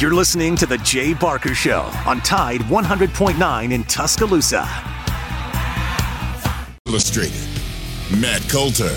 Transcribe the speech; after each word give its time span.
You're 0.00 0.12
listening 0.12 0.56
to 0.56 0.66
The 0.66 0.78
Jay 0.78 1.14
Barker 1.14 1.54
Show 1.54 1.82
on 2.04 2.20
Tide 2.22 2.62
100.9 2.62 3.72
in 3.72 3.84
Tuscaloosa. 3.84 4.68
Illustrated. 6.86 7.48
Matt 8.20 8.42
Coulter, 8.48 8.92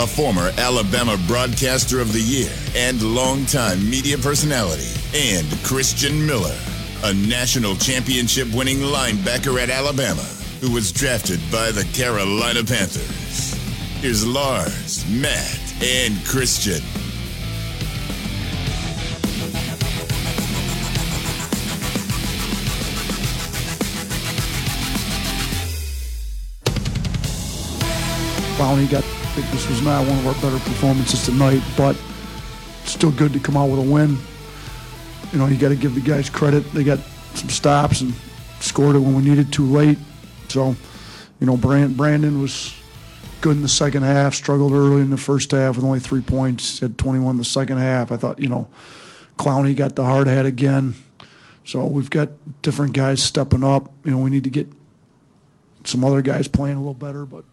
a 0.00 0.06
former 0.06 0.50
Alabama 0.56 1.18
Broadcaster 1.26 2.00
of 2.00 2.14
the 2.14 2.20
Year 2.22 2.50
and 2.74 3.02
longtime 3.02 3.88
media 3.90 4.16
personality, 4.16 4.88
and 5.14 5.46
Christian 5.64 6.26
Miller, 6.26 6.56
a 7.04 7.12
national 7.12 7.76
championship 7.76 8.48
winning 8.54 8.78
linebacker 8.78 9.62
at 9.62 9.68
Alabama 9.68 10.24
who 10.62 10.72
was 10.72 10.90
drafted 10.90 11.40
by 11.52 11.70
the 11.70 11.84
Carolina 11.92 12.64
Panthers. 12.64 13.52
Here's 14.00 14.26
Lars, 14.26 15.04
Matt, 15.10 15.60
and 15.82 16.24
Christian. 16.24 16.82
Clowney 28.58 28.90
got, 28.90 29.04
I 29.04 29.38
think 29.38 29.46
this 29.52 29.68
was 29.68 29.82
not 29.82 30.04
one 30.04 30.18
of 30.18 30.26
our 30.26 30.34
better 30.42 30.58
performances 30.68 31.24
tonight, 31.24 31.62
but 31.76 31.94
still 32.82 33.12
good 33.12 33.32
to 33.32 33.38
come 33.38 33.56
out 33.56 33.66
with 33.70 33.78
a 33.78 33.88
win. 33.88 34.18
You 35.32 35.38
know, 35.38 35.46
you 35.46 35.56
got 35.56 35.68
to 35.68 35.76
give 35.76 35.94
the 35.94 36.00
guys 36.00 36.28
credit. 36.28 36.62
They 36.72 36.82
got 36.82 36.98
some 37.34 37.50
stops 37.50 38.00
and 38.00 38.12
scored 38.58 38.96
it 38.96 38.98
when 38.98 39.14
we 39.14 39.22
needed 39.22 39.52
too 39.52 39.64
late. 39.64 39.96
So, 40.48 40.74
you 41.38 41.46
know, 41.46 41.56
Brandon 41.56 42.42
was 42.42 42.74
good 43.42 43.54
in 43.54 43.62
the 43.62 43.68
second 43.68 44.02
half, 44.02 44.34
struggled 44.34 44.72
early 44.72 45.02
in 45.02 45.10
the 45.10 45.16
first 45.16 45.52
half 45.52 45.76
with 45.76 45.84
only 45.84 46.00
three 46.00 46.20
points, 46.20 46.80
had 46.80 46.98
21 46.98 47.30
in 47.30 47.36
the 47.36 47.44
second 47.44 47.78
half. 47.78 48.10
I 48.10 48.16
thought, 48.16 48.40
you 48.40 48.48
know, 48.48 48.68
Clowney 49.38 49.76
got 49.76 49.94
the 49.94 50.04
hard 50.04 50.26
hat 50.26 50.46
again. 50.46 50.96
So 51.64 51.86
we've 51.86 52.10
got 52.10 52.30
different 52.62 52.92
guys 52.92 53.22
stepping 53.22 53.62
up. 53.62 53.92
You 54.04 54.10
know, 54.10 54.18
we 54.18 54.30
need 54.30 54.42
to 54.42 54.50
get 54.50 54.66
some 55.84 56.04
other 56.04 56.22
guys 56.22 56.48
playing 56.48 56.74
a 56.74 56.80
little 56.80 56.92
better, 56.92 57.24
but 57.24 57.44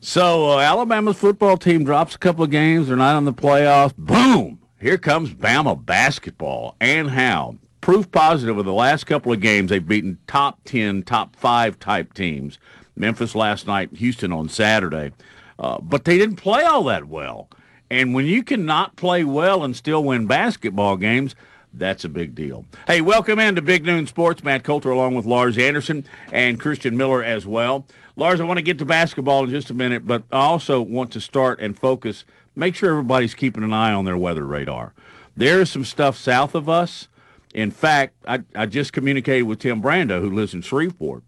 so 0.00 0.50
uh, 0.50 0.58
Alabama's 0.58 1.18
football 1.18 1.56
team 1.56 1.84
drops 1.84 2.14
a 2.14 2.18
couple 2.18 2.44
of 2.44 2.50
games. 2.50 2.88
They're 2.88 2.96
not 2.96 3.18
in 3.18 3.24
the 3.24 3.32
playoffs. 3.32 3.94
Boom! 3.96 4.60
Here 4.80 4.98
comes 4.98 5.32
Bama 5.34 5.84
basketball. 5.84 6.76
And 6.80 7.10
how? 7.10 7.56
Proof 7.80 8.10
positive 8.10 8.58
of 8.58 8.64
the 8.64 8.72
last 8.72 9.04
couple 9.04 9.32
of 9.32 9.40
games, 9.40 9.70
they've 9.70 9.86
beaten 9.86 10.18
top 10.26 10.60
10, 10.64 11.02
top 11.04 11.36
5 11.36 11.78
type 11.78 12.14
teams. 12.14 12.58
Memphis 12.96 13.34
last 13.34 13.66
night, 13.66 13.90
Houston 13.96 14.32
on 14.32 14.48
Saturday. 14.48 15.12
Uh, 15.58 15.80
but 15.80 16.04
they 16.04 16.18
didn't 16.18 16.36
play 16.36 16.64
all 16.64 16.84
that 16.84 17.06
well. 17.06 17.48
And 17.90 18.14
when 18.14 18.24
you 18.26 18.42
cannot 18.42 18.96
play 18.96 19.24
well 19.24 19.64
and 19.64 19.74
still 19.74 20.04
win 20.04 20.26
basketball 20.26 20.96
games, 20.96 21.34
that's 21.74 22.04
a 22.04 22.08
big 22.08 22.34
deal. 22.34 22.64
Hey, 22.86 23.00
welcome 23.00 23.38
into 23.38 23.62
Big 23.62 23.84
Noon 23.84 24.06
Sports. 24.06 24.42
Matt 24.42 24.64
Coulter 24.64 24.90
along 24.90 25.14
with 25.14 25.24
Lars 25.24 25.56
Anderson 25.56 26.04
and 26.32 26.58
Christian 26.58 26.96
Miller 26.96 27.22
as 27.22 27.46
well. 27.46 27.86
Lars, 28.16 28.40
I 28.40 28.44
want 28.44 28.58
to 28.58 28.62
get 28.62 28.78
to 28.78 28.84
basketball 28.84 29.44
in 29.44 29.50
just 29.50 29.70
a 29.70 29.74
minute, 29.74 30.06
but 30.06 30.24
I 30.32 30.40
also 30.40 30.80
want 30.82 31.12
to 31.12 31.20
start 31.20 31.60
and 31.60 31.78
focus, 31.78 32.24
make 32.56 32.74
sure 32.74 32.90
everybody's 32.90 33.34
keeping 33.34 33.62
an 33.62 33.72
eye 33.72 33.92
on 33.92 34.04
their 34.04 34.16
weather 34.16 34.44
radar. 34.44 34.92
There 35.36 35.60
is 35.60 35.70
some 35.70 35.84
stuff 35.84 36.16
south 36.16 36.54
of 36.54 36.68
us. 36.68 37.08
In 37.54 37.70
fact, 37.70 38.14
I, 38.26 38.42
I 38.54 38.66
just 38.66 38.92
communicated 38.92 39.44
with 39.44 39.60
Tim 39.60 39.82
Brando, 39.82 40.20
who 40.20 40.30
lives 40.30 40.54
in 40.54 40.62
Shreveport. 40.62 41.22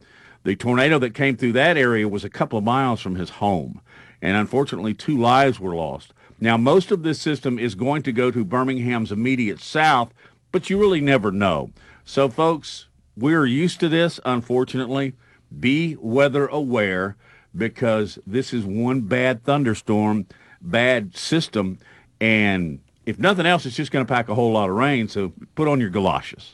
The 0.44 0.56
tornado 0.56 0.98
that 0.98 1.14
came 1.14 1.36
through 1.36 1.52
that 1.52 1.76
area 1.76 2.08
was 2.08 2.24
a 2.24 2.30
couple 2.30 2.58
of 2.58 2.64
miles 2.64 3.00
from 3.00 3.14
his 3.14 3.30
home, 3.30 3.80
and 4.20 4.36
unfortunately, 4.36 4.92
two 4.92 5.16
lives 5.16 5.60
were 5.60 5.74
lost. 5.74 6.12
Now, 6.40 6.56
most 6.56 6.90
of 6.90 7.04
this 7.04 7.20
system 7.20 7.58
is 7.58 7.76
going 7.76 8.02
to 8.02 8.12
go 8.12 8.32
to 8.32 8.44
Birmingham's 8.44 9.12
immediate 9.12 9.60
south, 9.60 10.12
but 10.52 10.70
you 10.70 10.78
really 10.78 11.00
never 11.00 11.32
know. 11.32 11.70
So, 12.04 12.28
folks, 12.28 12.86
we're 13.16 13.46
used 13.46 13.80
to 13.80 13.88
this, 13.88 14.20
unfortunately. 14.24 15.14
Be 15.58 15.96
weather 16.00 16.46
aware 16.46 17.16
because 17.56 18.18
this 18.26 18.54
is 18.54 18.64
one 18.64 19.02
bad 19.02 19.44
thunderstorm, 19.44 20.26
bad 20.60 21.16
system, 21.16 21.78
and 22.20 22.78
if 23.04 23.18
nothing 23.18 23.46
else, 23.46 23.66
it's 23.66 23.76
just 23.76 23.90
going 23.90 24.06
to 24.06 24.10
pack 24.10 24.28
a 24.28 24.34
whole 24.34 24.52
lot 24.52 24.70
of 24.70 24.76
rain. 24.76 25.08
So 25.08 25.32
put 25.54 25.68
on 25.68 25.80
your 25.80 25.90
galoshes. 25.90 26.52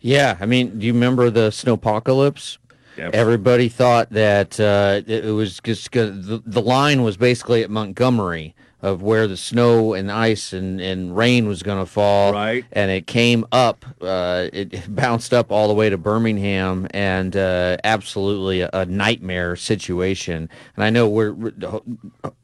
Yeah, 0.00 0.36
I 0.40 0.46
mean, 0.46 0.78
do 0.78 0.86
you 0.86 0.92
remember 0.92 1.30
the 1.30 1.50
snowpocalypse? 1.50 2.58
Yep. 2.96 3.14
Everybody 3.14 3.68
thought 3.68 4.10
that 4.10 4.58
uh, 4.60 5.02
it 5.06 5.32
was 5.32 5.60
just 5.60 5.90
the, 5.90 6.42
the 6.44 6.62
line 6.62 7.02
was 7.02 7.16
basically 7.16 7.62
at 7.62 7.70
Montgomery 7.70 8.54
of 8.84 9.00
where 9.00 9.26
the 9.26 9.36
snow 9.36 9.94
and 9.94 10.12
ice 10.12 10.52
and, 10.52 10.78
and 10.78 11.16
rain 11.16 11.48
was 11.48 11.62
going 11.62 11.78
to 11.78 11.90
fall. 11.90 12.34
Right. 12.34 12.66
And 12.70 12.90
it 12.90 13.06
came 13.06 13.46
up, 13.50 13.86
uh, 14.02 14.50
it 14.52 14.94
bounced 14.94 15.32
up 15.32 15.50
all 15.50 15.68
the 15.68 15.74
way 15.74 15.88
to 15.88 15.96
Birmingham 15.96 16.86
and 16.90 17.34
uh, 17.34 17.78
absolutely 17.82 18.60
a, 18.60 18.68
a, 18.74 18.84
nightmare 18.84 19.56
situation. 19.56 20.50
And 20.76 20.84
I 20.84 20.90
know 20.90 21.08
we're, 21.08 21.32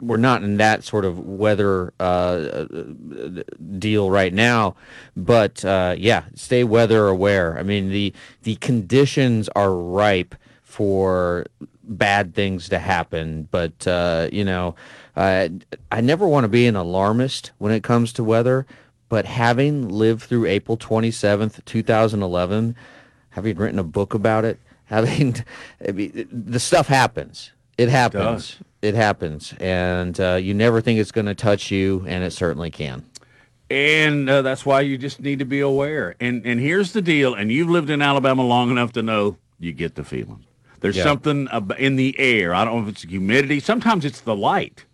we're 0.01 0.17
not 0.17 0.43
in 0.43 0.57
that 0.57 0.83
sort 0.83 1.05
of 1.05 1.19
weather 1.19 1.93
uh, 2.01 2.65
deal 3.79 4.11
right 4.11 4.33
now, 4.33 4.77
but 5.15 5.63
uh, 5.63 5.95
yeah, 5.99 6.25
stay 6.35 6.65
weather 6.65 7.07
aware. 7.07 7.59
I 7.59 7.63
mean, 7.63 7.91
the, 7.91 8.15
the 8.45 8.57
conditions 8.57 9.51
are 9.51 9.75
ripe 9.75 10.35
for 10.63 11.45
bad 11.91 12.35
things 12.35 12.69
to 12.71 12.79
happen, 12.79 13.49
but, 13.51 13.87
uh, 13.87 14.29
you 14.33 14.45
know, 14.45 14.75
uh, 15.17 15.49
I 15.91 16.01
never 16.01 16.27
want 16.27 16.45
to 16.45 16.49
be 16.49 16.67
an 16.67 16.77
alarmist 16.77 17.51
when 17.59 17.73
it 17.73 17.83
comes 17.83 18.13
to 18.15 18.25
weather, 18.25 18.67
but 19.09 19.27
having 19.27 19.89
lived 19.89 20.23
through 20.23 20.47
April 20.47 20.79
27th, 20.79 21.65
2011, 21.65 22.77
having 23.31 23.57
written 23.57 23.79
a 23.79 23.85
book 23.85 24.15
about 24.15 24.45
it, 24.45 24.59
having 24.91 25.37
I 25.87 25.93
mean, 25.93 26.29
the 26.33 26.59
stuff 26.59 26.89
happens. 26.89 27.53
It 27.79 27.89
happens. 27.89 28.57
It, 28.83 28.89
it 28.89 28.95
happens, 28.95 29.55
and 29.61 30.19
uh, 30.19 30.35
you 30.35 30.53
never 30.53 30.81
think 30.81 30.99
it's 30.99 31.13
going 31.13 31.27
to 31.27 31.35
touch 31.35 31.71
you, 31.71 32.05
and 32.09 32.25
it 32.25 32.33
certainly 32.33 32.71
can. 32.71 33.05
And 33.71 34.29
uh, 34.29 34.43
that's 34.43 34.67
why 34.67 34.81
you 34.81 34.99
just 34.99 35.21
need 35.21 35.39
to 35.39 35.45
be 35.45 35.61
aware. 35.61 36.17
And 36.19 36.45
and 36.45 36.59
here's 36.61 36.93
the 36.93 37.01
deal. 37.01 37.35
And 37.35 37.53
you've 37.53 37.71
lived 37.71 37.89
in 37.89 38.03
Alabama 38.03 38.43
long 38.43 38.71
enough 38.71 38.93
to 38.95 39.03
know 39.03 39.37
you 39.61 39.73
get 39.73 39.95
the 39.95 40.05
feeling. 40.05 40.45
There's 40.81 40.97
yeah. 40.97 41.05
something 41.05 41.49
in 41.79 41.97
the 41.97 42.19
air. 42.19 42.55
I 42.55 42.65
don't 42.65 42.83
know 42.83 42.89
if 42.89 42.95
it's 42.95 43.03
humidity. 43.03 43.61
Sometimes 43.61 44.05
it's 44.05 44.21
the 44.21 44.35
light. 44.35 44.87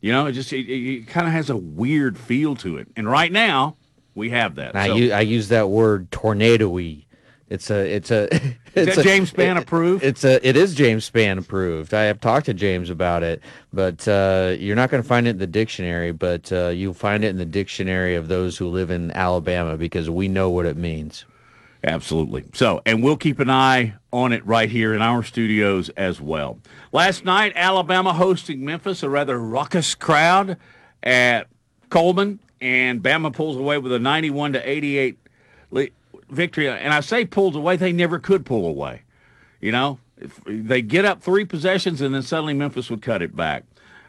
You 0.00 0.12
know, 0.12 0.26
it 0.26 0.32
just 0.32 0.52
it, 0.52 0.68
it 0.68 1.06
kind 1.08 1.26
of 1.26 1.32
has 1.32 1.50
a 1.50 1.56
weird 1.56 2.18
feel 2.18 2.56
to 2.56 2.76
it. 2.76 2.88
And 2.96 3.08
right 3.08 3.30
now, 3.30 3.76
we 4.14 4.30
have 4.30 4.56
that. 4.56 4.74
I, 4.76 4.86
use, 4.86 5.12
I 5.12 5.20
use 5.20 5.48
that 5.48 5.68
word 5.68 6.10
tornado-y. 6.10 7.06
It's 7.48 7.70
a 7.70 7.94
it's 7.94 8.10
a 8.10 8.28
it's 8.74 8.96
a, 8.96 9.02
James 9.02 9.30
Spann 9.30 9.58
approved. 9.58 10.02
It's 10.02 10.24
a 10.24 10.46
it 10.46 10.56
is 10.56 10.74
James 10.74 11.08
Spann 11.08 11.38
approved. 11.38 11.92
I 11.92 12.04
have 12.04 12.18
talked 12.18 12.46
to 12.46 12.54
James 12.54 12.88
about 12.88 13.22
it, 13.22 13.42
but 13.72 14.08
uh, 14.08 14.56
you're 14.58 14.74
not 14.76 14.90
going 14.90 15.02
to 15.02 15.08
find 15.08 15.26
it 15.26 15.30
in 15.30 15.38
the 15.38 15.46
dictionary. 15.46 16.12
But 16.12 16.50
uh, 16.50 16.68
you'll 16.68 16.94
find 16.94 17.24
it 17.24 17.28
in 17.28 17.36
the 17.36 17.44
dictionary 17.44 18.14
of 18.14 18.28
those 18.28 18.56
who 18.56 18.68
live 18.68 18.90
in 18.90 19.10
Alabama 19.10 19.76
because 19.76 20.08
we 20.08 20.28
know 20.28 20.48
what 20.48 20.64
it 20.64 20.78
means. 20.78 21.26
Absolutely. 21.84 22.44
So, 22.54 22.80
and 22.86 23.02
we'll 23.02 23.16
keep 23.16 23.40
an 23.40 23.50
eye 23.50 23.94
on 24.12 24.32
it 24.32 24.46
right 24.46 24.70
here 24.70 24.94
in 24.94 25.02
our 25.02 25.22
studios 25.22 25.88
as 25.90 26.20
well. 26.20 26.58
Last 26.92 27.24
night, 27.24 27.52
Alabama 27.56 28.12
hosting 28.12 28.64
Memphis, 28.64 29.02
a 29.02 29.08
rather 29.08 29.38
raucous 29.38 29.94
crowd 29.94 30.58
at 31.02 31.48
Coleman, 31.90 32.38
and 32.60 33.02
Bama 33.02 33.32
pulls 33.32 33.56
away 33.56 33.78
with 33.78 33.92
a 33.92 33.98
91 33.98 34.52
to 34.52 34.68
88 34.68 35.18
victory. 36.30 36.68
And 36.68 36.94
I 36.94 37.00
say 37.00 37.24
pulls 37.24 37.56
away, 37.56 37.76
they 37.76 37.92
never 37.92 38.18
could 38.20 38.46
pull 38.46 38.66
away. 38.66 39.02
You 39.60 39.72
know, 39.72 39.98
they 40.46 40.82
get 40.82 41.04
up 41.04 41.20
three 41.22 41.44
possessions, 41.44 42.00
and 42.00 42.14
then 42.14 42.22
suddenly 42.22 42.54
Memphis 42.54 42.90
would 42.90 43.02
cut 43.02 43.22
it 43.22 43.34
back. 43.34 43.64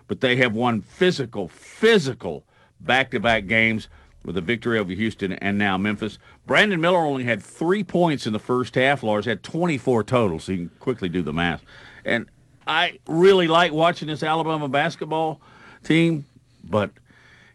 But 0.08 0.22
they 0.22 0.36
have 0.36 0.54
won 0.54 0.82
physical, 0.82 1.48
physical 1.48 2.44
back 2.80 3.12
to 3.12 3.20
back 3.20 3.48
games 3.48 3.88
with 4.24 4.38
a 4.38 4.42
victory 4.42 4.80
over 4.80 4.92
Houston 4.92 5.34
and 5.34 5.58
now 5.58 5.78
Memphis. 5.78 6.18
Brandon 6.46 6.82
Miller 6.82 7.00
only 7.00 7.24
had 7.24 7.42
three 7.42 7.84
points 7.84 8.28
in 8.28 8.34
the 8.34 8.40
first 8.40 8.76
half. 8.76 9.02
Lars 9.02 9.26
had 9.26 9.44
24 9.44 10.04
total, 10.04 10.40
so 10.40 10.52
you 10.52 10.58
can 10.58 10.70
quickly 10.80 11.08
do 11.08 11.22
the 11.22 11.34
math. 11.34 11.64
And 12.04 12.28
I 12.68 13.00
really 13.08 13.48
like 13.48 13.72
watching 13.72 14.08
this 14.08 14.24
Alabama 14.24 14.68
basketball 14.68 15.42
team, 15.84 16.26
but 16.64 16.92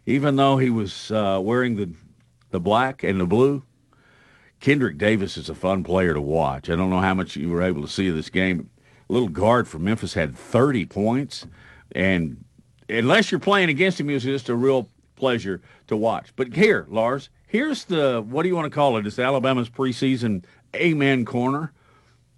even 0.05 0.35
though 0.35 0.57
he 0.57 0.69
was 0.69 1.11
uh, 1.11 1.39
wearing 1.41 1.75
the 1.75 1.93
the 2.51 2.59
black 2.59 3.03
and 3.03 3.19
the 3.19 3.27
blue, 3.27 3.61
Kendrick 4.59 4.97
Davis 4.97 5.37
is 5.37 5.49
a 5.49 5.55
fun 5.55 5.83
player 5.83 6.15
to 6.15 6.21
watch. 6.21 6.67
I 6.69 6.75
don't 6.75 6.89
know 6.89 6.99
how 6.99 7.13
much 7.13 7.35
you 7.35 7.49
were 7.49 7.61
able 7.61 7.83
to 7.83 7.87
see 7.87 8.07
of 8.09 8.15
this 8.15 8.29
game. 8.29 8.71
A 9.07 9.13
little 9.13 9.29
guard 9.29 9.67
for 9.67 9.77
Memphis 9.77 10.15
had 10.15 10.35
30 10.35 10.85
points, 10.87 11.45
and 11.91 12.43
unless 12.89 13.31
you're 13.31 13.39
playing 13.39 13.69
against 13.69 13.99
him, 13.99 14.07
he 14.07 14.15
was 14.15 14.23
just 14.23 14.49
a 14.49 14.55
real 14.55 14.89
pleasure 15.15 15.61
to 15.87 15.95
watch. 15.95 16.33
But 16.35 16.55
here, 16.55 16.87
Lars, 16.89 17.29
here's 17.49 17.83
the 17.85 18.21
what 18.21 18.43
do 18.43 18.49
you 18.49 18.55
want 18.55 18.71
to 18.71 18.75
call 18.75 18.95
it? 18.95 19.05
It's 19.05 19.19
Alabama's 19.19 19.69
preseason 19.69 20.45
Amen 20.73 21.25
corner. 21.25 21.73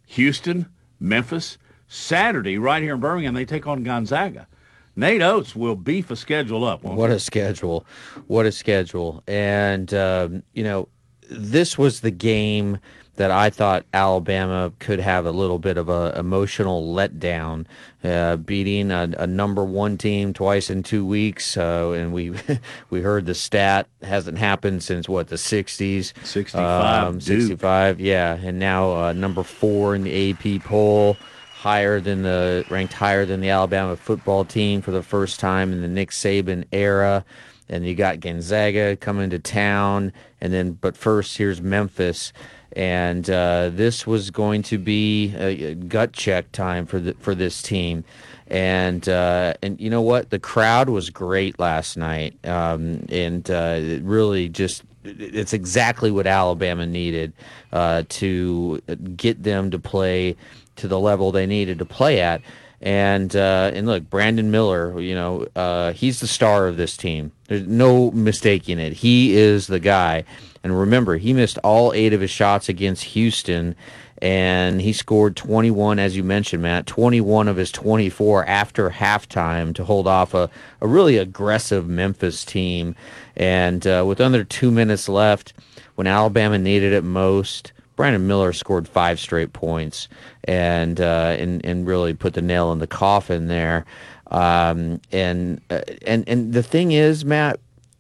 Houston, 0.08 0.68
Memphis, 1.00 1.58
Saturday 1.88 2.58
right 2.58 2.82
here 2.82 2.96
in 2.96 3.00
Birmingham. 3.00 3.34
They 3.36 3.46
take 3.46 3.68
on 3.68 3.84
Gonzaga. 3.84 4.48
Nate 4.96 5.22
Oats 5.22 5.56
will 5.56 5.76
beef 5.76 6.12
a 6.12 6.16
schedule 6.16 6.66
up. 6.66 6.84
What 6.84 7.12
a 7.12 7.20
schedule! 7.20 7.86
What 8.28 8.46
a 8.46 8.52
schedule! 8.52 9.24
And 9.28 9.94
um, 9.94 10.44
you 10.54 10.64
know, 10.64 10.90
this 11.30 11.78
was 11.78 12.02
the 12.02 12.12
game 12.12 12.80
that 13.22 13.30
I 13.30 13.52
thought 13.52 13.86
Alabama 13.94 14.74
could 14.80 15.00
have 15.00 15.28
a 15.28 15.32
little 15.32 15.60
bit 15.60 15.78
of 15.78 15.90
a 15.90 16.12
emotional 16.18 16.92
letdown, 16.92 17.68
uh, 18.04 18.38
beating 18.38 18.90
a, 18.90 19.14
a, 19.16 19.28
number 19.28 19.64
one 19.64 20.00
team 20.00 20.34
twice 20.34 20.72
in 20.72 20.82
two 20.82 21.06
weeks. 21.06 21.56
Uh, 21.56 21.92
and 21.92 22.14
we 22.14 22.34
we 22.90 23.02
heard 23.02 23.28
the 23.28 23.36
stat 23.36 23.88
hasn't 24.02 24.40
happened 24.40 24.82
since 24.82 25.08
what 25.08 25.28
the 25.28 25.36
'60s, 25.36 26.14
65, 26.26 27.08
um, 27.08 27.22
65, 27.22 28.00
yeah. 28.00 28.40
And 28.42 28.58
now 28.58 28.92
uh, 28.92 29.14
number 29.14 29.44
four 29.44 29.94
in 29.94 30.02
the 30.02 30.32
AP 30.32 30.64
poll, 30.64 31.16
higher 31.54 32.00
than 32.00 32.24
the 32.24 32.66
ranked 32.72 32.94
higher 32.94 33.28
than 33.28 33.40
the 33.40 33.50
Alabama 33.50 33.96
football 33.98 34.46
team 34.46 34.82
for 34.82 34.90
the 34.90 35.04
first 35.04 35.40
time 35.40 35.72
in 35.72 35.82
the 35.82 35.88
Nick 35.88 36.10
Saban 36.10 36.66
era. 36.72 37.24
And 37.70 37.86
you 37.86 37.94
got 37.94 38.20
Gonzaga 38.20 38.98
coming 38.98 39.30
to 39.30 39.38
town, 39.38 40.12
and 40.42 40.52
then 40.52 40.72
but 40.72 40.98
first 40.98 41.38
here's 41.38 41.62
Memphis 41.62 42.34
and 42.74 43.30
uh, 43.30 43.70
this 43.74 44.08
was 44.08 44.32
going 44.32 44.64
to 44.64 44.78
be 44.78 45.36
a, 45.36 45.76
gut 45.76 46.14
check 46.14 46.52
time 46.52 46.86
for 46.86 47.00
the, 47.00 47.14
for 47.16 47.36
this 47.36 47.62
team. 47.62 48.04
And 48.48 49.08
uh, 49.08 49.54
and 49.62 49.80
you 49.80 49.90
know 49.90 50.02
what, 50.02 50.30
the 50.30 50.40
crowd 50.40 50.90
was 50.90 51.10
great 51.10 51.58
last 51.58 51.96
night, 51.96 52.38
um, 52.46 53.06
and 53.08 53.50
uh, 53.50 53.78
it 53.80 54.04
really 54.04 54.50
just 54.50 54.84
it's 55.06 55.54
exactly 55.54 56.12
what 56.12 56.28
Alabama 56.28 56.86
needed 56.86 57.34
uh, 57.72 58.04
to 58.10 58.82
get 59.16 59.44
them 59.44 59.72
to 59.72 59.80
play 59.80 60.36
to 60.76 60.88
the 60.88 61.00
level 61.00 61.32
they 61.32 61.46
needed 61.46 61.80
to 61.80 61.86
play 61.86 62.20
at. 62.20 62.42
And 62.82 63.36
uh, 63.36 63.72
and 63.74 63.86
look, 63.86 64.10
Brandon 64.10 64.50
Miller, 64.50 65.00
you 65.00 65.14
know, 65.14 65.46
uh, 65.56 65.94
he's 65.94 66.20
the 66.20 66.28
star 66.28 66.68
of 66.68 66.78
this 66.78 66.98
team. 66.98 67.32
There's 67.48 67.68
no 67.68 68.10
mistaking 68.12 68.80
it. 68.80 68.94
He 68.94 69.36
is 69.38 69.68
the 69.68 69.80
guy. 69.80 70.24
And 70.64 70.78
remember, 70.78 71.18
he 71.18 71.34
missed 71.34 71.58
all 71.60 71.94
eight 71.94 72.14
of 72.14 72.22
his 72.22 72.32
shots 72.32 72.70
against 72.70 73.04
Houston, 73.04 73.76
and 74.22 74.82
he 74.82 74.94
scored 74.94 75.36
21, 75.36 75.98
as 75.98 76.16
you 76.16 76.24
mentioned, 76.24 76.62
Matt, 76.62 76.86
21 76.86 77.48
of 77.48 77.58
his 77.58 77.72
24 77.72 78.46
after 78.46 78.92
halftime 78.92 79.74
to 79.76 79.84
hold 79.84 80.08
off 80.08 80.34
a, 80.36 80.50
a 80.80 80.88
really 80.88 81.18
aggressive 81.18 81.88
Memphis 81.88 82.46
team. 82.46 82.96
And 83.36 83.86
uh, 83.88 84.04
with 84.08 84.22
under 84.22 84.44
two 84.44 84.70
minutes 84.70 85.10
left, 85.10 85.54
when 85.96 86.06
Alabama 86.06 86.60
needed 86.60 86.94
it 86.94 87.04
most, 87.04 87.74
Brandon 87.96 88.26
Miller 88.26 88.54
scored 88.54 88.88
five 88.88 89.20
straight 89.20 89.54
points 89.54 90.08
and 90.46 91.00
uh, 91.00 91.36
and 91.38 91.64
and 91.66 91.86
really 91.86 92.14
put 92.14 92.34
the 92.34 92.42
nail 92.42 92.72
in 92.72 92.80
the 92.80 92.88
coffin 92.88 93.48
there. 93.48 93.86
Um, 94.28 95.02
and 95.12 95.62
uh, 95.70 95.82
and 96.06 96.28
and 96.28 96.54
the 96.54 96.64
thing 96.64 96.94
is, 96.94 97.26
Matt, 97.26 97.60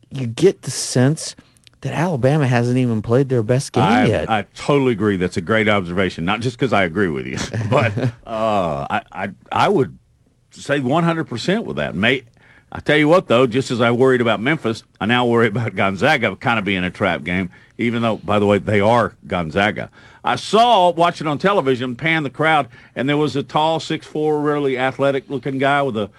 you 0.09 0.27
get 0.27 0.63
the 0.63 0.71
sense 0.71 1.35
that 1.81 1.93
Alabama 1.93 2.47
hasn't 2.47 2.77
even 2.77 3.01
played 3.01 3.29
their 3.29 3.43
best 3.43 3.73
game 3.73 3.83
I, 3.83 4.05
yet. 4.05 4.29
I 4.29 4.43
totally 4.55 4.93
agree. 4.93 5.17
That's 5.17 5.37
a 5.37 5.41
great 5.41 5.67
observation. 5.67 6.25
Not 6.25 6.41
just 6.41 6.57
because 6.57 6.73
I 6.73 6.83
agree 6.83 7.09
with 7.09 7.27
you, 7.27 7.37
but 7.69 7.97
uh, 8.25 8.87
I, 8.89 9.01
I 9.11 9.29
I 9.51 9.69
would 9.69 9.97
say 10.51 10.79
100 10.79 11.25
percent 11.25 11.65
with 11.65 11.77
that. 11.77 11.95
May 11.95 12.23
I 12.71 12.79
tell 12.79 12.97
you 12.97 13.07
what 13.07 13.27
though, 13.27 13.47
just 13.47 13.69
as 13.71 13.81
I 13.81 13.91
worried 13.91 14.21
about 14.21 14.39
Memphis, 14.39 14.83
I 14.99 15.05
now 15.05 15.25
worry 15.25 15.47
about 15.47 15.75
Gonzaga 15.75 16.35
kind 16.37 16.57
of 16.57 16.65
being 16.65 16.83
a 16.83 16.89
trap 16.89 17.23
game. 17.23 17.49
Even 17.77 18.01
though, 18.01 18.17
by 18.17 18.37
the 18.39 18.45
way, 18.45 18.59
they 18.59 18.79
are 18.79 19.15
Gonzaga. 19.27 19.89
I 20.23 20.35
saw 20.35 20.91
watching 20.91 21.25
on 21.25 21.39
television, 21.39 21.95
pan 21.95 22.23
the 22.23 22.29
crowd, 22.29 22.67
and 22.95 23.09
there 23.09 23.17
was 23.17 23.35
a 23.35 23.43
tall, 23.43 23.79
six 23.79 24.05
four, 24.05 24.39
really 24.39 24.77
athletic 24.77 25.29
looking 25.29 25.57
guy 25.57 25.81
with 25.81 25.97
a 25.97 26.09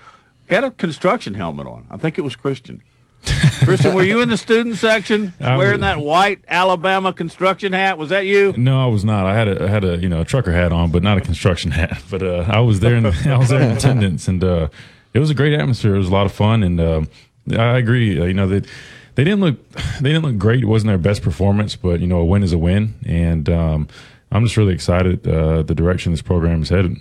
had 0.49 0.65
a 0.65 0.71
construction 0.73 1.35
helmet 1.35 1.67
on. 1.67 1.87
I 1.91 1.97
think 1.97 2.19
it 2.19 2.23
was 2.23 2.37
Christian 2.37 2.83
Christian, 3.65 3.95
were 3.95 4.03
you 4.03 4.21
in 4.21 4.29
the 4.29 4.37
student 4.37 4.77
section 4.77 5.33
I 5.41 5.57
wearing 5.57 5.81
was, 5.81 5.83
that 5.83 5.99
white 5.99 6.41
Alabama 6.49 7.13
construction 7.13 7.73
hat? 7.73 7.97
Was 7.97 8.09
that 8.09 8.27
you? 8.27 8.53
No, 8.57 8.83
I 8.83 8.87
was 8.87 9.05
not. 9.05 9.27
I 9.27 9.35
had 9.35 9.47
a 9.47 9.65
I 9.65 9.69
had 9.69 9.85
a 9.85 9.97
you 9.99 10.09
know 10.09 10.23
a 10.23 10.25
trucker 10.25 10.53
hat 10.53 10.73
on, 10.73 10.91
but 10.91 11.05
not 11.05 11.19
a 11.19 11.21
construction 11.21 11.71
hat. 11.71 12.03
But 12.11 12.23
uh, 12.23 12.45
I 12.49 12.61
was 12.61 12.81
there 12.81 12.97
in 12.97 13.07
I 13.27 13.39
was 13.39 13.51
there 13.51 13.63
in 13.63 13.71
attendance, 13.71 14.27
and 14.27 14.43
uh, 14.43 14.69
it 15.15 15.19
was 15.19 15.31
a 15.31 15.35
great 15.35 15.53
atmosphere. 15.53 15.95
It 15.95 15.99
was 15.99 16.09
a 16.09 16.13
lot 16.13 16.27
of 16.27 16.33
fun, 16.33 16.63
and 16.63 16.81
uh, 16.81 17.03
I 17.57 17.79
agree. 17.79 18.21
Uh, 18.21 18.25
you 18.25 18.35
know 18.35 18.47
they 18.47 18.61
they 19.15 19.25
didn't 19.25 19.41
look 19.41 19.73
they 20.01 20.11
didn't 20.13 20.25
look 20.25 20.39
great. 20.39 20.63
It 20.63 20.67
wasn't 20.67 20.89
their 20.89 20.99
best 20.99 21.23
performance, 21.23 21.77
but 21.77 22.01
you 22.01 22.07
know 22.07 22.19
a 22.19 22.25
win 22.25 22.43
is 22.43 22.53
a 22.53 22.59
win, 22.59 22.95
and 23.07 23.49
um, 23.49 23.89
I'm 24.31 24.45
just 24.45 24.57
really 24.57 24.75
excited 24.75 25.27
uh, 25.27 25.63
the 25.63 25.75
direction 25.75 26.13
this 26.13 26.23
program 26.23 26.63
is 26.63 26.71
headed. 26.71 26.97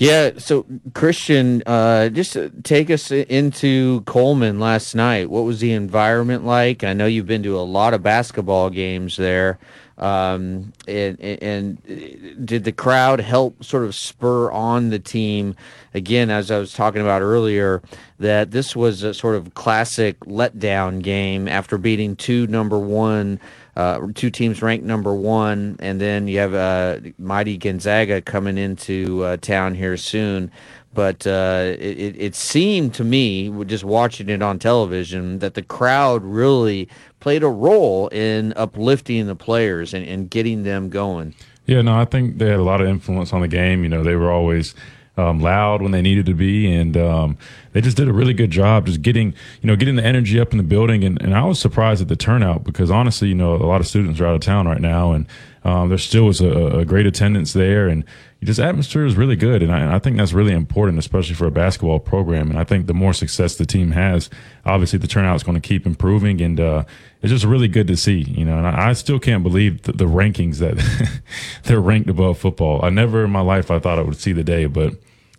Yeah, 0.00 0.38
so 0.38 0.64
Christian, 0.94 1.62
uh, 1.66 2.08
just 2.08 2.34
take 2.62 2.88
us 2.88 3.10
into 3.10 4.00
Coleman 4.06 4.58
last 4.58 4.94
night. 4.94 5.28
What 5.28 5.42
was 5.42 5.60
the 5.60 5.72
environment 5.72 6.46
like? 6.46 6.82
I 6.82 6.94
know 6.94 7.04
you've 7.04 7.26
been 7.26 7.42
to 7.42 7.58
a 7.58 7.60
lot 7.60 7.92
of 7.92 8.02
basketball 8.02 8.70
games 8.70 9.18
there. 9.18 9.58
Um, 10.00 10.72
and, 10.88 11.20
and 11.20 12.46
did 12.46 12.64
the 12.64 12.72
crowd 12.72 13.20
help 13.20 13.62
sort 13.62 13.84
of 13.84 13.94
spur 13.94 14.50
on 14.50 14.88
the 14.88 14.98
team? 14.98 15.54
Again, 15.94 16.30
as 16.30 16.50
I 16.50 16.58
was 16.58 16.72
talking 16.72 17.02
about 17.02 17.22
earlier, 17.22 17.82
that 18.18 18.50
this 18.50 18.74
was 18.74 19.02
a 19.02 19.14
sort 19.14 19.36
of 19.36 19.54
classic 19.54 20.18
letdown 20.20 21.02
game 21.02 21.46
after 21.46 21.76
beating 21.78 22.16
two 22.16 22.46
number 22.46 22.78
one 22.78 23.38
uh, 23.76 24.06
two 24.14 24.30
teams 24.30 24.62
ranked 24.62 24.84
number 24.84 25.14
one, 25.14 25.76
and 25.78 26.00
then 26.00 26.28
you 26.28 26.38
have 26.38 26.54
uh, 26.54 26.98
mighty 27.18 27.56
Gonzaga 27.56 28.20
coming 28.20 28.58
into 28.58 29.24
uh, 29.24 29.36
town 29.38 29.74
here 29.74 29.96
soon. 29.96 30.50
But 30.92 31.24
uh, 31.26 31.76
it, 31.78 32.16
it 32.18 32.34
seemed 32.34 32.94
to 32.94 33.04
me, 33.04 33.48
just 33.64 33.84
watching 33.84 34.28
it 34.28 34.42
on 34.42 34.58
television, 34.58 35.38
that 35.38 35.54
the 35.54 35.62
crowd 35.62 36.24
really 36.24 36.88
played 37.20 37.42
a 37.42 37.48
role 37.48 38.08
in 38.08 38.52
uplifting 38.56 39.26
the 39.26 39.36
players 39.36 39.94
and, 39.94 40.06
and 40.06 40.30
getting 40.30 40.62
them 40.62 40.88
going. 40.88 41.34
Yeah, 41.66 41.82
no, 41.82 41.98
I 41.98 42.04
think 42.04 42.38
they 42.38 42.46
had 42.46 42.58
a 42.58 42.64
lot 42.64 42.80
of 42.80 42.88
influence 42.88 43.32
on 43.32 43.42
the 43.42 43.48
game. 43.48 43.82
You 43.84 43.88
know, 43.88 44.02
they 44.02 44.16
were 44.16 44.32
always 44.32 44.74
um, 45.16 45.40
loud 45.40 45.82
when 45.82 45.92
they 45.92 46.02
needed 46.02 46.26
to 46.26 46.34
be, 46.34 46.72
and 46.72 46.96
um, 46.96 47.38
they 47.72 47.80
just 47.80 47.96
did 47.96 48.08
a 48.08 48.12
really 48.12 48.34
good 48.34 48.50
job 48.50 48.86
just 48.86 49.02
getting 49.02 49.34
you 49.60 49.66
know 49.66 49.76
getting 49.76 49.96
the 49.96 50.04
energy 50.04 50.40
up 50.40 50.52
in 50.52 50.58
the 50.58 50.64
building. 50.64 51.04
And, 51.04 51.20
and 51.22 51.34
I 51.34 51.44
was 51.44 51.60
surprised 51.60 52.02
at 52.02 52.08
the 52.08 52.16
turnout 52.16 52.64
because 52.64 52.90
honestly, 52.90 53.28
you 53.28 53.34
know, 53.34 53.54
a 53.54 53.66
lot 53.66 53.80
of 53.80 53.86
students 53.86 54.20
are 54.20 54.26
out 54.26 54.34
of 54.34 54.40
town 54.40 54.66
right 54.66 54.80
now, 54.80 55.12
and 55.12 55.26
um, 55.64 55.90
there 55.90 55.98
still 55.98 56.24
was 56.24 56.40
a, 56.40 56.78
a, 56.78 56.84
great 56.84 57.06
attendance 57.06 57.52
there, 57.52 57.86
and 57.86 58.04
just 58.46 58.58
atmosphere 58.58 59.04
is 59.04 59.16
really 59.16 59.36
good, 59.36 59.62
and 59.62 59.70
I, 59.70 59.80
and 59.80 59.92
I, 59.92 59.98
think 59.98 60.16
that's 60.16 60.32
really 60.32 60.54
important, 60.54 60.98
especially 60.98 61.34
for 61.34 61.46
a 61.46 61.50
basketball 61.50 61.98
program. 61.98 62.48
And 62.48 62.58
I 62.58 62.64
think 62.64 62.86
the 62.86 62.94
more 62.94 63.12
success 63.12 63.56
the 63.56 63.66
team 63.66 63.90
has, 63.90 64.30
obviously 64.64 64.98
the 64.98 65.06
turnout 65.06 65.36
is 65.36 65.42
going 65.42 65.60
to 65.60 65.68
keep 65.68 65.84
improving, 65.84 66.40
and 66.40 66.58
uh, 66.58 66.84
it's 67.20 67.30
just 67.30 67.44
really 67.44 67.68
good 67.68 67.86
to 67.88 67.98
see. 67.98 68.20
You 68.20 68.46
know, 68.46 68.56
and 68.56 68.66
I, 68.66 68.90
I 68.90 68.92
still 68.94 69.18
can't 69.18 69.42
believe 69.42 69.82
the, 69.82 69.92
the 69.92 70.06
rankings 70.06 70.56
that 70.56 71.22
they're 71.64 71.82
ranked 71.82 72.08
above 72.08 72.38
football. 72.38 72.82
I 72.82 72.88
never 72.88 73.24
in 73.24 73.30
my 73.30 73.42
life 73.42 73.70
I 73.70 73.78
thought 73.78 73.98
I 73.98 74.02
would 74.02 74.16
see 74.16 74.32
the 74.32 74.44
day, 74.44 74.64
but 74.64 74.94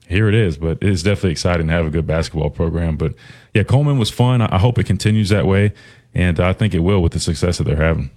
here 0.07 0.29
it 0.29 0.35
is. 0.35 0.57
But 0.57 0.77
it's 0.81 1.01
definitely 1.01 1.31
exciting 1.31 1.67
to 1.67 1.73
have 1.73 1.87
a 1.87 1.91
good 1.91 2.05
basketball 2.05 2.51
program. 2.51 2.97
But 2.97 3.15
yeah, 3.55 3.63
Coleman 3.63 3.97
was 3.97 4.11
fun. 4.11 4.41
I 4.41 4.59
hope 4.59 4.77
it 4.77 4.85
continues 4.85 5.29
that 5.29 5.47
way, 5.47 5.73
and 6.13 6.39
I 6.39 6.53
think 6.53 6.75
it 6.75 6.79
will 6.79 7.01
with 7.01 7.13
the 7.13 7.19
success 7.19 7.57
that 7.57 7.63
they're 7.63 7.77
having. 7.77 8.11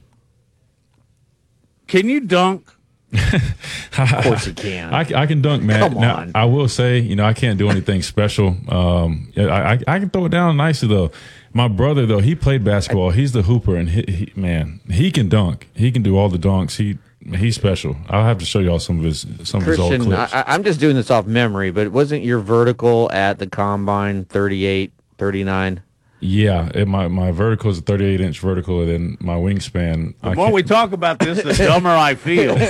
Can 1.87 2.11
you 2.11 2.21
dunk? 2.21 2.71
Of 3.15 4.25
course 4.25 4.47
you 4.49 4.55
can. 4.55 4.93
I, 4.93 5.01
I 5.15 5.27
can 5.27 5.41
dunk, 5.41 5.63
man. 5.63 5.81
Come 5.81 5.99
on. 5.99 6.33
Now, 6.33 6.41
I 6.41 6.45
will 6.45 6.69
say, 6.69 6.99
you 6.99 7.17
know, 7.17 7.25
I 7.25 7.33
can't 7.33 7.59
do 7.59 7.71
anything 7.71 8.03
special. 8.03 8.57
Um, 8.69 9.33
I, 9.37 9.75
I, 9.75 9.79
I 9.87 9.99
can 9.99 10.11
throw 10.11 10.27
it 10.27 10.31
down 10.31 10.57
nicely 10.57 10.89
though. 10.89 11.11
My 11.53 11.69
brother 11.69 12.07
though, 12.07 12.19
he 12.19 12.35
played 12.35 12.65
basketball. 12.65 13.11
He's 13.11 13.33
the 13.33 13.43
hooper, 13.43 13.77
and 13.77 13.91
he, 13.91 14.03
he, 14.09 14.33
man, 14.35 14.81
he 14.91 15.11
can 15.11 15.29
dunk. 15.29 15.69
He 15.75 15.93
can 15.93 16.03
do 16.03 16.19
all 16.19 16.29
the 16.29 16.39
dunks. 16.39 16.77
He 16.77 16.99
He's 17.33 17.55
special. 17.55 17.97
I'll 18.11 18.25
have 18.25 18.39
to 18.39 18.45
show 18.45 18.59
y'all 18.59 18.79
some 18.79 18.99
of 18.99 19.05
his 19.05 19.21
some 19.45 19.63
Christian, 19.63 19.85
of 19.87 19.91
his 19.93 20.01
old 20.01 20.01
clips. 20.03 20.35
I, 20.35 20.55
am 20.55 20.63
just 20.63 20.79
doing 20.79 20.95
this 20.95 21.11
off 21.11 21.27
memory, 21.27 21.71
but 21.71 21.91
wasn't 21.91 22.23
your 22.23 22.39
vertical 22.39 23.11
at 23.13 23.39
the 23.39 23.47
combine 23.47 24.27
38, 24.27 24.93
39? 25.17 25.81
Yeah, 26.27 26.71
it, 26.75 26.89
my 26.89 27.07
my 27.09 27.33
vertical 27.33 27.71
is 27.71 27.77
a 27.77 27.83
38 27.83 28.23
inch 28.23 28.41
vertical, 28.41 28.81
and 28.81 28.89
then 28.89 29.19
my 29.21 29.35
wingspan. 29.35 30.15
The 30.23 30.31
I 30.31 30.35
more 30.35 30.51
we 30.51 30.63
talk 30.63 30.93
about 30.93 31.19
this, 31.19 31.43
the 31.43 31.53
dumber 31.53 31.91
I 31.91 32.15
feel. 32.15 32.57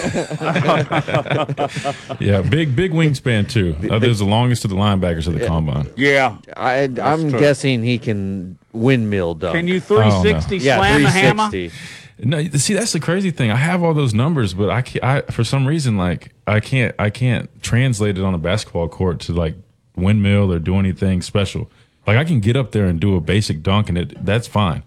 yeah, 2.20 2.42
big 2.42 2.74
big 2.74 2.90
wingspan 2.90 3.48
too. 3.48 3.76
Uh, 3.88 4.00
there's 4.00 4.18
the 4.18 4.24
longest 4.24 4.64
of 4.64 4.70
the 4.70 4.76
linebackers 4.76 5.28
of 5.28 5.38
the 5.38 5.46
combine. 5.46 5.88
Yeah, 5.96 6.38
I, 6.56 6.90
am 6.96 7.30
guessing 7.30 7.84
he 7.84 8.00
can 8.00 8.58
windmill 8.72 9.34
dunk. 9.34 9.54
Can 9.54 9.68
you 9.68 9.78
360 9.78 10.56
oh, 10.56 10.58
no. 10.58 10.64
slam 10.64 10.66
yeah, 10.66 10.76
360. 10.96 11.06
a 11.06 11.70
hammer? 11.70 11.72
No, 12.18 12.42
see 12.58 12.74
that's 12.74 12.92
the 12.92 12.98
crazy 12.98 13.30
thing. 13.30 13.52
I 13.52 13.56
have 13.56 13.84
all 13.84 13.94
those 13.94 14.14
numbers, 14.14 14.52
but 14.52 14.70
I, 14.70 14.82
can't, 14.82 15.04
I 15.04 15.20
for 15.30 15.44
some 15.44 15.64
reason 15.64 15.96
like 15.96 16.32
I 16.48 16.58
can't 16.58 16.92
I 16.98 17.10
can't 17.10 17.48
translate 17.62 18.18
it 18.18 18.24
on 18.24 18.34
a 18.34 18.38
basketball 18.38 18.88
court 18.88 19.20
to 19.20 19.32
like 19.32 19.54
windmill 19.96 20.52
or 20.52 20.58
do 20.58 20.80
anything 20.80 21.22
special. 21.22 21.70
Like 22.06 22.16
I 22.16 22.24
can 22.24 22.40
get 22.40 22.56
up 22.56 22.72
there 22.72 22.86
and 22.86 23.00
do 23.00 23.16
a 23.16 23.20
basic 23.20 23.62
dunk 23.62 23.88
and 23.88 23.98
it 23.98 24.24
that's 24.24 24.46
fine, 24.46 24.82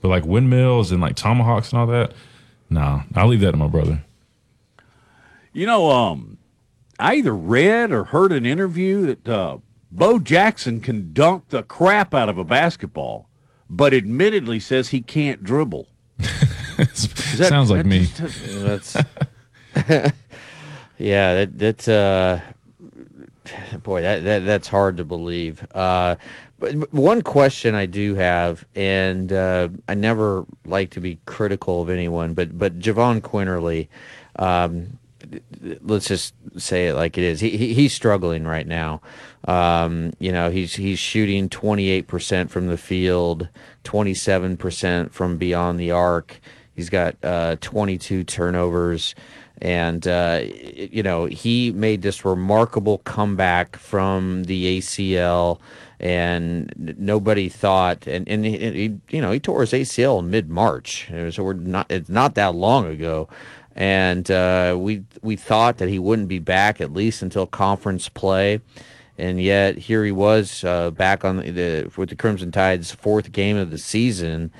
but 0.00 0.08
like 0.08 0.24
windmills 0.24 0.90
and 0.90 1.00
like 1.00 1.16
tomahawks 1.16 1.70
and 1.70 1.80
all 1.80 1.86
that, 1.88 2.12
no, 2.70 3.02
I'll 3.14 3.28
leave 3.28 3.40
that 3.40 3.52
to 3.52 3.56
my 3.56 3.68
brother. 3.68 4.02
You 5.52 5.66
know, 5.66 5.90
um, 5.90 6.38
I 6.98 7.16
either 7.16 7.34
read 7.34 7.92
or 7.92 8.04
heard 8.04 8.32
an 8.32 8.46
interview 8.46 9.06
that 9.06 9.28
uh, 9.28 9.58
Bo 9.90 10.18
Jackson 10.18 10.80
can 10.80 11.12
dunk 11.12 11.48
the 11.50 11.62
crap 11.62 12.14
out 12.14 12.30
of 12.30 12.38
a 12.38 12.44
basketball 12.44 13.28
but 13.72 13.94
admittedly 13.94 14.60
says 14.60 14.90
he 14.90 15.00
can't 15.00 15.42
dribble. 15.42 15.88
that, 16.76 16.90
Sounds 17.48 17.70
like 17.70 17.86
me. 17.86 18.04
That's 18.04 18.94
yeah. 20.98 21.34
That 21.34 21.58
that's 21.58 21.88
uh, 21.88 22.42
boy, 23.82 24.02
that, 24.02 24.24
that 24.24 24.40
that's 24.40 24.68
hard 24.68 24.98
to 24.98 25.04
believe. 25.04 25.66
Uh, 25.74 26.16
but 26.62 26.92
one 26.92 27.22
question 27.22 27.74
I 27.74 27.86
do 27.86 28.14
have, 28.14 28.64
and 28.76 29.32
uh, 29.32 29.68
I 29.88 29.94
never 29.94 30.46
like 30.64 30.90
to 30.90 31.00
be 31.00 31.18
critical 31.26 31.82
of 31.82 31.90
anyone, 31.90 32.34
but 32.34 32.56
but 32.56 32.78
Jahvon 32.78 33.20
Quinerly, 33.20 33.88
um, 34.36 35.00
let's 35.80 36.06
just 36.06 36.34
say 36.56 36.86
it 36.86 36.94
like 36.94 37.18
it 37.18 37.24
is. 37.24 37.40
He, 37.40 37.56
he 37.56 37.74
he's 37.74 37.92
struggling 37.92 38.44
right 38.44 38.66
now. 38.66 39.00
Um, 39.48 40.12
you 40.20 40.30
know, 40.30 40.50
he's 40.50 40.76
he's 40.76 41.00
shooting 41.00 41.48
28% 41.48 42.48
from 42.48 42.68
the 42.68 42.78
field, 42.78 43.48
27% 43.82 45.10
from 45.10 45.38
beyond 45.38 45.80
the 45.80 45.90
arc. 45.90 46.40
He's 46.76 46.90
got 46.90 47.16
uh, 47.24 47.56
22 47.60 48.22
turnovers. 48.22 49.16
And, 49.62 50.08
uh, 50.08 50.42
you 50.42 51.04
know, 51.04 51.26
he 51.26 51.70
made 51.70 52.02
this 52.02 52.24
remarkable 52.24 52.98
comeback 52.98 53.76
from 53.76 54.42
the 54.44 54.80
ACL, 54.80 55.60
and 56.02 56.96
nobody 56.98 57.48
thought, 57.48 58.06
and, 58.06 58.28
and 58.28 58.44
he, 58.44 58.58
he 58.58 58.98
you 59.10 59.22
know, 59.22 59.30
he 59.30 59.40
tore 59.40 59.60
his 59.60 59.72
ACL 59.72 60.18
in 60.18 60.30
mid 60.30 60.50
March. 60.50 61.10
So 61.30 61.44
we're 61.44 61.52
not, 61.54 61.90
it's 61.90 62.08
not 62.08 62.34
that 62.34 62.54
long 62.54 62.86
ago. 62.86 63.28
And 63.74 64.30
uh, 64.30 64.76
we, 64.78 65.04
we 65.22 65.36
thought 65.36 65.78
that 65.78 65.88
he 65.88 65.98
wouldn't 65.98 66.28
be 66.28 66.38
back 66.38 66.80
at 66.80 66.92
least 66.92 67.22
until 67.22 67.46
conference 67.46 68.08
play 68.08 68.60
and 69.18 69.40
yet 69.40 69.76
here 69.76 70.04
he 70.04 70.12
was 70.12 70.64
uh, 70.64 70.90
back 70.90 71.24
on 71.24 71.36
the, 71.36 71.90
with 71.96 72.08
the 72.08 72.16
Crimson 72.16 72.50
Tide's 72.50 72.92
fourth 72.92 73.30
game 73.32 73.56
of 73.56 73.70
the 73.70 73.78
season, 73.78 74.50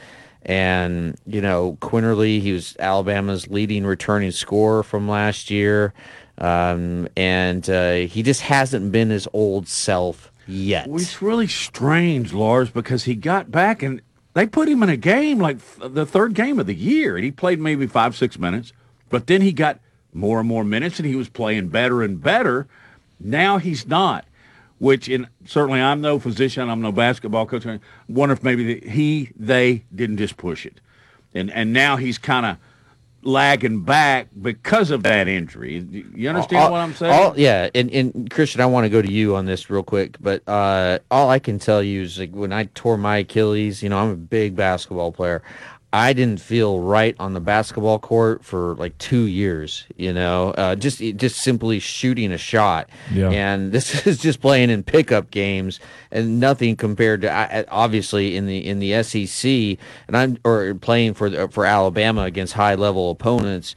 and, 0.43 1.17
you 1.27 1.41
know, 1.41 1.79
Quinerly, 1.81 2.41
he 2.41 2.53
was 2.53 2.77
Alabama's 2.79 3.49
leading 3.49 3.87
returning 3.87 4.33
scorer 4.33 4.83
from 4.83 5.09
last 5.09 5.51
year. 5.51 5.95
Um, 6.39 7.09
and 7.17 7.69
uh, 7.71 7.95
he 7.95 8.23
just 8.23 8.41
hasn't 8.41 8.91
been 8.91 9.11
his 9.11 9.29
old 9.33 9.69
self 9.69 10.32
yet. 10.47 10.89
Well, 10.89 11.01
it's 11.01 11.23
really 11.23 11.47
strange, 11.47 12.33
Lars, 12.33 12.71
because 12.71 13.05
he 13.05 13.15
got 13.15 13.51
back 13.51 13.83
and 13.83 14.01
they 14.35 14.47
put 14.47 14.69
him 14.69 14.83
in 14.83 14.89
a 14.89 14.97
game 14.97 15.39
like 15.39 15.59
the 15.79 16.07
third 16.07 16.35
game 16.35 16.59
of 16.59 16.67
the 16.67 16.75
year, 16.75 17.17
and 17.17 17.25
he 17.25 17.31
played 17.31 17.61
maybe 17.61 17.87
five, 17.87 18.17
six 18.17 18.39
minutes. 18.39 18.73
But 19.11 19.27
then 19.27 19.43
he 19.43 19.53
got 19.53 19.79
more 20.13 20.41
and 20.41 20.49
more 20.49 20.65
minutes, 20.65 20.99
and 20.99 21.07
he 21.07 21.17
was 21.17 21.29
playing 21.29 21.69
better 21.69 22.03
and 22.03 22.21
better. 22.21 22.67
Now 23.21 23.59
he's 23.59 23.87
not 23.87 24.25
which 24.83 25.09
in 25.09 25.29
certainly 25.45 25.81
I'm 25.81 26.01
no 26.01 26.19
physician, 26.19 26.69
I'm 26.69 26.81
no 26.81 26.91
basketball 26.91 27.47
coach. 27.47 27.65
I 27.65 27.79
wonder 28.09 28.33
if 28.33 28.43
maybe 28.43 28.75
the, 28.81 28.91
he 28.91 29.31
they 29.37 29.85
didn't 29.95 30.17
just 30.17 30.37
push 30.37 30.67
it, 30.67 30.81
and 31.33 31.53
and 31.53 31.73
now 31.73 31.97
he's 31.97 32.19
kind 32.19 32.45
of 32.45 32.57
lagging 33.23 33.83
back 33.83 34.29
because 34.41 34.91
of 34.91 35.03
that 35.05 35.29
injury. 35.29 35.87
You 36.15 36.29
understand 36.29 36.65
all, 36.65 36.73
what 36.73 36.79
I'm 36.79 36.95
saying? 36.95 37.13
All, 37.13 37.39
yeah, 37.39 37.71
and, 37.75 37.91
and 37.91 38.31
Christian, 38.31 38.61
I 38.61 38.67
want 38.67 38.85
to 38.85 38.89
go 38.89 39.01
to 39.01 39.11
you 39.11 39.37
on 39.37 39.47
this 39.47 39.71
real 39.71 39.83
quick, 39.83 40.17
but 40.21 40.47
uh, 40.49 40.99
all 41.11 41.31
I 41.31 41.39
can 41.39 41.59
tell 41.59 41.83
you 41.83 42.03
is 42.03 42.19
like 42.19 42.33
when 42.33 42.53
I 42.53 42.65
tore 42.75 42.99
my 42.99 43.19
Achilles, 43.19 43.83
you 43.83 43.89
know, 43.89 43.99
I'm 43.99 44.11
a 44.11 44.17
big 44.17 44.57
basketball 44.57 45.13
player. 45.13 45.43
I 45.95 46.15
didn't 46.15 46.41
feel 46.41 46.81
right 46.81 47.15
on 47.19 47.35
the 47.35 47.41
basketball 47.41 47.99
court 47.99 48.43
for 48.45 48.75
like 48.77 48.97
two 48.97 49.27
years, 49.27 49.85
you 49.97 50.13
know, 50.13 50.51
uh, 50.53 50.75
just 50.75 51.01
just 51.01 51.37
simply 51.37 51.81
shooting 51.81 52.33
a 52.33 52.39
shot. 52.39 52.89
Yeah. 53.13 53.29
And 53.29 53.73
this 53.73 54.07
is 54.07 54.19
just 54.19 54.41
playing 54.41 54.71
in 54.71 54.83
pickup 54.83 55.31
games 55.31 55.81
and 56.11 56.41
nothing 56.41 56.77
compared 56.77 57.21
to 57.23 57.67
obviously 57.71 58.37
in 58.37 58.47
the 58.47 58.67
in 58.67 58.79
the 58.79 59.03
SEC 59.03 59.79
and 60.09 60.17
I'm 60.17 60.39
or 60.45 60.75
playing 60.75 61.15
for 61.15 61.49
for 61.49 61.67
Alabama 61.67 62.23
against 62.23 62.55
high 62.55 62.75
level 62.75 63.11
opponents. 63.11 63.75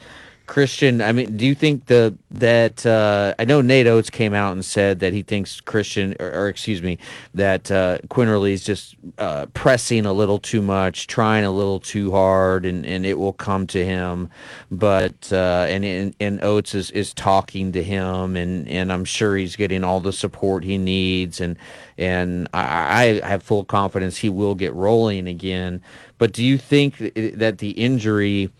Christian, 0.48 1.02
I 1.02 1.12
mean, 1.12 1.38
do 1.38 1.46
you 1.46 1.56
think 1.56 1.86
the 1.86 2.16
that 2.32 2.86
uh, 2.86 3.34
I 3.40 3.46
know 3.46 3.62
Nate 3.62 3.88
Oats 3.88 4.10
came 4.10 4.34
out 4.34 4.52
and 4.52 4.64
said 4.64 5.00
that 5.00 5.14
he 5.14 5.24
thinks 5.24 5.62
Christian, 5.62 6.16
or, 6.20 6.32
or 6.32 6.48
excuse 6.50 6.82
me, 6.82 6.98
that 7.34 7.72
uh, 7.72 8.00
Quinerly 8.10 8.52
is 8.52 8.64
just 8.64 8.96
uh, 9.18 9.48
pressing 9.54 10.06
a 10.06 10.14
little 10.14 10.40
too 10.40 10.62
much, 10.62 11.08
trying 11.08 11.46
a 11.46 11.52
little 11.52 11.80
too 11.80 12.12
hard, 12.12 12.66
and, 12.66 12.86
and 12.86 13.06
it 13.06 13.18
will 13.18 13.34
come 13.34 13.66
to 13.68 13.84
him. 13.84 14.30
But 14.70 15.32
uh, 15.32 15.66
and, 15.68 16.16
and 16.20 16.44
Oats 16.44 16.75
is, 16.75 16.92
is 16.92 17.14
talking 17.14 17.72
to 17.72 17.82
him, 17.82 18.36
and, 18.36 18.68
and 18.68 18.92
I'm 18.92 19.06
sure 19.06 19.36
he's 19.38 19.56
getting 19.56 19.84
all 19.84 20.00
the 20.00 20.14
support 20.14 20.64
he 20.64 20.78
needs, 20.78 21.42
and 21.42 21.58
and 21.98 22.48
I, 22.54 23.22
I 23.24 23.28
have 23.28 23.42
full 23.42 23.64
confidence 23.64 24.18
he 24.18 24.30
will 24.30 24.56
get 24.56 24.74
rolling 24.74 25.28
again. 25.28 25.82
But 26.18 26.34
do 26.34 26.44
you 26.44 26.58
think 26.58 26.98
that 27.16 27.58
the 27.58 27.72
injury? 27.72 28.52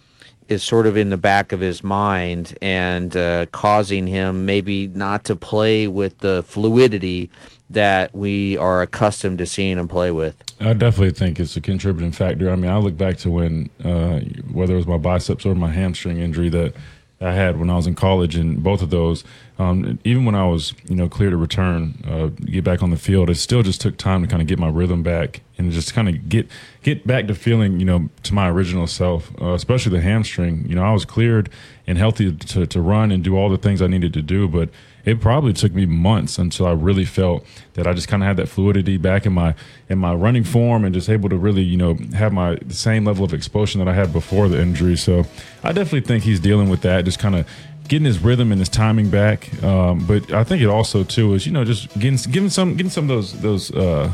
Is 0.48 0.64
sort 0.64 0.88
of 0.88 0.96
in 0.96 1.10
the 1.10 1.18
back 1.18 1.52
of 1.52 1.60
his 1.60 1.84
mind 1.84 2.58
and 2.62 3.16
uh, 3.18 3.46
causing 3.48 4.08
him 4.08 4.46
maybe 4.46 4.88
not 4.88 5.24
to 5.26 5.36
play 5.36 5.88
with 5.88 6.18
the 6.20 6.44
fluidity 6.44 7.30
that 7.70 8.14
we 8.14 8.58
are 8.58 8.82
accustomed 8.82 9.40
to 9.40 9.46
seeing 9.46 9.78
him 9.78 9.88
play 9.88 10.12
with. 10.12 10.36
I 10.60 10.74
definitely 10.74 11.12
think 11.12 11.40
it's 11.40 11.58
a 11.58 11.62
contributing 11.62 12.12
factor. 12.12 12.52
I 12.52 12.56
mean, 12.56 12.72
I 12.72 12.78
look 12.78 12.96
back 12.98 13.18
to 13.20 13.32
when, 13.32 13.70
uh, 13.84 14.20
whether 14.52 14.74
it 14.74 14.78
was 14.78 14.88
my 14.88 14.98
biceps 14.98 15.46
or 15.46 15.56
my 15.56 15.72
hamstring 15.72 16.18
injury 16.18 16.50
that 16.50 16.76
I 17.22 17.32
had 17.32 17.60
when 17.60 17.70
I 17.70 17.76
was 17.76 17.88
in 17.88 17.96
college, 17.96 18.36
and 18.36 18.62
both 18.62 18.82
of 18.82 18.90
those, 18.90 19.24
um, 19.58 20.00
even 20.04 20.26
when 20.26 20.36
I 20.36 20.46
was, 20.46 20.74
you 20.90 20.96
know, 20.96 21.08
clear 21.08 21.30
to 21.30 21.38
return, 21.38 22.04
uh, 22.06 22.28
get 22.28 22.66
back 22.66 22.84
on 22.84 22.90
the 22.90 22.98
field, 22.98 23.30
it 23.30 23.36
still 23.36 23.64
just 23.64 23.80
took 23.80 23.96
time 23.96 24.22
to 24.22 24.28
kind 24.28 24.42
of 24.42 24.48
get 24.48 24.60
my 24.60 24.68
rhythm 24.68 25.02
back 25.02 25.42
and 25.58 25.72
just 25.72 25.94
kind 25.94 26.10
of 26.10 26.28
get 26.28 26.48
get 26.84 27.08
back 27.08 27.28
to 27.28 27.36
feeling, 27.36 27.80
you 27.80 27.86
know, 27.86 28.10
to 28.24 28.34
my 28.34 28.50
original 28.50 28.86
self. 28.86 29.32
Uh, 29.42 29.54
especially 29.54 29.94
the 29.94 30.02
hamstring. 30.02 30.66
You 30.68 30.76
know, 30.76 30.84
I 30.84 30.92
was 30.92 31.06
cleared 31.06 31.50
and 31.88 31.98
healthy 31.98 32.34
to 32.34 32.66
to 32.66 32.82
run 32.82 33.12
and 33.12 33.24
do 33.24 33.38
all 33.38 33.50
the 33.50 33.58
things 33.58 33.82
I 33.82 33.88
needed 33.88 34.14
to 34.14 34.22
do, 34.22 34.50
but 34.50 34.70
it 35.06 35.22
probably 35.22 35.54
took 35.54 35.72
me 35.72 35.86
months 35.86 36.38
until 36.38 36.66
I 36.66 36.72
really 36.72 37.06
felt 37.06 37.46
that 37.74 37.88
I 37.88 37.94
just 37.94 38.08
kind 38.08 38.24
of 38.24 38.28
had 38.28 38.38
that 38.38 38.48
fluidity 38.48 38.98
back 38.98 39.26
in 39.26 39.34
my 39.34 39.56
in 39.88 40.00
my 40.00 40.14
running 40.14 40.44
form 40.44 40.84
and 40.84 40.94
just 40.94 41.10
able 41.10 41.30
to 41.30 41.38
really 41.38 41.62
you 41.62 41.78
know 41.78 41.98
have 42.14 42.34
my 42.34 42.56
the 42.56 42.74
same 42.74 43.06
level 43.06 43.24
of 43.24 43.34
exposure 43.34 43.78
that 43.78 43.88
I 43.88 43.94
had 43.94 44.12
before 44.12 44.50
the 44.50 44.60
injury. 44.60 44.98
So 44.98 45.24
I 45.64 45.72
definitely 45.72 46.02
think 46.02 46.24
he's 46.24 46.42
dealing 46.42 46.70
with 46.70 46.82
that, 46.82 47.06
just 47.06 47.20
kind 47.20 47.36
of 47.36 47.48
getting 47.88 48.06
his 48.06 48.20
rhythm 48.20 48.52
and 48.52 48.60
his 48.60 48.70
timing 48.70 49.10
back. 49.10 49.64
Um, 49.64 50.06
but 50.06 50.32
I 50.34 50.44
think 50.44 50.62
it 50.62 50.68
also 50.68 51.04
too 51.04 51.34
is 51.34 51.46
you 51.46 51.52
know 51.52 51.64
just 51.64 51.88
getting 52.00 52.18
getting 52.32 52.50
some 52.50 52.76
getting 52.76 52.92
some 52.92 53.10
of 53.10 53.10
those 53.10 53.42
those. 53.42 53.72
Uh, 53.72 54.12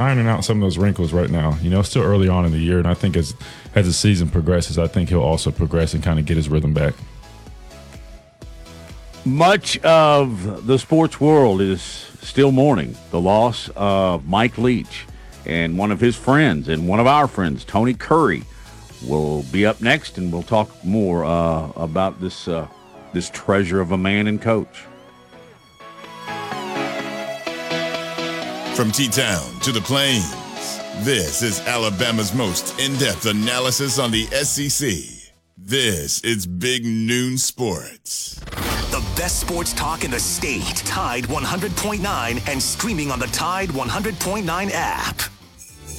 ironing 0.00 0.28
out 0.28 0.44
some 0.44 0.56
of 0.58 0.60
those 0.60 0.78
wrinkles 0.78 1.12
right 1.12 1.28
now. 1.28 1.58
You 1.60 1.70
know, 1.70 1.82
still 1.82 2.04
early 2.04 2.28
on 2.28 2.44
in 2.44 2.52
the 2.52 2.58
year, 2.58 2.78
and 2.78 2.86
I 2.86 2.94
think 2.94 3.16
as 3.16 3.34
as 3.74 3.86
the 3.86 3.92
season 3.92 4.30
progresses, 4.30 4.78
I 4.78 4.86
think 4.86 5.08
he'll 5.08 5.20
also 5.20 5.50
progress 5.50 5.92
and 5.92 6.04
kind 6.04 6.20
of 6.20 6.24
get 6.24 6.36
his 6.36 6.48
rhythm 6.48 6.72
back 6.72 6.94
much 9.28 9.78
of 9.80 10.66
the 10.66 10.78
sports 10.78 11.20
world 11.20 11.60
is 11.60 11.82
still 11.82 12.50
mourning 12.50 12.96
the 13.10 13.20
loss 13.20 13.70
of 13.76 14.26
Mike 14.26 14.56
Leach 14.56 15.06
and 15.44 15.76
one 15.78 15.90
of 15.92 16.00
his 16.00 16.16
friends 16.16 16.68
and 16.68 16.88
one 16.88 16.98
of 16.98 17.06
our 17.06 17.28
friends, 17.28 17.64
Tony 17.64 17.94
Kurre, 17.94 18.42
will 19.06 19.42
be 19.44 19.64
up 19.64 19.80
next, 19.80 20.18
and 20.18 20.32
we'll 20.32 20.42
talk 20.42 20.70
more 20.84 21.24
uh, 21.24 21.70
about 21.76 22.20
this 22.20 22.48
uh, 22.48 22.66
this 23.12 23.30
treasure 23.30 23.80
of 23.80 23.92
a 23.92 23.98
man 23.98 24.26
and 24.26 24.40
coach. 24.40 24.84
From 28.74 28.92
T-Town 28.92 29.60
to 29.60 29.72
the 29.72 29.80
Plains, 29.80 30.30
this 31.04 31.42
is 31.42 31.60
Alabama's 31.66 32.32
most 32.34 32.78
in-depth 32.78 33.26
analysis 33.26 33.98
on 33.98 34.10
the 34.10 34.26
SEC. 34.26 34.90
This 35.56 36.20
is 36.22 36.46
Big 36.46 36.84
Noon 36.84 37.38
Sports. 37.38 38.36
The 38.90 39.04
best 39.16 39.40
sports 39.40 39.72
talk 39.72 40.04
in 40.04 40.10
the 40.10 40.20
state. 40.20 40.76
Tide 40.76 41.24
100.9 41.24 42.48
and 42.48 42.62
streaming 42.62 43.10
on 43.10 43.18
the 43.18 43.26
Tide 43.26 43.68
100.9 43.70 44.70
app. 44.72 45.20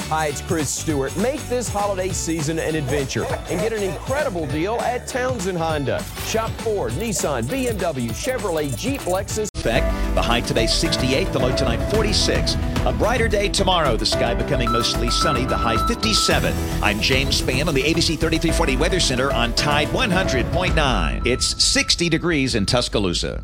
Hi, 0.09 0.25
it's 0.25 0.41
Chris 0.41 0.71
Stewart. 0.71 1.15
Make 1.17 1.39
this 1.49 1.69
holiday 1.69 2.09
season 2.09 2.57
an 2.57 2.73
adventure 2.73 3.25
and 3.25 3.61
get 3.61 3.73
an 3.73 3.83
incredible 3.83 4.47
deal 4.47 4.73
at 4.81 5.05
Townsend 5.05 5.59
Honda. 5.59 6.03
Shop 6.25 6.49
Ford, 6.61 6.93
Nissan, 6.93 7.43
BMW, 7.43 8.09
Chevrolet, 8.09 8.75
Jeep, 8.75 9.01
Lexus. 9.01 9.51
The 9.61 10.19
high 10.19 10.41
today 10.41 10.65
68, 10.65 11.31
the 11.31 11.37
low 11.37 11.55
tonight 11.55 11.77
46. 11.91 12.55
A 12.85 12.95
brighter 12.97 13.27
day 13.27 13.49
tomorrow, 13.49 13.95
the 13.97 14.05
sky 14.05 14.33
becoming 14.33 14.71
mostly 14.71 15.11
sunny, 15.11 15.45
the 15.45 15.55
high 15.55 15.77
57. 15.85 16.55
I'm 16.81 16.99
James 16.99 17.39
Spann 17.39 17.67
on 17.67 17.75
the 17.75 17.83
ABC 17.83 18.17
3340 18.17 18.77
Weather 18.77 18.99
Center 18.99 19.31
on 19.31 19.53
Tide 19.53 19.89
100.9. 19.89 21.27
It's 21.27 21.63
60 21.63 22.09
degrees 22.09 22.55
in 22.55 22.65
Tuscaloosa. 22.65 23.43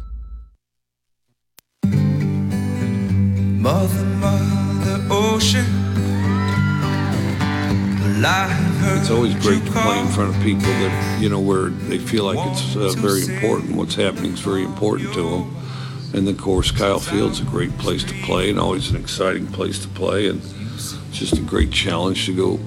Mother, 3.62 4.04
mother, 4.04 5.06
ocean 5.12 5.85
it's 8.28 9.12
always 9.12 9.36
great 9.36 9.64
to 9.66 9.72
play 9.72 10.00
in 10.00 10.08
front 10.08 10.36
of 10.36 10.42
people 10.42 10.68
that, 10.68 11.22
you 11.22 11.30
know, 11.30 11.40
where 11.40 11.70
they 11.70 12.00
feel 12.00 12.24
like 12.24 12.40
it's 12.52 12.76
uh, 12.76 12.90
very 12.98 13.24
important. 13.24 13.76
What's 13.76 13.96
happening 13.96 14.34
is 14.34 14.40
very 14.40 14.64
important 14.64 15.14
to 15.14 15.30
them. 15.30 15.56
And 16.14 16.28
of 16.28 16.38
course, 16.38 16.72
Kyle 16.72 17.00
Field's 17.00 17.40
a 17.40 17.44
great 17.44 17.78
place 17.78 18.04
to 18.04 18.14
play 18.24 18.50
and 18.50 18.60
always 18.60 18.90
an 18.90 18.96
exciting 18.96 19.48
place 19.48 19.78
to 19.80 19.88
play. 19.90 20.28
And 20.28 20.42
it's 20.74 20.98
just 21.12 21.38
a 21.38 21.42
great 21.42 21.72
challenge 21.72 22.26
to 22.26 22.36
go 22.36 22.60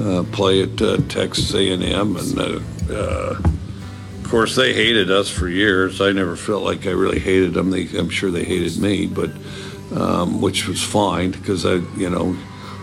uh, 0.00 0.22
play 0.32 0.62
at 0.62 0.80
uh, 0.80 0.98
Texas 1.08 1.54
A&M, 1.54 2.16
and 2.16 2.38
uh, 2.38 2.60
uh, 2.90 3.38
of 3.38 4.24
course 4.24 4.56
they 4.56 4.72
hated 4.74 5.10
us 5.10 5.28
for 5.28 5.48
years. 5.48 6.00
I 6.00 6.12
never 6.12 6.36
felt 6.36 6.62
like 6.62 6.86
I 6.86 6.90
really 6.90 7.20
hated 7.20 7.54
them. 7.54 7.70
They, 7.70 7.86
I'm 7.96 8.10
sure 8.10 8.30
they 8.30 8.44
hated 8.44 8.76
me, 8.78 9.06
but 9.06 9.30
um, 9.94 10.40
which 10.40 10.66
was 10.66 10.82
fine 10.82 11.30
because 11.30 11.64
I, 11.64 11.74
you 11.96 12.10
know, 12.10 12.36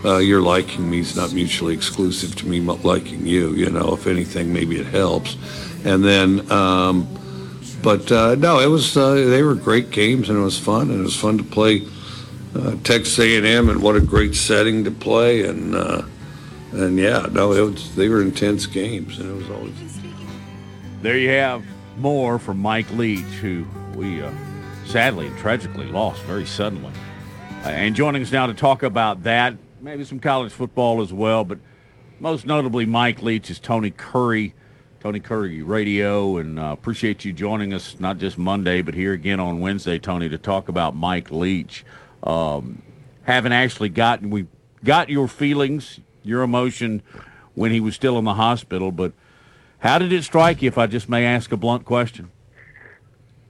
uh, 0.04 0.18
your 0.18 0.42
liking 0.42 0.90
me 0.90 1.00
is 1.00 1.16
not 1.16 1.32
mutually 1.32 1.74
exclusive 1.74 2.34
to 2.36 2.46
me 2.46 2.60
liking 2.60 3.26
you. 3.26 3.54
You 3.54 3.70
know, 3.70 3.94
if 3.94 4.06
anything, 4.06 4.52
maybe 4.52 4.78
it 4.78 4.86
helps. 4.86 5.36
And 5.84 6.04
then, 6.04 6.50
um, 6.50 7.08
but 7.82 8.10
uh, 8.10 8.34
no, 8.36 8.60
it 8.60 8.66
was 8.66 8.96
uh, 8.96 9.14
they 9.14 9.42
were 9.42 9.54
great 9.54 9.90
games 9.90 10.28
and 10.28 10.38
it 10.38 10.42
was 10.42 10.58
fun 10.58 10.90
and 10.90 11.00
it 11.00 11.02
was 11.02 11.16
fun 11.16 11.38
to 11.38 11.44
play 11.44 11.86
uh, 12.54 12.76
Texas 12.84 13.18
A&M 13.18 13.68
and 13.68 13.82
what 13.82 13.96
a 13.96 14.00
great 14.00 14.34
setting 14.34 14.84
to 14.84 14.90
play 14.90 15.46
and 15.46 15.74
uh, 15.74 16.02
and 16.72 16.98
yeah, 16.98 17.26
no, 17.32 17.52
it 17.52 17.60
was 17.60 17.94
they 17.96 18.08
were 18.08 18.22
intense 18.22 18.66
games 18.66 19.18
and 19.18 19.30
it 19.30 19.34
was 19.34 19.50
always. 19.50 19.72
There 21.02 21.18
you 21.18 21.30
have 21.30 21.64
more 21.98 22.38
from 22.38 22.58
Mike 22.58 22.90
Leach, 22.92 23.20
who 23.40 23.66
we 23.96 24.22
uh, 24.22 24.30
sadly 24.86 25.26
and 25.26 25.36
tragically 25.38 25.86
lost 25.86 26.22
very 26.22 26.46
suddenly. 26.46 26.92
and 27.64 27.94
joining 27.94 28.22
us 28.22 28.32
now 28.32 28.46
to 28.46 28.54
talk 28.54 28.82
about 28.82 29.22
that 29.24 29.54
maybe 29.82 30.04
some 30.04 30.20
college 30.20 30.52
football 30.52 31.02
as 31.02 31.12
well, 31.12 31.44
but 31.44 31.58
most 32.20 32.46
notably 32.46 32.86
Mike 32.86 33.20
Leach 33.20 33.50
is 33.50 33.58
Tony 33.58 33.90
Kurre, 33.90 34.52
Tony 35.00 35.18
Kurre 35.18 35.66
Radio, 35.66 36.36
and 36.36 36.58
uh, 36.58 36.70
appreciate 36.72 37.24
you 37.24 37.32
joining 37.32 37.74
us 37.74 37.98
not 37.98 38.18
just 38.18 38.38
Monday, 38.38 38.80
but 38.80 38.94
here 38.94 39.12
again 39.12 39.40
on 39.40 39.60
Wednesday, 39.60 39.98
Tony, 39.98 40.28
to 40.28 40.38
talk 40.38 40.68
about 40.68 40.94
Mike 40.94 41.30
Leach. 41.32 41.84
Um, 42.22 42.82
haven't 43.24 43.52
actually 43.52 43.88
gotten 43.88 44.30
we 44.30 44.46
got 44.84 45.08
your 45.08 45.26
feelings, 45.26 45.98
your 46.22 46.42
emotion 46.42 47.02
when 47.54 47.72
he 47.72 47.80
was 47.80 47.96
still 47.96 48.18
in 48.18 48.24
the 48.24 48.34
hospital, 48.34 48.92
but 48.92 49.12
how 49.78 49.98
did 49.98 50.12
it 50.12 50.22
strike 50.22 50.62
you? 50.62 50.68
If 50.68 50.78
I 50.78 50.86
just 50.86 51.08
may 51.08 51.24
ask 51.26 51.50
a 51.50 51.56
blunt 51.56 51.84
question. 51.84 52.30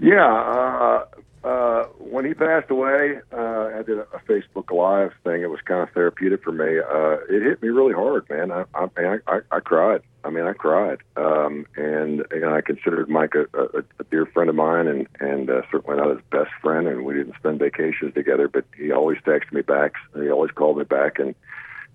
Yeah, 0.00 0.26
uh, 0.26 1.04
uh, 1.44 1.84
when 1.99 2.25
he 2.25 2.34
passed 2.34 2.70
away, 2.70 3.18
uh, 3.32 3.70
I 3.75 3.82
did 3.82 3.99
a, 3.99 4.06
Facebook 4.28 4.70
Live 4.70 5.12
thing. 5.25 5.42
It 5.42 5.50
was 5.50 5.61
kind 5.64 5.82
of 5.82 5.90
therapeutic 5.90 6.44
for 6.44 6.52
me. 6.52 6.78
Uh, 6.78 7.16
it 7.28 7.42
hit 7.42 7.62
me 7.62 7.68
really 7.68 7.92
hard, 7.92 8.28
man. 8.30 8.52
I, 8.52 8.64
I, 8.75 9.18
I, 9.26 9.40
I, 9.50 9.61
cried. 9.61 10.02
I 10.25 10.30
mean, 10.30 10.44
I 10.44 10.52
cried, 10.52 10.99
um, 11.16 11.66
and 11.76 12.25
you 12.30 12.40
know, 12.40 12.54
I 12.54 12.61
considered 12.61 13.08
Mike 13.08 13.34
a, 13.34 13.46
a, 13.58 13.82
a 13.99 14.04
dear 14.11 14.26
friend 14.26 14.49
of 14.49 14.54
mine, 14.54 14.87
and 14.87 15.08
and 15.18 15.50
uh, 15.50 15.62
certainly 15.72 15.96
not 15.96 16.11
his 16.11 16.25
best 16.30 16.52
friend. 16.62 16.87
And 16.87 17.04
we 17.04 17.14
didn't 17.14 17.34
spend 17.34 17.58
vacations 17.58 18.14
together, 18.14 18.46
but 18.46 18.64
he 18.76 18.92
always 18.92 19.18
texted 19.18 19.52
me 19.52 19.62
back. 19.62 19.94
He 20.14 20.30
always 20.30 20.52
called 20.52 20.78
me 20.78 20.84
back, 20.84 21.18
and 21.18 21.34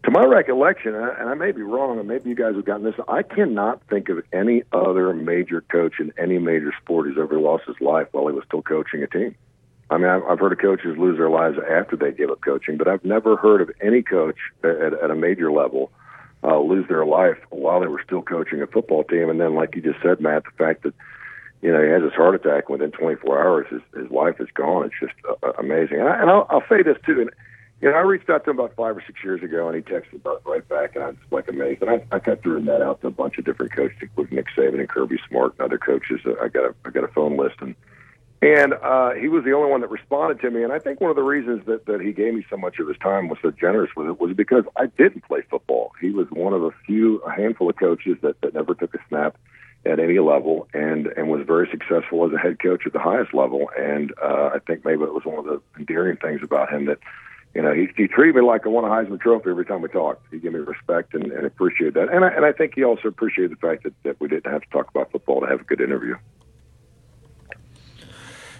to 0.03 0.11
my 0.11 0.23
recollection, 0.23 0.95
and 0.95 1.29
I 1.29 1.33
may 1.33 1.51
be 1.51 1.63
wrong, 1.63 1.99
and 1.99 2.07
maybe 2.07 2.29
you 2.29 2.35
guys 2.35 2.55
have 2.55 2.65
gotten 2.65 2.83
this, 2.83 2.95
I 3.07 3.23
cannot 3.23 3.81
think 3.89 4.09
of 4.09 4.23
any 4.31 4.63
other 4.71 5.13
major 5.13 5.61
coach 5.61 5.95
in 5.99 6.13
any 6.17 6.39
major 6.39 6.71
sport 6.81 7.07
who's 7.07 7.17
ever 7.17 7.39
lost 7.39 7.65
his 7.67 7.79
life 7.81 8.07
while 8.11 8.27
he 8.27 8.33
was 8.33 8.43
still 8.45 8.61
coaching 8.61 9.03
a 9.03 9.07
team. 9.07 9.35
I 9.89 9.97
mean, 9.97 10.09
I've 10.09 10.39
heard 10.39 10.51
of 10.51 10.59
coaches 10.59 10.97
lose 10.97 11.17
their 11.17 11.29
lives 11.29 11.57
after 11.69 11.95
they 11.95 12.11
give 12.11 12.29
up 12.29 12.41
coaching, 12.41 12.77
but 12.77 12.87
I've 12.87 13.05
never 13.05 13.37
heard 13.37 13.61
of 13.61 13.71
any 13.81 14.01
coach 14.01 14.37
at, 14.63 14.93
at 14.93 15.11
a 15.11 15.15
major 15.15 15.51
level 15.51 15.91
uh, 16.43 16.59
lose 16.59 16.87
their 16.87 17.05
life 17.05 17.37
while 17.49 17.79
they 17.79 17.87
were 17.87 18.01
still 18.05 18.21
coaching 18.21 18.61
a 18.61 18.67
football 18.67 19.03
team. 19.05 19.29
And 19.29 19.39
then, 19.39 19.55
like 19.55 19.75
you 19.75 19.81
just 19.81 20.01
said, 20.01 20.19
Matt, 20.19 20.43
the 20.43 20.51
fact 20.63 20.83
that 20.83 20.93
you 21.61 21.71
know 21.71 21.81
he 21.81 21.89
has 21.89 22.03
his 22.03 22.13
heart 22.13 22.35
attack 22.35 22.69
within 22.69 22.91
24 22.91 23.41
hours, 23.41 23.67
his, 23.69 23.81
his 23.95 24.11
life 24.11 24.35
is 24.39 24.49
gone. 24.53 24.85
It's 24.85 24.95
just 24.99 25.13
uh, 25.43 25.53
amazing. 25.57 25.99
And, 25.99 26.09
I, 26.09 26.21
and 26.21 26.29
I'll, 26.29 26.47
I'll 26.49 26.63
say 26.69 26.83
this 26.83 26.97
too. 27.05 27.21
And, 27.21 27.31
you 27.81 27.91
know, 27.91 27.95
I 27.95 28.01
reached 28.01 28.29
out 28.29 28.43
to 28.45 28.51
him 28.51 28.59
about 28.59 28.75
five 28.75 28.97
or 28.97 29.03
six 29.05 29.23
years 29.23 29.43
ago, 29.43 29.67
and 29.67 29.75
he 29.75 29.81
texted 29.81 30.21
right 30.45 30.67
back, 30.67 30.95
and 30.95 31.03
I 31.03 31.07
was 31.09 31.17
like 31.29 31.47
amazed. 31.47 31.81
And 31.83 31.91
I, 31.91 32.03
I 32.11 32.19
kept 32.19 32.43
throwing 32.43 32.65
that 32.65 32.81
out 32.81 33.01
to 33.01 33.07
a 33.07 33.11
bunch 33.11 33.37
of 33.37 33.45
different 33.45 33.71
coaches, 33.71 33.97
including 34.01 34.35
Nick 34.35 34.47
Saban 34.55 34.79
and 34.79 34.89
Kirby 34.89 35.19
Smart 35.29 35.53
and 35.53 35.61
other 35.61 35.77
coaches. 35.77 36.21
I 36.41 36.47
got 36.47 36.65
a 36.65 36.75
I 36.85 36.89
got 36.89 37.03
a 37.03 37.07
phone 37.09 37.37
list, 37.37 37.57
and 37.61 37.75
and 38.41 38.73
uh, 38.73 39.11
he 39.11 39.27
was 39.27 39.43
the 39.43 39.51
only 39.51 39.69
one 39.69 39.81
that 39.81 39.91
responded 39.91 40.39
to 40.41 40.49
me. 40.49 40.63
And 40.63 40.73
I 40.73 40.79
think 40.79 41.01
one 41.01 41.11
of 41.11 41.15
the 41.15 41.23
reasons 41.23 41.65
that 41.67 41.85
that 41.85 42.01
he 42.01 42.13
gave 42.13 42.33
me 42.33 42.43
so 42.49 42.57
much 42.57 42.79
of 42.79 42.87
his 42.87 42.97
time 42.97 43.29
was 43.29 43.37
so 43.43 43.51
generous 43.51 43.91
with 43.95 44.07
it 44.07 44.19
was 44.19 44.35
because 44.35 44.63
I 44.75 44.87
didn't 44.87 45.25
play 45.25 45.41
football. 45.47 45.91
He 46.01 46.09
was 46.09 46.27
one 46.31 46.53
of 46.53 46.63
a 46.63 46.71
few, 46.87 47.19
a 47.19 47.31
handful 47.31 47.69
of 47.69 47.75
coaches 47.75 48.17
that 48.21 48.41
that 48.41 48.55
never 48.55 48.73
took 48.73 48.95
a 48.95 48.99
snap 49.07 49.37
at 49.85 49.99
any 49.99 50.17
level 50.17 50.67
and 50.73 51.07
and 51.15 51.29
was 51.29 51.45
very 51.45 51.69
successful 51.69 52.25
as 52.25 52.33
a 52.33 52.39
head 52.39 52.57
coach 52.59 52.87
at 52.87 52.93
the 52.93 52.99
highest 52.99 53.35
level. 53.35 53.69
And 53.77 54.13
uh, 54.19 54.49
I 54.55 54.59
think 54.65 54.83
maybe 54.83 55.03
it 55.03 55.13
was 55.13 55.25
one 55.25 55.37
of 55.37 55.45
the 55.45 55.61
endearing 55.77 56.17
things 56.17 56.41
about 56.41 56.73
him 56.73 56.85
that 56.85 56.97
you 57.57 57.63
know, 57.63 57.73
he, 57.73 57.87
he 57.97 58.07
treated 58.07 58.35
me 58.35 58.43
like 58.43 58.67
I 58.67 58.69
won 58.69 58.83
a 58.83 58.87
Heisman 58.87 59.19
Trophy 59.19 59.49
every 59.49 59.65
time 59.65 59.81
we 59.81 59.89
talked. 59.89 60.27
He 60.29 60.37
gave 60.37 60.53
me 60.53 60.59
respect 60.59 61.15
and, 61.15 61.31
and 61.31 61.43
appreciated 61.43 61.95
that. 61.95 62.13
And 62.13 62.23
I, 62.23 62.27
and 62.27 62.45
I 62.45 62.51
think 62.51 62.75
he 62.75 62.83
also 62.83 63.07
appreciated 63.07 63.51
the 63.51 63.67
fact 63.67 63.81
that, 63.81 63.93
that 64.03 64.21
we 64.21 64.27
didn't 64.27 64.51
have 64.51 64.61
to 64.61 64.69
talk 64.69 64.87
about 64.91 65.11
football 65.11 65.41
to 65.41 65.47
have 65.47 65.61
a 65.61 65.63
good 65.63 65.81
interview. 65.81 66.15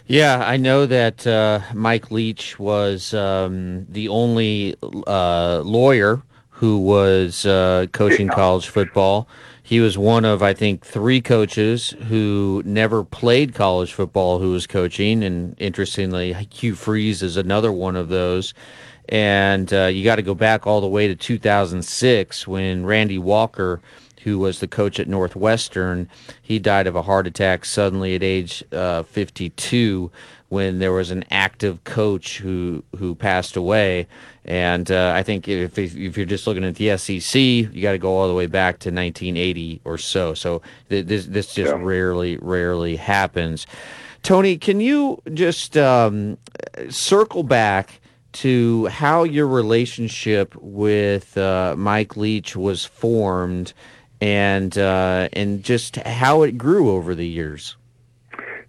Yeah, 0.07 0.43
I 0.43 0.57
know 0.57 0.88
that 0.88 1.27
uh, 1.27 1.60
Mike 1.75 2.10
Leach 2.10 2.57
was 2.57 3.13
um, 3.13 3.86
the 3.88 4.07
only 4.07 4.75
uh, 5.05 5.62
lawyer 5.63 6.23
who 6.49 6.79
was 6.79 7.45
uh, 7.45 7.86
coaching 7.91 8.27
college 8.29 8.67
football. 8.67 9.27
He 9.62 9.79
was 9.79 9.95
one 9.95 10.25
of, 10.25 10.41
I 10.41 10.55
think, 10.55 10.83
three 10.83 11.21
coaches 11.21 11.93
who 12.07 12.63
never 12.65 13.03
played 13.03 13.53
college 13.53 13.93
football 13.93 14.39
who 14.39 14.53
was 14.53 14.65
coaching. 14.65 15.23
And 15.23 15.55
interestingly, 15.60 16.33
Hugh 16.51 16.73
Freeze 16.73 17.21
is 17.21 17.38
another 17.38 17.71
one 17.71 17.95
of 17.95 18.07
those 18.07 18.55
and 19.09 19.73
uh, 19.73 19.85
you 19.85 20.03
got 20.03 20.17
to 20.17 20.21
go 20.21 20.33
back 20.33 20.67
all 20.67 20.81
the 20.81 20.87
way 20.87 21.07
to 21.07 21.15
2006 21.15 22.47
when 22.47 22.85
Randy 22.85 23.17
Walker, 23.17 23.81
who 24.23 24.39
was 24.39 24.59
the 24.59 24.67
coach 24.67 24.99
at 24.99 25.07
Northwestern, 25.07 26.09
he 26.41 26.59
died 26.59 26.87
of 26.87 26.95
a 26.95 27.01
heart 27.01 27.27
attack 27.27 27.65
suddenly 27.65 28.15
at 28.15 28.23
age 28.23 28.63
uh, 28.71 29.03
52 29.03 30.11
when 30.49 30.79
there 30.79 30.93
was 30.93 31.11
an 31.11 31.25
active 31.29 31.83
coach 31.83 32.37
who 32.39 32.83
who 32.97 33.15
passed 33.15 33.55
away. 33.55 34.07
And 34.45 34.89
uh, 34.89 35.11
I 35.13 35.23
think 35.23 35.47
if, 35.47 35.77
if, 35.77 35.95
if 35.95 36.15
you're 36.15 36.25
just 36.25 36.47
looking 36.47 36.63
at 36.63 36.75
the 36.75 36.97
SEC, 36.97 37.35
you 37.35 37.81
got 37.81 37.91
to 37.91 37.97
go 37.97 38.15
all 38.15 38.29
the 38.29 38.33
way 38.33 38.45
back 38.45 38.79
to 38.79 38.89
1980 38.89 39.81
or 39.83 39.97
so. 39.97 40.33
So 40.33 40.61
th- 40.89 41.05
this 41.05 41.25
this 41.25 41.53
just 41.53 41.73
yeah. 41.73 41.81
rarely 41.81 42.37
rarely 42.37 42.95
happens. 42.95 43.67
Tony, 44.23 44.57
can 44.57 44.79
you 44.79 45.21
just 45.33 45.77
um, 45.77 46.37
circle 46.89 47.43
back? 47.43 48.01
To 48.33 48.85
how 48.87 49.23
your 49.23 49.47
relationship 49.47 50.55
with 50.55 51.37
uh, 51.37 51.75
Mike 51.77 52.17
Leach 52.17 52.55
was 52.55 52.85
formed 52.85 53.73
and 54.21 54.77
uh, 54.77 55.29
and 55.33 55.63
just 55.63 55.97
how 55.97 56.43
it 56.43 56.57
grew 56.57 56.89
over 56.91 57.15
the 57.15 57.27
years. 57.27 57.75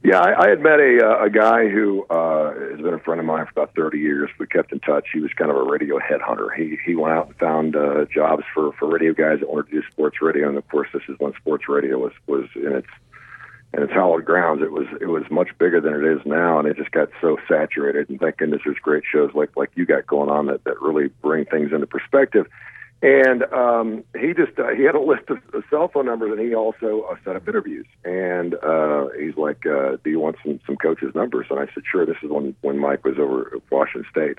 Yeah, 0.04 0.20
I, 0.20 0.44
I 0.44 0.48
had 0.48 0.60
met 0.60 0.78
a 0.78 1.00
uh, 1.04 1.24
a 1.24 1.30
guy 1.30 1.68
who 1.68 2.06
uh, 2.08 2.54
has 2.70 2.80
been 2.80 2.94
a 2.94 3.00
friend 3.00 3.18
of 3.18 3.26
mine 3.26 3.44
for 3.46 3.50
about 3.50 3.74
thirty 3.74 3.98
years. 3.98 4.30
We 4.38 4.46
kept 4.46 4.72
in 4.72 4.80
touch. 4.80 5.08
He 5.12 5.20
was 5.20 5.32
kind 5.32 5.50
of 5.50 5.56
a 5.56 5.64
radio 5.64 5.98
headhunter. 5.98 6.54
He 6.56 6.78
he 6.84 6.94
went 6.94 7.14
out 7.14 7.26
and 7.26 7.36
found 7.36 7.76
uh, 7.76 8.04
jobs 8.04 8.44
for 8.54 8.72
for 8.78 8.88
radio 8.88 9.12
guys 9.12 9.40
that 9.40 9.48
wanted 9.48 9.70
to 9.70 9.80
do 9.80 9.82
sports 9.90 10.22
radio, 10.22 10.48
and 10.48 10.56
of 10.56 10.68
course, 10.68 10.88
this 10.92 11.02
is 11.08 11.16
when 11.18 11.32
sports 11.34 11.68
radio 11.68 11.98
was 11.98 12.12
was 12.26 12.46
in 12.54 12.72
its 12.72 12.86
and 13.72 13.82
its 13.82 13.92
hallowed 13.92 14.24
grounds. 14.24 14.62
It 14.62 14.72
was 14.72 14.86
it 15.00 15.06
was 15.06 15.24
much 15.30 15.50
bigger 15.58 15.80
than 15.80 15.94
it 15.94 16.04
is 16.04 16.24
now, 16.24 16.58
and 16.58 16.66
it 16.66 16.76
just 16.76 16.90
got 16.90 17.08
so 17.20 17.36
saturated. 17.48 18.08
And 18.08 18.18
thank 18.18 18.38
goodness 18.38 18.62
there's 18.64 18.78
great 18.78 19.04
shows 19.10 19.30
like 19.34 19.56
like 19.56 19.70
you 19.74 19.86
got 19.86 20.06
going 20.06 20.30
on 20.30 20.46
that 20.46 20.64
that 20.64 20.80
really 20.80 21.08
bring 21.22 21.44
things 21.44 21.72
into 21.72 21.86
perspective. 21.86 22.46
And 23.00 23.44
um, 23.52 24.02
he 24.18 24.34
just 24.34 24.58
uh, 24.58 24.70
he 24.76 24.82
had 24.82 24.96
a 24.96 25.00
list 25.00 25.28
of, 25.28 25.38
of 25.54 25.62
cell 25.70 25.88
phone 25.88 26.06
numbers, 26.06 26.32
and 26.32 26.40
he 26.40 26.54
also 26.54 27.06
uh, 27.08 27.14
set 27.24 27.36
up 27.36 27.46
interviews. 27.46 27.86
And 28.04 28.54
uh, 28.54 29.08
he's 29.18 29.36
like, 29.36 29.64
uh, 29.66 29.98
"Do 30.02 30.10
you 30.10 30.18
want 30.18 30.36
some 30.44 30.58
some 30.66 30.76
coaches' 30.76 31.14
numbers?" 31.14 31.46
And 31.50 31.60
I 31.60 31.66
said, 31.74 31.84
"Sure." 31.90 32.04
This 32.04 32.16
is 32.22 32.30
when 32.30 32.56
when 32.62 32.78
Mike 32.78 33.04
was 33.04 33.18
over 33.18 33.52
at 33.54 33.62
Washington 33.70 34.10
State. 34.10 34.38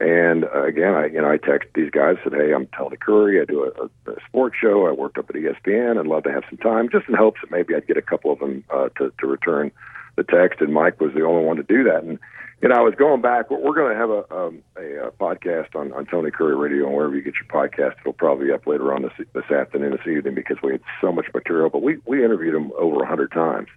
And 0.00 0.44
uh, 0.44 0.64
again, 0.64 0.94
I 0.94 1.06
you 1.06 1.20
know 1.20 1.30
I 1.30 1.38
texted 1.38 1.72
these 1.74 1.90
guys 1.90 2.16
said, 2.22 2.32
"Hey, 2.32 2.54
I'm 2.54 2.66
Tony 2.68 2.96
Kurre. 2.96 3.42
I 3.42 3.44
do 3.44 3.64
a, 3.64 3.82
a, 3.82 4.12
a 4.12 4.20
sports 4.28 4.56
show. 4.60 4.86
I 4.86 4.92
worked 4.92 5.18
up 5.18 5.28
at 5.28 5.34
ESPN. 5.34 5.98
I'd 5.98 6.06
love 6.06 6.22
to 6.24 6.32
have 6.32 6.44
some 6.48 6.58
time, 6.58 6.88
just 6.88 7.08
in 7.08 7.14
hopes 7.14 7.40
that 7.40 7.50
maybe 7.50 7.74
I'd 7.74 7.86
get 7.88 7.96
a 7.96 8.02
couple 8.02 8.32
of 8.32 8.38
them 8.38 8.62
uh, 8.70 8.90
to 8.98 9.12
to 9.18 9.26
return 9.26 9.72
the 10.14 10.22
text." 10.22 10.60
And 10.60 10.72
Mike 10.72 11.00
was 11.00 11.14
the 11.14 11.24
only 11.24 11.44
one 11.44 11.56
to 11.56 11.64
do 11.64 11.82
that. 11.84 12.04
And 12.04 12.20
you 12.62 12.68
know, 12.68 12.76
I 12.76 12.80
was 12.80 12.94
going 12.94 13.20
back. 13.22 13.50
We're, 13.50 13.58
we're 13.58 13.74
going 13.74 13.92
to 13.92 13.98
have 13.98 14.10
a, 14.10 14.34
um, 14.34 14.62
a, 14.76 15.08
a 15.08 15.10
podcast 15.10 15.74
on, 15.74 15.92
on 15.92 16.06
Tony 16.06 16.30
Kurre 16.30 16.60
Radio 16.60 16.86
and 16.86 16.94
wherever 16.94 17.16
you 17.16 17.22
get 17.22 17.34
your 17.34 17.46
podcast. 17.50 17.98
It'll 18.00 18.12
probably 18.12 18.46
be 18.46 18.52
up 18.52 18.68
later 18.68 18.94
on 18.94 19.02
this 19.02 19.12
this 19.32 19.50
afternoon, 19.50 19.90
this 19.90 20.06
evening, 20.06 20.34
because 20.34 20.58
we 20.62 20.72
had 20.72 20.82
so 21.00 21.10
much 21.10 21.26
material. 21.34 21.70
But 21.70 21.82
we 21.82 21.98
we 22.06 22.24
interviewed 22.24 22.54
him 22.54 22.70
over 22.78 23.02
a 23.02 23.06
hundred 23.06 23.32
times 23.32 23.68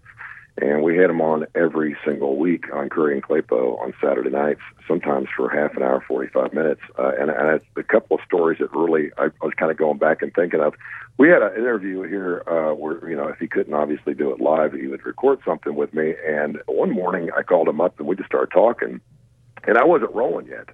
and 0.58 0.84
we 0.84 0.98
had 0.98 1.10
him 1.10 1.22
on 1.22 1.46
every 1.56 1.96
single 2.06 2.38
week 2.38 2.66
on 2.74 2.90
Kurre 2.90 3.14
and 3.14 3.24
Claypo 3.24 3.80
on 3.80 3.94
Saturday 4.02 4.30
nights, 4.30 4.60
sometimes 4.88 5.28
for 5.36 5.50
half 5.50 5.76
an 5.78 5.84
hour, 5.84 6.04
45 6.06 6.54
minutes. 6.54 6.82
Uh, 7.00 7.12
and, 7.20 7.30
and 7.30 7.62
a 7.78 7.84
couple 7.84 8.18
of 8.18 8.24
stories 8.26 8.60
that 8.60 8.72
really 8.74 9.12
I, 9.18 9.26
I 9.26 9.46
was 9.46 9.54
kind 9.56 9.72
of 9.72 9.78
going 9.78 9.98
back 9.98 10.22
and 10.22 10.34
thinking 10.34 10.60
of. 10.60 10.74
We 11.18 11.30
had 11.30 11.42
an 11.42 11.54
interview 11.54 12.02
here 12.02 12.44
uh, 12.48 12.74
where, 12.74 13.08
you 13.10 13.16
know, 13.16 13.28
if 13.28 13.38
he 13.40 13.48
couldn't 13.48 13.74
obviously 13.74 14.14
do 14.14 14.32
it 14.32 14.42
live, 14.42 14.74
he 14.74 14.88
would 14.88 15.06
record 15.06 15.40
something 15.46 15.76
with 15.76 15.94
me. 15.94 16.16
And 16.28 16.62
one 16.66 16.92
morning 16.92 17.30
I 17.36 17.44
called 17.44 17.70
him 17.70 17.80
up 17.80 17.98
and 18.00 18.08
we 18.08 18.16
just 18.16 18.28
started 18.28 18.52
talking, 18.52 19.00
and 19.64 19.78
I 19.78 19.86
wasn't 19.86 20.14
rolling 20.14 20.48
yet. 20.48 20.70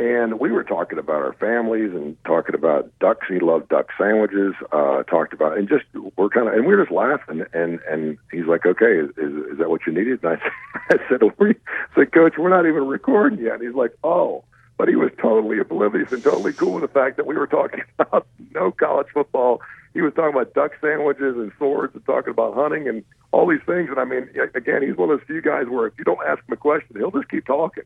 And 0.00 0.40
we 0.40 0.50
were 0.50 0.64
talking 0.64 0.98
about 0.98 1.16
our 1.16 1.34
families 1.34 1.92
and 1.92 2.16
talking 2.24 2.54
about 2.54 2.90
ducks. 3.00 3.26
He 3.28 3.38
loved 3.38 3.68
duck 3.68 3.88
sandwiches. 3.98 4.54
Uh, 4.72 5.02
talked 5.02 5.34
about 5.34 5.58
and 5.58 5.68
just 5.68 5.84
we're 6.16 6.30
kind 6.30 6.48
of 6.48 6.54
and 6.54 6.66
we 6.66 6.74
were 6.74 6.82
just 6.82 6.90
laughing. 6.90 7.44
And 7.52 7.80
and 7.80 8.16
he's 8.32 8.46
like, 8.46 8.64
"Okay, 8.64 8.96
is 8.96 9.10
is 9.18 9.58
that 9.58 9.68
what 9.68 9.82
you 9.86 9.92
needed?" 9.92 10.24
And 10.24 10.32
I 10.32 10.36
said, 10.36 11.00
"I 11.00 11.08
said, 11.08 11.20
we, 11.38 11.50
I 11.50 11.54
said, 11.94 12.12
Coach, 12.12 12.34
we're 12.38 12.48
not 12.48 12.66
even 12.66 12.86
recording 12.86 13.40
yet." 13.40 13.54
And 13.54 13.62
he's 13.62 13.74
like, 13.74 13.92
"Oh." 14.02 14.42
But 14.78 14.88
he 14.88 14.96
was 14.96 15.10
totally 15.20 15.58
oblivious 15.58 16.10
and 16.10 16.22
totally 16.22 16.54
cool 16.54 16.72
with 16.72 16.82
the 16.82 16.88
fact 16.88 17.18
that 17.18 17.26
we 17.26 17.36
were 17.36 17.46
talking 17.46 17.82
about 17.98 18.26
no 18.54 18.70
college 18.70 19.08
football. 19.12 19.60
He 19.92 20.00
was 20.00 20.14
talking 20.14 20.34
about 20.34 20.54
duck 20.54 20.72
sandwiches 20.80 21.36
and 21.36 21.52
swords 21.58 21.94
and 21.94 22.02
talking 22.06 22.30
about 22.30 22.54
hunting 22.54 22.88
and 22.88 23.04
all 23.30 23.46
these 23.46 23.60
things. 23.66 23.90
And 23.90 23.98
I 23.98 24.06
mean, 24.06 24.30
again, 24.54 24.80
he's 24.82 24.96
one 24.96 25.10
of 25.10 25.18
those 25.18 25.26
few 25.26 25.42
guys 25.42 25.66
where 25.68 25.88
if 25.88 25.92
you 25.98 26.04
don't 26.04 26.26
ask 26.26 26.38
him 26.48 26.54
a 26.54 26.56
question, 26.56 26.96
he'll 26.96 27.10
just 27.10 27.28
keep 27.28 27.44
talking. 27.44 27.84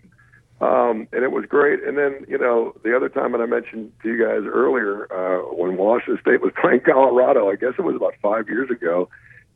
Um, 0.64 1.08
and 1.12 1.22
it 1.22 1.30
was 1.30 1.44
great. 1.44 1.82
And 1.84 1.98
then, 1.98 2.24
you 2.26 2.38
know, 2.38 2.74
the 2.82 2.96
other 2.96 3.10
time 3.10 3.32
that 3.32 3.42
I 3.42 3.46
mentioned 3.46 3.92
to 4.02 4.08
you 4.08 4.24
guys 4.24 4.48
earlier, 4.50 5.04
uh, 5.12 5.54
when 5.54 5.76
Washington 5.76 6.18
State 6.22 6.40
was 6.40 6.52
playing 6.60 6.80
Colorado, 6.80 7.50
I 7.50 7.56
guess 7.56 7.74
it 7.78 7.82
was 7.82 7.96
about 7.96 8.14
five 8.22 8.48
years 8.48 8.70
ago, 8.70 9.10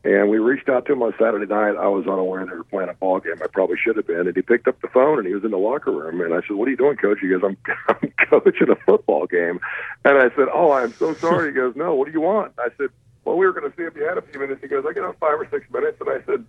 and 0.05 0.29
we 0.29 0.39
reached 0.39 0.69
out 0.69 0.85
to 0.87 0.93
him 0.93 1.03
on 1.03 1.15
Saturday 1.19 1.47
night. 1.47 1.77
I 1.77 1.89
was 1.89 2.07
unaware 2.07 2.45
they 2.45 2.53
were 2.53 2.63
playing 2.63 2.91
a 2.91 2.95
ball 2.95 3.21
game. 3.21 3.41
I 3.43 3.47
probably 3.47 3.77
should 3.83 3.97
have 3.97 4.07
been. 4.07 4.27
And 4.27 4.37
he 4.37 4.43
picked 4.43 4.69
up 4.69 4.81
the 4.81 4.89
phone 4.89 5.19
and 5.19 5.27
he 5.27 5.35
was 5.35 5.45
in 5.45 5.51
the 5.51 5.59
locker 5.59 5.91
room. 5.91 6.21
And 6.21 6.33
I 6.35 6.41
said, 6.47 6.57
"What 6.57 6.69
are 6.69 6.71
you 6.71 6.77
doing, 6.77 6.97
coach?" 6.97 7.19
He 7.21 7.29
goes, 7.29 7.43
"I'm, 7.43 7.57
I'm 7.89 8.13
coaching 8.29 8.71
a 8.71 8.77
football 8.77 9.27
game." 9.27 9.59
And 10.05 10.19
I 10.19 10.29
said, 10.37 10.47
"Oh, 10.53 10.71
I'm 10.71 10.93
so 10.93 11.15
sorry." 11.15 11.49
He 11.51 11.55
goes, 11.55 11.75
"No, 11.75 11.95
what 11.95 12.07
do 12.07 12.13
you 12.13 12.21
want?" 12.21 12.53
I 12.59 12.69
said, 12.79 12.91
"Well, 13.25 13.37
we 13.37 13.45
were 13.45 13.53
going 13.53 13.69
to 13.69 13.77
see 13.77 13.83
if 13.83 13.97
you 13.97 14.05
had 14.05 14.19
a 14.19 14.23
few 14.23 14.39
minutes." 14.39 14.61
He 14.63 14.69
goes, 14.69 14.85
"I 14.89 14.93
get 14.93 15.03
on 15.03 15.15
five 15.15 15.41
or 15.41 15.49
six 15.51 15.69
minutes." 15.73 16.01
And 16.01 16.11
I 16.11 16.23
said, 16.27 16.45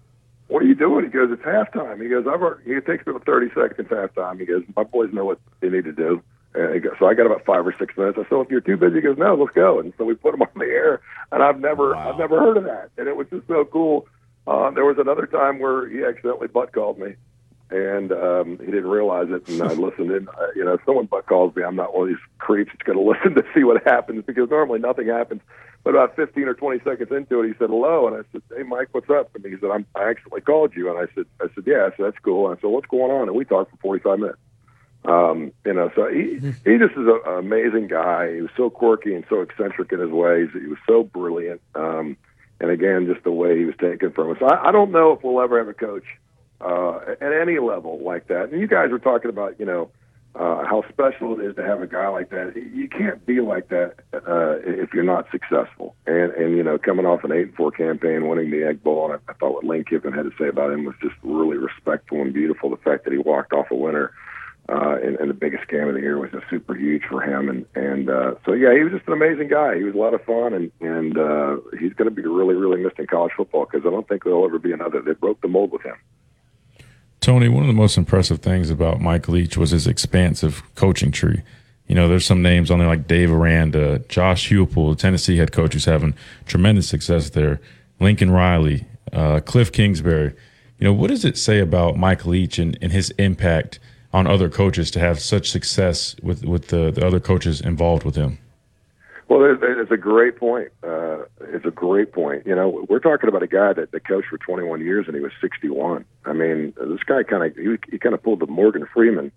what 0.50 0.64
are 0.64 0.66
you 0.66 0.76
doing? 0.76 1.06
He 1.06 1.12
goes, 1.12 1.30
it's 1.32 1.44
halftime. 1.44 2.02
He 2.02 2.10
goes, 2.10 2.26
I've 2.28 2.42
already, 2.42 2.74
he 2.74 2.82
takes 2.82 3.08
about 3.08 3.26
30 3.26 3.50
seconds 3.54 3.88
halftime. 3.88 4.40
He 4.40 4.46
goes, 4.46 4.64
my 4.76 4.84
boys 4.84 5.14
know 5.14 5.26
what 5.26 5.40
they 5.62 5.70
need 5.70 5.86
to 5.86 5.94
do. 5.94 6.22
And 6.56 6.74
he 6.74 6.80
goes, 6.80 6.94
so 7.00 7.06
I 7.06 7.14
got 7.14 7.28
about 7.28 7.46
five 7.46 7.66
or 7.66 7.76
six 7.78 7.96
minutes. 7.96 8.18
I 8.20 8.28
said, 8.28 8.40
if 8.40 8.50
you're 8.50 8.60
too 8.60 8.76
busy, 8.76 8.96
he 8.96 9.02
goes, 9.02 9.18
no, 9.18 9.36
let's 9.36 9.54
go. 9.54 9.80
And 9.80 9.94
so 9.98 10.06
we 10.06 10.16
put 10.16 10.34
him 10.34 10.42
on 10.42 10.50
the 10.56 10.66
air, 10.66 11.02
and 11.32 11.44
I've 11.44 11.60
never, 11.60 11.94
wow. 11.94 12.12
I've 12.12 12.18
never 12.18 12.40
heard 12.40 12.58
of 12.58 12.64
that. 12.64 12.90
And 12.98 13.08
it 13.08 13.16
was 13.16 13.28
just 13.30 13.48
so 13.48 13.64
cool. 13.66 14.08
Uh, 14.48 14.72
there 14.72 14.86
was 14.86 14.98
another 14.98 15.28
time 15.28 15.60
where 15.60 15.88
he 15.88 16.04
accidentally 16.04 16.48
butt 16.48 16.74
called 16.74 16.98
me, 16.98 17.14
and 17.72 18.12
um, 18.12 18.58
he 18.60 18.66
didn't 18.66 18.88
realize 18.88 19.28
it. 19.30 19.48
And 19.48 19.62
I 19.62 19.74
listened 19.74 20.12
in. 20.12 20.28
Uh, 20.28 20.48
you 20.56 20.66
know, 20.66 20.74
if 20.74 20.82
someone 20.86 21.06
butt 21.06 21.28
calls 21.28 21.56
me, 21.56 21.64
I'm 21.64 21.76
not 21.76 21.94
one 21.94 22.10
of 22.10 22.10
these 22.10 22.26
creeps 22.40 22.72
that's 22.72 22.84
going 22.84 22.98
to 23.04 23.04
listen 23.04 23.36
to 23.36 23.44
see 23.54 23.64
what 23.64 23.84
happens 23.86 24.24
because 24.26 24.50
normally 24.50 24.80
nothing 24.80 25.08
happens. 25.08 25.42
But 25.84 25.92
about 25.92 26.16
15 26.16 26.44
or 26.44 26.54
20 26.54 26.80
seconds 26.84 27.10
into 27.12 27.42
it, 27.42 27.48
he 27.48 27.54
said 27.58 27.70
hello, 27.70 28.08
and 28.08 28.18
I 28.18 28.22
said, 28.32 28.42
"Hey, 28.56 28.64
Mike, 28.64 28.90
what's 28.92 29.10
up?" 29.10 29.34
And 29.34 29.46
he 29.46 29.58
said, 29.62 29.70
I'm, 29.72 29.86
"I 29.96 30.10
actually 30.10 30.42
called 30.42 30.76
you." 30.76 30.90
And 30.90 31.00
I 31.00 31.14
said, 31.16 31.26
"I 31.42 31.46
said, 31.56 31.64
yeah." 31.66 31.86
I 31.86 31.96
said, 31.96 32.06
"That's 32.06 32.20
cool." 32.24 32.50
And 32.50 32.58
I 32.58 32.62
said, 32.62 32.70
"What's 32.70 32.88
going 32.88 33.12
on?" 33.12 33.30
And 33.30 33.36
we 33.36 33.46
talked 33.46 33.72
for 33.72 33.78
45 33.78 34.20
minutes. 34.20 34.40
Um, 35.06 35.54
you 35.66 35.74
know, 35.74 35.90
so 35.96 36.10
he 36.10 36.40
he 36.66 36.78
just 36.78 36.92
is 36.98 37.08
an 37.08 37.22
amazing 37.26 37.88
guy. 37.88 38.36
He 38.36 38.42
was 38.42 38.52
so 38.58 38.70
quirky 38.70 39.16
and 39.16 39.24
so 39.30 39.42
eccentric 39.42 39.94
in 39.94 40.00
his 40.00 40.12
ways. 40.12 40.50
He 40.52 40.68
was 40.68 40.80
so 40.86 41.04
brilliant. 41.04 41.62
Um, 41.76 42.18
and 42.60 42.70
again, 42.70 43.08
just 43.12 43.24
the 43.24 43.32
way 43.32 43.58
he 43.58 43.64
was 43.64 43.76
taken 43.80 44.12
from 44.12 44.32
us. 44.32 44.38
I, 44.42 44.68
I 44.68 44.72
don't 44.74 44.92
know 44.92 45.14
if 45.14 45.24
we'll 45.24 45.42
ever 45.42 45.58
have 45.58 45.70
a 45.70 45.74
coach 45.74 46.04
uh, 46.62 47.00
at 47.22 47.34
any 47.34 47.60
level 47.60 48.00
like 48.04 48.28
that. 48.28 48.50
And 48.52 48.62
you 48.62 48.67
guys 48.67 48.91
were 48.91 49.00
talking 49.00 49.30
about, 49.30 49.60
you 49.60 49.65
know, 49.65 49.89
uh, 50.36 50.63
how 50.65 50.84
special 50.89 51.39
it 51.39 51.43
is 51.43 51.56
to 51.56 51.63
have 51.63 51.82
a 51.82 51.88
guy 51.88 52.08
like 52.08 52.30
that. 52.30 52.54
You 52.56 52.88
can't 52.88 53.26
be 53.26 53.41
like 53.41 53.69
that 53.69 53.95
uh, 54.13 54.60
if 54.63 54.93
you're 54.93 55.04
not 55.04 55.30
successful. 55.32 55.95
And 56.06 56.32
and 56.34 56.56
you 56.56 56.63
know, 56.63 56.78
coming 56.78 57.06
off 57.06 57.24
an 57.24 57.32
eight 57.32 57.48
and 57.48 57.56
four 57.56 57.72
campaign, 57.72 58.28
winning 58.28 58.52
the 58.52 58.63
Egg 58.63 58.84
Bowl, 58.84 59.12
and 59.12 59.19
I, 59.28 59.32
I 59.32 59.34
thought 59.36 59.54
what 59.54 59.65
Lane 59.65 59.84
Kiffin 59.84 60.13
had 60.13 60.24
to 60.24 60.32
say 60.39 60.48
about 60.48 60.72
him 60.72 60.86
was 60.86 60.95
just 61.02 61.15
really 61.24 61.58
respectful 61.58 62.22
and 62.22 62.34
beautiful. 62.34 62.69
The 62.69 62.78
fact 62.78 63.06
that 63.06 63.13
he 63.13 63.19
walked 63.19 63.54
off 63.54 63.72
a 63.72 63.76
winner. 63.76 64.12
Uh, 64.72 65.00
and, 65.04 65.15
and 65.15 65.32
the 65.32 65.34
biggest 65.34 65.67
game 65.67 65.88
of 65.88 65.95
the 65.95 66.00
year 66.00 66.19
was 66.19 66.30
just 66.30 66.45
super 66.48 66.76
huge 66.76 67.02
for 67.10 67.24
him, 67.24 67.50
and 67.50 67.65
and 67.74 68.08
uh, 68.08 68.36
so 68.45 68.54
yeah, 68.54 68.72
he 68.72 68.84
was 68.84 68.93
just 68.93 69.08
an 69.08 69.13
amazing 69.13 69.48
guy. 69.48 69.76
He 69.76 69.84
was 69.84 69.95
a 69.95 69.98
lot 69.98 70.13
of 70.13 70.24
fun, 70.26 70.54
and 70.54 70.72
and 70.80 71.17
uh, 71.17 71.58
he's 71.80 71.91
going 71.93 72.08
to 72.08 72.13
be 72.13 72.22
really 72.22 72.54
really 72.54 72.80
missed 72.80 73.00
in 73.00 73.08
college 73.08 73.32
football 73.36 73.65
because 73.65 73.84
I 73.88 73.89
don't 73.89 74.08
think 74.08 74.24
there'll 74.24 74.45
ever 74.45 74.60
be 74.60 74.72
another 74.72 75.02
that 75.02 75.19
broke 75.19 75.41
the 75.41 75.48
mold 75.48 75.72
with 75.72 75.82
him. 75.82 75.95
Tony, 77.22 77.50
one 77.50 77.64
of 77.64 77.68
the 77.68 77.74
most 77.74 77.98
impressive 77.98 78.40
things 78.40 78.70
about 78.70 79.02
Mike 79.02 79.28
Leach 79.28 79.58
was 79.58 79.72
his 79.72 79.88
expansive 79.88 80.64
coaching 80.76 81.12
tree. 81.12 81.42
You 81.88 81.96
know, 81.96 82.08
there's 82.08 82.26
some 82.26 82.42
names 82.42 82.72
on 82.72 82.80
there 82.80 82.88
like 82.88 83.08
Dave 83.08 83.32
Aranda, 83.32 84.00
Josh 84.08 84.50
Heupel, 84.50 84.92
the 84.92 85.02
Tennessee 85.02 85.38
head 85.38 85.52
coach 85.52 85.74
who's 85.74 85.86
having 85.86 86.14
tremendous 86.46 86.88
success 86.88 87.32
there, 87.32 87.60
Lincoln 88.00 88.32
Riley, 88.32 88.86
uh, 89.12 89.40
Cliff 89.42 89.72
Kingsbury. 89.72 90.34
You 90.78 90.86
know, 90.86 90.94
what 90.94 91.10
does 91.10 91.26
it 91.26 91.38
say 91.38 91.60
about 91.60 91.98
Mike 91.98 92.26
Leach 92.26 92.58
and, 92.58 92.78
and 92.82 92.92
his 92.92 93.10
impact 93.12 93.80
on 94.14 94.28
other 94.28 94.50
coaches 94.50 94.90
to 94.92 95.00
have 95.00 95.20
such 95.20 95.50
success 95.50 96.16
with, 96.22 96.46
with 96.46 96.68
the, 96.68 96.92
the 96.92 97.06
other 97.06 97.20
coaches 97.20 97.60
involved 97.60 98.04
with 98.04 98.16
him? 98.16 98.38
Well, 99.30 99.56
it's 99.62 99.92
a 99.92 99.98
great 99.98 100.38
point. 100.38 100.70
Uh, 100.84 101.20
it's 101.42 101.65
a 101.65 101.72
great 101.72 102.13
point. 102.13 102.48
You 102.48 102.56
know, 102.56 102.84
we're 102.89 103.00
talking 103.00 103.30
about 103.30 103.44
a 103.44 103.48
guy 103.48 103.74
that, 103.74 103.92
that 103.92 104.08
coached 104.08 104.28
for 104.28 104.39
21 104.39 104.82
years 104.82 105.06
and 105.06 105.15
he 105.15 105.22
was 105.22 105.32
61. 105.39 106.04
I 106.26 106.34
mean, 106.34 106.74
this 106.76 107.04
guy 107.06 107.22
kind 107.22 107.44
of 107.44 107.56
he, 107.56 107.76
he 107.92 108.00
kind 108.00 108.15
of 108.15 108.24
pulled 108.24 108.39
the 108.39 108.48
Morgan 108.48 108.88
Freeman 108.92 109.32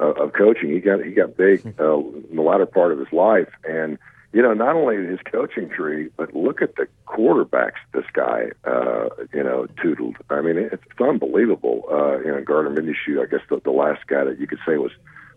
uh, 0.00 0.14
of 0.14 0.32
coaching. 0.32 0.70
He 0.70 0.80
got 0.80 1.04
he 1.04 1.12
got 1.12 1.36
big 1.36 1.64
uh, 1.80 1.96
in 1.96 2.34
the 2.34 2.42
latter 2.42 2.66
part 2.66 2.90
of 2.90 2.98
his 2.98 3.12
life, 3.12 3.48
and 3.62 3.98
you 4.32 4.42
know, 4.42 4.52
not 4.52 4.74
only 4.74 4.96
his 4.96 5.20
coaching 5.30 5.68
tree, 5.68 6.10
but 6.16 6.34
look 6.34 6.60
at 6.60 6.74
the 6.74 6.88
quarterbacks 7.06 7.78
this 7.94 8.04
guy, 8.12 8.50
uh, 8.64 9.08
you 9.32 9.44
know, 9.44 9.68
tuteled. 9.82 10.16
I 10.28 10.40
mean, 10.40 10.58
it's, 10.58 10.82
it's 10.90 11.00
unbelievable. 11.00 11.84
Uh, 11.88 12.18
you 12.18 12.32
know, 12.32 12.42
Gardner 12.42 12.82
Minshew, 12.82 13.22
I 13.22 13.30
guess 13.30 13.46
the, 13.48 13.60
the 13.64 13.70
last 13.70 14.06
guy 14.08 14.24
that 14.24 14.40
you 14.40 14.48
could 14.48 14.58
say 14.66 14.76
was 14.76 14.90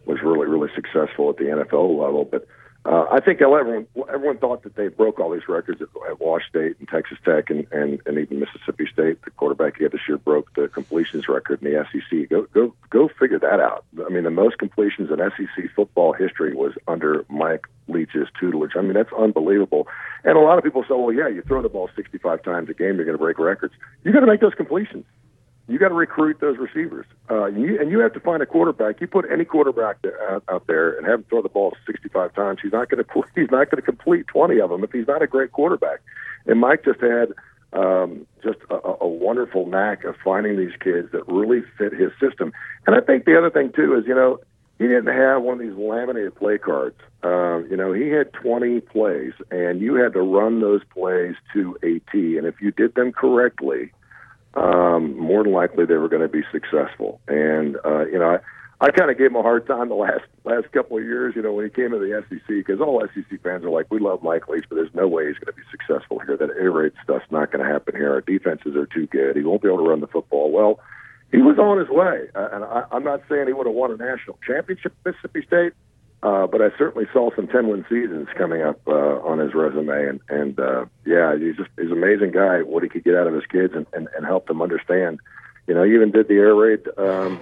was 0.05 0.17
really 0.23 0.47
really 0.47 0.69
successful 0.73 1.29
at 1.29 1.37
the 1.37 1.43
NFL 1.43 1.99
level, 1.99 2.25
but 2.25 2.47
uh, 2.89 3.05
I 3.11 3.19
think 3.19 3.39
everyone 3.39 3.85
everyone 4.11 4.39
thought 4.39 4.63
that 4.63 4.75
they 4.75 4.87
broke 4.87 5.19
all 5.19 5.29
these 5.29 5.47
records 5.47 5.79
at, 5.79 5.89
at 6.09 6.19
Wash 6.19 6.47
State 6.49 6.77
and 6.79 6.87
Texas 6.87 7.19
Tech 7.23 7.51
and, 7.51 7.67
and, 7.71 8.01
and 8.07 8.17
even 8.17 8.39
Mississippi 8.39 8.87
State. 8.91 9.21
The 9.23 9.29
quarterback 9.29 9.77
he 9.77 9.83
had 9.83 9.91
this 9.91 10.01
year 10.07 10.17
broke 10.17 10.51
the 10.55 10.69
completions 10.69 11.27
record 11.27 11.61
in 11.61 11.71
the 11.71 11.85
SEC. 11.91 12.29
Go 12.29 12.47
go 12.51 12.73
go 12.89 13.07
figure 13.19 13.37
that 13.37 13.59
out. 13.59 13.85
I 14.03 14.09
mean, 14.09 14.23
the 14.23 14.31
most 14.31 14.57
completions 14.57 15.11
in 15.11 15.17
SEC 15.17 15.69
football 15.75 16.13
history 16.13 16.55
was 16.55 16.73
under 16.87 17.25
Mike 17.29 17.67
Leach's 17.89 18.27
tutelage. 18.39 18.71
I 18.75 18.81
mean, 18.81 18.93
that's 18.93 19.13
unbelievable. 19.13 19.87
And 20.23 20.35
a 20.35 20.41
lot 20.41 20.57
of 20.57 20.63
people 20.63 20.81
say, 20.81 20.95
"Well, 20.95 21.13
yeah, 21.13 21.27
you 21.27 21.43
throw 21.43 21.61
the 21.61 21.69
ball 21.69 21.91
65 21.95 22.41
times 22.41 22.69
a 22.69 22.73
game, 22.73 22.95
you're 22.95 23.05
going 23.05 23.17
to 23.17 23.23
break 23.23 23.37
records. 23.37 23.75
You 24.03 24.11
got 24.11 24.21
to 24.21 24.27
make 24.27 24.41
those 24.41 24.55
completions." 24.55 25.05
You 25.69 25.77
got 25.77 25.89
to 25.89 25.93
recruit 25.93 26.39
those 26.39 26.57
receivers. 26.57 27.05
Uh, 27.29 27.43
and, 27.43 27.61
you, 27.61 27.79
and 27.79 27.91
you 27.91 27.99
have 27.99 28.13
to 28.13 28.19
find 28.19 28.41
a 28.41 28.45
quarterback. 28.45 28.99
You 28.99 29.07
put 29.07 29.25
any 29.31 29.45
quarterback 29.45 29.97
out, 30.29 30.43
out 30.49 30.67
there 30.67 30.97
and 30.97 31.05
have 31.05 31.19
him 31.19 31.25
throw 31.29 31.41
the 31.41 31.49
ball 31.49 31.75
65 31.85 32.33
times. 32.33 32.59
He's 32.61 32.71
not 32.71 32.89
going 32.89 33.03
to 33.03 33.23
he's 33.35 33.51
not 33.51 33.69
going 33.69 33.77
to 33.77 33.81
complete 33.81 34.27
20 34.27 34.59
of 34.59 34.69
them 34.69 34.83
if 34.83 34.91
he's 34.91 35.07
not 35.07 35.21
a 35.21 35.27
great 35.27 35.51
quarterback. 35.51 35.99
And 36.47 36.59
Mike 36.59 36.83
just 36.85 36.99
had 37.01 37.33
um, 37.73 38.25
just 38.43 38.57
a, 38.69 38.79
a 39.01 39.07
wonderful 39.07 39.67
knack 39.67 40.03
of 40.03 40.15
finding 40.23 40.57
these 40.57 40.75
kids 40.79 41.11
that 41.11 41.27
really 41.27 41.61
fit 41.77 41.93
his 41.93 42.11
system. 42.19 42.51
And 42.87 42.95
I 42.95 43.01
think 43.01 43.25
the 43.25 43.37
other 43.37 43.51
thing 43.51 43.71
too 43.71 43.95
is 43.95 44.07
you 44.07 44.15
know 44.15 44.39
he 44.79 44.87
didn't 44.87 45.13
have 45.13 45.43
one 45.43 45.55
of 45.55 45.59
these 45.59 45.77
laminated 45.77 46.35
play 46.35 46.57
cards. 46.57 46.95
Uh, 47.21 47.57
you 47.69 47.75
know, 47.75 47.91
he 47.91 48.07
had 48.07 48.31
20 48.31 48.79
plays, 48.79 49.33
and 49.51 49.81
you 49.81 49.95
had 49.95 50.13
to 50.13 50.21
run 50.21 50.61
those 50.61 50.81
plays 50.85 51.35
to 51.51 51.77
a 51.83 51.99
T. 52.11 52.37
And 52.37 52.47
if 52.47 52.61
you 52.61 52.71
did 52.71 52.95
them 52.95 53.11
correctly 53.11 53.91
um, 54.55 55.17
more 55.17 55.43
than 55.43 55.53
likely 55.53 55.85
they 55.85 55.95
were 55.95 56.09
going 56.09 56.21
to 56.21 56.27
be 56.27 56.43
successful. 56.51 57.21
And 57.27 57.77
uh, 57.85 58.05
you 58.05 58.19
know, 58.19 58.37
I, 58.37 58.39
I 58.85 58.91
kind 58.91 59.11
of 59.11 59.17
gave 59.17 59.27
him 59.27 59.35
a 59.35 59.41
hard 59.41 59.67
time 59.67 59.89
the 59.89 59.95
last 59.95 60.23
last 60.45 60.71
couple 60.71 60.97
of 60.97 61.03
years. 61.03 61.35
You 61.35 61.41
know, 61.41 61.53
when 61.53 61.65
he 61.65 61.71
came 61.71 61.91
to 61.91 61.99
the 61.99 62.23
SEC, 62.29 62.47
because 62.47 62.79
all 62.79 63.05
SEC 63.13 63.41
fans 63.43 63.63
are 63.63 63.69
like, 63.69 63.87
we 63.91 63.99
love 63.99 64.23
Mike 64.23 64.47
Leach, 64.47 64.65
but 64.69 64.75
there's 64.75 64.93
no 64.93 65.07
way 65.07 65.27
he's 65.27 65.37
going 65.37 65.53
to 65.53 65.53
be 65.53 65.67
successful 65.69 66.19
here. 66.19 66.37
That 66.37 66.49
air 66.59 66.71
raid 66.71 66.93
stuff's 67.03 67.29
not 67.29 67.51
going 67.51 67.65
to 67.65 67.71
happen 67.71 67.95
here. 67.95 68.13
Our 68.13 68.21
defenses 68.21 68.75
are 68.75 68.87
too 68.87 69.07
good. 69.07 69.35
He 69.35 69.43
won't 69.43 69.61
be 69.61 69.67
able 69.67 69.83
to 69.83 69.89
run 69.89 69.99
the 69.99 70.07
football 70.07 70.51
well. 70.51 70.79
He 71.31 71.37
was 71.37 71.59
on 71.59 71.77
his 71.77 71.89
way, 71.89 72.27
uh, 72.33 72.49
and 72.51 72.63
I, 72.63 72.85
I'm 72.91 73.03
not 73.03 73.21
saying 73.29 73.45
he 73.45 73.53
would 73.53 73.67
have 73.67 73.75
won 73.75 73.91
a 73.91 73.97
national 73.97 74.39
championship 74.45 74.95
at 75.05 75.11
Mississippi 75.11 75.45
State. 75.45 75.73
Uh, 76.21 76.47
but 76.47 76.61
I 76.61 76.69
certainly 76.77 77.07
saw 77.13 77.33
some 77.33 77.47
10 77.47 77.69
win 77.69 77.85
seasons 77.89 78.27
coming 78.37 78.61
up 78.61 78.79
uh, 78.87 79.21
on 79.21 79.39
his 79.39 79.53
resume. 79.53 80.05
And, 80.07 80.19
and 80.27 80.59
uh, 80.59 80.85
yeah, 81.05 81.37
he's 81.37 81.55
just 81.55 81.69
he's 81.77 81.91
an 81.91 81.93
amazing 81.93 82.31
guy, 82.31 82.61
what 82.61 82.83
he 82.83 82.89
could 82.89 83.05
get 83.05 83.15
out 83.15 83.27
of 83.27 83.33
his 83.33 83.45
kids 83.45 83.73
and, 83.73 83.85
and, 83.93 84.09
and 84.15 84.25
help 84.25 84.47
them 84.47 84.61
understand. 84.61 85.19
You 85.67 85.75
know, 85.75 85.83
he 85.83 85.93
even 85.93 86.11
did 86.11 86.27
the 86.27 86.35
air 86.35 86.55
raid 86.55 86.81
um, 86.97 87.39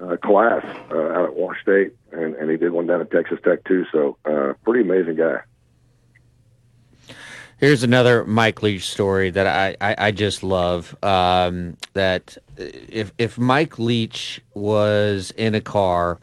uh, 0.00 0.16
class 0.16 0.64
uh, 0.90 0.96
out 0.96 1.24
at 1.26 1.34
Wash 1.34 1.60
State, 1.60 1.94
and, 2.12 2.34
and 2.36 2.50
he 2.50 2.56
did 2.56 2.72
one 2.72 2.86
down 2.86 3.00
at 3.00 3.10
Texas 3.10 3.38
Tech, 3.44 3.64
too. 3.64 3.84
So, 3.92 4.16
uh, 4.24 4.54
pretty 4.64 4.88
amazing 4.88 5.16
guy. 5.16 5.40
Here's 7.58 7.82
another 7.82 8.24
Mike 8.24 8.62
Leach 8.62 8.88
story 8.88 9.30
that 9.30 9.46
I, 9.46 9.76
I, 9.80 10.06
I 10.08 10.10
just 10.10 10.42
love. 10.42 10.94
Um, 11.02 11.76
that 11.94 12.36
if 12.58 13.12
if 13.16 13.38
Mike 13.38 13.78
Leach 13.78 14.42
was 14.52 15.32
in 15.38 15.54
a 15.54 15.62
car, 15.62 16.18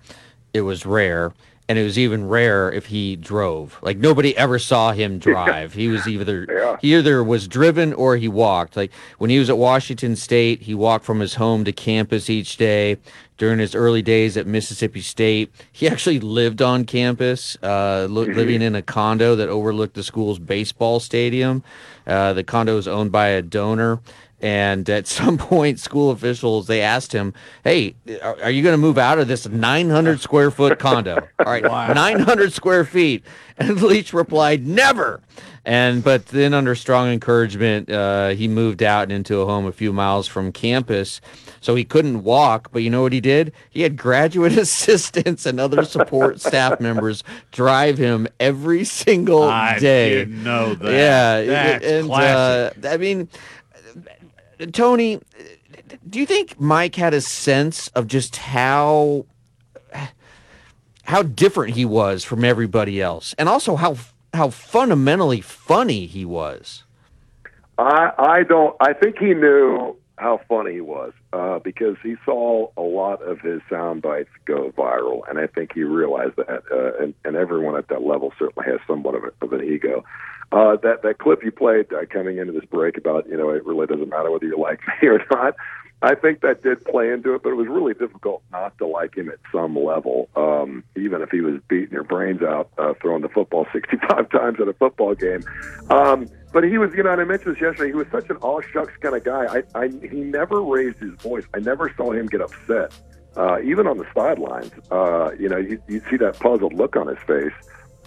it 0.53 0.61
was 0.61 0.85
rare 0.85 1.33
and 1.69 1.79
it 1.79 1.83
was 1.83 1.97
even 1.97 2.27
rare 2.27 2.71
if 2.71 2.87
he 2.87 3.15
drove. 3.15 3.77
Like 3.81 3.97
nobody 3.97 4.35
ever 4.37 4.59
saw 4.59 4.91
him 4.91 5.17
drive. 5.29 5.73
he 5.73 5.87
was 5.87 6.07
either 6.07 6.45
Yeah. 6.49 6.77
he 6.81 6.95
either 6.95 7.23
was 7.23 7.47
driven 7.47 7.93
or 7.93 8.17
he 8.17 8.27
walked. 8.27 8.75
Like 8.75 8.91
when 9.17 9.29
he 9.29 9.39
was 9.39 9.49
at 9.49 9.57
Washington 9.57 10.15
State, 10.15 10.61
he 10.63 10.73
walked 10.73 11.05
from 11.05 11.19
his 11.19 11.35
home 11.35 11.63
to 11.65 11.71
campus 11.71 12.29
each 12.29 12.57
day. 12.57 12.97
During 13.39 13.57
his 13.59 13.73
early 13.73 14.03
days 14.03 14.37
at 14.37 14.45
Mississippi 14.45 15.01
State, 15.01 15.51
he 15.71 15.87
actually 15.87 16.19
lived 16.19 16.61
on 16.61 16.85
campus, 16.85 17.57
uh, 17.63 18.05
li- 18.09 18.31
living 18.31 18.61
in 18.61 18.75
a 18.75 18.81
condo 18.83 19.35
that 19.35 19.49
overlooked 19.49 19.95
the 19.95 20.03
school's 20.03 20.37
baseball 20.37 20.99
stadium. 20.99 21.63
Uh, 22.05 22.33
the 22.33 22.43
condo 22.43 22.75
was 22.75 22.87
owned 22.87 23.11
by 23.11 23.27
a 23.29 23.41
donor. 23.41 23.99
And 24.43 24.87
at 24.89 25.07
some 25.19 25.37
point, 25.37 25.79
school 25.79 26.11
officials 26.11 26.67
they 26.67 26.81
asked 26.81 27.13
him, 27.13 27.33
"Hey, 27.63 27.95
are, 28.21 28.37
are 28.43 28.51
you 28.51 28.61
going 28.61 28.73
to 28.73 28.77
move 28.77 28.97
out 28.99 29.17
of 29.17 29.27
this 29.27 29.47
900 29.47 30.19
square 30.19 30.51
foot 30.51 30.77
condo? 30.77 31.15
All 31.39 31.45
right, 31.45 31.63
900 31.63 32.53
square 32.53 32.85
feet." 32.85 33.23
And 33.57 33.81
Leach 33.81 34.13
replied, 34.13 34.67
"Never." 34.67 35.21
And 35.65 36.03
but 36.03 36.25
then, 36.25 36.53
under 36.53 36.75
strong 36.75 37.07
encouragement, 37.07 37.89
uh, 37.89 38.29
he 38.29 38.49
moved 38.49 38.83
out 38.83 39.03
and 39.03 39.13
into 39.13 39.39
a 39.39 39.45
home 39.45 39.65
a 39.65 39.71
few 39.71 39.93
miles 39.93 40.27
from 40.27 40.51
campus. 40.51 41.21
So 41.61 41.75
he 41.75 41.85
couldn't 41.85 42.23
walk, 42.23 42.73
but 42.73 42.83
you 42.83 42.89
know 42.89 43.01
what 43.03 43.13
he 43.13 43.21
did? 43.21 43.53
He 43.69 43.83
had 43.83 43.95
graduate 43.95 44.57
assistants 44.57 45.45
and 45.45 45.61
other 45.61 45.85
support 45.85 46.41
staff 46.41 46.81
members 46.81 47.23
drive 47.53 47.97
him 47.97 48.27
every 48.41 48.83
single 48.83 49.43
I 49.43 49.79
day. 49.79 50.09
didn't 50.15 50.43
know 50.43 50.75
that. 50.75 50.91
Yeah, 50.91 51.41
That's 51.43 51.85
and 51.85 52.07
classic. 52.07 52.83
Uh, 52.83 52.89
I 52.89 52.97
mean, 52.97 53.29
Tony, 54.71 55.19
do 56.09 56.19
you 56.19 56.25
think 56.25 56.59
Mike 56.59 56.95
had 56.95 57.13
a 57.13 57.21
sense 57.21 57.87
of 57.89 58.07
just 58.07 58.37
how 58.37 59.25
how 61.03 61.23
different 61.23 61.75
he 61.75 61.85
was 61.85 62.23
from 62.23 62.43
everybody 62.43 63.01
else, 63.01 63.33
and 63.37 63.49
also 63.49 63.75
how 63.75 63.97
how 64.33 64.49
fundamentally 64.49 65.41
funny 65.41 66.05
he 66.05 66.25
was? 66.25 66.83
I 67.77 68.11
I 68.17 68.43
don't. 68.43 68.75
I 68.79 68.93
think 68.93 69.17
he 69.17 69.33
knew 69.33 69.95
how 70.17 70.39
funny 70.47 70.73
he 70.73 70.81
was 70.81 71.11
uh, 71.33 71.59
because 71.59 71.97
he 72.03 72.15
saw 72.23 72.69
a 72.77 72.81
lot 72.81 73.21
of 73.21 73.41
his 73.41 73.61
sound 73.69 74.01
bites 74.01 74.29
go 74.45 74.71
viral, 74.77 75.21
and 75.29 75.39
I 75.39 75.47
think 75.47 75.73
he 75.73 75.83
realized 75.83 76.35
that. 76.37 76.63
Uh, 76.71 77.03
and, 77.03 77.13
and 77.25 77.35
everyone 77.35 77.75
at 77.75 77.89
that 77.89 78.03
level 78.03 78.31
certainly 78.39 78.69
has 78.69 78.79
somewhat 78.87 79.15
of, 79.15 79.23
a, 79.23 79.45
of 79.45 79.53
an 79.53 79.63
ego. 79.63 80.03
Uh, 80.51 80.75
that 80.77 81.01
that 81.01 81.17
clip 81.17 81.43
you 81.43 81.51
played 81.51 81.91
uh, 81.93 82.05
coming 82.11 82.37
into 82.37 82.53
this 82.53 82.65
break 82.65 82.97
about 82.97 83.27
you 83.27 83.37
know 83.37 83.49
it 83.49 83.65
really 83.65 83.87
doesn't 83.87 84.09
matter 84.09 84.29
whether 84.29 84.45
you 84.45 84.57
like 84.57 84.79
me 85.01 85.07
or 85.07 85.19
not. 85.31 85.55
I 86.03 86.15
think 86.15 86.41
that 86.41 86.61
did 86.61 86.83
play 86.83 87.11
into 87.11 87.33
it, 87.33 87.43
but 87.43 87.51
it 87.51 87.55
was 87.55 87.67
really 87.69 87.93
difficult 87.93 88.43
not 88.51 88.77
to 88.79 88.85
like 88.85 89.15
him 89.15 89.29
at 89.29 89.39
some 89.53 89.73
level, 89.73 90.27
um, 90.35 90.83
even 90.97 91.21
if 91.21 91.29
he 91.29 91.39
was 91.39 91.61
beating 91.69 91.93
your 91.93 92.03
brains 92.03 92.41
out 92.41 92.69
uh, 92.77 92.93
throwing 93.01 93.21
the 93.21 93.29
football 93.29 93.65
65 93.73 94.29
times 94.29 94.59
at 94.59 94.67
a 94.67 94.73
football 94.73 95.15
game. 95.15 95.43
Um, 95.89 96.27
but 96.51 96.65
he 96.65 96.77
was, 96.77 96.91
you 96.93 97.03
know, 97.03 97.11
and 97.13 97.21
I 97.21 97.23
mentioned 97.23 97.55
this 97.55 97.61
yesterday. 97.61 97.91
He 97.91 97.95
was 97.95 98.07
such 98.11 98.29
an 98.29 98.35
all 98.37 98.59
shucks 98.59 98.91
kind 98.99 99.15
of 99.15 99.23
guy. 99.23 99.45
I, 99.45 99.79
I, 99.79 99.87
he 99.87 100.19
never 100.19 100.61
raised 100.61 100.99
his 100.99 101.13
voice. 101.21 101.45
I 101.53 101.59
never 101.59 101.91
saw 101.95 102.11
him 102.11 102.27
get 102.27 102.41
upset, 102.41 102.93
uh, 103.37 103.61
even 103.61 103.87
on 103.87 103.97
the 103.97 104.05
sidelines. 104.13 104.73
Uh, 104.91 105.31
you 105.39 105.47
know, 105.47 105.57
you, 105.57 105.81
you 105.87 106.01
see 106.09 106.17
that 106.17 106.37
puzzled 106.37 106.73
look 106.73 106.97
on 106.97 107.07
his 107.07 107.19
face. 107.25 107.53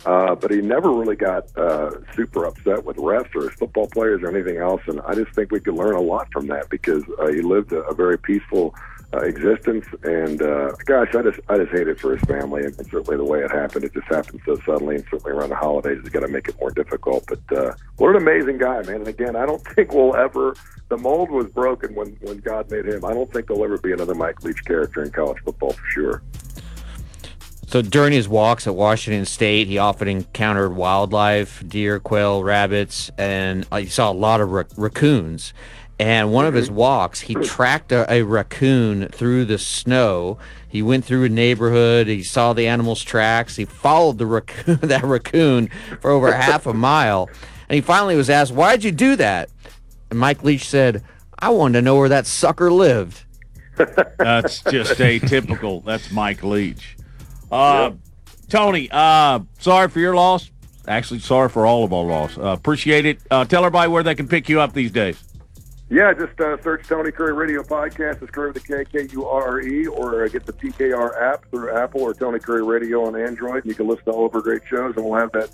Uh, 0.06 0.36
but 0.36 0.52
he 0.52 0.60
never 0.60 0.92
really 0.92 1.16
got 1.16 1.44
uh, 1.58 1.90
super 2.14 2.44
upset 2.44 2.84
with 2.84 2.96
refs 2.96 3.34
or 3.34 3.50
football 3.50 3.88
players 3.88 4.22
or 4.22 4.28
anything 4.28 4.56
else. 4.58 4.80
And 4.86 5.00
I 5.00 5.14
just 5.14 5.32
think 5.32 5.50
we 5.50 5.58
could 5.58 5.74
learn 5.74 5.96
a 5.96 6.00
lot 6.00 6.28
from 6.32 6.46
that 6.46 6.68
because 6.70 7.02
uh, 7.18 7.26
he 7.26 7.42
lived 7.42 7.72
a, 7.72 7.80
a 7.82 7.94
very 7.94 8.16
peaceful 8.16 8.72
uh, 9.12 9.18
existence. 9.18 9.84
And 10.04 10.40
uh, 10.40 10.72
gosh, 10.84 11.14
I 11.14 11.22
just 11.22 11.40
I 11.48 11.58
just 11.58 11.72
hate 11.72 11.88
it 11.88 11.98
for 11.98 12.16
his 12.16 12.22
family 12.22 12.64
and, 12.64 12.76
and 12.78 12.88
certainly 12.88 13.16
the 13.16 13.24
way 13.24 13.40
it 13.40 13.50
happened. 13.50 13.84
It 13.84 13.94
just 13.94 14.06
happened 14.06 14.40
so 14.46 14.56
suddenly, 14.64 14.96
and 14.96 15.04
certainly 15.10 15.32
around 15.32 15.50
the 15.50 15.56
holidays, 15.56 15.98
it's 16.00 16.10
to 16.10 16.28
make 16.28 16.48
it 16.48 16.58
more 16.60 16.70
difficult. 16.70 17.26
But 17.26 17.58
uh, 17.58 17.74
what 17.96 18.10
an 18.10 18.22
amazing 18.22 18.58
guy, 18.58 18.82
man! 18.82 18.96
And 18.96 19.08
again, 19.08 19.34
I 19.34 19.44
don't 19.44 19.62
think 19.74 19.92
we'll 19.92 20.16
ever. 20.16 20.54
The 20.88 20.96
mold 20.96 21.30
was 21.30 21.46
broken 21.48 21.94
when 21.96 22.16
when 22.20 22.38
God 22.38 22.70
made 22.70 22.86
him. 22.86 23.04
I 23.04 23.12
don't 23.12 23.32
think 23.32 23.48
there'll 23.48 23.64
ever 23.64 23.78
be 23.78 23.92
another 23.92 24.14
Mike 24.14 24.42
Leach 24.44 24.64
character 24.64 25.02
in 25.02 25.10
college 25.10 25.38
football 25.44 25.72
for 25.72 25.86
sure. 25.90 26.22
So 27.66 27.82
during 27.82 28.12
his 28.12 28.28
walks 28.28 28.66
at 28.66 28.76
Washington 28.76 29.24
State, 29.24 29.66
he 29.66 29.76
often 29.76 30.06
encountered 30.06 30.76
wildlife, 30.76 31.64
deer, 31.68 31.98
quail, 31.98 32.44
rabbits, 32.44 33.10
and 33.18 33.66
uh, 33.72 33.78
he 33.78 33.86
saw 33.86 34.10
a 34.10 34.14
lot 34.14 34.40
of 34.40 34.50
rac- 34.50 34.68
raccoons. 34.76 35.52
And 35.98 36.30
one 36.32 36.44
of 36.44 36.54
his 36.54 36.70
walks, 36.70 37.22
he 37.22 37.34
tracked 37.34 37.90
a, 37.90 38.10
a 38.12 38.22
raccoon 38.22 39.08
through 39.08 39.46
the 39.46 39.58
snow. 39.58 40.38
He 40.68 40.82
went 40.82 41.04
through 41.04 41.24
a 41.24 41.28
neighborhood. 41.28 42.06
He 42.06 42.22
saw 42.22 42.52
the 42.52 42.66
animal's 42.68 43.02
tracks. 43.02 43.56
He 43.56 43.64
followed 43.64 44.18
the 44.18 44.26
raccoon, 44.26 44.78
that 44.82 45.02
raccoon 45.02 45.68
for 46.00 46.10
over 46.10 46.32
half 46.32 46.66
a 46.66 46.74
mile. 46.74 47.28
And 47.68 47.74
he 47.74 47.80
finally 47.80 48.14
was 48.14 48.30
asked, 48.30 48.52
"Why'd 48.52 48.84
you 48.84 48.92
do 48.92 49.16
that?" 49.16 49.48
And 50.10 50.18
Mike 50.20 50.44
Leach 50.44 50.68
said, 50.68 51.02
"I 51.38 51.48
wanted 51.48 51.78
to 51.78 51.82
know 51.82 51.96
where 51.96 52.10
that 52.10 52.26
sucker 52.26 52.70
lived." 52.70 53.24
That's 53.76 54.60
just 54.62 54.98
atypical. 55.00 55.84
That's 55.84 56.12
Mike 56.12 56.44
Leach. 56.44 56.96
Uh, 57.50 57.92
Tony, 58.48 58.88
uh, 58.90 59.40
sorry 59.58 59.88
for 59.88 60.00
your 60.00 60.14
loss. 60.14 60.50
Actually, 60.88 61.20
sorry 61.20 61.48
for 61.48 61.66
all 61.66 61.84
of 61.84 61.92
our 61.92 62.04
loss. 62.04 62.38
Uh, 62.38 62.42
appreciate 62.44 63.06
it. 63.06 63.18
Uh, 63.30 63.44
tell 63.44 63.64
everybody 63.64 63.90
where 63.90 64.02
they 64.02 64.14
can 64.14 64.28
pick 64.28 64.48
you 64.48 64.60
up 64.60 64.72
these 64.72 64.92
days. 64.92 65.22
Yeah, 65.88 66.12
just 66.12 66.40
uh, 66.40 66.60
search 66.62 66.88
Tony 66.88 67.12
Kurre 67.12 67.36
Radio 67.36 67.62
Podcast. 67.62 68.20
It's 68.20 68.30
Kurre 68.32 68.52
with 68.52 68.66
the 68.66 68.84
K 68.84 68.84
K 68.84 69.08
U 69.12 69.26
R 69.26 69.42
R 69.42 69.60
E, 69.60 69.86
or 69.86 70.24
uh, 70.24 70.28
get 70.28 70.44
the 70.44 70.52
TKR 70.52 71.20
app 71.22 71.48
through 71.50 71.76
Apple 71.76 72.02
or 72.02 72.12
Tony 72.12 72.40
Kurre 72.40 72.66
Radio 72.66 73.04
on 73.04 73.14
Android. 73.14 73.64
You 73.64 73.74
can 73.74 73.86
listen 73.86 74.04
to 74.06 74.10
all 74.10 74.26
of 74.26 74.34
our 74.34 74.40
great 74.40 74.62
shows, 74.68 74.94
and 74.96 75.04
we'll 75.04 75.18
have 75.18 75.30
that 75.32 75.48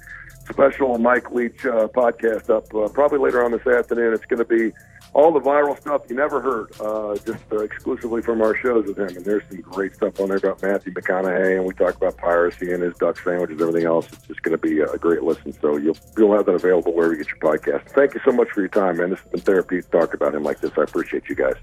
special 0.48 0.96
Mike 0.98 1.30
Leach 1.32 1.66
uh, 1.66 1.86
podcast 1.88 2.48
up 2.48 2.74
uh, 2.74 2.88
probably 2.88 3.18
later 3.18 3.44
on 3.44 3.52
this 3.52 3.66
afternoon. 3.66 4.14
It's 4.14 4.24
going 4.24 4.38
to 4.38 4.44
be 4.46 4.72
all 5.14 5.32
the 5.32 5.40
viral 5.40 5.78
stuff 5.78 6.02
you 6.08 6.16
never 6.16 6.40
heard, 6.40 6.72
uh, 6.80 7.16
just 7.16 7.44
uh, 7.52 7.58
exclusively 7.58 8.22
from 8.22 8.40
our 8.40 8.56
shows 8.56 8.86
with 8.86 8.98
him. 8.98 9.16
And 9.16 9.24
there's 9.24 9.42
some 9.50 9.60
great 9.60 9.94
stuff 9.94 10.18
on 10.20 10.28
there 10.28 10.38
about 10.38 10.62
Matthew 10.62 10.92
McConaughey, 10.92 11.56
and 11.56 11.66
we 11.66 11.74
talk 11.74 11.96
about 11.96 12.16
piracy 12.16 12.72
and 12.72 12.82
his 12.82 12.94
duck 12.96 13.18
sandwiches, 13.18 13.60
and 13.60 13.68
everything 13.68 13.86
else. 13.86 14.06
It's 14.12 14.26
just 14.26 14.42
going 14.42 14.56
to 14.56 14.58
be 14.58 14.80
a 14.80 14.96
great 14.98 15.22
listen. 15.22 15.52
So 15.60 15.76
you'll 15.76 15.96
you'll 16.16 16.34
have 16.34 16.46
that 16.46 16.54
available 16.54 16.94
wherever 16.94 17.14
you 17.14 17.22
get 17.22 17.28
your 17.28 17.38
podcast. 17.38 17.90
Thank 17.90 18.14
you 18.14 18.20
so 18.24 18.32
much 18.32 18.48
for 18.50 18.60
your 18.60 18.68
time, 18.68 18.96
man. 18.96 19.10
This 19.10 19.20
has 19.20 19.30
been 19.30 19.40
therapy 19.40 19.82
to 19.82 19.88
talk 19.88 20.14
about 20.14 20.34
him 20.34 20.42
like 20.42 20.60
this. 20.60 20.72
I 20.78 20.82
appreciate 20.82 21.28
you 21.28 21.34
guys. 21.34 21.56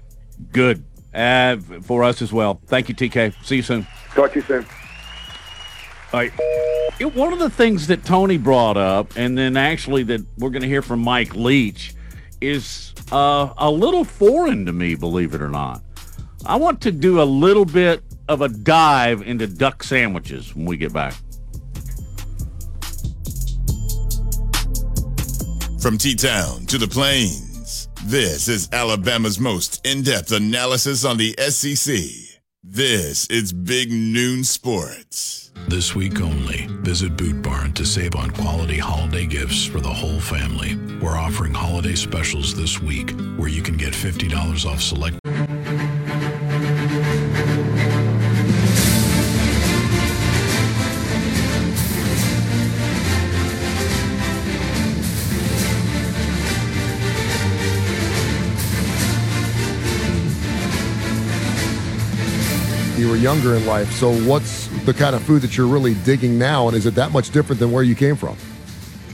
Good. 0.52 0.84
Uh, 1.12 1.56
for 1.82 2.04
us 2.04 2.22
as 2.22 2.32
well. 2.32 2.60
Thank 2.66 2.88
you, 2.88 2.94
TK. 2.94 3.34
See 3.44 3.56
you 3.56 3.62
soon. 3.62 3.84
Talk 4.14 4.32
to 4.32 4.38
you 4.38 4.44
soon. 4.44 4.64
All 6.12 6.20
right. 6.20 6.32
It, 7.00 7.14
one 7.14 7.32
of 7.32 7.40
the 7.40 7.50
things 7.50 7.88
that 7.88 8.04
Tony 8.04 8.36
brought 8.36 8.76
up, 8.76 9.16
and 9.16 9.36
then 9.36 9.56
actually 9.56 10.04
that 10.04 10.24
we're 10.38 10.50
going 10.50 10.62
to 10.62 10.68
hear 10.68 10.82
from 10.82 11.00
Mike 11.00 11.34
Leach, 11.34 11.94
is 12.40 12.94
uh, 13.12 13.52
a 13.56 13.70
little 13.70 14.04
foreign 14.04 14.66
to 14.66 14.72
me, 14.72 14.94
believe 14.94 15.34
it 15.34 15.42
or 15.42 15.48
not. 15.48 15.82
I 16.46 16.56
want 16.56 16.80
to 16.82 16.92
do 16.92 17.20
a 17.20 17.24
little 17.24 17.64
bit 17.64 18.02
of 18.28 18.40
a 18.40 18.48
dive 18.48 19.22
into 19.22 19.46
duck 19.46 19.82
sandwiches 19.82 20.54
when 20.54 20.64
we 20.64 20.76
get 20.76 20.92
back. 20.92 21.14
From 25.80 25.96
T 25.96 26.14
Town 26.14 26.66
to 26.66 26.76
the 26.76 26.88
Plains, 26.90 27.88
this 28.04 28.48
is 28.48 28.68
Alabama's 28.72 29.40
most 29.40 29.84
in 29.86 30.02
depth 30.02 30.30
analysis 30.32 31.04
on 31.04 31.16
the 31.16 31.34
SEC. 31.38 31.96
This 32.62 33.26
is 33.28 33.52
Big 33.52 33.90
Noon 33.90 34.44
Sports. 34.44 35.39
This 35.68 35.94
week 35.94 36.20
only, 36.20 36.66
visit 36.82 37.16
Boot 37.16 37.42
Barn 37.42 37.72
to 37.74 37.86
save 37.86 38.16
on 38.16 38.30
quality 38.30 38.78
holiday 38.78 39.24
gifts 39.26 39.64
for 39.64 39.80
the 39.80 39.88
whole 39.88 40.20
family. 40.20 40.76
We're 41.00 41.16
offering 41.16 41.54
holiday 41.54 41.94
specials 41.94 42.54
this 42.54 42.82
week 42.82 43.12
where 43.36 43.48
you 43.48 43.62
can 43.62 43.76
get 43.76 43.92
$50 43.92 44.66
off 44.66 44.80
select. 44.82 45.16
You 62.98 63.08
were 63.08 63.16
younger 63.16 63.54
in 63.56 63.64
life, 63.64 63.90
so 63.92 64.12
what's 64.24 64.69
the 64.84 64.94
kind 64.94 65.14
of 65.14 65.22
food 65.22 65.42
that 65.42 65.56
you're 65.56 65.66
really 65.66 65.94
digging 65.94 66.38
now, 66.38 66.68
and 66.68 66.76
is 66.76 66.86
it 66.86 66.94
that 66.94 67.12
much 67.12 67.30
different 67.30 67.58
than 67.60 67.70
where 67.72 67.82
you 67.82 67.94
came 67.94 68.16
from? 68.16 68.36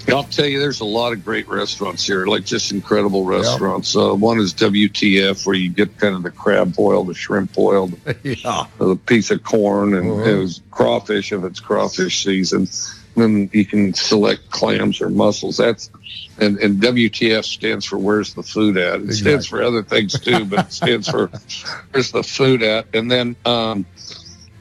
I'll 0.09 0.23
tell 0.25 0.47
you, 0.47 0.61
there's 0.61 0.81
a 0.81 0.85
lot 0.85 1.13
of 1.13 1.25
great 1.25 1.49
restaurants 1.49 2.07
here, 2.07 2.27
like 2.27 2.45
just 2.45 2.71
incredible 2.71 3.25
restaurants. 3.25 3.97
Uh, 3.97 4.15
one 4.15 4.39
is 4.39 4.55
WTF, 4.55 5.45
where 5.45 5.57
you 5.57 5.69
get 5.69 5.99
kind 5.99 6.15
of 6.15 6.23
the 6.23 6.31
crab 6.31 6.77
boiled, 6.77 7.09
the 7.09 7.15
shrimp 7.15 7.53
boiled, 7.53 7.99
yeah. 8.23 8.67
a 8.79 8.95
piece 8.95 9.31
of 9.33 9.43
corn, 9.43 9.95
and 9.95 10.09
Uh-huh. 10.11 10.23
it 10.31 10.39
was 10.39 10.63
crawfish 10.71 11.33
if 11.33 11.43
it's 11.43 11.59
crawfish 11.59 12.23
season. 12.23 12.69
Then 13.17 13.49
you 13.53 13.65
can 13.65 13.95
select 13.95 14.51
clams 14.51 15.01
or 15.01 15.09
mussels. 15.09 15.57
That's 15.57 15.91
and, 16.39 16.59
and 16.59 16.81
WTF 16.83 17.45
stands 17.45 17.87
for 17.87 17.97
Where's 17.97 18.35
the 18.35 18.43
Food 18.43 18.77
At? 18.77 19.01
It 19.01 19.15
stands 19.15 19.47
for 19.47 19.63
other 19.63 19.83
things 19.83 20.21
too, 20.21 20.45
but 20.45 20.67
it 20.67 20.73
stands 20.73 21.09
for 21.09 21.29
Where's 21.91 22.13
the 22.13 22.23
Food 22.23 22.63
At? 22.63 22.87
And 22.95 23.11
then 23.11 23.35
um, 23.47 23.87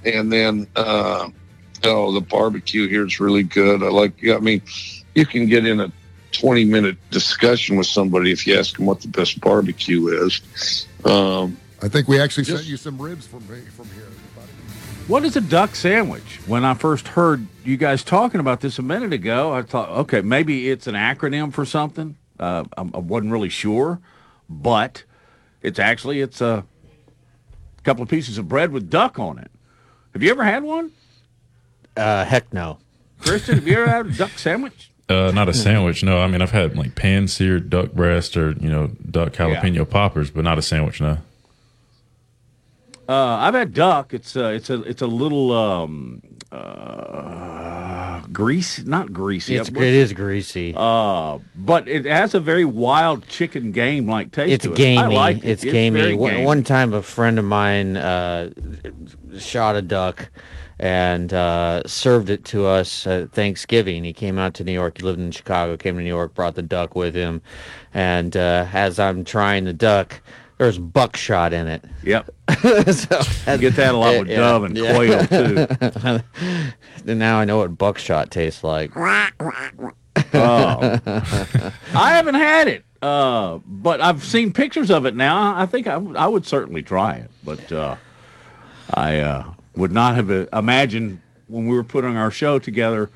and 0.05 0.31
then 0.31 0.67
uh, 0.75 1.29
oh, 1.83 2.11
the 2.13 2.21
barbecue 2.21 2.87
here 2.87 3.05
is 3.05 3.19
really 3.19 3.43
good. 3.43 3.83
I 3.83 3.87
like. 3.87 4.13
I 4.27 4.39
mean, 4.39 4.61
you 5.13 5.25
can 5.25 5.47
get 5.47 5.65
in 5.65 5.79
a 5.79 5.91
20 6.33 6.65
minute 6.65 6.97
discussion 7.11 7.77
with 7.77 7.87
somebody 7.87 8.31
if 8.31 8.45
you 8.45 8.57
ask 8.57 8.77
them 8.77 8.85
what 8.85 9.01
the 9.01 9.07
best 9.07 9.39
barbecue 9.41 10.07
is. 10.07 10.87
Um, 11.05 11.57
I 11.81 11.87
think 11.87 12.07
we 12.07 12.19
actually 12.19 12.45
sent 12.45 12.65
you 12.65 12.77
some 12.77 13.01
ribs 13.01 13.27
from 13.27 13.41
from 13.41 13.89
here. 13.89 14.07
What 15.07 15.23
is 15.23 15.35
a 15.35 15.41
duck 15.41 15.75
sandwich? 15.75 16.41
When 16.47 16.65
I 16.65 16.73
first 16.73 17.09
heard 17.09 17.45
you 17.63 17.77
guys 17.77 18.03
talking 18.03 18.39
about 18.39 18.61
this 18.61 18.79
a 18.79 18.81
minute 18.81 19.13
ago, 19.13 19.53
I 19.53 19.61
thought, 19.61 19.89
okay, 19.89 20.21
maybe 20.21 20.67
it's 20.71 20.87
an 20.87 20.95
acronym 20.95 21.53
for 21.53 21.63
something. 21.63 22.17
Uh, 22.39 22.63
I, 22.75 22.81
I 22.81 22.97
wasn't 22.97 23.31
really 23.31 23.49
sure, 23.49 23.99
but 24.49 25.03
it's 25.61 25.77
actually 25.77 26.21
it's 26.21 26.41
a 26.41 26.65
couple 27.83 28.01
of 28.01 28.09
pieces 28.09 28.39
of 28.39 28.49
bread 28.49 28.71
with 28.71 28.89
duck 28.89 29.19
on 29.19 29.37
it. 29.37 29.51
Have 30.15 30.23
you 30.23 30.29
ever 30.31 30.45
had 30.45 30.63
one? 30.63 30.91
Uh, 31.97 32.23
heck 32.23 32.53
no. 32.53 32.77
Christian, 33.19 33.55
have 33.55 33.67
you 33.67 33.75
ever 33.75 33.87
had 33.87 34.05
a 34.05 34.11
duck 34.11 34.31
sandwich? 34.39 34.91
Uh, 35.07 35.31
not 35.35 35.47
a 35.47 35.53
sandwich. 35.53 36.03
No, 36.03 36.19
I 36.19 36.25
mean 36.25 36.41
I've 36.41 36.49
had 36.49 36.75
like 36.75 36.95
pan 36.95 37.27
seared 37.27 37.69
duck 37.69 37.91
breast 37.91 38.35
or 38.35 38.53
you 38.53 38.67
know 38.67 38.87
duck 39.07 39.33
jalapeno 39.33 39.87
poppers, 39.87 40.31
but 40.31 40.43
not 40.43 40.57
a 40.57 40.63
sandwich. 40.63 40.99
No. 40.99 41.19
Uh, 43.07 43.35
I've 43.35 43.53
had 43.53 43.71
duck. 43.71 44.15
It's 44.15 44.35
uh, 44.35 44.45
it's 44.45 44.71
a 44.71 44.81
it's 44.81 45.03
a 45.03 45.07
little 45.07 45.51
um, 45.51 46.23
uh, 46.51 46.55
greasy, 48.31 48.83
not 48.83 49.13
greasy. 49.13 49.55
It's, 49.55 49.69
it 49.69 49.77
is 49.77 50.13
greasy. 50.13 50.73
Uh, 50.75 51.39
but 51.55 51.87
it 51.87 52.05
has 52.05 52.33
a 52.33 52.39
very 52.39 52.65
wild 52.65 53.27
chicken 53.27 53.71
game 53.71 54.07
like 54.07 54.31
taste. 54.31 54.51
It's 54.51 54.65
it. 54.65 54.75
gamey. 54.75 55.01
I 55.01 55.07
like 55.07 55.37
it. 55.37 55.45
It's, 55.45 55.63
gamey. 55.63 55.99
very 55.99 56.15
One, 56.15 56.43
one 56.43 56.63
time, 56.63 56.93
a 56.93 57.01
friend 57.01 57.39
of 57.39 57.45
mine 57.45 57.97
uh, 57.97 58.49
shot 59.37 59.75
a 59.75 59.81
duck 59.81 60.29
and 60.77 61.33
uh, 61.33 61.83
served 61.85 62.29
it 62.29 62.43
to 62.45 62.65
us 62.65 63.07
at 63.07 63.31
Thanksgiving. 63.31 64.03
He 64.03 64.13
came 64.13 64.37
out 64.37 64.53
to 64.55 64.63
New 64.63 64.73
York. 64.73 64.97
He 64.97 65.03
lived 65.03 65.19
in 65.19 65.31
Chicago. 65.31 65.77
Came 65.77 65.95
to 65.95 66.03
New 66.03 66.07
York, 66.07 66.33
brought 66.33 66.55
the 66.55 66.61
duck 66.61 66.95
with 66.95 67.15
him, 67.15 67.41
and 67.93 68.35
uh, 68.35 68.67
as 68.73 68.99
I'm 68.99 69.23
trying 69.23 69.65
the 69.65 69.73
duck, 69.73 70.21
there's 70.57 70.77
buckshot 70.77 71.53
in 71.53 71.67
it. 71.67 71.83
Yep. 72.03 72.29
so, 72.61 73.51
You 73.51 73.57
get 73.57 73.75
that 73.75 73.93
a 73.93 73.97
lot 73.97 74.19
with 74.19 74.29
dove 74.29 74.63
and 74.63 74.77
quail, 74.77 75.27
too. 75.27 75.67
and 77.07 77.19
now 77.19 77.39
I 77.39 77.45
know 77.45 77.57
what 77.57 77.77
buckshot 77.77 78.31
tastes 78.31 78.63
like. 78.63 78.91
Oh. 80.33 80.99
I 81.93 82.11
haven't 82.13 82.35
had 82.35 82.69
it, 82.69 82.85
uh, 83.01 83.59
but 83.65 83.99
I've 83.99 84.23
seen 84.23 84.53
pictures 84.53 84.89
of 84.89 85.05
it 85.05 85.13
now. 85.15 85.55
I 85.57 85.65
think 85.65 85.87
I, 85.87 85.93
w- 85.93 86.15
I 86.15 86.25
would 86.27 86.45
certainly 86.45 86.81
try 86.81 87.15
it, 87.15 87.31
but 87.43 87.69
uh, 87.71 87.97
I 88.93 89.19
uh, 89.19 89.51
would 89.75 89.91
not 89.91 90.15
have 90.15 90.31
uh, 90.31 90.45
imagined 90.53 91.21
when 91.47 91.67
we 91.67 91.75
were 91.75 91.83
putting 91.83 92.15
our 92.15 92.31
show 92.31 92.59
together. 92.59 93.09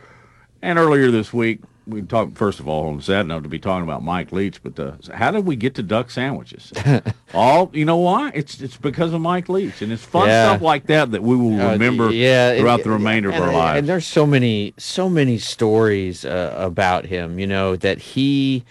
And 0.61 0.77
earlier 0.77 1.09
this 1.09 1.33
week, 1.33 1.61
we 1.89 2.01
talk 2.01 2.35
first 2.35 2.59
of 2.59 2.67
all 2.67 2.89
I'm 2.89 3.01
sad 3.01 3.21
enough 3.21 3.43
to 3.43 3.49
be 3.49 3.59
talking 3.59 3.83
about 3.83 4.03
Mike 4.03 4.31
Leach, 4.31 4.61
but 4.63 4.79
uh, 4.79 4.93
how 5.13 5.31
did 5.31 5.45
we 5.45 5.55
get 5.55 5.75
to 5.75 5.83
duck 5.83 6.11
sandwiches? 6.11 6.71
all 7.33 7.69
you 7.73 7.85
know 7.85 7.97
why? 7.97 8.31
It's 8.33 8.61
it's 8.61 8.77
because 8.77 9.13
of 9.13 9.21
Mike 9.21 9.49
Leach, 9.49 9.81
and 9.81 9.91
it's 9.91 10.03
fun 10.03 10.27
Yeah. 10.27 10.49
stuff 10.51 10.61
like 10.61 10.85
that 10.87 11.11
that 11.11 11.23
we 11.23 11.35
will 11.35 11.59
Uh, 11.59 11.71
remember 11.73 12.11
yeah, 12.11 12.51
it- 12.51 12.59
throughout 12.59 12.83
the 12.83 12.89
remainder 12.91 13.29
and, 13.29 13.37
of 13.43 13.49
our 13.49 13.53
lives. 13.53 13.79
And 13.79 13.89
there's 13.89 14.05
so 14.05 14.25
many, 14.25 14.73
so 14.77 15.09
many 15.09 15.37
stories 15.37 16.25
uh, 16.25 16.53
about 16.57 17.05
him. 17.05 17.39
You 17.39 17.47
know 17.47 17.75
that 17.75 17.99
he 17.99 18.63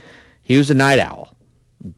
he 0.42 0.56
was 0.56 0.70
a 0.70 0.74
night 0.74 0.98
owl, 0.98 1.34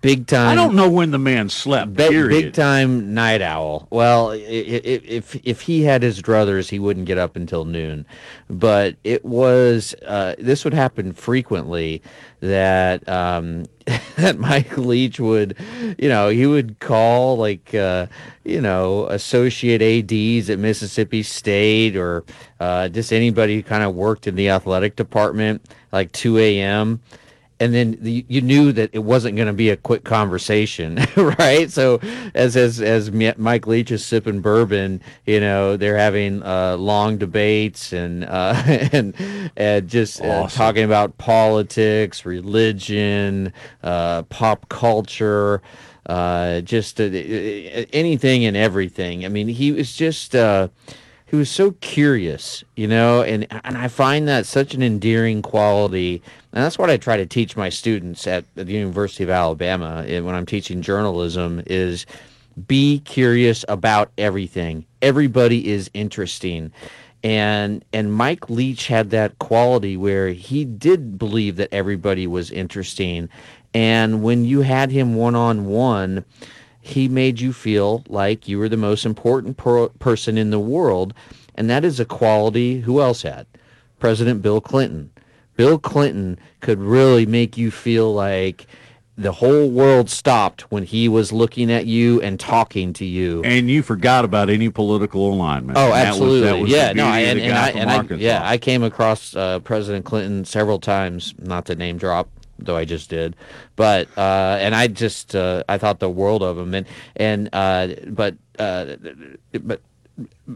big 0.01 0.27
time. 0.27 0.49
I 0.49 0.55
don't 0.55 0.75
know 0.75 0.91
when 0.91 1.11
the 1.11 1.19
man 1.19 1.49
slept. 1.49 1.95
Big, 1.95 2.11
period. 2.11 2.43
big 2.43 2.53
time 2.53 3.15
night 3.15 3.43
owl. 3.43 3.87
Well, 3.91 4.33
if 4.33 5.35
if 5.47 5.63
he 5.63 5.83
had 5.83 6.03
his 6.03 6.21
druthers, 6.21 6.69
he 6.69 6.79
wouldn't 6.79 7.07
get 7.07 7.19
up 7.19 7.37
until 7.37 7.65
noon. 7.65 8.07
But 8.49 8.97
it 9.05 9.25
was 9.25 9.95
uh, 10.07 10.35
this 10.39 10.65
would 10.65 10.75
happen 10.75 11.13
frequently 11.13 12.03
that 12.41 13.09
um, 13.09 13.65
that 14.17 14.39
Mike 14.39 14.77
Leach 14.77 15.19
would, 15.19 15.57
you 15.99 16.09
know, 16.09 16.29
he 16.29 16.47
would 16.47 16.79
call 16.81 17.37
like 17.37 17.75
uh, 17.75 18.07
you 18.45 18.61
know 18.61 19.07
associate 19.07 19.83
ads 19.83 20.51
at 20.51 20.59
Mississippi 20.59 21.23
State 21.23 21.97
or 21.97 22.25
uh, 22.61 22.89
just 22.89 23.13
anybody 23.13 23.57
who 23.57 23.63
kind 23.63 23.83
of 23.83 23.95
worked 23.95 24.27
in 24.27 24.35
the 24.35 24.51
athletic 24.51 24.97
department, 24.97 25.63
like 25.93 26.13
two 26.13 26.39
a.m 26.39 27.01
and 27.61 27.75
then 27.75 27.99
the, 28.01 28.25
you 28.27 28.41
knew 28.41 28.73
that 28.73 28.91
it 28.95 29.01
wasn't 29.01 29.37
going 29.37 29.47
to 29.47 29.53
be 29.53 29.69
a 29.69 29.77
quick 29.77 30.03
conversation, 30.03 30.99
right? 31.17 31.71
So 31.71 32.01
as 32.35 32.57
as 32.57 32.81
as 32.81 33.13
Mike 33.13 33.67
Leach 33.67 33.91
is 33.91 34.05
sipping 34.05 34.41
bourbon, 34.41 35.03
you 35.27 35.41
know, 35.41 35.77
they're 35.77 35.99
having 35.99 36.43
uh, 36.43 36.77
long 36.79 37.19
debates 37.19 37.93
and 37.93 38.25
uh, 38.25 38.55
and 38.93 39.15
and 39.57 39.89
just 39.89 40.23
uh, 40.23 40.49
talking 40.49 40.85
about 40.85 41.19
politics, 41.19 42.25
religion, 42.25 43.53
uh, 43.83 44.23
pop 44.25 44.69
culture. 44.71 45.63
Uh, 46.07 46.61
just 46.63 46.99
uh, 46.99 47.05
anything 47.05 48.45
and 48.45 48.57
everything. 48.57 49.25
I 49.25 49.29
mean, 49.29 49.47
he 49.47 49.71
was 49.71 49.95
just 49.95 50.35
he 51.31 51.37
was 51.37 51.49
so 51.49 51.71
curious, 51.81 52.65
you 52.75 52.89
know, 52.89 53.23
and 53.23 53.47
and 53.65 53.79
I 53.79 53.87
find 53.87 54.27
that 54.27 54.47
such 54.47 54.75
an 54.75 54.83
endearing 54.83 55.43
quality, 55.43 56.23
and 56.53 56.65
that's 56.65 56.77
what 56.77 56.91
I 56.91 56.97
try 56.97 57.17
to 57.17 57.25
teach 57.25 57.57
my 57.57 57.69
students 57.69 58.27
at 58.27 58.45
the 58.57 58.65
University 58.65 59.23
of 59.23 59.31
Alabama 59.31 60.05
eh, 60.09 60.19
when 60.19 60.35
I'm 60.35 60.45
teaching 60.45 60.83
journalism 60.83 61.63
is 61.67 62.05
be 62.67 62.99
curious 63.05 63.65
about 63.69 64.11
everything. 64.19 64.85
Everybody 65.03 65.69
is 65.69 65.89
interesting. 65.95 66.73
And 67.23 67.85
and 67.93 68.13
Mike 68.13 68.51
Leach 68.51 68.89
had 68.89 69.11
that 69.11 69.39
quality 69.39 69.97
where 69.97 70.31
he 70.31 70.65
did 70.65 71.17
believe 71.17 71.55
that 71.57 71.73
everybody 71.73 72.27
was 72.27 72.51
interesting. 72.51 73.29
And 73.73 74.25
when 74.25 74.45
you 74.45 74.63
had 74.63 74.91
him 74.91 75.15
one 75.15 75.37
on 75.37 75.67
one, 75.67 76.25
he 76.91 77.09
made 77.09 77.41
you 77.41 77.53
feel 77.53 78.05
like 78.09 78.49
you 78.49 78.59
were 78.59 78.69
the 78.69 78.77
most 78.77 79.05
important 79.07 79.57
per- 79.57 79.89
person 79.89 80.37
in 80.39 80.51
the 80.51 80.61
world. 80.61 81.15
And 81.55 81.69
that 81.69 81.85
is 81.85 82.01
a 82.01 82.05
quality 82.05 82.81
who 82.81 83.01
else 83.01 83.23
had? 83.23 83.47
President 83.99 84.41
Bill 84.43 84.61
Clinton. 84.61 85.11
Bill 85.57 85.79
Clinton 85.79 86.39
could 86.61 86.79
really 86.79 87.27
make 87.27 87.59
you 87.59 87.71
feel 87.71 88.15
like 88.15 88.67
the 89.19 89.33
whole 89.33 89.69
world 89.69 90.09
stopped 90.09 90.63
when 90.71 90.83
he 90.85 91.07
was 91.07 91.31
looking 91.33 91.71
at 91.71 91.85
you 91.85 92.23
and 92.23 92.41
talking 92.41 92.95
to 92.95 93.05
you. 93.05 93.43
and 93.45 93.69
you 93.69 93.83
forgot 93.83 94.25
about 94.25 94.49
any 94.49 94.71
political 94.71 95.31
alignment. 95.35 95.77
Oh, 95.77 95.87
And 95.87 95.93
that 95.93 95.99
was- 95.99 96.09
absolutely. 96.09 96.41
that 96.49 96.59
was 96.61 96.71
yeah, 96.71 96.93
no, 96.95 97.13
beauty 97.13 97.25
and, 97.29 97.41
and 97.41 97.53
I, 97.59 97.69
and 97.71 97.91
I, 98.13 98.15
yeah, 98.17 98.41
I 98.43 98.57
came 98.57 98.83
across 98.83 99.37
uh, 99.37 99.59
President 99.59 100.07
Clinton 100.07 100.47
several 100.47 100.79
times, 100.79 101.35
not 101.39 101.67
to 101.67 101.75
name 101.75 101.99
drop, 101.99 102.31
though 102.65 102.77
I 102.77 102.85
just 102.85 103.11
did, 103.11 103.37
but 103.77 104.09
uh, 104.17 104.57
and 104.61 104.75
I 104.75 104.87
just 104.87 105.35
uh, 105.35 105.65
I 105.69 105.79
thought 105.79 106.01
the 106.01 106.11
world 106.11 106.43
of 106.43 106.59
him, 106.59 106.75
and 106.75 106.87
and 107.17 107.49
uh, 107.53 107.89
but 108.07 108.37
uh, 108.59 108.97
but 109.63 109.81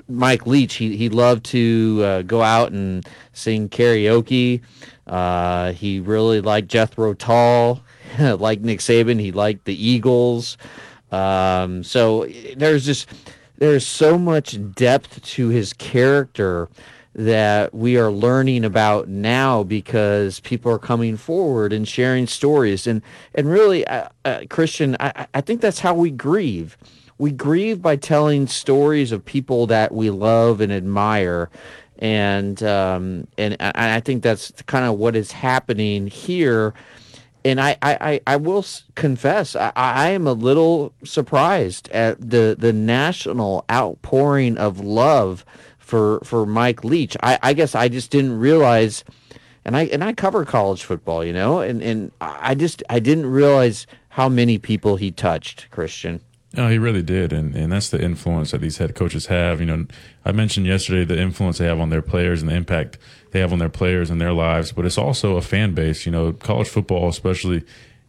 Mike 0.08 0.46
Leach, 0.46 0.74
he 0.74 0.96
he 0.96 1.08
loved 1.08 1.44
to 1.46 2.00
uh, 2.04 2.22
go 2.22 2.42
out 2.42 2.72
and 2.72 3.06
sing 3.32 3.68
karaoke. 3.68 4.60
Uh, 5.06 5.72
he 5.72 6.00
really 6.00 6.40
liked 6.40 6.68
Jethro 6.68 7.14
Tull, 7.14 7.82
like 8.18 8.60
Nick 8.60 8.80
Saban. 8.80 9.20
He 9.20 9.32
liked 9.32 9.64
the 9.64 9.86
Eagles. 9.86 10.56
Um, 11.12 11.84
so 11.84 12.26
there's 12.56 12.84
just 12.84 13.08
there's 13.58 13.86
so 13.86 14.18
much 14.18 14.58
depth 14.74 15.22
to 15.22 15.48
his 15.48 15.72
character 15.72 16.68
that 17.14 17.72
we 17.74 17.96
are 17.96 18.10
learning 18.10 18.64
about 18.64 19.08
now 19.08 19.62
because 19.62 20.40
people 20.40 20.70
are 20.72 20.78
coming 20.78 21.16
forward 21.16 21.72
and 21.72 21.86
sharing 21.86 22.26
stories. 22.26 22.86
And 22.86 23.02
and 23.34 23.48
really 23.48 23.86
uh, 23.86 24.08
uh, 24.24 24.42
Christian 24.50 24.96
I, 25.00 25.26
I 25.34 25.40
think 25.40 25.60
that's 25.60 25.80
how 25.80 25.94
we 25.94 26.10
grieve. 26.10 26.76
We 27.18 27.30
grieve 27.30 27.80
by 27.80 27.96
telling 27.96 28.48
stories 28.48 29.12
of 29.12 29.24
people 29.24 29.66
that 29.68 29.92
we 29.92 30.10
love 30.10 30.60
and 30.60 30.72
admire. 30.72 31.50
And 32.00 32.60
um, 32.62 33.28
and 33.38 33.56
I, 33.60 33.96
I 33.96 34.00
think 34.00 34.22
that's 34.22 34.50
kind 34.66 34.84
of 34.84 34.98
what 34.98 35.14
is 35.14 35.30
happening 35.30 36.08
here. 36.08 36.74
And 37.46 37.60
I, 37.60 37.76
I, 37.82 38.20
I- 38.26 38.36
will 38.36 38.64
confess, 38.94 39.54
I, 39.54 39.70
I 39.76 40.08
am 40.10 40.26
a 40.26 40.32
little 40.32 40.94
surprised 41.04 41.90
at 41.90 42.18
the, 42.18 42.56
the 42.58 42.72
national 42.72 43.66
outpouring 43.70 44.56
of 44.56 44.80
love 44.80 45.44
for 45.84 46.20
for 46.24 46.46
Mike 46.46 46.82
Leach. 46.82 47.16
I, 47.22 47.38
I 47.42 47.52
guess 47.52 47.74
I 47.74 47.88
just 47.88 48.10
didn't 48.10 48.38
realize, 48.38 49.04
and 49.64 49.76
I 49.76 49.84
and 49.84 50.02
I 50.02 50.14
cover 50.14 50.44
college 50.44 50.82
football, 50.82 51.22
you 51.22 51.32
know, 51.32 51.60
and, 51.60 51.82
and 51.82 52.10
I 52.20 52.54
just 52.54 52.82
I 52.88 52.98
didn't 52.98 53.26
realize 53.26 53.86
how 54.08 54.28
many 54.28 54.58
people 54.58 54.96
he 54.96 55.10
touched, 55.10 55.70
Christian. 55.70 56.20
No, 56.54 56.68
he 56.68 56.78
really 56.78 57.02
did, 57.02 57.32
and 57.32 57.54
and 57.54 57.70
that's 57.70 57.90
the 57.90 58.02
influence 58.02 58.52
that 58.52 58.60
these 58.60 58.78
head 58.78 58.94
coaches 58.94 59.26
have. 59.26 59.60
You 59.60 59.66
know, 59.66 59.86
I 60.24 60.32
mentioned 60.32 60.66
yesterday 60.66 61.04
the 61.04 61.20
influence 61.20 61.58
they 61.58 61.66
have 61.66 61.80
on 61.80 61.90
their 61.90 62.02
players 62.02 62.40
and 62.40 62.50
the 62.50 62.54
impact 62.54 62.96
they 63.32 63.40
have 63.40 63.52
on 63.52 63.58
their 63.58 63.68
players 63.68 64.10
and 64.10 64.20
their 64.20 64.32
lives, 64.32 64.72
but 64.72 64.86
it's 64.86 64.98
also 64.98 65.36
a 65.36 65.42
fan 65.42 65.74
base. 65.74 66.06
You 66.06 66.12
know, 66.12 66.32
college 66.32 66.68
football, 66.68 67.08
especially 67.08 67.62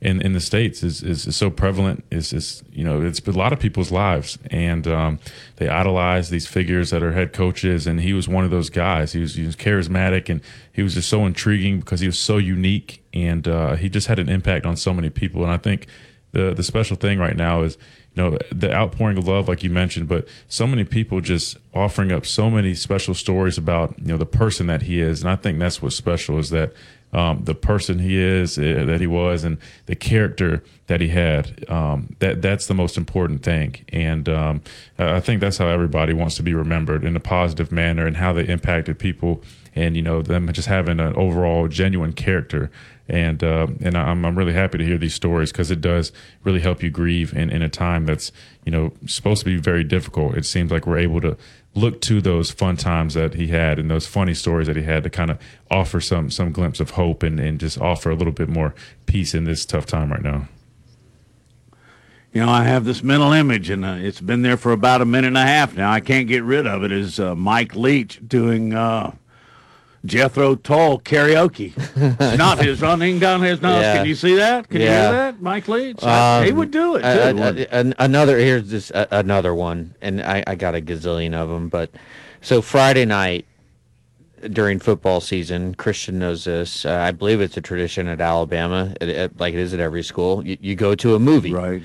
in, 0.05 0.21
in 0.21 0.33
the 0.33 0.39
states 0.39 0.83
is, 0.83 1.01
is, 1.01 1.25
is 1.25 1.35
so 1.35 1.49
prevalent. 1.49 2.05
Is 2.11 2.31
is 2.31 2.63
you 2.71 2.83
know 2.83 3.01
it's 3.01 3.19
a 3.19 3.31
lot 3.31 3.51
of 3.51 3.59
people's 3.59 3.91
lives, 3.91 4.37
and 4.51 4.87
um, 4.87 5.19
they 5.55 5.67
idolize 5.67 6.29
these 6.29 6.45
figures 6.45 6.91
that 6.91 7.01
are 7.01 7.13
head 7.13 7.33
coaches. 7.33 7.87
And 7.87 7.99
he 7.99 8.13
was 8.13 8.27
one 8.27 8.45
of 8.45 8.51
those 8.51 8.69
guys. 8.69 9.13
He 9.13 9.19
was 9.19 9.33
he 9.33 9.45
was 9.45 9.55
charismatic, 9.55 10.29
and 10.29 10.41
he 10.71 10.83
was 10.83 10.93
just 10.93 11.09
so 11.09 11.25
intriguing 11.25 11.79
because 11.79 12.01
he 12.01 12.07
was 12.07 12.19
so 12.19 12.37
unique, 12.37 13.03
and 13.13 13.47
uh, 13.47 13.75
he 13.75 13.89
just 13.89 14.05
had 14.05 14.19
an 14.19 14.29
impact 14.29 14.67
on 14.67 14.77
so 14.77 14.93
many 14.93 15.09
people. 15.09 15.41
And 15.41 15.51
I 15.51 15.57
think 15.57 15.87
the 16.33 16.53
the 16.53 16.63
special 16.63 16.95
thing 16.95 17.17
right 17.17 17.35
now 17.35 17.63
is 17.63 17.75
you 18.13 18.23
know 18.23 18.37
the 18.51 18.71
outpouring 18.71 19.17
of 19.17 19.27
love 19.27 19.47
like 19.47 19.63
you 19.63 19.69
mentioned 19.69 20.07
but 20.07 20.27
so 20.47 20.67
many 20.67 20.83
people 20.83 21.21
just 21.21 21.57
offering 21.73 22.11
up 22.11 22.25
so 22.25 22.49
many 22.49 22.73
special 22.73 23.13
stories 23.13 23.57
about 23.57 23.97
you 23.99 24.07
know 24.07 24.17
the 24.17 24.25
person 24.25 24.67
that 24.67 24.83
he 24.83 25.01
is 25.01 25.21
and 25.21 25.29
i 25.29 25.35
think 25.35 25.59
that's 25.59 25.81
what's 25.81 25.95
special 25.95 26.37
is 26.37 26.49
that 26.49 26.73
um, 27.15 27.45
the 27.45 27.55
person 27.55 27.99
he 27.99 28.21
is 28.21 28.57
uh, 28.57 28.83
that 28.85 28.99
he 28.99 29.07
was 29.07 29.45
and 29.45 29.57
the 29.85 29.95
character 29.95 30.61
that 30.87 30.99
he 30.99 31.07
had. 31.07 31.63
Um, 31.69 32.15
that 32.19 32.41
that's 32.41 32.67
the 32.67 32.73
most 32.73 32.97
important 32.97 33.41
thing. 33.41 33.85
And 33.89 34.27
um, 34.27 34.61
i 34.99 35.21
think 35.21 35.39
that's 35.39 35.57
how 35.57 35.67
everybody 35.67 36.13
wants 36.13 36.35
to 36.35 36.43
be 36.43 36.53
remembered 36.53 37.05
in 37.05 37.15
a 37.15 37.19
positive 37.19 37.71
manner 37.71 38.05
and 38.05 38.17
how 38.17 38.33
they 38.33 38.45
impacted 38.45 38.99
people 38.99 39.41
and 39.75 39.95
you 39.95 40.01
know 40.01 40.21
them 40.21 40.51
just 40.53 40.67
having 40.67 40.99
an 40.99 41.15
overall 41.15 41.67
genuine 41.67 42.13
character. 42.13 42.69
And 43.07 43.43
uh, 43.43 43.67
and 43.81 43.95
I'm 43.95 44.25
I'm 44.25 44.37
really 44.37 44.53
happy 44.53 44.79
to 44.79 44.83
hear 44.83 44.97
these 44.97 45.13
stories 45.13 45.51
because 45.51 45.69
it 45.71 45.79
does 45.79 46.11
really 46.43 46.61
help 46.61 46.81
you 46.81 46.89
grieve 46.89 47.33
in, 47.33 47.49
in 47.49 47.61
a 47.61 47.69
time 47.69 48.05
that's 48.05 48.31
you 48.65 48.71
know 48.71 48.93
supposed 49.05 49.39
to 49.41 49.45
be 49.45 49.57
very 49.57 49.83
difficult. 49.83 50.35
It 50.35 50.45
seems 50.45 50.71
like 50.71 50.87
we're 50.87 50.97
able 50.97 51.21
to 51.21 51.37
look 51.75 52.01
to 52.01 52.21
those 52.21 52.51
fun 52.51 52.77
times 52.77 53.13
that 53.13 53.33
he 53.33 53.47
had 53.47 53.77
and 53.77 53.91
those 53.91 54.07
funny 54.07 54.33
stories 54.33 54.67
that 54.67 54.77
he 54.77 54.83
had 54.83 55.03
to 55.03 55.09
kind 55.09 55.29
of 55.29 55.37
offer 55.69 55.99
some 55.99 56.31
some 56.31 56.51
glimpse 56.51 56.79
of 56.79 56.91
hope 56.91 57.21
and 57.21 57.39
and 57.39 57.59
just 57.59 57.79
offer 57.79 58.09
a 58.09 58.15
little 58.15 58.33
bit 58.33 58.49
more 58.49 58.73
peace 59.05 59.35
in 59.35 59.43
this 59.43 59.65
tough 59.65 59.85
time 59.85 60.11
right 60.11 60.23
now. 60.23 60.47
You 62.33 62.45
know, 62.45 62.49
I 62.49 62.63
have 62.63 62.83
this 62.83 63.01
mental 63.01 63.31
image, 63.31 63.69
and 63.69 63.85
uh, 63.85 63.95
it's 63.97 64.19
been 64.19 64.41
there 64.41 64.57
for 64.57 64.73
about 64.73 65.01
a 65.01 65.05
minute 65.05 65.27
and 65.27 65.37
a 65.37 65.45
half 65.45 65.77
now. 65.77 65.89
I 65.89 66.01
can't 66.01 66.27
get 66.27 66.43
rid 66.43 66.67
of 66.67 66.83
it. 66.83 66.91
Is 66.91 67.17
uh, 67.17 67.33
Mike 67.33 67.75
Leach 67.75 68.19
doing? 68.27 68.73
Uh, 68.73 69.15
Jethro 70.05 70.55
Tull 70.55 70.99
karaoke. 70.99 71.73
It's 71.75 72.37
not 72.37 72.63
his 72.63 72.81
running 72.81 73.19
down 73.19 73.41
his 73.41 73.61
nose. 73.61 73.81
Yeah. 73.81 73.97
Can 73.97 74.05
you 74.05 74.15
see 74.15 74.35
that? 74.35 74.69
Can 74.69 74.81
yeah. 74.81 74.87
you 74.87 74.91
hear 74.91 75.11
that, 75.11 75.41
Mike 75.41 75.67
Leach? 75.67 76.03
Um, 76.03 76.45
he 76.45 76.51
would 76.51 76.71
do 76.71 76.95
it 76.95 77.01
too. 77.01 77.93
another 77.97 78.37
here's 78.37 78.69
this 78.69 78.91
another 78.93 79.53
one, 79.53 79.95
and 80.01 80.21
I, 80.21 80.43
I 80.47 80.55
got 80.55 80.75
a 80.75 80.81
gazillion 80.81 81.33
of 81.33 81.49
them. 81.49 81.69
But 81.69 81.91
so 82.41 82.61
Friday 82.61 83.05
night 83.05 83.45
during 84.51 84.79
football 84.79 85.21
season, 85.21 85.75
Christian 85.75 86.19
knows 86.19 86.43
this. 86.43 86.85
Uh, 86.85 86.93
I 86.93 87.11
believe 87.11 87.41
it's 87.41 87.57
a 87.57 87.61
tradition 87.61 88.07
at 88.07 88.21
Alabama, 88.21 88.93
it, 89.01 89.09
it, 89.09 89.39
like 89.39 89.53
it 89.53 89.59
is 89.59 89.73
at 89.73 89.79
every 89.79 90.03
school. 90.03 90.45
You, 90.45 90.57
you 90.61 90.75
go 90.75 90.95
to 90.95 91.15
a 91.15 91.19
movie, 91.19 91.53
right? 91.53 91.83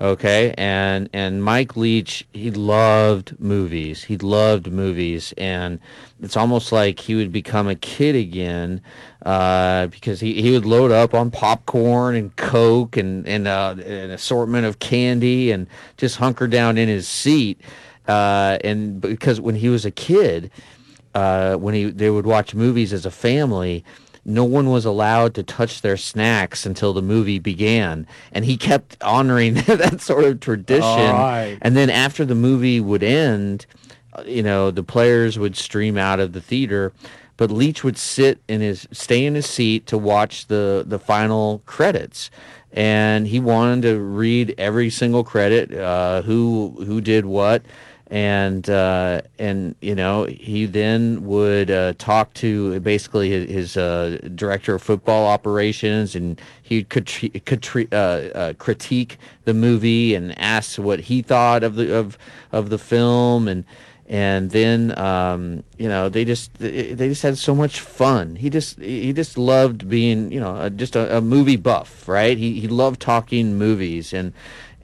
Okay? 0.00 0.54
And 0.56 1.08
and 1.12 1.44
mike 1.44 1.76
leach 1.76 2.26
he 2.32 2.50
loved 2.50 3.38
movies. 3.38 4.04
He 4.04 4.16
loved 4.16 4.70
movies. 4.70 5.34
And 5.36 5.80
it's 6.22 6.36
almost 6.36 6.72
like 6.72 7.00
he 7.00 7.14
would 7.14 7.32
become 7.32 7.68
a 7.68 7.74
kid 7.74 8.16
again 8.16 8.80
uh, 9.24 9.88
because 9.88 10.20
he, 10.20 10.40
he 10.40 10.52
would 10.52 10.66
load 10.66 10.90
up 10.90 11.14
on 11.14 11.30
popcorn 11.30 12.14
and 12.16 12.34
coke 12.36 12.96
and 12.96 13.26
and 13.26 13.46
uh, 13.46 13.74
an 13.78 14.10
assortment 14.10 14.66
of 14.66 14.78
candy 14.78 15.50
and 15.50 15.66
just 15.96 16.16
hunker 16.16 16.46
down 16.46 16.78
in 16.78 16.88
his 16.88 17.06
seat. 17.06 17.60
Uh, 18.08 18.58
and 18.64 19.00
because 19.00 19.40
when 19.40 19.54
he 19.54 19.68
was 19.68 19.84
a 19.84 19.90
kid 19.90 20.50
uh, 21.14 21.56
when 21.56 21.74
he 21.74 21.90
they 21.90 22.10
would 22.10 22.26
watch 22.26 22.54
movies 22.54 22.92
as 22.92 23.06
a 23.06 23.10
family 23.10 23.84
no 24.24 24.44
one 24.44 24.70
was 24.70 24.84
allowed 24.84 25.34
to 25.34 25.42
touch 25.42 25.82
their 25.82 25.96
snacks 25.96 26.66
until 26.66 26.92
the 26.92 27.02
movie 27.02 27.38
began. 27.38 28.06
And 28.32 28.44
he 28.44 28.56
kept 28.56 28.96
honoring 29.02 29.54
that 29.66 30.00
sort 30.00 30.24
of 30.24 30.40
tradition. 30.40 30.82
Right. 30.82 31.58
And 31.62 31.76
then 31.76 31.90
after 31.90 32.24
the 32.24 32.34
movie 32.34 32.80
would 32.80 33.02
end, 33.02 33.66
uh, 34.12 34.22
you 34.26 34.42
know, 34.42 34.70
the 34.70 34.82
players 34.82 35.38
would 35.38 35.56
stream 35.56 35.96
out 35.96 36.20
of 36.20 36.32
the 36.32 36.40
theater. 36.40 36.92
But 37.36 37.50
Leach 37.50 37.82
would 37.82 37.96
sit 37.96 38.38
in 38.48 38.60
his 38.60 38.86
stay 38.92 39.24
in 39.24 39.34
his 39.34 39.46
seat 39.46 39.86
to 39.86 39.96
watch 39.96 40.48
the 40.48 40.84
the 40.86 40.98
final 40.98 41.62
credits, 41.64 42.30
and 42.70 43.26
he 43.26 43.40
wanted 43.40 43.80
to 43.88 43.98
read 43.98 44.54
every 44.58 44.90
single 44.90 45.24
credit, 45.24 45.72
uh, 45.72 46.20
who 46.20 46.76
who 46.86 47.00
did 47.00 47.24
what, 47.24 47.62
and 48.10 48.68
uh, 48.68 49.22
and 49.38 49.76
you 49.80 49.94
know 49.94 50.24
he 50.24 50.66
then 50.66 51.24
would 51.24 51.70
uh, 51.70 51.92
talk 51.96 52.34
to 52.34 52.80
basically 52.80 53.30
his, 53.30 53.48
his 53.48 53.76
uh, 53.76 54.18
director 54.34 54.74
of 54.74 54.82
football 54.82 55.26
operations, 55.26 56.16
and 56.16 56.40
he 56.60 56.82
could 56.82 57.06
could 57.44 57.88
uh, 57.92 57.96
uh, 57.96 58.52
critique 58.54 59.16
the 59.44 59.54
movie 59.54 60.16
and 60.16 60.36
ask 60.40 60.76
what 60.78 61.00
he 61.00 61.22
thought 61.22 61.62
of 61.62 61.76
the 61.76 61.96
of 61.96 62.18
of 62.50 62.68
the 62.68 62.78
film, 62.78 63.46
and 63.46 63.64
and 64.08 64.50
then 64.50 64.98
um, 64.98 65.62
you 65.78 65.88
know 65.88 66.08
they 66.08 66.24
just 66.24 66.52
they 66.54 66.96
just 66.96 67.22
had 67.22 67.38
so 67.38 67.54
much 67.54 67.78
fun. 67.78 68.34
He 68.34 68.50
just 68.50 68.80
he 68.80 69.12
just 69.12 69.38
loved 69.38 69.88
being 69.88 70.32
you 70.32 70.40
know 70.40 70.68
just 70.70 70.96
a, 70.96 71.18
a 71.18 71.20
movie 71.20 71.56
buff, 71.56 72.08
right? 72.08 72.36
He 72.36 72.58
he 72.58 72.66
loved 72.66 73.00
talking 73.00 73.56
movies 73.56 74.12
and 74.12 74.32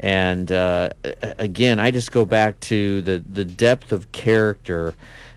and 0.00 0.52
uh, 0.52 0.90
again, 1.38 1.80
I 1.80 1.90
just 1.90 2.12
go 2.12 2.24
back 2.24 2.60
to 2.60 3.02
the, 3.02 3.24
the 3.30 3.44
depth 3.44 3.92
of 3.92 4.12
character 4.12 4.94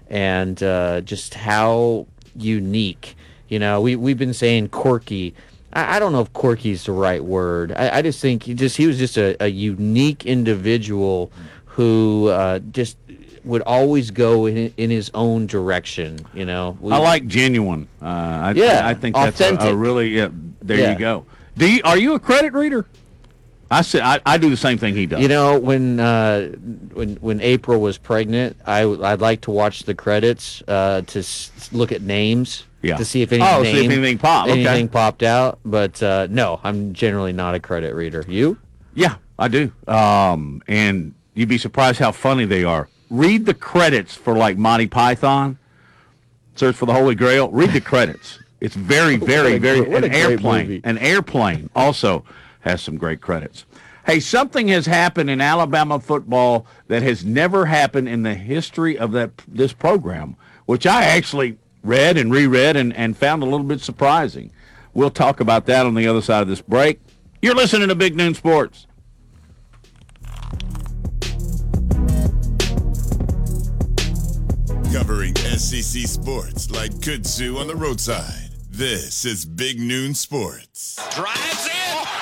and 0.10 0.62
uh, 0.62 1.02
just 1.02 1.34
how 1.34 2.08
unique. 2.36 3.16
You 3.48 3.60
know, 3.60 3.82
we, 3.82 3.96
we've 3.96 4.18
been 4.18 4.34
saying 4.34 4.70
quirky. 4.70 5.34
I, 5.72 5.96
I 5.96 6.00
don't 6.00 6.12
know 6.12 6.22
if 6.22 6.34
quirky 6.34 6.72
is 6.72 6.86
the 6.86 6.92
right 6.92 7.24
word. 7.24 7.72
I, 7.72 7.98
I 7.98 8.02
just 8.02 8.20
think 8.22 8.44
he 8.44 8.54
just 8.54 8.76
he 8.76 8.86
was 8.86 8.98
just 8.98 9.18
a, 9.18 9.42
a 9.42 9.48
unique 9.48 10.26
individual 10.26 11.32
who 11.66 12.28
uh, 12.28 12.60
just 12.60 12.98
would 13.46 13.62
always 13.62 14.12
go 14.12 14.46
in, 14.46 14.74
in 14.76 14.90
his 14.90 15.10
own 15.14 15.48
direction. 15.48 16.20
You 16.34 16.46
know, 16.46 16.78
we, 16.82 16.92
I 16.92 16.98
like 16.98 17.28
genuine. 17.28 17.88
Uh, 18.02 18.06
I, 18.06 18.52
yeah, 18.52 18.82
I, 18.86 18.90
I 18.90 18.94
think 18.94 19.16
that's 19.16 19.40
a, 19.40 19.56
a, 19.56 19.76
really 19.76 20.10
yeah. 20.10 20.30
There 20.62 20.78
yeah. 20.78 20.92
you 20.92 21.00
go. 21.00 21.26
Do 21.58 21.72
you, 21.72 21.82
are 21.84 21.98
you 21.98 22.14
a 22.16 22.20
credit 22.20 22.54
reader? 22.54 22.86
I 23.72 23.82
said 23.82 24.02
I, 24.02 24.20
I 24.26 24.38
do 24.38 24.50
the 24.50 24.58
same 24.58 24.78
thing 24.78 24.96
he 24.96 25.06
does. 25.06 25.22
You 25.22 25.28
know, 25.28 25.60
when 25.60 26.00
uh, 26.00 26.48
when 26.94 27.16
when 27.18 27.40
April 27.42 27.80
was 27.80 27.98
pregnant, 27.98 28.58
I 28.66 28.82
I'd 28.84 29.22
like 29.22 29.42
to 29.42 29.52
watch 29.52 29.84
the 29.84 29.94
credits 29.94 30.64
uh, 30.68 31.02
to 31.02 31.20
s- 31.20 31.70
look 31.72 31.92
at 31.92 32.02
names. 32.02 32.66
Yeah. 32.82 32.96
To 32.96 33.04
see 33.06 33.22
if 33.22 33.32
anything, 33.34 33.54
oh, 33.54 33.64
see 33.64 33.86
if 33.86 33.92
anything 33.92 34.18
popped. 34.18 34.50
Anything 34.50 34.88
popped 34.88 35.22
out, 35.22 35.60
but 35.66 36.02
uh, 36.02 36.28
no, 36.30 36.62
I'm 36.64 36.94
generally 36.94 37.34
not 37.34 37.54
a 37.54 37.60
credit 37.60 37.94
reader. 37.94 38.24
You? 38.28 38.58
Yeah, 38.96 39.16
I 39.38 39.50
do. 39.50 39.72
Um, 39.86 40.64
and 40.68 41.14
you'd 41.34 41.50
be 41.50 41.58
surprised 41.58 42.00
how 42.00 42.14
funny 42.14 42.46
they 42.46 42.64
are. 42.64 42.88
Read 43.10 43.46
the 43.46 43.54
credits 43.54 44.16
for 44.16 44.34
like 44.34 44.58
Monty 44.58 44.88
Python. 44.88 45.58
Search 46.56 46.76
for 46.78 46.86
the 46.86 46.94
Holy 46.94 47.16
Grail. 47.16 47.50
Read 47.50 47.72
the 47.72 47.82
credits. 47.82 48.40
It's 48.62 48.76
very, 48.76 49.16
very, 49.34 49.58
very. 49.58 49.80
An 49.94 50.06
airplane. 50.06 50.68
Movie. 50.68 50.82
An 50.86 50.98
airplane 51.00 51.70
also 51.76 52.24
has 52.62 52.82
some 52.82 52.98
great 52.98 53.22
credits. 53.22 53.66
Hey, 54.06 54.20
something 54.20 54.70
has 54.70 54.86
happened 54.86 55.30
in 55.30 55.40
Alabama 55.40 56.00
football 56.00 56.66
that 56.88 57.04
has 57.04 57.24
never 57.24 57.66
happened 57.66 58.10
in 58.10 58.24
the 58.24 58.34
history 58.34 58.98
of 58.98 59.12
that 59.12 59.32
this 59.48 59.74
program, 59.74 60.36
which 60.66 60.88
I 60.88 61.04
actually 61.04 61.58
read 61.84 62.18
and 62.18 62.32
reread 62.32 62.76
and, 62.76 62.96
and 62.96 63.16
found 63.16 63.44
a 63.44 63.46
little 63.46 63.66
bit 63.66 63.82
surprising. 63.82 64.52
We'll 64.94 65.12
talk 65.12 65.40
about 65.40 65.66
that 65.68 65.86
on 65.86 65.94
the 65.94 66.08
other 66.08 66.22
side 66.22 66.42
of 66.42 66.48
this 66.48 66.62
break. 66.62 67.00
You're 67.42 67.56
listening 67.56 67.90
to 67.90 67.96
Big 67.96 68.16
Noon 68.16 68.34
Sports. 68.34 68.88
Covering 74.92 75.36
SEC 75.36 76.08
sports 76.08 76.72
like 76.72 76.92
kudzu 76.94 77.60
on 77.60 77.68
the 77.68 77.76
roadside. 77.76 78.50
This 78.70 79.24
is 79.24 79.46
Big 79.46 79.80
Noon 79.80 80.16
Sports. 80.16 80.96
Drives 81.16 81.68
in. 81.68 82.19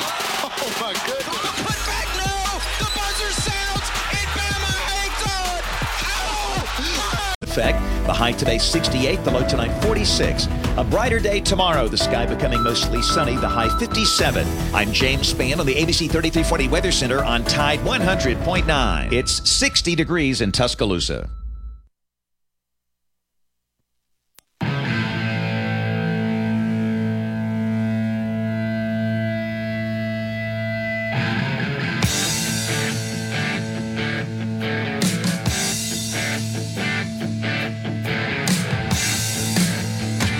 Oh, 0.64 0.70
my 0.80 0.92
goodness. 1.06 1.26
The 1.26 1.54
putback, 1.62 2.08
no. 2.16 2.30
The 2.78 2.90
buzzer 2.94 3.32
sounds. 3.32 3.86
And 4.12 4.28
Bama 4.36 4.74
hangs 4.90 5.22
on. 5.26 5.60
Oh, 6.04 7.34
Effect. 7.42 7.78
The 8.06 8.12
high 8.12 8.32
today 8.32 8.58
68, 8.58 9.24
the 9.24 9.30
low 9.30 9.46
tonight 9.46 9.72
46. 9.82 10.46
A 10.76 10.84
brighter 10.84 11.18
day 11.18 11.40
tomorrow. 11.40 11.88
The 11.88 11.98
sky 11.98 12.26
becoming 12.26 12.62
mostly 12.62 13.02
sunny, 13.02 13.36
the 13.36 13.48
high 13.48 13.76
57. 13.78 14.46
I'm 14.74 14.92
James 14.92 15.32
Spann 15.32 15.58
on 15.58 15.66
the 15.66 15.74
ABC 15.74 16.10
3340 16.10 16.68
Weather 16.68 16.92
Center 16.92 17.24
on 17.24 17.44
Tide 17.44 17.80
100.9. 17.80 19.12
It's 19.12 19.48
60 19.48 19.94
degrees 19.94 20.40
in 20.40 20.52
Tuscaloosa. 20.52 21.28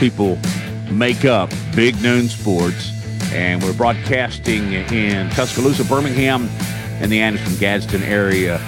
People 0.02 0.36
make 0.90 1.24
up 1.24 1.48
Big 1.76 1.94
Noon 2.02 2.28
Sports 2.28 2.90
And 3.32 3.62
we're 3.62 3.72
broadcasting 3.72 4.72
in 4.72 5.30
Tuscaloosa, 5.30 5.84
Birmingham, 5.84 6.48
and 7.00 7.12
the 7.12 7.20
Anderson 7.20 7.56
Gadsden 7.60 8.02
area 8.02 8.60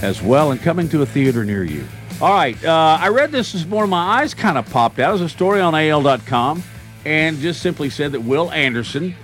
as 0.00 0.22
well, 0.22 0.52
and 0.52 0.62
coming 0.62 0.88
to 0.90 1.02
a 1.02 1.06
theater 1.06 1.44
near 1.44 1.64
you. 1.64 1.84
All 2.20 2.32
right, 2.32 2.56
uh, 2.64 2.98
I 3.00 3.08
read 3.08 3.32
this 3.32 3.50
this 3.50 3.66
morning. 3.66 3.90
My 3.90 4.20
eyes 4.20 4.32
kind 4.32 4.56
of 4.56 4.70
popped 4.70 5.00
out. 5.00 5.10
It 5.10 5.12
was 5.14 5.22
a 5.22 5.28
story 5.28 5.60
on 5.60 5.74
AL.com, 5.74 6.62
and 7.04 7.38
just 7.40 7.60
simply 7.60 7.90
said 7.90 8.12
that 8.12 8.20
Will 8.20 8.52
Anderson 8.52 9.16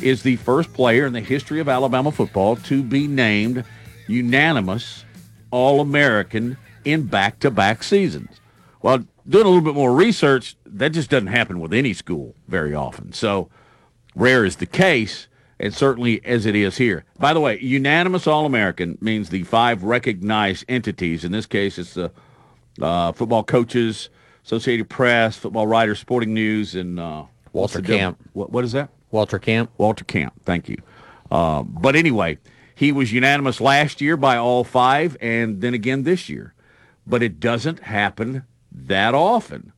is 0.00 0.22
the 0.22 0.36
first 0.36 0.72
player 0.72 1.04
in 1.04 1.12
the 1.12 1.20
history 1.20 1.60
of 1.60 1.68
Alabama 1.68 2.10
football 2.10 2.56
to 2.56 2.82
be 2.82 3.06
named 3.06 3.64
unanimous 4.08 5.04
All 5.50 5.82
American 5.82 6.56
in 6.86 7.02
back 7.02 7.38
to 7.40 7.50
back 7.50 7.82
seasons. 7.82 8.40
Well, 8.80 9.04
doing 9.28 9.46
a 9.46 9.48
little 9.48 9.64
bit 9.64 9.74
more 9.74 9.94
research, 9.94 10.56
that 10.66 10.92
just 10.92 11.10
doesn't 11.10 11.28
happen 11.28 11.60
with 11.60 11.72
any 11.72 11.92
school 11.92 12.34
very 12.48 12.74
often. 12.74 13.12
So 13.12 13.48
rare 14.14 14.44
is 14.44 14.56
the 14.56 14.66
case, 14.66 15.28
and 15.58 15.72
certainly 15.72 16.24
as 16.24 16.46
it 16.46 16.54
is 16.54 16.76
here. 16.76 17.04
By 17.18 17.32
the 17.32 17.40
way, 17.40 17.58
unanimous 17.60 18.26
All 18.26 18.46
American 18.46 18.98
means 19.00 19.30
the 19.30 19.44
five 19.44 19.82
recognized 19.82 20.64
entities. 20.68 21.24
In 21.24 21.32
this 21.32 21.46
case, 21.46 21.78
it's 21.78 21.94
the 21.94 22.10
uh, 22.80 23.12
football 23.12 23.44
coaches, 23.44 24.10
Associated 24.44 24.90
Press, 24.90 25.36
football 25.36 25.66
writers, 25.66 25.98
Sporting 25.98 26.34
News, 26.34 26.74
and 26.74 27.00
uh, 27.00 27.24
Walter? 27.52 27.80
Camp. 27.80 28.18
What, 28.34 28.50
what 28.50 28.64
is 28.64 28.72
that? 28.72 28.90
Walter 29.10 29.38
Camp. 29.38 29.70
Walter 29.78 30.04
Camp. 30.04 30.34
Thank 30.44 30.68
you. 30.68 30.76
Um, 31.30 31.74
but 31.80 31.96
anyway, 31.96 32.38
he 32.74 32.92
was 32.92 33.12
unanimous 33.12 33.60
last 33.60 34.00
year 34.00 34.16
by 34.16 34.36
all 34.36 34.64
five, 34.64 35.16
and 35.20 35.60
then 35.60 35.72
again 35.72 36.02
this 36.02 36.28
year. 36.28 36.52
But 37.06 37.22
it 37.22 37.40
doesn't 37.40 37.80
happen 37.80 38.44
that 38.74 39.14
often. 39.14 39.72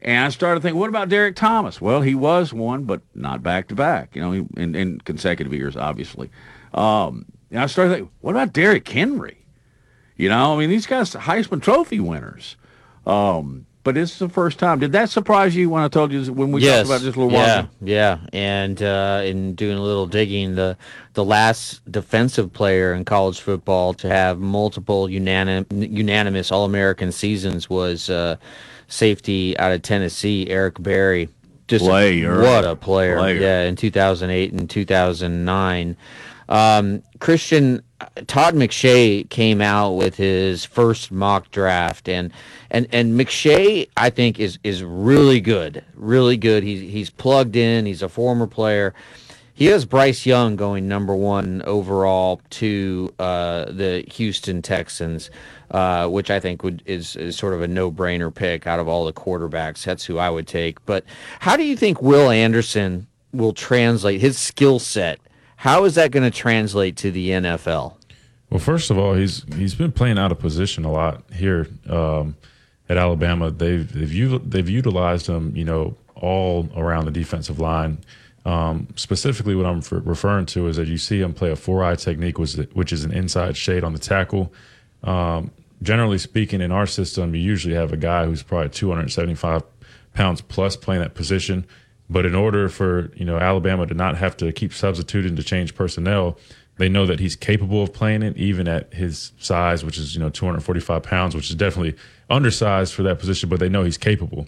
And 0.00 0.26
I 0.26 0.28
started 0.28 0.60
thinking, 0.60 0.78
what 0.78 0.88
about 0.88 1.08
Derrick 1.08 1.36
Thomas? 1.36 1.80
Well, 1.80 2.02
he 2.02 2.14
was 2.14 2.52
one, 2.52 2.84
but 2.84 3.02
not 3.14 3.42
back 3.42 3.68
to 3.68 3.74
back. 3.74 4.14
You 4.14 4.22
know, 4.22 4.32
in, 4.56 4.74
in 4.74 5.00
consecutive 5.00 5.52
years, 5.52 5.76
obviously. 5.76 6.30
Um, 6.72 7.26
and 7.50 7.60
I 7.60 7.66
started 7.66 7.90
thinking, 7.90 8.10
what 8.20 8.32
about 8.32 8.52
Derrick 8.52 8.88
Henry? 8.88 9.44
You 10.16 10.28
know, 10.28 10.54
I 10.54 10.58
mean, 10.58 10.70
these 10.70 10.86
guys 10.86 11.12
Heisman 11.12 11.62
Trophy 11.62 12.00
winners. 12.00 12.56
Um, 13.06 13.66
but 13.88 13.94
this 13.94 14.12
is 14.12 14.18
the 14.18 14.28
first 14.28 14.58
time. 14.58 14.80
Did 14.80 14.92
that 14.92 15.08
surprise 15.08 15.56
you 15.56 15.70
when 15.70 15.82
I 15.82 15.88
told 15.88 16.12
you 16.12 16.30
when 16.30 16.52
we 16.52 16.60
yes. 16.60 16.86
talked 16.86 16.88
about 16.88 17.06
this 17.06 17.16
a 17.16 17.18
little 17.18 17.34
while 17.34 17.46
yeah, 17.46 17.58
ago? 17.60 17.68
Yeah, 17.80 18.18
and 18.34 18.82
uh, 18.82 19.22
in 19.24 19.54
doing 19.54 19.78
a 19.78 19.82
little 19.82 20.06
digging, 20.06 20.56
the 20.56 20.76
the 21.14 21.24
last 21.24 21.90
defensive 21.90 22.52
player 22.52 22.92
in 22.92 23.06
college 23.06 23.40
football 23.40 23.94
to 23.94 24.06
have 24.06 24.40
multiple 24.40 25.06
unanim- 25.06 25.90
unanimous 25.90 26.52
All 26.52 26.66
American 26.66 27.12
seasons 27.12 27.70
was 27.70 28.10
uh, 28.10 28.36
safety 28.88 29.56
out 29.56 29.72
of 29.72 29.80
Tennessee, 29.80 30.50
Eric 30.50 30.82
Berry. 30.82 31.30
Just 31.66 31.86
Player. 31.86 32.42
what 32.42 32.66
a 32.66 32.76
player! 32.76 33.16
Player. 33.16 33.40
Yeah, 33.40 33.62
in 33.62 33.74
2008 33.74 34.52
and 34.52 34.68
2009. 34.68 35.96
Um, 36.48 37.02
Christian 37.18 37.82
Todd 38.26 38.54
McShay 38.54 39.28
came 39.28 39.60
out 39.60 39.92
with 39.92 40.16
his 40.16 40.64
first 40.64 41.10
mock 41.10 41.50
draft, 41.50 42.08
and 42.08 42.32
and 42.70 42.86
and 42.92 43.18
McShay 43.18 43.88
I 43.96 44.10
think 44.10 44.38
is 44.38 44.58
is 44.62 44.82
really 44.82 45.40
good, 45.40 45.84
really 45.94 46.36
good. 46.36 46.62
He's 46.62 46.80
he's 46.80 47.10
plugged 47.10 47.56
in. 47.56 47.86
He's 47.86 48.02
a 48.02 48.08
former 48.08 48.46
player. 48.46 48.94
He 49.58 49.66
has 49.66 49.84
Bryce 49.84 50.24
Young 50.24 50.54
going 50.54 50.86
number 50.86 51.16
one 51.16 51.62
overall 51.62 52.40
to 52.50 53.12
uh, 53.18 53.64
the 53.64 54.04
Houston 54.12 54.62
Texans, 54.62 55.32
uh, 55.72 56.06
which 56.06 56.30
I 56.30 56.38
think 56.38 56.62
would 56.62 56.80
is, 56.86 57.16
is 57.16 57.36
sort 57.36 57.54
of 57.54 57.62
a 57.62 57.66
no 57.66 57.90
brainer 57.90 58.32
pick 58.32 58.68
out 58.68 58.78
of 58.78 58.86
all 58.86 59.04
the 59.04 59.12
quarterbacks. 59.12 59.82
That's 59.82 60.04
who 60.04 60.16
I 60.16 60.30
would 60.30 60.46
take. 60.46 60.86
But 60.86 61.04
how 61.40 61.56
do 61.56 61.64
you 61.64 61.76
think 61.76 62.00
Will 62.00 62.30
Anderson 62.30 63.08
will 63.32 63.52
translate 63.52 64.20
his 64.20 64.38
skill 64.38 64.78
set? 64.78 65.18
How 65.58 65.84
is 65.86 65.96
that 65.96 66.12
going 66.12 66.22
to 66.22 66.36
translate 66.36 66.96
to 66.98 67.10
the 67.10 67.30
NFL? 67.30 67.96
Well, 68.48 68.60
first 68.60 68.92
of 68.92 68.98
all, 68.98 69.14
he's 69.14 69.44
he's 69.56 69.74
been 69.74 69.90
playing 69.90 70.16
out 70.16 70.30
of 70.30 70.38
position 70.38 70.84
a 70.84 70.92
lot 70.92 71.24
here 71.32 71.66
um, 71.88 72.36
at 72.88 72.96
Alabama. 72.96 73.50
They've 73.50 73.92
they've 73.92 74.50
they've 74.50 74.68
utilized 74.68 75.26
him, 75.26 75.56
you 75.56 75.64
know, 75.64 75.96
all 76.14 76.68
around 76.76 77.06
the 77.06 77.10
defensive 77.10 77.58
line. 77.58 77.98
Um, 78.44 78.86
specifically, 78.94 79.56
what 79.56 79.66
I'm 79.66 79.82
referring 79.90 80.46
to 80.46 80.68
is 80.68 80.76
that 80.76 80.86
you 80.86 80.96
see 80.96 81.20
him 81.20 81.34
play 81.34 81.50
a 81.50 81.56
four 81.56 81.82
eye 81.82 81.96
technique, 81.96 82.38
which, 82.38 82.54
which 82.72 82.92
is 82.92 83.02
an 83.02 83.12
inside 83.12 83.56
shade 83.56 83.82
on 83.82 83.92
the 83.92 83.98
tackle. 83.98 84.52
Um, 85.02 85.50
generally 85.82 86.18
speaking, 86.18 86.60
in 86.60 86.70
our 86.70 86.86
system, 86.86 87.34
you 87.34 87.42
usually 87.42 87.74
have 87.74 87.92
a 87.92 87.96
guy 87.96 88.26
who's 88.26 88.44
probably 88.44 88.70
275 88.70 89.64
pounds 90.14 90.40
plus 90.40 90.76
playing 90.76 91.02
that 91.02 91.14
position. 91.14 91.66
But 92.10 92.24
in 92.24 92.34
order 92.34 92.68
for 92.68 93.10
you 93.14 93.24
know 93.24 93.38
Alabama 93.38 93.86
to 93.86 93.94
not 93.94 94.16
have 94.16 94.36
to 94.38 94.52
keep 94.52 94.72
substituting 94.72 95.36
to 95.36 95.42
change 95.42 95.74
personnel, 95.74 96.38
they 96.76 96.88
know 96.88 97.06
that 97.06 97.20
he's 97.20 97.36
capable 97.36 97.82
of 97.82 97.92
playing 97.92 98.22
it, 98.22 98.36
even 98.36 98.66
at 98.66 98.92
his 98.94 99.32
size, 99.38 99.84
which 99.84 99.98
is 99.98 100.14
you 100.14 100.20
know 100.20 100.30
245 100.30 101.02
pounds, 101.02 101.34
which 101.34 101.50
is 101.50 101.56
definitely 101.56 101.96
undersized 102.30 102.94
for 102.94 103.02
that 103.02 103.18
position. 103.18 103.48
But 103.48 103.60
they 103.60 103.68
know 103.68 103.84
he's 103.84 103.98
capable. 103.98 104.46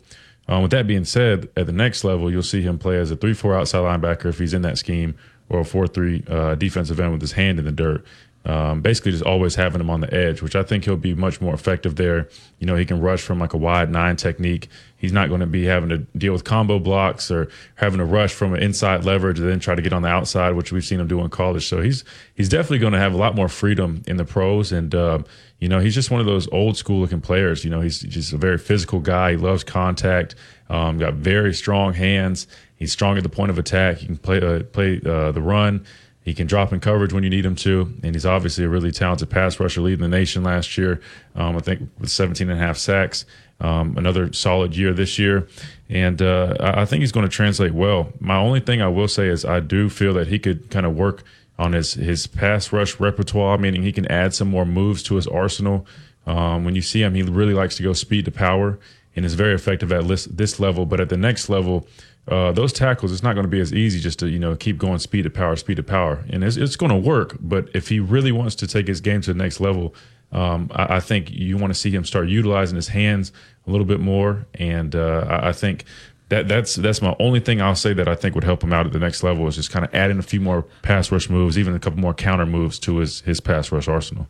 Um, 0.49 0.63
with 0.63 0.71
that 0.73 0.87
being 0.87 1.05
said, 1.05 1.49
at 1.57 1.67
the 1.67 1.73
next 1.73 2.03
level, 2.03 2.31
you'll 2.31 2.43
see 2.43 2.63
him 2.63 2.79
play 2.79 2.99
as 2.99 3.11
a 3.11 3.17
three-four 3.17 3.55
outside 3.55 3.81
linebacker 3.81 4.27
if 4.27 4.39
he's 4.39 4.55
in 4.55 4.63
that 4.63 4.79
scheme, 4.79 5.15
or 5.49 5.61
a 5.61 5.65
four-three 5.65 6.25
uh, 6.29 6.55
defensive 6.55 6.99
end 6.99 7.13
with 7.13 7.21
his 7.21 7.33
hand 7.33 7.59
in 7.59 7.65
the 7.65 7.73
dirt. 7.73 8.05
Um, 8.47 8.81
basically, 8.81 9.13
just 9.13 9.25
always 9.25 9.55
having 9.55 9.83
him 9.83 9.91
on 9.91 10.01
the 10.01 10.13
edge, 10.15 10.41
which 10.41 10.57
I 10.57 10.63
think 10.63 10.85
he'll 10.85 10.97
be 10.97 11.15
much 11.15 11.43
more 11.43 11.53
effective 11.53 11.97
there. 11.97 12.29
You 12.59 12.67
know, 12.67 12.75
he 12.75 12.87
can 12.87 12.99
rush 13.01 13.21
from 13.21 13.39
like 13.39 13.53
a 13.53 13.59
wide 13.59 13.91
nine 13.91 14.17
technique. 14.17 14.69
He's 14.97 15.13
not 15.13 15.29
going 15.29 15.41
to 15.41 15.47
be 15.47 15.65
having 15.65 15.91
to 15.91 15.99
deal 16.17 16.33
with 16.33 16.45
combo 16.45 16.79
blocks 16.79 17.31
or 17.31 17.51
having 17.75 17.99
to 17.99 18.05
rush 18.05 18.33
from 18.33 18.55
an 18.55 18.63
inside 18.63 19.05
leverage 19.05 19.39
and 19.39 19.49
then 19.49 19.61
try 19.61 19.75
to 19.75 19.83
get 19.83 19.93
on 19.93 20.03
the 20.03 20.09
outside, 20.09 20.55
which 20.55 20.73
we've 20.73 20.85
seen 20.85 21.01
him 21.01 21.07
do 21.07 21.21
in 21.21 21.29
college. 21.29 21.67
So 21.67 21.83
he's 21.83 22.03
he's 22.35 22.49
definitely 22.49 22.79
going 22.79 22.95
to 22.95 22.99
have 22.99 23.13
a 23.13 23.19
lot 23.19 23.35
more 23.35 23.49
freedom 23.49 24.03
in 24.07 24.17
the 24.17 24.25
pros, 24.25 24.73
and 24.73 24.95
uh, 24.95 25.19
you 25.59 25.69
know, 25.69 25.79
he's 25.79 25.95
just 25.95 26.11
one 26.11 26.21
of 26.21 26.27
those 26.27 26.49
old 26.51 26.79
school 26.79 27.01
looking 27.01 27.21
players. 27.21 27.63
You 27.63 27.71
know, 27.71 27.83
he's 27.83 28.01
just 28.01 28.33
a 28.33 28.39
very 28.39 28.57
physical 28.57 29.01
guy. 29.01 29.33
He 29.33 29.37
loves 29.37 29.65
contact. 29.65 30.35
Um, 30.71 30.99
got 30.99 31.15
very 31.15 31.53
strong 31.53 31.93
hands. 31.93 32.47
He's 32.77 32.91
strong 32.91 33.19
at 33.19 33.23
the 33.23 33.29
point 33.29 33.51
of 33.51 33.59
attack. 33.59 33.99
He 33.99 34.07
can 34.07 34.17
play 34.17 34.39
uh, 34.39 34.63
play 34.63 34.99
uh, 35.05 35.33
the 35.33 35.43
run. 35.43 35.85
He 36.31 36.35
can 36.35 36.47
drop 36.47 36.73
in 36.73 36.79
coverage 36.79 37.13
when 37.13 37.25
you 37.25 37.29
need 37.29 37.45
him 37.45 37.57
to, 37.57 37.93
and 38.05 38.15
he's 38.15 38.25
obviously 38.25 38.63
a 38.63 38.69
really 38.69 38.93
talented 38.93 39.31
pass 39.31 39.59
rusher, 39.59 39.81
leading 39.81 40.09
the 40.09 40.17
nation 40.17 40.45
last 40.45 40.79
year. 40.79 41.01
Um, 41.35 41.57
I 41.57 41.59
think 41.59 41.91
with 41.99 42.09
17 42.09 42.49
and 42.49 42.57
a 42.57 42.65
half 42.65 42.77
sacks. 42.77 43.25
Um, 43.61 43.99
another 43.99 44.33
solid 44.33 44.77
year 44.77 44.93
this 44.95 45.19
year, 45.19 45.49
and 45.89 46.23
uh, 46.23 46.55
I 46.61 46.85
think 46.85 47.01
he's 47.01 47.11
going 47.11 47.29
to 47.29 47.37
translate 47.37 47.75
well. 47.75 48.13
My 48.21 48.37
only 48.37 48.61
thing 48.61 48.81
I 48.81 48.87
will 48.87 49.09
say 49.09 49.27
is 49.27 49.45
I 49.45 49.59
do 49.59 49.91
feel 49.91 50.15
that 50.15 50.29
he 50.29 50.39
could 50.39 50.71
kind 50.71 50.87
of 50.87 50.95
work 50.95 51.25
on 51.59 51.73
his 51.73 51.95
his 51.95 52.29
pass 52.29 52.73
rush 52.73 53.01
repertoire, 53.01 53.59
meaning 53.59 53.83
he 53.83 53.91
can 53.91 54.07
add 54.07 54.35
some 54.35 54.47
more 54.47 54.65
moves 54.65 55.03
to 55.03 55.17
his 55.17 55.27
arsenal. 55.27 55.85
Um, 56.29 56.65
when 56.65 56.77
you 56.77 56.81
see 56.81 57.03
him, 57.03 57.17
he 57.17 57.23
really 57.25 57.55
likes 57.55 57.77
to 57.79 57.83
go 57.83 57.93
speed 57.93 58.25
to 58.27 58.31
power 58.31 58.79
and 59.17 59.25
is 59.25 59.35
very 59.35 59.55
effective 59.55 59.91
at 59.91 60.07
this, 60.07 60.27
this 60.27 60.61
level. 60.61 60.87
But 60.87 61.01
at 61.01 61.09
the 61.09 61.17
next 61.17 61.49
level, 61.49 61.89
uh, 62.29 62.53
those 62.53 62.73
tackles, 62.73 63.13
it's 63.13 63.23
not 63.23 63.35
going 63.35 63.45
to 63.45 63.51
be 63.51 63.61
as 63.61 63.73
easy 63.73 63.99
just 63.99 64.19
to 64.21 64.29
you 64.29 64.39
know 64.39 64.55
keep 64.55 64.79
going 64.79 64.99
speed 64.99 65.23
to 65.23 65.31
power, 65.31 65.57
speed 65.57 65.77
to 65.77 65.83
power, 65.83 66.25
and 66.31 66.45
it's, 66.45 66.57
it's 66.57 66.77
going 66.77 66.91
to 66.91 66.97
work. 66.99 67.37
But 67.41 67.69
if 67.75 67.89
he 67.89 68.01
really 68.01 68.33
wants 68.33 68.55
to 68.57 68.67
take 68.67 68.87
his 68.87 69.01
game 69.01 69.21
to 69.23 69.33
the 69.33 69.39
next 69.39 69.61
level, 69.61 69.95
um, 70.33 70.71
I, 70.75 70.97
I 70.97 71.01
think 71.01 71.31
you 71.31 71.57
want 71.57 71.73
to 71.73 71.79
see 71.79 71.91
him 71.91 72.05
start 72.05 72.29
utilizing 72.29 72.77
his 72.77 72.89
hands 72.89 73.33
a 73.67 73.71
little 73.71 73.87
bit 73.87 74.01
more, 74.01 74.47
and 74.55 74.95
uh, 74.95 75.27
I, 75.29 75.49
I 75.49 75.53
think. 75.53 75.85
That, 76.29 76.47
that's 76.47 76.77
that's 76.77 77.03
my 77.03 77.17
only 77.19 77.41
thing 77.41 77.61
I'll 77.61 77.75
say 77.75 77.93
that 77.93 78.07
I 78.07 78.15
think 78.15 78.37
would 78.37 78.45
help 78.45 78.63
him 78.63 78.73
out 78.73 78.87
at 78.87 78.93
the 78.93 79.01
next 79.01 79.25
level 79.25 79.49
is 79.49 79.57
just 79.57 79.73
kind 79.73 79.85
of 79.85 79.93
adding 79.93 80.17
a 80.21 80.23
few 80.23 80.41
more 80.41 80.63
pass 80.83 81.11
rush 81.11 81.29
moves, 81.29 81.59
even 81.59 81.75
a 81.75 81.81
couple 81.81 81.99
more 81.99 82.15
counter 82.15 82.47
moves 82.47 82.79
to 82.79 82.99
his 82.99 83.23
his 83.23 83.41
pass 83.41 83.73
rush 83.73 83.89
arsenal. 83.89 84.29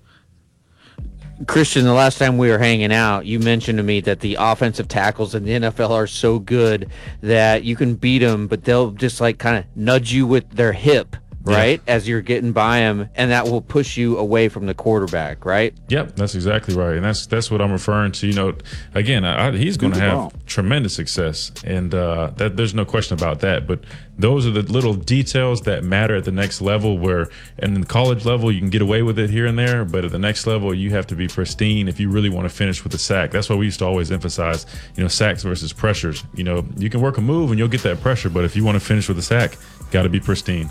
Christian, 1.47 1.84
the 1.84 1.93
last 1.93 2.18
time 2.18 2.36
we 2.38 2.51
were 2.51 2.59
hanging 2.59 2.93
out, 2.93 3.24
you 3.24 3.38
mentioned 3.38 3.78
to 3.78 3.82
me 3.82 4.01
that 4.03 4.20
the 4.20 4.36
offensive 4.38 4.88
tackles 4.88 5.34
in 5.34 5.45
the 5.45 5.53
NFL 5.53 5.91
are 5.91 6.07
so 6.07 6.38
good 6.38 6.91
that 7.22 7.64
you 7.64 7.76
can 7.76 7.95
beat 7.95 8.18
them, 8.18 8.47
but 8.47 8.64
they'll 8.64 8.91
just 8.91 9.20
like 9.20 9.38
kind 9.38 9.57
of 9.57 9.64
nudge 9.74 10.12
you 10.12 10.26
with 10.26 10.51
their 10.51 10.72
hip, 10.72 11.16
right, 11.43 11.80
as 11.86 12.07
you're 12.07 12.20
getting 12.20 12.53
by 12.53 12.80
them, 12.80 13.09
and 13.14 13.30
that 13.30 13.47
will 13.47 13.62
push 13.62 13.97
you 13.97 14.18
away 14.18 14.49
from 14.49 14.66
the 14.66 14.74
quarterback, 14.74 15.45
right? 15.47 15.74
Yep, 15.88 16.16
that's 16.16 16.34
exactly 16.34 16.74
right, 16.74 16.97
and 16.97 17.05
that's 17.05 17.26
that's 17.26 17.51
what 17.51 17.62
I'm 17.62 17.72
referring 17.72 18.12
to. 18.12 18.26
You 18.26 18.34
know, 18.34 18.55
again, 18.95 19.24
I, 19.24 19.51
he's 19.57 19.78
going 19.78 19.95
to 19.95 20.01
have 20.01 20.47
tremendous 20.47 20.95
success, 20.95 21.53
and 21.64 21.95
uh, 21.95 22.32
that 22.36 22.57
there's 22.57 22.74
no 22.74 22.84
question 22.84 23.18
about 23.18 23.41
that. 23.41 23.66
But 23.66 23.80
those 24.23 24.47
are 24.47 24.51
the 24.51 24.62
little 24.62 24.95
details 24.95 25.62
that 25.62 25.85
matter 25.85 26.16
at 26.16 26.25
the 26.25 26.33
next 26.33 26.61
level. 26.61 26.99
Where 26.99 27.29
and 27.59 27.75
in 27.75 27.81
the 27.81 27.87
college 27.87 28.25
level, 28.25 28.51
you 28.51 28.61
can 28.61 28.71
get 28.71 28.83
away 28.83 29.03
with 29.03 29.18
it 29.18 29.31
here 29.31 29.47
and 29.47 29.59
there, 29.59 29.85
but 29.85 30.05
at 30.05 30.12
the 30.12 30.18
next 30.18 30.47
level, 30.47 30.75
you 30.75 30.91
have 30.91 31.07
to 31.09 31.14
be 31.14 31.29
pristine 31.29 31.89
if 31.89 32.01
you 32.01 32.11
really 32.11 32.29
want 32.29 32.49
to 32.49 32.55
finish 32.55 32.83
with 32.85 32.95
a 32.95 32.99
sack. 32.99 33.31
That's 33.31 33.49
why 33.49 33.57
we 33.57 33.66
used 33.66 33.79
to 33.81 33.87
always 33.87 34.11
emphasize, 34.11 34.66
you 34.97 35.03
know, 35.03 35.09
sacks 35.09 35.43
versus 35.43 35.73
pressures. 35.73 36.25
You 36.35 36.45
know, 36.45 36.64
you 36.77 36.91
can 36.91 37.01
work 37.01 37.18
a 37.18 37.21
move 37.21 37.51
and 37.51 37.59
you'll 37.59 37.68
get 37.68 37.83
that 37.83 38.01
pressure, 38.01 38.31
but 38.31 38.45
if 38.45 38.57
you 38.57 38.64
want 38.64 38.77
to 38.77 38.85
finish 38.85 39.09
with 39.09 39.18
a 39.18 39.23
sack, 39.23 39.57
got 39.91 40.03
to 40.03 40.09
be 40.09 40.21
pristine. 40.21 40.71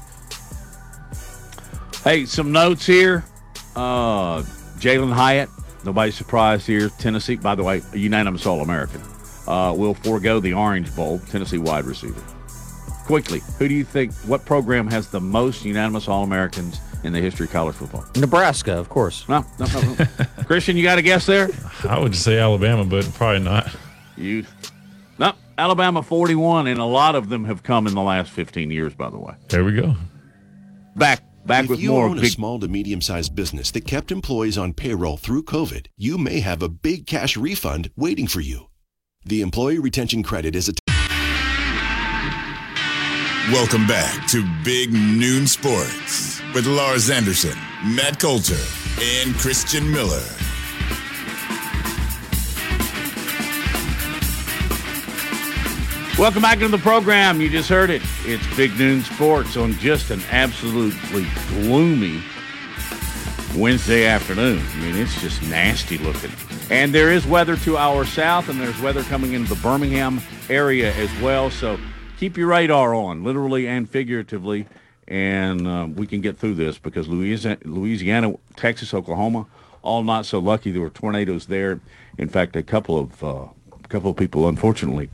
Hey, 2.04 2.26
some 2.26 2.52
notes 2.52 2.86
here. 2.86 3.26
Uh, 3.76 4.41
Jalin 4.80 5.12
Hyatt, 5.12 5.50
nobody 5.86 6.12
surprised 6.12 6.66
here. 6.66 6.89
Tennessee, 6.97 7.36
by 7.36 7.56
the 7.56 7.64
way, 7.64 7.82
a 7.93 7.97
unanimous 7.97 8.45
All 8.45 8.62
American, 8.62 9.02
uh, 9.47 9.74
will 9.76 9.93
forego 9.93 10.39
the 10.39 10.54
Orange 10.54 10.95
Bowl. 10.95 11.20
Tennessee 11.30 11.58
wide 11.58 11.86
receiver. 11.86 12.24
Quickly, 13.10 13.41
who 13.57 13.68
do 13.68 13.74
you 13.74 13.84
think? 13.84 14.14
What 14.28 14.45
program 14.45 14.86
has 14.88 15.07
the 15.10 15.20
most 15.20 15.66
unanimous 15.66 16.07
All 16.07 16.24
Americans 16.24 16.80
in 17.03 17.12
the 17.12 17.20
history 17.20 17.47
of 17.47 17.51
college 17.51 17.74
football? 17.76 18.05
Nebraska, 18.16 18.78
of 18.78 18.89
course. 18.89 19.28
No, 19.28 19.43
no, 19.60 19.66
no. 19.66 19.82
no. 19.95 20.05
Christian, 20.45 20.78
you 20.78 20.84
got 20.84 20.99
a 20.99 21.01
guess 21.01 21.26
there? 21.26 21.49
I 21.88 21.97
would 21.97 22.16
say 22.16 22.38
Alabama, 22.38 22.86
but 22.86 23.05
probably 23.16 23.39
not. 23.39 23.76
You, 24.16 24.45
no, 25.18 25.34
Alabama 25.57 26.03
41, 26.03 26.68
and 26.68 26.80
a 26.80 26.86
lot 26.86 27.16
of 27.16 27.30
them 27.30 27.45
have 27.45 27.64
come 27.64 27.88
in 27.88 27.95
the 27.95 28.01
last 28.03 28.30
15 28.30 28.70
years. 28.70 28.93
By 28.93 29.10
the 29.10 29.18
way, 29.18 29.34
There 29.47 29.64
we 29.64 29.74
go. 29.74 29.95
back 30.95 31.24
back 31.47 31.64
if 31.64 31.72
with 31.72 31.80
you 31.80 31.89
more 31.89 32.05
own 32.05 32.20
a 32.20 32.22
big. 32.22 32.30
small 32.30 32.60
to 32.60 32.68
medium 32.68 33.01
sized 33.01 33.34
business 33.34 33.72
that 33.72 33.88
kept 33.88 34.12
employees 34.12 34.55
on 34.55 34.72
payroll 34.72 35.18
through 35.18 35.45
COVID, 35.45 35.88
you 35.97 36.20
may 36.20 36.41
have 36.41 36.62
a 36.62 36.70
big 36.70 37.07
cash 37.07 37.36
refund 37.36 37.89
waiting 37.95 38.28
for 38.28 38.39
you. 38.41 38.68
The 39.26 39.41
Employee 39.41 39.80
Retention 39.80 40.24
Credit 40.24 40.55
is 40.55 40.70
a 40.70 40.74
Welcome 43.52 43.88
back 43.88 44.28
to 44.28 44.45
Big 44.64 44.93
Noon 44.93 45.47
Sports 45.47 46.39
with 46.54 46.68
Lars 46.68 47.10
Anderson, 47.10 47.58
Matt 47.84 48.20
Coulter, 48.20 48.54
and 49.02 49.34
Christian 49.34 49.91
Miller. 49.91 50.22
Welcome 56.20 56.43
back 56.43 56.58
into 56.58 56.68
the 56.68 56.78
program. 56.78 57.41
You 57.41 57.50
just 57.50 57.70
heard 57.70 57.89
it. 57.89 58.04
It's 58.24 58.45
Big 58.56 58.78
Noon 58.78 59.02
Sports 59.02 59.58
on 59.58 59.74
just 59.74 60.12
an 60.12 60.22
absolutely 60.30 61.26
gloomy 61.47 62.22
Wednesday 63.56 64.06
afternoon. 64.06 64.64
I 64.64 64.80
mean, 64.80 64.95
it's 64.95 65.20
just 65.22 65.41
nasty 65.41 65.97
looking. 65.97 66.32
And 66.70 66.93
there 66.93 67.12
is 67.12 67.26
weather 67.26 67.56
to 67.58 67.78
our 67.78 68.06
south, 68.06 68.47
and 68.47 68.62
there's 68.62 68.80
weather 68.80 69.02
coming 69.02 69.34
into 69.34 69.52
the 69.52 69.60
Birmingham 69.60 70.22
area 70.50 70.93
as 70.93 71.10
well. 71.20 71.50
So 71.50 71.80
keep 72.20 72.36
your 72.36 72.47
radar 72.47 72.93
on, 72.93 73.24
literally 73.24 73.65
and 73.65 73.89
figuratively, 73.89 74.67
and 75.07 75.65
um, 75.65 75.95
we 75.95 76.05
can 76.05 76.20
get 76.20 76.38
through 76.38 76.53
this 76.53 76.78
because 76.78 77.07
Louisiana, 77.07 77.57
Louisiana, 77.63 78.34
Texas, 78.57 78.93
Oklahoma, 78.93 79.47
all 79.82 80.03
not 80.03 80.26
so 80.26 80.39
lucky. 80.39 80.72
There 80.72 80.82
were 80.82 80.89
tornadoes 80.89 81.45
there. 81.45 81.80
In 82.17 82.28
fact, 82.28 82.57
a 82.57 82.61
couple 82.61 82.99
of 82.99 83.24
uh, 83.24 83.47
couple 83.88 84.11
of 84.11 84.17
people, 84.17 84.49
unfortunately, 84.49 85.09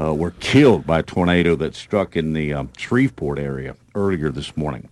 uh, 0.00 0.14
were 0.14 0.30
killed 0.40 0.86
by 0.86 1.00
a 1.00 1.02
tornado 1.02 1.54
that 1.56 1.74
struck 1.74 2.16
in 2.16 2.32
the 2.32 2.54
um, 2.54 2.70
Shreveport 2.76 3.38
area 3.38 3.76
earlier 3.94 4.30
this 4.30 4.56
morning. 4.56 4.88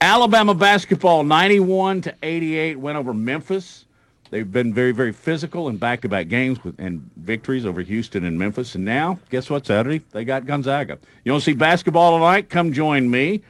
Alabama 0.00 0.54
basketball, 0.54 1.22
91 1.22 2.00
to 2.00 2.14
88, 2.22 2.80
went 2.80 2.96
over 2.96 3.12
Memphis. 3.12 3.84
They've 4.32 4.50
been 4.50 4.72
very, 4.72 4.92
very 4.92 5.12
physical 5.12 5.68
in 5.68 5.76
back-to-back 5.76 6.28
games 6.28 6.64
with, 6.64 6.80
and 6.80 7.10
victories 7.16 7.66
over 7.66 7.82
Houston 7.82 8.24
and 8.24 8.38
Memphis. 8.38 8.74
And 8.74 8.82
now, 8.82 9.18
guess 9.28 9.50
what? 9.50 9.66
Saturday 9.66 10.00
they 10.12 10.24
got 10.24 10.46
Gonzaga. 10.46 10.98
You 11.22 11.32
want 11.32 11.44
to 11.44 11.50
see 11.50 11.54
basketball 11.54 12.16
tonight? 12.16 12.48
Come 12.48 12.72
join 12.72 13.10
me. 13.10 13.42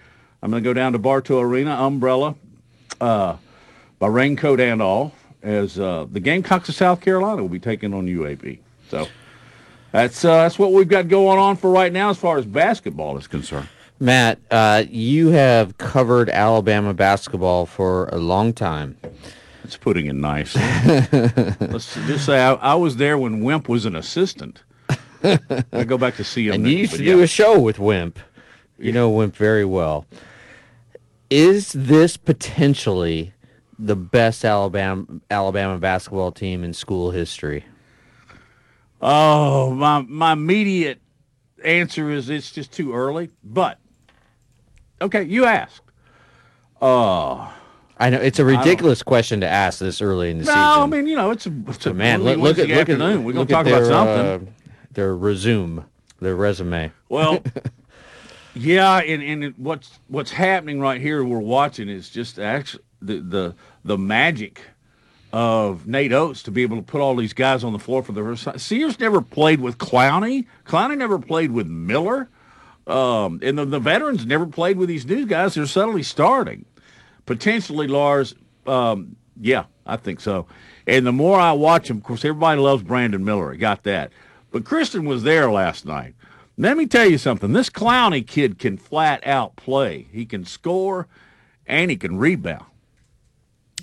I'm 0.43 0.51
going 0.51 0.61
to 0.61 0.69
go 0.69 0.75
down 0.75 0.91
to 0.95 0.99
Bartow 0.99 1.39
Arena, 1.39 1.77
umbrella, 1.77 2.35
uh, 3.01 3.37
by 4.01 4.09
raincoat 4.09 4.59
and 4.59 4.83
all, 4.83 5.15
as 5.41 5.79
uh, 5.79 6.05
the 6.11 6.19
Gamecocks 6.19 6.69
of 6.69 6.75
South 6.75 7.01
Carolina 7.01 7.43
will 7.43 7.49
be 7.49 7.61
taking 7.61 7.95
on 7.95 8.09
UAB. 8.09 8.59
So 8.89 9.07
that's 9.93 10.25
uh, 10.25 10.39
that's 10.39 10.59
what 10.59 10.73
we've 10.73 10.89
got 10.89 11.07
going 11.07 11.39
on 11.39 11.57
for 11.57 11.71
right 11.71 11.93
now 11.93 12.11
as 12.11 12.19
far 12.19 12.39
as 12.39 12.45
basketball 12.45 13.17
is 13.17 13.29
concerned. 13.29 13.69
Matt, 14.01 14.41
uh, 14.51 14.83
you 14.91 15.29
have 15.29 15.79
covered 15.79 16.29
Alabama 16.29 16.93
basketball 16.93 17.67
for 17.67 18.09
a 18.09 18.19
long 18.19 18.53
time. 18.53 18.97
It's 19.65 19.77
putting 19.77 20.07
it 20.07 20.15
nice. 20.15 20.57
Let's 21.61 21.95
just 21.95 22.27
say 22.27 22.41
I, 22.41 22.55
I 22.55 22.75
was 22.75 22.97
there 22.97 23.17
when 23.17 23.43
Wimp 23.43 23.69
was 23.69 23.85
an 23.85 23.95
assistant. 23.95 24.63
I 25.23 25.85
go 25.85 25.99
back 25.99 26.17
to 26.17 26.25
see 26.25 26.49
him. 26.49 26.55
And 26.55 26.67
you 26.67 26.79
used 26.79 26.95
to 26.95 27.05
yeah. 27.05 27.15
do 27.15 27.23
a 27.23 27.27
show 27.27 27.59
with 27.59 27.79
Wimp. 27.79 28.19
You 28.79 28.93
know 28.93 29.09
Wimp 29.11 29.37
very 29.37 29.65
well. 29.65 30.07
Is 31.31 31.73
this 31.73 32.17
potentially 32.17 33.33
the 33.79 33.97
best 33.97 34.45
Alabama 34.45 35.07
Alabama 35.31 35.79
basketball 35.79 36.33
team 36.33 36.65
in 36.65 36.75
school 36.75 37.13
history? 37.13 37.65
Oh, 39.01 39.73
my 39.75 40.03
my 40.03 40.33
immediate 40.33 41.01
answer 41.65 42.11
is 42.11 42.29
it's 42.29 42.51
just 42.51 42.73
too 42.73 42.93
early. 42.93 43.31
But 43.45 43.79
okay, 45.01 45.23
you 45.23 45.45
asked. 45.45 45.83
Uh 46.81 47.49
I 48.03 48.11
know 48.11 48.21
it's 48.21 48.41
a 48.41 48.45
ridiculous 48.45 49.01
question 49.01 49.41
to 49.43 49.49
ask 49.49 49.79
this 49.79 50.03
early 50.03 50.31
in 50.31 50.39
the 50.39 50.45
no, 50.45 50.51
season. 50.51 50.59
I 50.59 50.87
mean 50.87 51.07
you 51.07 51.15
know 51.15 51.31
it's 51.31 51.47
a, 51.47 51.53
it's 51.69 51.87
a 51.87 51.95
man, 51.95 52.25
look, 52.25 52.37
look 52.37 52.59
at 52.59 52.69
look 52.69 52.71
at 52.71 52.81
afternoon. 52.81 53.23
We're 53.23 53.33
gonna 53.33 53.47
talk 53.47 53.67
at 53.67 53.73
about 53.73 53.83
their, 53.83 53.89
something. 53.89 54.49
Uh, 54.49 54.53
their 54.91 55.15
resume, 55.15 55.85
their 56.21 56.35
resume. 56.35 56.91
Well, 57.09 57.45
yeah, 58.55 58.99
and, 58.99 59.23
and 59.23 59.55
what's 59.57 60.01
what's 60.09 60.33
happening 60.33 60.81
right 60.81 61.01
here 61.01 61.23
we're 61.23 61.39
watching 61.39 61.89
is 61.89 62.11
just 62.11 62.41
actually 62.41 62.83
the 63.01 63.21
the 63.21 63.55
the 63.85 63.97
magic 63.97 64.63
of 65.33 65.87
Nate 65.87 66.13
Oats 66.13 66.43
to 66.43 66.51
be 66.51 66.63
able 66.63 66.79
to 66.79 66.83
put 66.83 67.01
all 67.01 67.15
these 67.15 67.33
guys 67.33 67.63
on 67.63 67.73
the 67.73 67.79
floor 67.79 68.03
for 68.03 68.11
the 68.11 68.21
first 68.21 68.43
time. 68.43 68.59
Sears 68.59 68.99
never 68.99 69.23
played 69.23 69.61
with 69.61 69.79
Clowney. 69.79 70.47
Clowney 70.67 70.99
never 70.99 71.21
played 71.21 71.53
with 71.53 71.69
Miller. 71.69 72.29
Um, 72.85 73.39
and 73.45 73.57
the, 73.57 73.65
the 73.65 73.79
veterans 73.79 74.27
never 74.27 74.45
played 74.45 74.77
with 74.77 74.89
these 74.89 75.07
new 75.07 75.25
guys. 75.25 75.55
They're 75.55 75.67
suddenly 75.67 76.03
starting. 76.03 76.65
Potentially, 77.27 77.87
Lars, 77.87 78.35
um, 78.67 79.17
yeah, 79.41 79.65
I 79.87 79.97
think 79.97 80.21
so. 80.21 80.47
And 80.87 81.07
the 81.07 81.13
more 81.13 81.39
I 81.39 81.53
watch 81.53 81.89
him, 81.91 81.99
of 81.99 82.03
course, 82.03 82.25
everybody 82.25 82.61
loves 82.61 82.83
Brandon 82.83 83.25
Miller. 83.25 83.53
I 83.53 83.57
got 83.57 83.85
that. 83.85 84.13
But 84.51 84.65
Christian 84.65 85.05
was 85.05 85.23
there 85.23 85.51
last 85.51 85.87
night. 85.87 86.15
Let 86.59 86.77
me 86.77 86.87
tell 86.87 87.07
you 87.07 87.19
something. 87.19 87.53
This 87.53 87.71
Clowney 87.71 88.27
kid 88.27 88.59
can 88.59 88.77
flat 88.77 89.27
out 89.27 89.57
play. 89.57 90.07
He 90.13 90.27
can 90.27 90.45
score 90.45 91.09
and 91.67 91.91
he 91.91 91.97
can 91.97 92.19
rebound. 92.19 92.67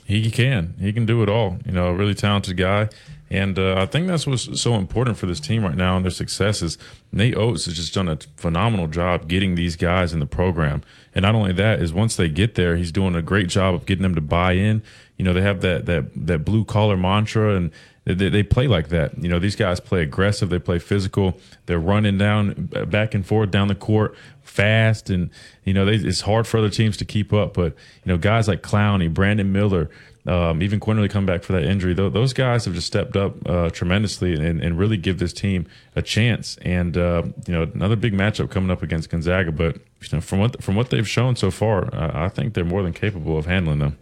He 0.05 0.29
can. 0.31 0.75
He 0.79 0.93
can 0.93 1.05
do 1.05 1.21
it 1.23 1.29
all. 1.29 1.57
You 1.65 1.71
know, 1.71 1.87
a 1.87 1.93
really 1.93 2.13
talented 2.13 2.57
guy. 2.57 2.89
And 3.31 3.59
uh, 3.59 3.75
I 3.77 3.85
think 3.85 4.07
that's 4.07 4.25
what's 4.25 4.59
so 4.59 4.75
important 4.75 5.17
for 5.17 5.27
this 5.27 5.39
team 5.39 5.63
right 5.63 5.75
now 5.75 5.95
and 5.95 6.03
their 6.03 6.11
success 6.11 6.61
is 6.61 6.77
Nate 7.11 7.37
Oats 7.37 7.65
has 7.65 7.75
just 7.75 7.93
done 7.93 8.07
a 8.07 8.17
phenomenal 8.37 8.87
job 8.87 9.27
getting 9.27 9.55
these 9.55 9.75
guys 9.75 10.13
in 10.13 10.19
the 10.19 10.25
program. 10.25 10.81
And 11.13 11.23
not 11.23 11.35
only 11.35 11.53
that 11.53 11.81
is 11.81 11.93
once 11.93 12.15
they 12.15 12.27
get 12.27 12.55
there, 12.55 12.75
he's 12.75 12.91
doing 12.91 13.15
a 13.15 13.21
great 13.21 13.47
job 13.47 13.75
of 13.75 13.85
getting 13.85 14.03
them 14.03 14.15
to 14.15 14.21
buy 14.21 14.53
in. 14.53 14.81
You 15.17 15.25
know, 15.25 15.33
they 15.33 15.41
have 15.41 15.61
that 15.61 15.85
that 15.85 16.05
that 16.15 16.39
blue 16.45 16.65
collar 16.65 16.97
mantra 16.97 17.55
and 17.55 17.71
they, 18.05 18.29
they 18.29 18.43
play 18.43 18.67
like 18.67 18.89
that. 18.89 19.17
You 19.21 19.29
know, 19.29 19.39
these 19.39 19.55
guys 19.55 19.79
play 19.79 20.01
aggressive. 20.01 20.49
They 20.49 20.59
play 20.59 20.79
physical. 20.79 21.37
They're 21.65 21.79
running 21.79 22.17
down 22.17 22.69
uh, 22.75 22.85
back 22.85 23.13
and 23.13 23.25
forth 23.25 23.51
down 23.51 23.67
the 23.67 23.75
court 23.75 24.15
fast, 24.41 25.09
and 25.09 25.29
you 25.63 25.73
know 25.73 25.85
they, 25.85 25.95
it's 25.95 26.21
hard 26.21 26.47
for 26.47 26.57
other 26.57 26.69
teams 26.69 26.97
to 26.97 27.05
keep 27.05 27.31
up. 27.33 27.53
But 27.53 27.75
you 28.03 28.11
know, 28.11 28.17
guys 28.17 28.47
like 28.47 28.63
Clowney, 28.63 29.13
Brandon 29.13 29.51
Miller, 29.51 29.89
um, 30.29 30.61
even 30.61 30.79
Quinerly 30.79 31.09
come 31.09 31.25
back 31.25 31.43
for 31.43 31.53
that 31.53 31.63
injury. 31.63 31.95
Th- 31.95 32.13
those 32.13 32.33
guys 32.33 32.65
have 32.65 32.75
just 32.75 32.85
stepped 32.85 33.17
up 33.17 33.35
uh, 33.49 33.71
tremendously 33.71 34.33
and, 34.33 34.61
and 34.61 34.77
really 34.77 34.95
give 34.95 35.17
this 35.17 35.33
team 35.33 35.65
a 35.95 36.03
chance. 36.03 36.57
And 36.61 36.95
uh, 36.95 37.23
you 37.47 37.53
know, 37.53 37.63
another 37.63 37.95
big 37.95 38.13
matchup 38.13 38.51
coming 38.51 38.69
up 38.69 38.83
against 38.83 39.09
Gonzaga. 39.09 39.51
But 39.51 39.77
you 39.77 40.07
know, 40.13 40.21
from 40.21 40.39
what 40.39 40.61
from 40.63 40.75
what 40.75 40.91
they've 40.91 41.07
shown 41.07 41.35
so 41.35 41.49
far, 41.49 41.93
I, 41.93 42.25
I 42.25 42.29
think 42.29 42.53
they're 42.53 42.63
more 42.63 42.83
than 42.83 42.93
capable 42.93 43.37
of 43.37 43.47
handling 43.47 43.79
them. 43.79 43.97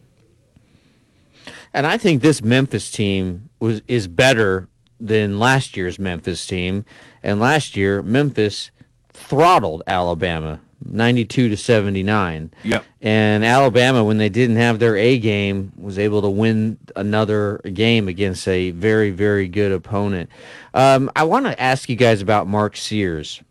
And 1.74 1.88
I 1.88 1.98
think 1.98 2.22
this 2.22 2.42
Memphis 2.42 2.92
team 2.92 3.50
was 3.60 3.82
is 3.88 4.08
better 4.08 4.68
than 5.00 5.40
last 5.40 5.78
year's 5.78 5.98
Memphis 5.98 6.46
team. 6.46 6.84
And 7.24 7.40
last 7.40 7.78
year, 7.78 8.02
Memphis 8.02 8.72
throttled 9.14 9.82
Alabama 9.88 10.60
92 10.84 11.50
to 11.50 11.58
79. 11.58 12.52
Yep. 12.64 12.86
And 13.02 13.44
Alabama, 13.44 14.04
when 14.04 14.18
they 14.18 14.30
didn't 14.30 14.58
have 14.58 14.80
their 14.80 14.96
A 14.96 15.18
game, 15.20 15.72
was 15.78 15.98
able 15.98 16.22
to 16.22 16.30
win 16.30 16.78
another 16.96 17.60
game 17.74 18.08
against 18.08 18.48
a 18.48 18.72
very, 18.72 19.12
very 19.12 19.48
good 19.48 19.72
opponent. 19.72 20.30
Um, 20.74 21.12
I 21.16 21.24
want 21.24 21.46
to 21.46 21.60
ask 21.62 21.90
you 21.90 21.96
guys 21.96 22.22
about 22.22 22.48
Mark 22.48 22.78
Sears. 22.78 23.42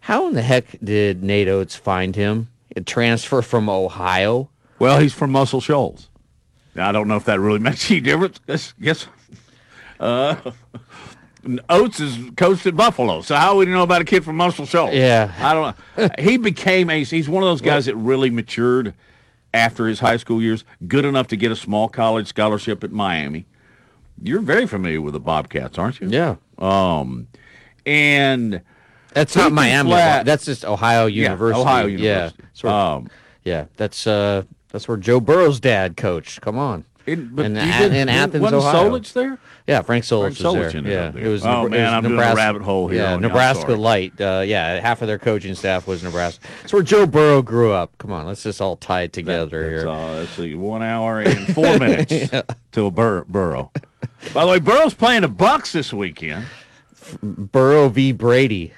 How 0.00 0.28
in 0.28 0.34
the 0.34 0.42
heck 0.42 0.66
did 0.82 1.22
Nate 1.22 1.48
Oats 1.48 1.76
find 1.76 2.14
him? 2.14 2.48
A 2.76 2.80
transfer 2.80 3.40
from 3.40 3.68
Ohio? 3.70 4.50
Well, 4.78 4.98
he's 4.98 5.14
from 5.14 5.30
Muscle 5.30 5.60
Shoals. 5.60 6.10
Now, 6.74 6.88
I 6.88 6.92
don't 6.92 7.08
know 7.08 7.16
if 7.16 7.24
that 7.24 7.40
really 7.40 7.58
makes 7.60 7.90
any 7.90 8.00
difference. 8.00 8.40
Guess, 8.46 8.74
guess 8.80 9.06
uh, 10.00 10.36
Oats 11.68 12.00
is 12.00 12.18
coached 12.36 12.66
at 12.66 12.76
Buffalo, 12.76 13.20
so 13.22 13.34
how 13.36 13.56
would 13.56 13.68
you 13.68 13.74
know 13.74 13.82
about 13.82 14.02
a 14.02 14.04
kid 14.04 14.24
from 14.24 14.36
Muscle 14.36 14.66
Shoals? 14.66 14.94
Yeah. 14.94 15.32
I 15.38 15.52
don't 15.54 15.76
know. 15.98 16.08
he 16.18 16.36
became 16.36 16.90
a. 16.90 17.02
He's 17.04 17.28
one 17.28 17.42
of 17.42 17.48
those 17.48 17.60
guys 17.60 17.86
that 17.86 17.96
really 17.96 18.30
matured 18.30 18.94
after 19.52 19.86
his 19.86 20.00
high 20.00 20.16
school 20.16 20.42
years, 20.42 20.64
good 20.88 21.04
enough 21.04 21.28
to 21.28 21.36
get 21.36 21.52
a 21.52 21.56
small 21.56 21.88
college 21.88 22.26
scholarship 22.26 22.82
at 22.82 22.90
Miami. 22.92 23.46
You're 24.22 24.40
very 24.40 24.66
familiar 24.66 25.00
with 25.00 25.12
the 25.14 25.20
Bobcats, 25.20 25.78
aren't 25.78 26.00
you? 26.00 26.08
Yeah. 26.08 26.36
Um, 26.58 27.28
and 27.86 28.60
That's 29.12 29.36
not 29.36 29.52
Miami. 29.52 29.90
flat- 29.90 30.26
That's 30.26 30.44
just 30.44 30.64
Ohio 30.64 31.06
Yeah, 31.06 31.22
University. 31.24 31.60
Ohio 31.60 31.86
Yeah. 31.86 31.98
University. 31.98 32.42
Sort 32.54 32.72
of- 32.72 32.96
Um, 33.02 33.08
yeah. 33.44 33.64
That's 33.76 34.06
uh 34.06 34.42
that's 34.70 34.88
where 34.88 34.96
Joe 34.96 35.20
Burrow's 35.20 35.60
dad 35.60 35.96
coached. 35.96 36.40
Come 36.40 36.58
on. 36.58 36.84
In, 37.06 37.30
but 37.34 37.44
in, 37.46 37.54
you 37.54 37.60
in 37.62 38.08
Athens, 38.08 38.42
wasn't 38.42 38.62
Ohio. 38.62 38.90
Solich 38.90 39.12
there? 39.12 39.38
Yeah, 39.66 39.80
Frank 39.80 40.04
Solich 40.04 40.36
Frank 40.38 40.54
was 40.62 40.72
Solich 40.74 40.82
there. 40.84 40.92
Yeah, 40.92 41.10
there. 41.10 41.24
it 41.24 41.28
was. 41.28 41.44
Oh, 41.46 41.64
it 41.66 41.70
man, 41.70 41.84
was 41.84 41.92
I'm 41.92 42.02
doing 42.02 42.14
a 42.20 42.34
rabbit 42.34 42.60
hole 42.62 42.86
here 42.88 42.98
Yeah, 43.02 43.04
on 43.06 43.10
you. 43.10 43.14
I'm 43.14 43.22
Nebraska 43.22 43.74
light. 43.74 44.20
Uh, 44.20 44.42
yeah, 44.44 44.78
half 44.80 45.00
of 45.00 45.08
their 45.08 45.18
coaching 45.18 45.54
staff 45.54 45.86
was 45.86 46.02
Nebraska. 46.02 46.46
It's 46.64 46.72
where 46.72 46.82
Joe 46.82 47.06
Burrow 47.06 47.40
grew 47.40 47.72
up. 47.72 47.96
Come 47.96 48.12
on, 48.12 48.26
let's 48.26 48.42
just 48.42 48.60
all 48.60 48.76
tie 48.76 49.02
it 49.02 49.14
together 49.14 49.86
That's, 49.86 50.36
here. 50.36 50.54
uh, 50.54 50.58
one 50.58 50.82
hour 50.82 51.20
and 51.20 51.54
four 51.54 51.78
minutes 51.78 52.30
till 52.72 52.90
Bur- 52.90 53.24
Burrow. 53.26 53.70
By 54.34 54.44
the 54.44 54.50
way, 54.50 54.58
Burrow's 54.60 54.92
playing 54.94 55.22
the 55.22 55.28
Bucs 55.30 55.72
this 55.72 55.92
weekend. 55.94 56.44
Burrow 57.22 57.88
v. 57.88 58.12
Brady. 58.12 58.72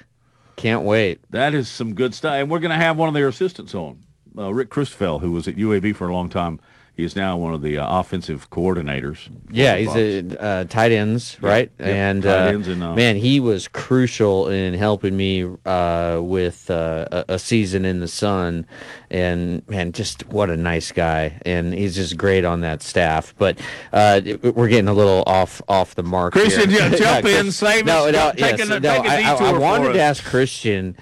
Can't 0.55 0.83
wait. 0.83 1.19
That 1.31 1.53
is 1.53 1.67
some 1.69 1.93
good 1.95 2.13
stuff. 2.15 2.33
And 2.33 2.49
we're 2.49 2.59
going 2.59 2.71
to 2.71 2.77
have 2.77 2.97
one 2.97 3.07
of 3.09 3.13
their 3.13 3.27
assistants 3.27 3.75
on, 3.75 4.03
uh, 4.37 4.53
Rick 4.53 4.69
Christfell, 4.69 5.19
who 5.21 5.31
was 5.31 5.47
at 5.47 5.55
UAB 5.55 5.95
for 5.95 6.07
a 6.07 6.13
long 6.13 6.29
time. 6.29 6.59
He 6.97 7.03
is 7.03 7.15
now 7.15 7.37
one 7.37 7.53
of 7.53 7.61
the 7.61 7.77
uh, 7.77 7.99
offensive 7.99 8.49
coordinators. 8.49 9.29
Yeah, 9.51 9.77
he's 9.77 9.95
a 9.95 10.41
uh, 10.41 10.63
tight 10.63 10.91
ends, 10.91 11.37
right? 11.41 11.69
yep, 11.77 11.87
and 11.87 12.23
tight 12.23 12.29
uh, 12.29 12.49
ends 12.49 12.67
and, 12.67 12.81
uh, 12.81 12.95
man, 12.95 13.17
he 13.17 13.39
was 13.39 13.67
crucial 13.67 14.47
in 14.47 14.73
helping 14.73 15.15
me 15.15 15.47
uh, 15.63 16.19
with 16.23 16.71
uh, 16.71 17.07
a, 17.11 17.25
a 17.35 17.39
season 17.39 17.85
in 17.85 17.99
the 17.99 18.07
sun. 18.07 18.65
And 19.11 19.61
man, 19.69 19.91
just 19.91 20.25
what 20.29 20.49
a 20.49 20.57
nice 20.57 20.91
guy, 20.91 21.39
and 21.45 21.71
he's 21.71 21.93
just 21.93 22.17
great 22.17 22.43
on 22.43 22.61
that 22.61 22.81
staff. 22.81 23.35
But 23.37 23.59
uh, 23.93 24.19
we're 24.55 24.67
getting 24.67 24.87
a 24.87 24.93
little 24.93 25.21
off 25.27 25.61
off 25.67 25.93
the 25.93 26.01
mark. 26.01 26.33
Christian, 26.33 26.71
yeah, 26.71 26.89
jump 26.89 27.27
in, 27.27 27.51
save 27.51 27.85
no, 27.85 28.07
us, 28.07 28.13
no, 28.13 28.31
take 28.31 28.57
yes, 28.57 28.69
a- 28.71 28.79
no, 28.79 28.89
I, 28.89 29.21
I- 29.21 29.49
I 29.49 29.55
wanted 29.55 29.93
to 29.93 30.01
ask 30.01 30.23
Christian. 30.23 30.97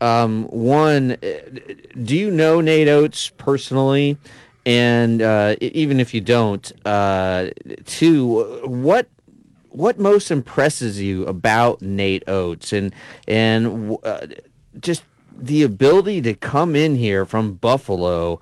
Um, 0.00 0.44
one, 0.46 1.12
uh, 1.12 1.16
do 2.02 2.16
you 2.16 2.30
know 2.30 2.62
Nate 2.62 2.88
Oats 2.88 3.28
personally? 3.36 4.16
And 4.66 5.20
uh, 5.20 5.56
even 5.60 6.00
if 6.00 6.14
you 6.14 6.20
don't, 6.20 6.72
uh, 6.86 7.50
two, 7.84 8.62
what 8.64 9.08
what 9.68 9.98
most 9.98 10.30
impresses 10.30 11.00
you 11.00 11.26
about 11.26 11.82
Nate 11.82 12.26
Oats? 12.28 12.72
And 12.72 12.94
and 13.28 13.96
uh, 14.02 14.26
just 14.80 15.02
the 15.36 15.62
ability 15.62 16.22
to 16.22 16.34
come 16.34 16.76
in 16.76 16.94
here 16.94 17.26
from 17.26 17.54
Buffalo 17.54 18.40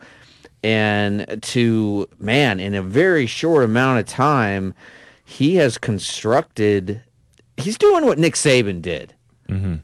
and 0.62 1.40
to 1.42 2.08
man 2.18 2.60
in 2.60 2.74
a 2.74 2.82
very 2.82 3.26
short 3.26 3.64
amount 3.64 3.98
of 3.98 4.06
time 4.06 4.74
he 5.24 5.56
has 5.56 5.76
constructed 5.78 7.02
he's 7.56 7.78
doing 7.78 8.04
what 8.04 8.18
Nick 8.18 8.34
Saban 8.34 8.80
did 8.82 9.14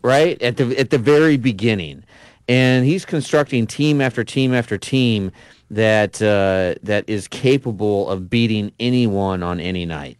right? 0.03 0.41
At 0.41 0.57
the 0.57 0.78
at 0.78 0.91
the 0.91 0.99
very 0.99 1.36
beginning 1.36 2.05
and 2.49 2.84
he's 2.86 3.05
constructing 3.05 3.66
team 3.66 4.01
after 4.01 4.24
team 4.24 4.55
after 4.55 4.78
team 4.78 5.30
that 5.70 6.20
uh, 6.22 6.74
that 6.82 7.05
is 7.07 7.28
capable 7.28 8.09
of 8.09 8.30
beating 8.30 8.72
anyone 8.80 9.42
on 9.42 9.61
any 9.61 9.84
night 9.86 10.16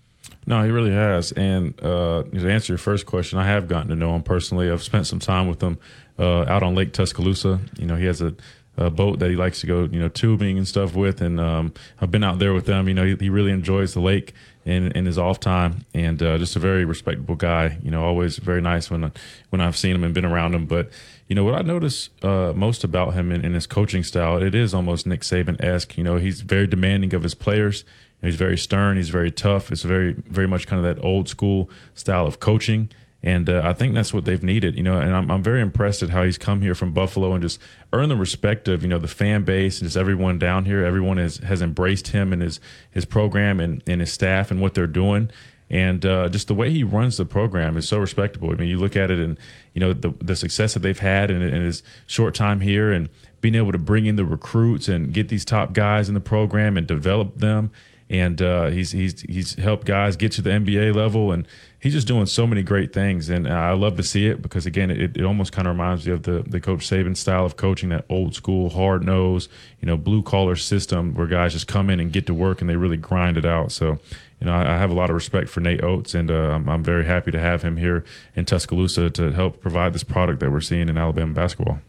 No, 0.47 0.62
he 0.64 0.70
really 0.70 0.93
has. 0.93 1.33
And 1.33 1.74
uh, 1.83 2.22
to 2.22 2.51
answer 2.51 2.72
your 2.72 2.79
first 2.79 3.05
question, 3.05 3.39
I 3.39 3.45
have 3.47 3.68
gotten 3.68 3.89
to 3.89 3.97
know 3.97 4.14
him 4.14 4.22
personally. 4.22 4.70
I've 4.70 4.83
spent 4.83 5.07
some 5.07 5.18
time 5.18 5.47
with 5.47 5.62
him 5.62 5.79
uh, 6.18 6.45
out 6.47 6.62
on 6.62 6.74
Lake 6.74 6.93
Tuscaloosa. 6.95 7.61
You 7.79 7.87
know, 7.87 7.97
he 7.97 8.07
has 8.07 8.22
a, 8.22 8.35
a 8.79 8.89
boat 8.89 9.18
that 9.18 9.29
he 9.29 9.37
likes 9.37 9.61
to 9.61 9.66
go, 9.66 9.85
you 9.85 10.01
know, 10.01 10.09
tubing 10.09 10.57
and 10.57 10.66
stuff 10.66 10.95
with. 10.95 11.20
And 11.20 11.39
um, 11.39 11.74
I've 12.01 12.11
been 12.11 12.24
out 12.24 12.39
there 12.39 12.55
with 12.55 12.64
them. 12.64 12.89
You 12.89 12.95
know, 12.95 13.05
he, 13.05 13.14
he 13.16 13.29
really 13.29 13.51
enjoys 13.53 13.93
the 13.93 14.01
lake 14.01 14.33
in, 14.64 14.91
in 14.93 15.05
his 15.07 15.18
off 15.18 15.39
time, 15.39 15.85
and 15.95 16.22
uh, 16.22 16.39
just 16.39 16.57
a 16.57 16.59
very 16.59 16.85
respectable 16.85 17.35
guy. 17.35 17.79
You 17.83 17.91
know, 17.91 18.03
always 18.05 18.39
very 18.39 18.61
nice 18.61 18.91
when 18.91 19.12
when 19.51 19.61
I've 19.61 19.76
seen 19.76 19.95
him 19.95 20.05
and 20.05 20.14
been 20.14 20.24
around 20.24 20.55
him. 20.55 20.66
But 20.66 20.91
you 21.29 21.35
know 21.35 21.45
what 21.45 21.55
I 21.55 21.62
notice 21.62 22.09
uh, 22.22 22.53
most 22.57 22.85
about 22.85 23.14
him 23.14 23.31
in, 23.31 23.45
in 23.45 23.53
his 23.53 23.66
coaching 23.66 24.03
style, 24.03 24.43
it 24.43 24.55
is 24.55 24.72
almost 24.72 25.07
Nick 25.07 25.20
Saban 25.20 25.62
esque. 25.62 25.97
You 25.99 26.05
know, 26.05 26.16
he's 26.16 26.41
very 26.41 26.66
demanding 26.66 27.14
of 27.14 27.22
his 27.22 27.35
players. 27.35 27.85
He's 28.22 28.37
very 28.37 28.57
stern. 28.57 28.97
He's 28.97 29.11
very 29.11 29.31
tough. 29.31 29.70
It's 29.70 29.83
very, 29.83 30.14
very 30.14 30.49
much 30.49 30.66
kind 30.66 30.85
of 30.85 30.97
that 30.97 31.05
old 31.05 31.29
school 31.29 31.70
style 31.95 32.26
of 32.26 32.41
coaching. 32.41 32.91
And 33.22 33.51
uh, 33.51 33.62
I 33.64 33.72
think 33.72 33.95
that's 33.95 34.14
what 34.14 34.24
they've 34.24 34.43
needed, 34.43 34.76
you 34.76 34.83
know. 34.83 34.99
And 34.99 35.14
I'm, 35.14 35.31
I'm 35.31 35.43
very 35.43 35.61
impressed 35.61 36.03
at 36.03 36.11
how 36.11 36.22
he's 36.22 36.39
come 36.39 36.62
here 36.62 36.74
from 36.74 36.93
Buffalo 36.93 37.33
and 37.33 37.43
just 37.43 37.61
earned 37.93 38.11
the 38.11 38.16
respect 38.16 38.68
of, 38.68 38.83
you 38.83 38.89
know, 38.89 38.99
the 38.99 39.09
fan 39.09 39.43
base 39.43 39.81
and 39.81 39.87
just 39.87 39.97
everyone 39.97 40.39
down 40.39 40.64
here. 40.64 40.85
Everyone 40.85 41.16
has, 41.18 41.39
has 41.39 41.61
embraced 41.61 42.09
him 42.09 42.33
and 42.33 42.41
his 42.41 42.61
his 42.91 43.05
program 43.05 43.61
and, 43.61 43.83
and 43.87 44.01
his 44.01 44.12
staff 44.12 44.51
and 44.51 44.61
what 44.61 44.74
they're 44.74 44.87
doing. 44.87 45.31
And 45.71 46.05
uh, 46.07 46.29
just 46.31 46.49
the 46.49 46.55
way 46.55 46.71
he 46.71 46.83
runs 46.83 47.16
the 47.19 47.27
program 47.27 47.77
is 47.77 47.87
so 47.87 47.99
respectable. 47.99 48.51
I 48.51 48.55
mean, 48.55 48.69
you 48.69 48.79
look 48.79 48.97
at 48.97 49.11
it 49.11 49.19
and 49.19 49.39
you 49.75 49.81
know 49.81 49.93
the 49.93 50.14
the 50.21 50.37
success 50.37 50.75
that 50.75 50.81
they've 50.81 50.99
had 50.99 51.31
in, 51.31 51.43
in 51.43 51.62
his 51.62 51.83
short 52.07 52.35
time 52.35 52.61
here, 52.61 52.91
and 52.91 53.09
being 53.41 53.55
able 53.55 53.73
to 53.73 53.79
bring 53.79 54.07
in 54.07 54.16
the 54.16 54.25
recruits 54.25 54.89
and 54.89 55.12
get 55.12 55.29
these 55.29 55.45
top 55.45 55.73
guys 55.73 56.09
in 56.09 56.14
the 56.14 56.21
program 56.21 56.77
and 56.77 56.87
develop 56.87 57.39
them 57.39 57.71
and 58.11 58.41
uh, 58.41 58.66
he's 58.66 58.91
he's 58.91 59.21
he's 59.23 59.55
helped 59.57 59.87
guys 59.87 60.16
get 60.16 60.33
to 60.33 60.43
the 60.43 60.51
NBA 60.51 60.95
level, 60.95 61.31
and 61.31 61.47
he's 61.79 61.93
just 61.93 62.07
doing 62.07 62.27
so 62.27 62.47
many 62.47 62.62
great 62.62 62.93
things, 62.93 63.29
and 63.29 63.47
I 63.47 63.73
love 63.73 63.97
to 63.99 64.03
see 64.03 64.27
it 64.27 64.41
because 64.41 64.64
again, 64.64 64.91
it, 64.91 65.16
it 65.16 65.25
almost 65.25 65.53
kind 65.53 65.69
of 65.69 65.75
reminds 65.75 66.07
me 66.07 66.12
of 66.12 66.23
the 66.23 66.43
the 66.47 66.61
Coach 66.61 66.89
Saban 66.89 67.16
style 67.16 67.45
of 67.45 67.57
coaching, 67.57 67.91
that 67.91 68.07
old 68.09 68.35
school, 68.35 68.71
hard 68.71 69.05
nose, 69.05 69.49
you 69.81 69.87
know, 69.87 69.97
blue 69.97 70.23
collar 70.23 70.57
system 70.57 71.14
where 71.14 71.27
guys 71.27 71.53
just 71.53 71.66
come 71.66 71.91
in 71.91 72.01
and 72.01 72.11
get 72.12 72.27
to 72.27 72.35
work 72.35 72.61
and 72.61 72.71
they 72.71 72.77
really 72.77 72.97
grind 72.97 73.37
it 73.37 73.45
out. 73.45 73.73
So. 73.73 73.99
You 74.41 74.47
know, 74.47 74.53
I, 74.53 74.74
I 74.74 74.78
have 74.78 74.91
a 74.91 74.95
lot 74.95 75.11
of 75.11 75.14
respect 75.14 75.49
for 75.49 75.61
Nate 75.61 75.82
Oats, 75.82 76.14
and 76.14 76.30
uh, 76.30 76.51
I'm, 76.51 76.68
I'm 76.68 76.84
very 76.84 77.05
happy 77.05 77.30
to 77.30 77.41
have 77.41 77.62
him 77.62 77.76
here 77.76 78.05
in 78.36 78.45
Tuscaloosa 78.45 79.11
to 79.11 79.32
help 79.32 79.61
provide 79.61 79.93
this 79.93 80.05
product 80.05 80.41
that 80.41 80.51
we're 80.51 80.61
seeing 80.61 80.89
in 80.89 80.97
Alabama 80.97 81.32
basketball. 81.32 81.80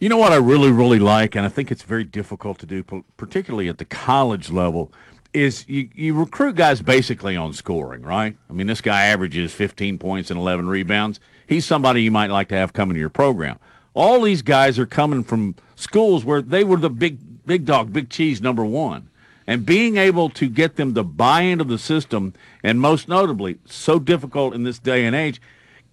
You 0.00 0.08
know 0.08 0.18
what 0.18 0.32
I 0.32 0.36
really, 0.36 0.70
really 0.70 1.00
like, 1.00 1.34
and 1.34 1.44
I 1.44 1.48
think 1.48 1.72
it's 1.72 1.82
very 1.82 2.04
difficult 2.04 2.58
to 2.60 2.66
do, 2.66 2.84
particularly 3.16 3.68
at 3.68 3.78
the 3.78 3.84
college 3.84 4.50
level, 4.50 4.92
is 5.34 5.68
you, 5.68 5.88
you 5.94 6.14
recruit 6.14 6.56
guys 6.56 6.80
basically 6.80 7.36
on 7.36 7.52
scoring, 7.52 8.02
right? 8.02 8.36
I 8.48 8.52
mean, 8.52 8.66
this 8.66 8.80
guy 8.80 9.06
averages 9.06 9.52
15 9.52 9.98
points 9.98 10.30
and 10.30 10.38
11 10.38 10.68
rebounds. 10.68 11.20
He's 11.46 11.66
somebody 11.66 12.02
you 12.02 12.10
might 12.10 12.30
like 12.30 12.48
to 12.48 12.54
have 12.54 12.72
come 12.72 12.90
into 12.90 13.00
your 13.00 13.08
program. 13.08 13.58
All 13.94 14.20
these 14.20 14.42
guys 14.42 14.78
are 14.78 14.86
coming 14.86 15.24
from 15.24 15.56
schools 15.74 16.24
where 16.24 16.42
they 16.42 16.62
were 16.62 16.76
the 16.76 16.90
big, 16.90 17.18
big 17.44 17.64
dog, 17.64 17.92
big 17.92 18.08
cheese 18.08 18.40
number 18.40 18.64
one. 18.64 19.10
And 19.48 19.64
being 19.64 19.96
able 19.96 20.28
to 20.28 20.46
get 20.46 20.76
them 20.76 20.92
to 20.94 21.02
buy 21.02 21.40
into 21.40 21.64
the 21.64 21.78
system, 21.78 22.34
and 22.62 22.78
most 22.82 23.08
notably, 23.08 23.56
so 23.64 23.98
difficult 23.98 24.54
in 24.54 24.64
this 24.64 24.78
day 24.78 25.06
and 25.06 25.16
age, 25.16 25.40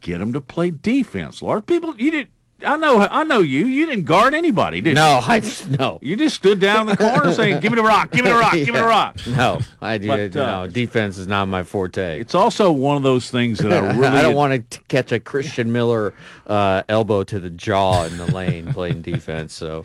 get 0.01 0.17
them 0.17 0.33
to 0.33 0.41
play 0.41 0.71
defense. 0.71 1.41
Of 1.41 1.65
people, 1.65 1.95
you 1.95 2.11
did. 2.11 2.27
I 2.65 2.75
know, 2.75 2.99
I 2.99 3.23
know 3.23 3.39
you. 3.39 3.65
You 3.65 3.85
didn't 3.85 4.03
guard 4.05 4.33
anybody, 4.33 4.81
did 4.81 4.95
No, 4.95 5.19
you? 5.19 5.25
I 5.25 5.41
no. 5.77 5.99
You 6.01 6.17
just 6.17 6.35
stood 6.35 6.59
down 6.59 6.81
in 6.81 6.87
the 6.87 6.97
corner 6.97 7.33
saying, 7.33 7.61
"Give 7.61 7.71
me 7.71 7.77
the 7.77 7.83
rock, 7.83 8.11
give 8.11 8.25
me 8.25 8.31
the 8.31 8.37
rock, 8.39 8.53
give 8.53 8.67
me 8.67 8.73
the 8.79 8.83
rock." 8.83 9.17
No, 9.27 9.59
I 9.81 9.97
did. 9.99 10.33
But, 10.33 10.41
uh, 10.41 10.65
no, 10.65 10.67
defense 10.67 11.17
is 11.17 11.27
not 11.27 11.47
my 11.47 11.63
forte. 11.63 12.19
It's 12.19 12.35
also 12.35 12.71
one 12.71 12.97
of 12.97 13.03
those 13.03 13.29
things 13.29 13.59
that 13.59 13.71
I 13.71 13.79
really 13.97 14.07
I 14.07 14.21
don't 14.21 14.35
want 14.35 14.69
to 14.71 14.79
catch 14.89 15.11
a 15.11 15.19
Christian 15.19 15.71
Miller 15.71 16.13
uh, 16.47 16.83
elbow 16.89 17.23
to 17.23 17.39
the 17.39 17.49
jaw 17.49 18.03
in 18.05 18.17
the 18.17 18.25
lane 18.33 18.73
playing 18.73 19.01
defense. 19.01 19.53
So 19.53 19.83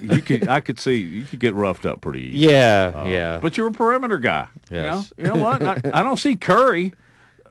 you 0.00 0.20
could 0.22 0.48
I 0.48 0.60
could 0.60 0.78
see 0.80 0.96
you 0.96 1.24
could 1.24 1.40
get 1.40 1.54
roughed 1.54 1.86
up 1.86 2.00
pretty 2.00 2.20
easy. 2.28 2.38
Yeah, 2.48 2.92
Uh, 2.94 3.04
yeah. 3.08 3.38
But 3.40 3.56
you're 3.56 3.68
a 3.68 3.72
perimeter 3.72 4.18
guy. 4.18 4.48
Yes. 4.70 5.12
You 5.16 5.24
know, 5.24 5.34
you 5.34 5.36
know 5.36 5.44
what? 5.44 5.62
I, 5.62 5.80
I 6.00 6.02
don't 6.02 6.16
see 6.18 6.36
Curry. 6.36 6.92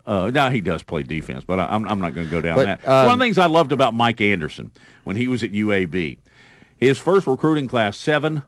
Uh, 0.06 0.30
now 0.32 0.50
he 0.52 0.62
does 0.62 0.84
play 0.84 1.02
defense, 1.02 1.44
but 1.46 1.60
I, 1.60 1.66
I'm 1.66 1.88
I'm 1.88 2.00
not 2.00 2.14
going 2.14 2.28
to 2.28 2.32
go 2.32 2.42
down 2.42 2.56
But, 2.58 2.66
that. 2.66 2.80
It's 2.80 2.88
one 2.88 3.06
of 3.06 3.12
um, 3.12 3.20
the 3.20 3.26
things 3.26 3.38
I 3.38 3.48
loved 3.48 3.72
about 3.72 3.94
Mike 3.94 4.22
Anderson 4.22 4.72
when 5.04 5.16
he 5.16 5.28
was 5.28 5.44
at 5.44 5.52
UAB. 5.52 6.20
His 6.78 6.98
first 7.00 7.26
recruiting 7.26 7.68
class, 7.68 7.98
seven 7.98 8.44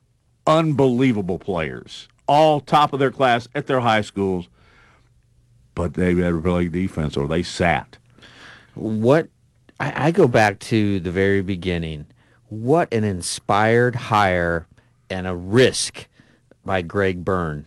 unbelievable 0.46 1.40
players, 1.40 2.08
all 2.28 2.60
top 2.60 2.94
of 2.94 3.00
their 3.00 3.12
class 3.12 3.48
at 3.56 3.68
their 3.68 3.80
high 3.80 4.02
schools, 4.02 4.48
but 5.76 5.94
they 5.96 6.14
had 6.16 6.30
to 6.34 6.42
play 6.42 6.68
defense 6.68 7.18
or 7.18 7.28
they 7.28 7.44
sat. 7.44 7.98
what 8.76 9.30
I, 9.80 10.08
I 10.08 10.12
go 10.12 10.28
back 10.28 10.60
to 10.60 11.00
the 11.00 11.12
very 11.12 11.42
beginning. 11.42 12.06
What 12.50 12.94
an 12.94 13.04
inspired 13.04 13.96
hire 13.96 14.68
and 15.10 15.28
a 15.28 15.36
risk 15.36 16.08
by 16.66 16.82
Greg 16.82 17.24
Byrne 17.24 17.66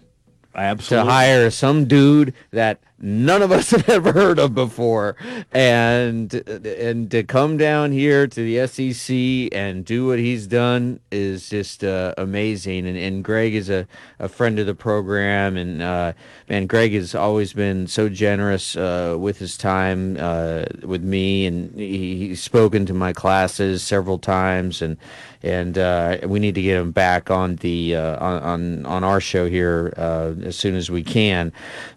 Absolutely. 0.55 1.09
to 1.09 1.13
hire 1.13 1.51
some 1.51 1.87
dude 1.87 2.35
that 2.51 2.81
none 3.01 3.43
of 3.43 3.51
us 3.51 3.71
have 3.71 3.89
ever 3.89 4.13
heard 4.13 4.39
of 4.39 4.55
before. 4.55 5.17
And 5.53 6.33
and 6.35 7.11
to 7.11 7.23
come 7.23 7.57
down 7.57 7.93
here 7.93 8.27
to 8.27 8.41
the 8.41 8.67
SEC 8.67 9.57
and 9.57 9.85
do 9.85 10.07
what 10.07 10.19
he's 10.19 10.47
done 10.47 11.01
is 11.11 11.49
just 11.49 11.83
uh, 11.83 12.15
amazing. 12.19 12.87
And, 12.87 12.97
and 12.97 13.25
Greg 13.25 13.55
is 13.55 13.71
a, 13.71 13.87
a 14.19 14.29
friend 14.29 14.59
of 14.59 14.67
the 14.67 14.75
program. 14.75 15.57
And 15.57 15.83
uh, 15.83 16.13
man 16.49 16.67
Greg 16.67 16.93
has 16.93 17.15
always 17.15 17.53
been 17.53 17.87
so 17.87 18.09
generous 18.09 18.77
uh, 18.77 19.17
with 19.19 19.39
his 19.39 19.57
time 19.57 20.17
uh, 20.19 20.65
with 20.83 21.03
me. 21.03 21.47
And 21.47 21.79
he, 21.79 22.29
he's 22.29 22.43
spoken 22.43 22.87
to 22.87 22.95
my 22.95 23.13
classes 23.13 23.83
several 23.83 24.19
times. 24.19 24.83
And 24.83 24.97
and 25.43 25.79
uh, 25.79 26.19
we 26.25 26.39
need 26.39 26.55
to 26.55 26.63
get 26.63 26.77
him 26.77 26.91
back 26.91 27.31
on 27.31 27.57
the 27.57 27.97
uh, 27.97 28.25
on, 28.25 28.43
on 28.43 28.87
on 28.87 29.05
our 29.05 29.21
show 29.21 29.49
here 29.49 29.95
as 29.97 30.57
soon 30.57 30.75
as 30.75 30.91
we 30.91 31.03
can. 31.03 31.53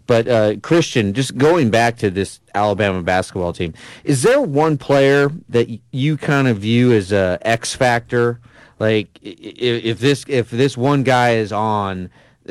But 0.06 0.28
uh, 0.28 0.56
Christian, 0.62 1.14
just 1.14 1.38
going 1.38 1.70
back 1.70 1.98
to 1.98 2.10
this 2.10 2.40
Alabama 2.54 3.02
basketball 3.02 3.54
team, 3.54 3.74
is 4.04 4.24
there 4.24 4.42
one 4.42 4.78
player 4.78 5.32
that 5.50 5.70
you 5.92 6.18
kind 6.18 6.48
of 6.48 6.58
view 6.58 6.92
as 6.92 7.12
a 7.12 7.40
X 7.42 7.76
factor? 7.76 8.40
Like 8.80 9.08
if 9.22 10.00
this 10.00 10.26
if 10.28 10.50
this 10.50 10.76
one 10.76 11.04
guy 11.04 11.36
is 11.36 11.52
on, 11.52 12.10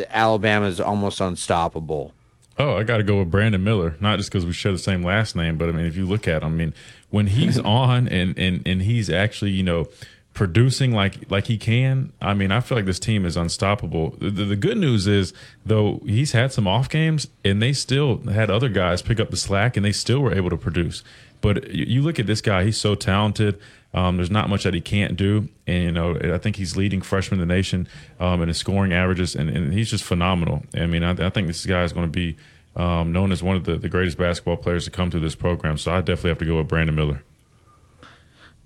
Alabama 0.09 0.66
is 0.66 0.80
almost 0.80 1.20
unstoppable. 1.20 2.14
Oh, 2.59 2.76
I 2.76 2.82
got 2.82 2.98
to 2.98 3.03
go 3.03 3.18
with 3.18 3.30
Brandon 3.30 3.64
Miller, 3.64 3.96
not 4.00 4.18
just 4.18 4.30
because 4.30 4.44
we 4.44 4.53
share 4.53 4.72
the 4.72 4.78
same 4.78 5.03
last 5.03 5.34
name, 5.34 5.57
but 5.57 5.68
I 5.68 5.72
mean, 5.72 5.86
if 5.86 5.96
you 5.96 6.07
look 6.07 6.28
at 6.28 6.42
him, 6.42 6.53
I 6.53 6.57
mean, 6.57 6.74
when 7.11 7.26
he's 7.26 7.59
on 7.64 8.09
and 8.09 8.38
and 8.38 8.62
and 8.66 8.82
he's 8.82 9.11
actually, 9.11 9.50
you 9.53 9.62
know, 9.62 9.88
producing 10.35 10.93
like 10.93 11.30
like 11.30 11.47
he 11.47 11.59
can, 11.59 12.12
I 12.20 12.35
mean, 12.35 12.51
I 12.51 12.61
feel 12.61 12.78
like 12.78 12.87
this 12.87 12.99
team 12.99 13.24
is 13.24 13.37
unstoppable. 13.37 14.16
The, 14.18 14.30
the, 14.30 14.57
good 14.57 14.78
news 14.78 15.07
is 15.07 15.33
though 15.64 16.01
he's 16.07 16.33
had 16.33 16.53
some 16.53 16.66
off 16.66 16.89
games, 16.89 17.28
and 17.45 17.61
they 17.61 17.72
still 17.72 18.18
had 18.28 18.51
other 18.51 18.68
guys 18.68 19.03
pick 19.03 19.20
up 19.20 19.30
the 19.30 19.37
slack, 19.37 19.76
and 19.76 19.85
they 19.85 19.93
still 19.93 20.20
were 20.20 20.35
able 20.35 20.51
to 20.51 20.57
produce. 20.57 21.03
But 21.41 21.70
you, 21.72 21.85
you 21.87 22.03
look 22.03 22.18
at 22.18 22.26
this 22.26 22.41
guy; 22.41 22.64
he's 22.64 22.78
so 22.78 22.95
talented. 22.95 23.61
Um, 23.95 24.16
there's 24.16 24.30
not 24.30 24.49
much 24.49 24.64
that 24.64 24.72
he 24.72 24.80
can't 24.80 25.16
do, 25.16 25.49
and 25.66 25.85
you 25.85 25.93
know 25.93 26.16
I 26.35 26.39
think 26.39 26.57
he's 26.57 26.76
leading 26.76 27.03
freshman 27.03 27.41
in 27.41 27.47
the 27.47 27.55
nation 27.55 27.87
um, 28.18 28.41
in 28.41 28.49
his 28.49 28.57
scoring 28.57 28.93
averages, 28.93 29.35
and, 29.37 29.51
and 29.51 29.74
he's 29.74 29.91
just 29.91 30.05
phenomenal. 30.05 30.64
I 30.74 30.87
mean, 30.87 31.03
I, 31.03 31.11
I 31.11 31.30
think 31.30 31.47
this 31.47 31.66
guy 31.66 31.83
is 31.83 31.93
going 31.93 32.07
to 32.07 32.11
be 32.11 32.37
um, 32.74 33.12
known 33.12 33.33
as 33.33 33.43
one 33.43 33.57
of 33.57 33.64
the, 33.64 33.76
the 33.76 33.91
greatest 33.91 34.16
basketball 34.16 34.57
players 34.57 34.87
to 34.87 34.91
come 34.91 35.11
through 35.11 35.20
this 35.20 35.35
program. 35.35 35.76
So 35.76 35.93
I 35.93 36.01
definitely 36.01 36.30
have 36.30 36.39
to 36.39 36.47
go 36.47 36.57
with 36.57 36.68
Brandon 36.68 36.95
Miller. 36.95 37.22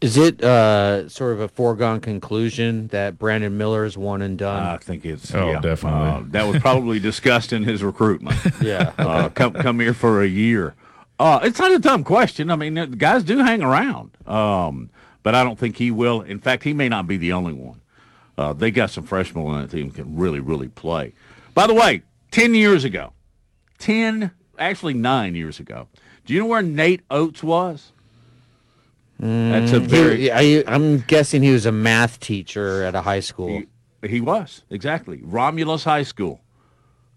Is 0.01 0.19
it 0.19 0.45
uh, 0.45 1.09
sort 1.09 1.33
of 1.33 1.41
a 1.41 1.49
foregone 1.49 2.01
conclusion 2.01 2.89
that 2.89 3.19
Brandon 3.19 3.57
Miller 3.57 3.85
is 3.87 3.97
one 3.97 4.21
and 4.21 4.37
done? 4.37 4.63
I 4.63 4.77
think 4.77 5.07
it's 5.07 5.35
Oh, 5.35 5.53
yeah. 5.53 5.61
definitely. 5.61 6.01
Uh, 6.09 6.23
that 6.33 6.47
was 6.47 6.61
probably 6.61 6.99
discussed 7.01 7.53
in 7.53 7.63
his 7.65 7.83
recruitment. 7.83 8.37
Yeah. 8.63 8.93
uh, 8.99 9.29
come 9.31 9.53
come 9.55 9.81
here 9.81 9.95
for 9.95 10.23
a 10.23 10.27
year. 10.27 10.75
Uh, 11.19 11.41
it's 11.43 11.59
not 11.59 11.73
a 11.73 11.79
dumb 11.79 12.05
question. 12.05 12.51
I 12.51 12.57
mean, 12.57 12.75
the 12.75 12.87
guys 12.89 13.25
do 13.25 13.39
hang 13.39 13.63
around, 13.63 14.11
um, 14.27 14.91
but 15.23 15.35
I 15.35 15.43
don't 15.43 15.59
think 15.59 15.77
he 15.79 15.91
will. 15.91 16.21
In 16.21 16.41
fact, 16.41 16.65
he 16.65 16.75
may 16.75 16.89
not 16.91 17.07
be 17.07 17.17
the 17.17 17.33
only 17.33 17.55
one. 17.55 17.81
Uh, 18.37 18.53
they 18.53 18.71
got 18.71 18.91
some 18.91 19.05
freshmen 19.05 19.47
on 19.47 19.63
that 19.63 19.71
team 19.71 19.91
can 19.91 20.15
really, 20.15 20.41
really 20.41 20.69
play. 20.69 21.15
By 21.55 21.67
the 21.67 21.73
way, 21.75 22.03
ten 22.31 22.55
years 22.55 22.85
ago, 22.85 23.15
ten 23.79 24.31
actually 24.59 24.93
nine 24.95 25.35
years 25.35 25.59
ago, 25.59 25.89
do 26.27 26.35
you 26.35 26.41
know 26.41 26.47
where 26.47 26.61
Nate 26.63 27.01
Oats 27.11 27.43
was? 27.43 27.93
That's 29.19 29.73
a 29.73 29.81
very 29.81 30.23
he- 30.23 30.31
I, 30.31 30.65
I'm 30.67 30.99
guessing 31.01 31.43
he 31.43 31.51
was 31.53 31.67
a 31.67 31.73
math 31.73 32.21
teacher 32.21 32.83
at 32.85 32.95
a 32.95 33.01
high 33.03 33.21
school. 33.21 33.63
He, 34.03 34.09
he 34.09 34.21
was 34.21 34.63
exactly 34.71 35.21
Romulus 35.23 35.85
High 35.85 36.03
School. 36.03 36.41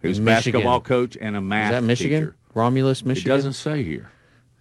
He 0.02 0.08
was 0.08 0.20
Michigan. 0.20 0.62
basketball 0.62 0.80
coach 0.82 1.18
and 1.20 1.36
a 1.36 1.42
math. 1.42 1.74
Is 1.74 1.80
that 1.82 1.84
Michigan? 1.86 2.22
teacher. 2.22 2.36
Romulus, 2.54 3.02
It 3.02 3.06
Michigan. 3.08 3.30
doesn't 3.36 3.54
say 3.54 3.84
here. 3.84 4.10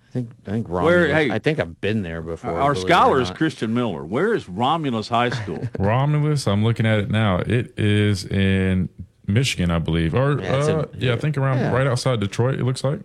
I 0.09 0.11
think 0.11 0.30
I 0.47 0.51
think 0.51 0.68
Romulus. 0.68 0.84
Where- 0.95 1.14
hey, 1.14 1.30
I 1.30 1.39
think 1.39 1.59
I've 1.61 1.80
been 1.80 2.03
there 2.03 2.22
before. 2.22 2.51
Our 2.59 2.72
believe 2.74 2.86
scholar 2.89 3.20
is. 3.20 3.30
Christian 3.30 3.72
Miller. 3.72 4.05
Where 4.05 4.34
is 4.34 4.49
Romulus 4.49 5.09
High 5.09 5.30
School? 5.30 5.68
Romulus, 5.78 6.47
I'm 6.49 6.64
looking 6.64 6.86
at 6.86 6.99
it 6.99 7.11
now. 7.11 7.39
It 7.39 7.72
is 7.78 8.24
in 8.24 8.89
Michigan, 9.28 9.70
I 9.70 9.78
believe, 9.78 10.14
or 10.14 10.41
Yeah, 10.41 10.57
it's 10.59 10.68
in- 10.68 10.76
uh, 10.80 10.86
yeah, 10.99 11.12
I 11.12 11.16
think 11.18 11.36
around 11.39 11.59
yeah. 11.59 11.70
right 11.72 11.86
outside 11.86 12.18
Detroit. 12.20 12.59
It 12.59 12.64
looks 12.64 12.82
like 12.82 13.01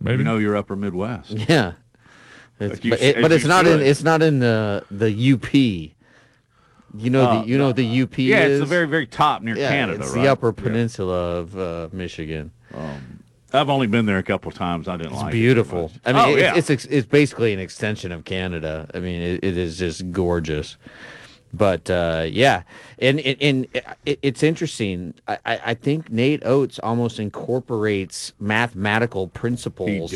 maybe. 0.00 0.18
you 0.18 0.24
know 0.24 0.38
your 0.38 0.56
Upper 0.56 0.74
Midwest. 0.74 1.30
Yeah. 1.48 1.72
It's, 2.64 2.74
Like 2.74 2.84
you 2.84 2.90
but 2.90 3.02
it, 3.02 3.22
but 3.22 3.32
it's 3.32 3.44
not 3.44 3.66
in 3.66 3.78
should. 3.78 3.86
it's 3.86 4.02
not 4.02 4.22
in 4.22 4.38
the 4.40 4.84
the 4.90 5.32
UP. 5.32 5.54
You 6.96 7.10
know 7.10 7.24
Uh, 7.24 7.42
the 7.42 7.48
you 7.48 7.58
know 7.58 7.72
the 7.72 8.02
UP 8.02 8.18
yeah, 8.18 8.44
is 8.44 8.60
it's 8.60 8.68
the 8.68 8.74
very 8.74 8.86
very 8.86 9.06
top 9.06 9.42
near 9.42 9.56
yeah, 9.56 9.68
Canada, 9.68 10.00
It's 10.02 10.12
right? 10.12 10.22
the 10.22 10.28
Upper 10.30 10.54
Yeah. 10.56 10.62
Peninsula 10.62 11.36
of 11.38 11.58
uh, 11.58 11.88
Michigan. 11.92 12.52
I've 13.52 13.70
only 13.70 13.86
been 13.86 14.06
there 14.06 14.18
a 14.18 14.22
couple 14.24 14.48
of 14.50 14.56
times. 14.58 14.88
I 14.88 14.96
didn't 14.96 15.12
It's 15.12 15.22
like 15.22 15.30
beautiful. 15.32 15.92
it. 15.94 16.00
I 16.04 16.12
mean, 16.12 16.22
oh, 16.24 16.30
it's, 16.32 16.40
yeah. 16.40 16.54
it's 16.56 16.70
ex- 16.70 16.86
it's 16.86 17.06
basically 17.06 17.52
an 17.52 17.60
extension 17.60 18.10
of 18.10 18.24
Canada. 18.24 18.90
I 18.92 18.98
mean, 18.98 19.22
it, 19.22 19.44
it 19.44 19.56
is 19.56 19.78
just 19.78 20.10
gorgeous. 20.10 20.76
But 21.56 21.88
uh, 21.88 22.26
yeah, 22.28 22.62
and 22.98 23.20
and, 23.20 23.36
and 23.40 23.68
it, 24.04 24.18
it's 24.22 24.42
interesting. 24.42 25.14
I, 25.28 25.38
I 25.44 25.74
think 25.74 26.10
Nate 26.10 26.44
Oats 26.44 26.80
almost 26.80 27.20
incorporates 27.20 28.32
mathematical 28.40 29.28
principles 29.28 30.12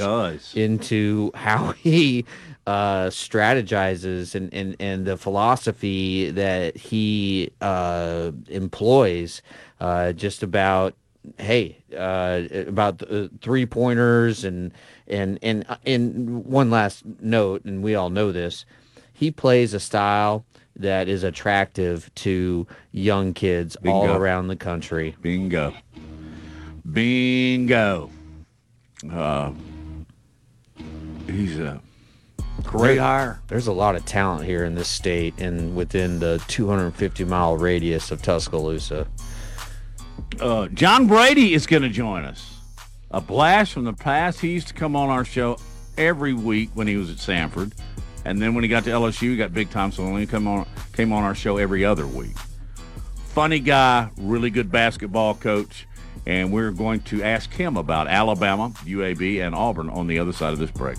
into 0.56 1.30
how 1.34 1.72
he 1.82 2.24
uh, 2.66 3.06
strategizes 3.06 4.34
and, 4.34 4.52
and, 4.52 4.76
and 4.78 5.06
the 5.06 5.16
philosophy 5.16 6.30
that 6.32 6.76
he 6.76 7.50
uh, 7.62 8.32
employs 8.48 9.40
uh, 9.80 10.12
just 10.12 10.42
about 10.42 10.94
hey 11.38 11.78
uh, 11.96 12.42
about 12.66 13.02
uh, 13.10 13.28
three 13.40 13.64
pointers 13.64 14.44
and 14.44 14.72
and 15.06 15.38
and 15.42 15.64
uh, 15.68 15.76
and 15.86 16.44
one 16.44 16.70
last 16.70 17.04
note 17.20 17.64
and 17.64 17.82
we 17.82 17.94
all 17.94 18.10
know 18.10 18.32
this. 18.32 18.64
He 19.12 19.30
plays 19.30 19.72
a 19.72 19.80
style 19.80 20.44
that 20.78 21.08
is 21.08 21.24
attractive 21.24 22.12
to 22.16 22.66
young 22.92 23.34
kids 23.34 23.76
all 23.86 24.08
around 24.10 24.48
the 24.48 24.56
country 24.56 25.16
Bingo. 25.20 25.74
Bingo. 26.90 28.10
Uh, 29.12 29.52
he's 31.26 31.58
a 31.58 31.80
great 32.62 32.94
There- 32.94 33.02
hire. 33.02 33.40
There's 33.48 33.66
a 33.66 33.72
lot 33.72 33.94
of 33.96 34.04
talent 34.04 34.44
here 34.44 34.64
in 34.64 34.74
this 34.74 34.88
state 34.88 35.34
and 35.38 35.76
within 35.76 36.18
the 36.18 36.42
250 36.48 37.24
mile 37.24 37.56
radius 37.56 38.10
of 38.10 38.22
Tuscaloosa. 38.22 39.06
Uh, 40.40 40.68
John 40.68 41.06
Brady 41.06 41.54
is 41.54 41.66
going 41.66 41.82
to 41.82 41.88
join 41.88 42.24
us. 42.24 42.54
A 43.10 43.20
blast 43.20 43.72
from 43.72 43.84
the 43.84 43.92
past. 43.92 44.40
He 44.40 44.48
used 44.48 44.68
to 44.68 44.74
come 44.74 44.94
on 44.94 45.08
our 45.08 45.24
show 45.24 45.58
every 45.96 46.34
week 46.34 46.70
when 46.74 46.86
he 46.86 46.96
was 46.96 47.10
at 47.10 47.16
Samford, 47.16 47.72
and 48.28 48.42
then 48.42 48.54
when 48.54 48.62
he 48.62 48.68
got 48.68 48.84
to 48.84 48.90
LSU, 48.90 49.30
he 49.30 49.36
got 49.36 49.54
big 49.54 49.70
time. 49.70 49.90
So 49.90 50.14
he 50.16 50.26
come 50.26 50.46
on 50.46 50.66
came 50.92 51.12
on 51.12 51.24
our 51.24 51.34
show 51.34 51.56
every 51.56 51.84
other 51.84 52.06
week. 52.06 52.36
Funny 53.28 53.58
guy, 53.58 54.10
really 54.18 54.50
good 54.50 54.70
basketball 54.70 55.34
coach, 55.34 55.86
and 56.26 56.52
we're 56.52 56.70
going 56.70 57.00
to 57.02 57.22
ask 57.22 57.50
him 57.52 57.76
about 57.76 58.06
Alabama, 58.06 58.72
UAB, 58.84 59.40
and 59.40 59.54
Auburn 59.54 59.88
on 59.88 60.06
the 60.06 60.18
other 60.18 60.32
side 60.32 60.52
of 60.52 60.58
this 60.58 60.70
break. 60.70 60.98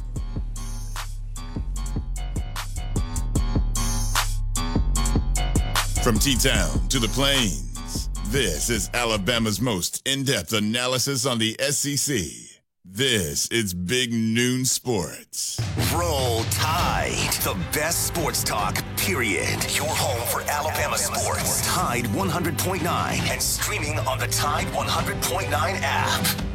From 6.04 6.18
T 6.18 6.36
Town 6.36 6.88
to 6.90 6.98
the 6.98 7.10
Plains, 7.14 8.10
this 8.30 8.72
is 8.72 8.90
Alabama's 8.94 9.62
most 9.62 10.02
in 10.08 10.24
depth 10.24 10.54
analysis 10.54 11.28
on 11.28 11.38
the 11.38 11.56
SEC. 11.70 12.49
This 12.92 13.48
is 13.50 13.76
Big 13.76 14.12
Noon 14.12 14.66
Sports. 14.66 15.62
Roll 15.94 16.44
Tide, 16.46 17.32
the 17.44 17.56
best 17.72 18.08
sports 18.08 18.44
talk, 18.44 18.84
period. 18.98 19.64
Your 19.78 19.88
home 19.88 20.28
for 20.28 20.42
Alabama 20.50 20.98
sports. 20.98 21.68
Tide 21.68 22.06
100.9 22.06 22.82
and 22.84 23.42
streaming 23.42 24.00
on 24.00 24.18
the 24.18 24.26
Tide 24.28 24.66
100.9 24.68 25.52
app. 25.54 26.49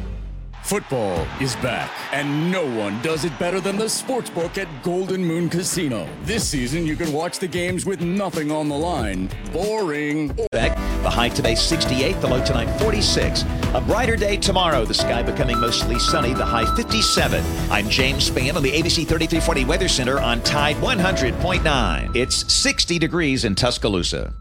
Football 0.65 1.27
is 1.39 1.55
back, 1.57 1.91
and 2.11 2.51
no 2.51 2.65
one 2.65 2.99
does 3.03 3.23
it 3.23 3.37
better 3.37 3.61
than 3.61 3.77
the 3.77 3.85
sportsbook 3.85 4.57
at 4.57 4.67
Golden 4.81 5.23
Moon 5.23 5.47
Casino. 5.47 6.09
This 6.23 6.43
season, 6.43 6.87
you 6.87 6.95
can 6.95 7.13
watch 7.13 7.37
the 7.37 7.47
games 7.47 7.85
with 7.85 8.01
nothing 8.01 8.51
on 8.51 8.67
the 8.67 8.75
line. 8.75 9.29
Boring. 9.53 10.35
Back. 10.51 10.75
The 11.03 11.09
high 11.11 11.29
today 11.29 11.53
68, 11.53 12.19
the 12.19 12.25
low 12.25 12.43
tonight 12.43 12.79
46. 12.79 13.43
A 13.75 13.81
brighter 13.85 14.15
day 14.15 14.37
tomorrow, 14.37 14.85
the 14.85 14.93
sky 14.95 15.21
becoming 15.21 15.59
mostly 15.59 15.99
sunny, 15.99 16.33
the 16.33 16.43
high 16.43 16.65
57. 16.75 17.45
I'm 17.69 17.87
James 17.87 18.27
Spann 18.27 18.55
on 18.55 18.63
the 18.63 18.71
ABC 18.71 19.05
3340 19.07 19.65
Weather 19.65 19.87
Center 19.87 20.19
on 20.19 20.41
Tide 20.41 20.77
100.9. 20.77 22.15
It's 22.15 22.51
60 22.51 22.97
degrees 22.97 23.45
in 23.45 23.53
Tuscaloosa. 23.53 24.33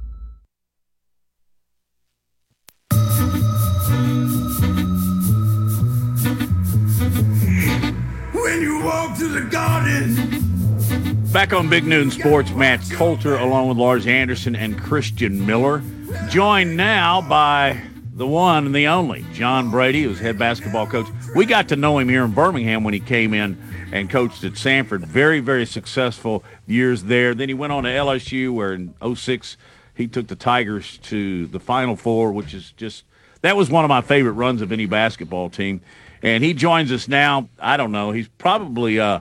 To 9.19 9.29
the 9.29 9.43
garden. 9.43 11.23
Back 11.33 11.53
on 11.53 11.69
Big 11.69 11.85
Noon 11.85 12.11
Sports, 12.11 12.51
Matt 12.51 12.81
Coulter 12.91 13.37
along 13.37 13.69
with 13.69 13.79
Lars 13.79 14.09
Anderson 14.09 14.57
and 14.57 14.77
Christian 14.77 15.47
Miller. 15.47 15.85
Joined 16.31 16.77
now 16.77 17.21
by 17.21 17.81
the 18.13 18.27
one 18.27 18.67
and 18.67 18.75
the 18.75 18.89
only, 18.89 19.25
John 19.33 19.71
Brady, 19.71 20.03
who's 20.03 20.19
head 20.19 20.37
basketball 20.37 20.89
coach. 20.89 21.07
We 21.37 21.47
got 21.47 21.69
to 21.69 21.77
know 21.77 21.99
him 21.99 22.09
here 22.09 22.25
in 22.25 22.33
Birmingham 22.33 22.83
when 22.83 22.93
he 22.93 22.99
came 22.99 23.35
in 23.35 23.57
and 23.93 24.11
coached 24.11 24.43
at 24.43 24.55
Samford. 24.55 25.05
Very, 25.05 25.39
very 25.39 25.67
successful 25.67 26.43
years 26.67 27.05
there. 27.05 27.37
Then 27.37 27.49
he 27.49 27.55
went 27.55 27.73
on 27.73 27.85
to 27.85 27.91
LSU 27.91 28.53
where 28.53 28.73
in 28.73 28.95
06 29.15 29.57
he 29.95 30.09
took 30.09 30.27
the 30.27 30.35
Tigers 30.35 30.99
to 31.05 31.47
the 31.47 31.61
Final 31.61 31.95
Four, 31.95 32.33
which 32.33 32.53
is 32.53 32.73
just 32.73 33.05
that 33.43 33.57
was 33.57 33.71
one 33.71 33.85
of 33.85 33.89
my 33.91 34.01
favorite 34.01 34.33
runs 34.33 34.61
of 34.61 34.73
any 34.73 34.87
basketball 34.87 35.51
team. 35.51 35.83
And 36.25 36.43
he 36.43 36.55
joins 36.55 36.91
us 36.91 37.07
now. 37.07 37.51
I 37.61 37.77
don't 37.77 37.93
know. 37.93 38.11
He's 38.11 38.29
probably 38.29 38.99
uh, 38.99 39.21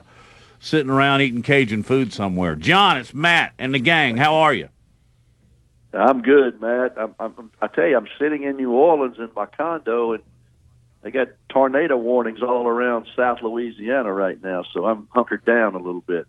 sitting 0.58 0.90
around 0.90 1.20
eating 1.20 1.42
Cajun 1.42 1.82
food 1.82 2.14
somewhere. 2.14 2.56
John, 2.56 2.96
it's 2.96 3.12
Matt 3.12 3.52
and 3.58 3.74
the 3.74 3.78
gang. 3.78 4.16
How 4.16 4.36
are 4.36 4.54
you? 4.54 4.70
I'm 5.92 6.22
good, 6.22 6.62
Matt. 6.62 6.94
I'm, 6.96 7.14
I'm, 7.20 7.50
I 7.60 7.66
tell 7.66 7.86
you, 7.86 7.98
I'm 7.98 8.08
sitting 8.18 8.42
in 8.44 8.56
New 8.56 8.72
Orleans 8.72 9.18
in 9.18 9.28
my 9.36 9.44
condo, 9.44 10.14
and 10.14 10.22
they 11.02 11.10
got 11.10 11.28
tornado 11.50 11.98
warnings 11.98 12.42
all 12.42 12.66
around 12.66 13.06
South 13.14 13.42
Louisiana 13.42 14.10
right 14.10 14.42
now. 14.42 14.64
So 14.72 14.86
I'm 14.86 15.06
hunkered 15.12 15.44
down 15.44 15.74
a 15.74 15.78
little 15.78 16.00
bit. 16.00 16.26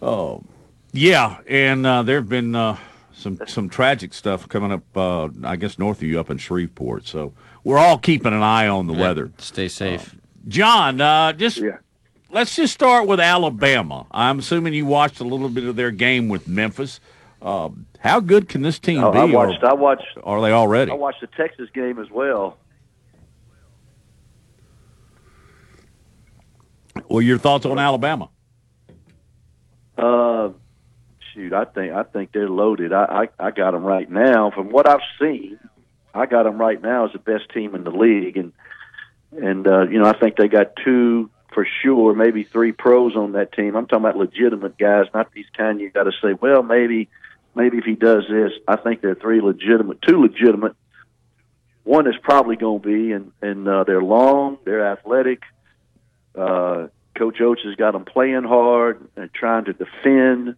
Oh, 0.00 0.44
yeah. 0.92 1.38
And 1.48 1.84
uh, 1.84 2.04
there 2.04 2.20
have 2.20 2.28
been 2.28 2.54
uh, 2.54 2.76
some 3.20 3.38
some 3.46 3.68
tragic 3.68 4.14
stuff 4.14 4.48
coming 4.48 4.72
up. 4.72 4.82
Uh, 4.96 5.28
I 5.44 5.56
guess 5.56 5.78
north 5.78 5.98
of 5.98 6.04
you, 6.04 6.18
up 6.18 6.30
in 6.30 6.38
Shreveport. 6.38 7.06
So 7.06 7.32
we're 7.64 7.78
all 7.78 7.98
keeping 7.98 8.32
an 8.32 8.42
eye 8.42 8.66
on 8.66 8.86
the 8.86 8.94
Yeah, 8.94 9.00
weather. 9.00 9.30
Stay 9.38 9.68
safe. 9.68 10.16
John, 10.48 11.00
uh, 11.00 11.32
just 11.34 11.60
let's 12.30 12.56
just 12.56 12.72
start 12.72 13.06
with 13.06 13.20
Alabama. 13.20 14.06
I'm 14.10 14.38
assuming 14.38 14.72
you 14.74 14.86
watched 14.86 15.20
a 15.20 15.24
little 15.24 15.48
bit 15.50 15.64
of 15.64 15.76
their 15.76 15.90
game 15.90 16.28
with 16.28 16.48
Memphis. 16.48 16.98
Um, 17.42 17.86
how 17.98 18.20
good 18.20 18.48
can 18.48 18.62
this 18.62 18.78
team 18.78 19.02
Oh, 19.04 19.12
be? 19.12 19.18
I 19.18 19.22
or 19.24 19.28
watched. 19.28 19.62
I 19.64 19.74
watched. 19.74 20.06
are 20.24 20.40
they 20.40 20.52
already? 20.52 20.90
I 20.90 20.94
watched 20.94 21.20
the 21.20 21.26
Texas 21.28 21.68
game 21.74 21.98
as 21.98 22.10
well. 22.10 22.56
Well, 27.08 27.22
your 27.22 27.38
thoughts 27.38 27.66
on 27.66 27.78
Alabama? 27.78 28.28
Uh, 29.96 30.50
shoot, 31.32 31.52
I 31.52 31.64
think 31.64 31.92
I 31.92 32.02
think 32.02 32.32
they're 32.32 32.48
loaded. 32.48 32.92
I, 32.92 33.28
I 33.40 33.46
I 33.46 33.50
got 33.50 33.72
them 33.72 33.84
right 33.84 34.10
now. 34.10 34.50
From 34.50 34.70
what 34.70 34.88
I've 34.88 35.00
seen, 35.20 35.58
I 36.14 36.26
got 36.26 36.44
them 36.44 36.58
right 36.58 36.80
now 36.80 37.06
as 37.06 37.12
the 37.12 37.18
best 37.18 37.50
team 37.52 37.74
in 37.74 37.84
the 37.84 37.90
league, 37.90 38.36
and 38.36 38.52
and 39.32 39.66
uh, 39.66 39.82
you 39.82 39.98
know 39.98 40.06
I 40.06 40.18
think 40.18 40.36
they 40.36 40.48
got 40.48 40.76
two 40.84 41.30
for 41.52 41.66
sure, 41.82 42.14
maybe 42.14 42.44
three 42.44 42.72
pros 42.72 43.16
on 43.16 43.32
that 43.32 43.52
team. 43.52 43.74
I'm 43.74 43.86
talking 43.86 44.04
about 44.04 44.16
legitimate 44.16 44.78
guys, 44.78 45.06
not 45.12 45.32
these 45.32 45.46
kind 45.56 45.80
you 45.80 45.90
got 45.90 46.04
to 46.04 46.12
say, 46.22 46.34
well, 46.40 46.62
maybe 46.62 47.08
maybe 47.54 47.78
if 47.78 47.84
he 47.84 47.94
does 47.94 48.24
this. 48.30 48.52
I 48.68 48.76
think 48.76 49.00
they're 49.00 49.14
three 49.14 49.40
legitimate, 49.40 50.02
two 50.02 50.20
legitimate. 50.20 50.76
One 51.82 52.06
is 52.06 52.14
probably 52.22 52.56
going 52.56 52.82
to 52.82 52.88
be, 52.88 53.12
and 53.12 53.32
and 53.42 53.66
uh, 53.68 53.84
they're 53.84 54.02
long, 54.02 54.58
they're 54.64 54.92
athletic. 54.92 55.42
Uh, 56.34 56.88
Coach 57.16 57.40
Oats 57.40 57.62
has 57.64 57.74
got 57.74 57.92
them 57.92 58.04
playing 58.04 58.44
hard 58.44 59.08
and 59.16 59.32
trying 59.32 59.64
to 59.66 59.72
defend. 59.72 60.56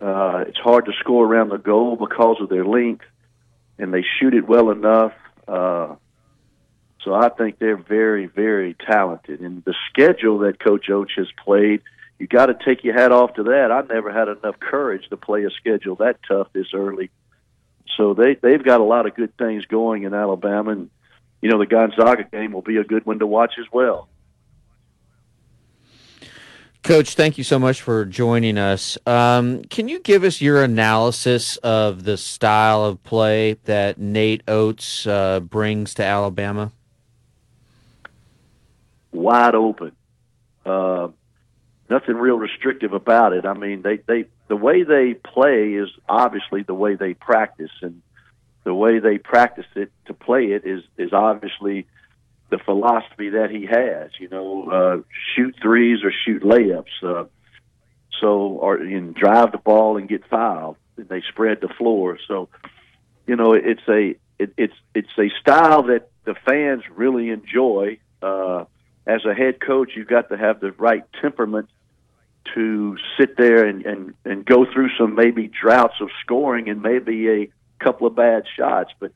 Uh, 0.00 0.44
it's 0.46 0.58
hard 0.58 0.86
to 0.86 0.92
score 1.00 1.26
around 1.26 1.50
the 1.50 1.58
goal 1.58 1.96
because 1.96 2.36
of 2.40 2.48
their 2.48 2.64
length, 2.64 3.04
and 3.78 3.92
they 3.92 4.04
shoot 4.18 4.34
it 4.34 4.46
well 4.46 4.70
enough. 4.70 5.12
Uh, 5.46 5.94
so 7.04 7.14
I 7.14 7.28
think 7.30 7.58
they're 7.58 7.76
very, 7.76 8.26
very 8.26 8.74
talented. 8.74 9.40
And 9.40 9.64
the 9.64 9.74
schedule 9.90 10.38
that 10.40 10.58
Coach 10.58 10.88
Oats 10.90 11.12
has 11.16 11.28
played, 11.44 11.82
you 12.18 12.26
got 12.26 12.46
to 12.46 12.56
take 12.64 12.84
your 12.84 12.94
hat 12.94 13.12
off 13.12 13.34
to 13.34 13.44
that. 13.44 13.72
I 13.72 13.82
never 13.92 14.12
had 14.12 14.28
enough 14.28 14.60
courage 14.60 15.08
to 15.08 15.16
play 15.16 15.44
a 15.44 15.50
schedule 15.50 15.96
that 15.96 16.18
tough 16.28 16.48
this 16.52 16.74
early. 16.74 17.10
So 17.96 18.14
they 18.14 18.34
they've 18.34 18.62
got 18.62 18.80
a 18.80 18.84
lot 18.84 19.06
of 19.06 19.14
good 19.14 19.36
things 19.36 19.64
going 19.66 20.04
in 20.04 20.14
Alabama, 20.14 20.70
and 20.70 20.90
you 21.42 21.50
know 21.50 21.58
the 21.58 21.66
Gonzaga 21.66 22.24
game 22.24 22.52
will 22.52 22.62
be 22.62 22.76
a 22.76 22.84
good 22.84 23.04
one 23.04 23.18
to 23.18 23.26
watch 23.26 23.54
as 23.58 23.66
well. 23.72 24.08
Coach, 26.82 27.14
thank 27.14 27.36
you 27.36 27.44
so 27.44 27.58
much 27.58 27.82
for 27.82 28.04
joining 28.04 28.56
us. 28.56 28.96
Um, 29.06 29.62
can 29.64 29.88
you 29.88 30.00
give 30.00 30.24
us 30.24 30.40
your 30.40 30.62
analysis 30.62 31.56
of 31.58 32.04
the 32.04 32.16
style 32.16 32.84
of 32.84 33.02
play 33.04 33.54
that 33.64 33.98
Nate 33.98 34.42
Oats 34.48 35.06
uh, 35.06 35.40
brings 35.40 35.94
to 35.94 36.04
Alabama? 36.04 36.72
wide 39.12 39.54
open. 39.54 39.92
Uh, 40.64 41.08
nothing 41.88 42.16
real 42.16 42.36
restrictive 42.36 42.92
about 42.92 43.32
it. 43.32 43.44
I 43.44 43.54
mean, 43.54 43.82
they, 43.82 43.98
they 44.06 44.26
the 44.48 44.56
way 44.56 44.82
they 44.82 45.14
play 45.14 45.74
is 45.74 45.88
obviously 46.08 46.62
the 46.62 46.74
way 46.74 46.96
they 46.96 47.14
practice, 47.14 47.70
and 47.82 48.02
the 48.64 48.74
way 48.74 48.98
they 48.98 49.18
practice 49.18 49.66
it 49.74 49.92
to 50.06 50.14
play 50.14 50.46
it 50.46 50.64
is 50.64 50.82
is 50.96 51.12
obviously 51.12 51.86
the 52.50 52.58
philosophy 52.58 53.30
that 53.30 53.50
he 53.50 53.66
has. 53.66 54.10
You 54.18 54.28
know, 54.28 54.70
uh, 54.70 54.96
shoot 55.34 55.54
threes 55.62 56.00
or 56.04 56.12
shoot 56.24 56.42
layups. 56.42 57.02
Uh, 57.02 57.24
so, 58.20 58.28
or 58.28 58.76
and 58.76 59.14
drive 59.14 59.52
the 59.52 59.58
ball 59.58 59.96
and 59.96 60.08
get 60.08 60.26
fouled. 60.28 60.76
And 60.96 61.08
they 61.08 61.22
spread 61.28 61.60
the 61.60 61.68
floor. 61.68 62.18
So, 62.28 62.48
you 63.26 63.36
know, 63.36 63.54
it's 63.54 63.86
a 63.88 64.16
it, 64.38 64.52
it's 64.56 64.74
it's 64.94 65.18
a 65.18 65.30
style 65.40 65.84
that 65.84 66.10
the 66.24 66.34
fans 66.46 66.82
really 66.94 67.30
enjoy. 67.30 67.98
Uh, 68.22 68.64
as 69.06 69.24
a 69.24 69.34
head 69.34 69.60
coach, 69.60 69.92
you've 69.96 70.08
got 70.08 70.28
to 70.28 70.36
have 70.36 70.60
the 70.60 70.72
right 70.72 71.04
temperament 71.20 71.68
to 72.54 72.96
sit 73.18 73.36
there 73.36 73.64
and, 73.64 73.84
and, 73.84 74.14
and 74.24 74.44
go 74.44 74.66
through 74.70 74.90
some 74.98 75.14
maybe 75.14 75.48
droughts 75.48 75.94
of 76.00 76.08
scoring 76.22 76.68
and 76.68 76.82
maybe 76.82 77.28
a 77.28 77.50
couple 77.82 78.06
of 78.06 78.14
bad 78.14 78.44
shots. 78.56 78.90
But 78.98 79.12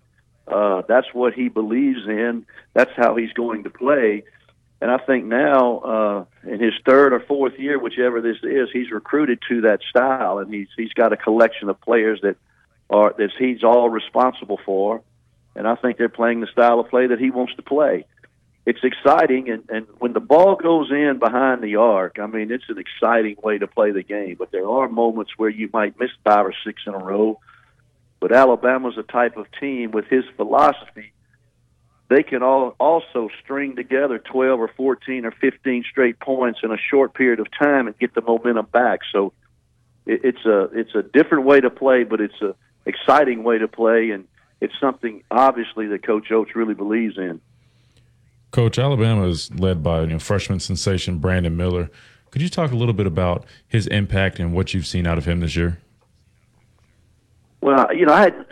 uh, 0.46 0.82
that's 0.86 1.06
what 1.12 1.34
he 1.34 1.48
believes 1.48 2.06
in. 2.06 2.46
That's 2.72 2.90
how 2.96 3.16
he's 3.16 3.32
going 3.32 3.64
to 3.64 3.70
play. 3.70 4.24
And 4.80 4.90
I 4.90 4.98
think 4.98 5.24
now, 5.24 5.78
uh, 5.78 6.24
in 6.46 6.60
his 6.60 6.74
third 6.84 7.12
or 7.12 7.20
fourth 7.20 7.58
year, 7.58 7.78
whichever 7.78 8.20
this 8.20 8.36
is, 8.42 8.68
he's 8.72 8.90
recruited 8.90 9.38
to 9.48 9.62
that 9.62 9.80
style, 9.88 10.38
and 10.38 10.52
he's 10.52 10.68
he's 10.76 10.92
got 10.92 11.12
a 11.12 11.16
collection 11.16 11.68
of 11.68 11.80
players 11.80 12.20
that 12.22 12.36
are 12.90 13.14
that 13.16 13.30
he's 13.38 13.64
all 13.64 13.88
responsible 13.88 14.60
for. 14.66 15.02
And 15.56 15.68
I 15.68 15.76
think 15.76 15.96
they're 15.96 16.08
playing 16.08 16.40
the 16.40 16.48
style 16.48 16.80
of 16.80 16.88
play 16.90 17.06
that 17.06 17.20
he 17.20 17.30
wants 17.30 17.54
to 17.54 17.62
play 17.62 18.04
it's 18.66 18.80
exciting 18.82 19.50
and, 19.50 19.64
and 19.68 19.86
when 19.98 20.14
the 20.14 20.20
ball 20.20 20.56
goes 20.56 20.90
in 20.90 21.18
behind 21.18 21.62
the 21.62 21.76
arc, 21.76 22.18
I 22.18 22.26
mean 22.26 22.50
it's 22.50 22.64
an 22.68 22.78
exciting 22.78 23.36
way 23.42 23.58
to 23.58 23.66
play 23.66 23.90
the 23.90 24.02
game. 24.02 24.36
But 24.38 24.52
there 24.52 24.68
are 24.68 24.88
moments 24.88 25.32
where 25.36 25.50
you 25.50 25.68
might 25.72 25.98
miss 26.00 26.10
five 26.24 26.46
or 26.46 26.54
six 26.64 26.82
in 26.86 26.94
a 26.94 26.98
row. 26.98 27.40
But 28.24 28.32
Alabama's 28.32 28.96
a 28.96 29.02
type 29.02 29.36
of 29.36 29.44
team 29.60 29.90
with 29.90 30.06
his 30.06 30.24
philosophy. 30.38 31.12
They 32.08 32.22
can 32.22 32.42
all 32.42 32.74
also 32.80 33.28
string 33.42 33.76
together 33.76 34.18
twelve 34.18 34.60
or 34.60 34.70
fourteen 34.78 35.26
or 35.26 35.30
fifteen 35.30 35.84
straight 35.90 36.18
points 36.20 36.60
in 36.62 36.72
a 36.72 36.78
short 36.78 37.12
period 37.12 37.38
of 37.38 37.48
time 37.50 37.86
and 37.86 37.98
get 37.98 38.14
the 38.14 38.22
momentum 38.22 38.64
back. 38.72 39.00
So 39.12 39.34
it, 40.06 40.22
it's 40.24 40.46
a 40.46 40.70
it's 40.72 40.94
a 40.94 41.02
different 41.02 41.44
way 41.44 41.60
to 41.60 41.68
play, 41.68 42.04
but 42.04 42.22
it's 42.22 42.40
a 42.40 42.54
exciting 42.86 43.44
way 43.44 43.58
to 43.58 43.68
play, 43.68 44.08
and 44.12 44.26
it's 44.58 44.72
something 44.80 45.22
obviously 45.30 45.88
that 45.88 46.02
Coach 46.02 46.32
Oats 46.32 46.56
really 46.56 46.72
believes 46.72 47.18
in. 47.18 47.42
Coach, 48.52 48.78
Alabama 48.78 49.28
is 49.28 49.54
led 49.54 49.82
by 49.82 50.00
you 50.00 50.06
know, 50.06 50.18
freshman 50.18 50.60
sensation 50.60 51.18
Brandon 51.18 51.54
Miller. 51.54 51.90
Could 52.30 52.40
you 52.40 52.48
talk 52.48 52.72
a 52.72 52.74
little 52.74 52.94
bit 52.94 53.06
about 53.06 53.44
his 53.68 53.86
impact 53.88 54.38
and 54.38 54.54
what 54.54 54.72
you've 54.72 54.86
seen 54.86 55.06
out 55.06 55.18
of 55.18 55.26
him 55.26 55.40
this 55.40 55.56
year? 55.56 55.76
Well, 57.64 57.96
you 57.96 58.04
know, 58.04 58.12
I 58.12 58.20
had 58.24 58.46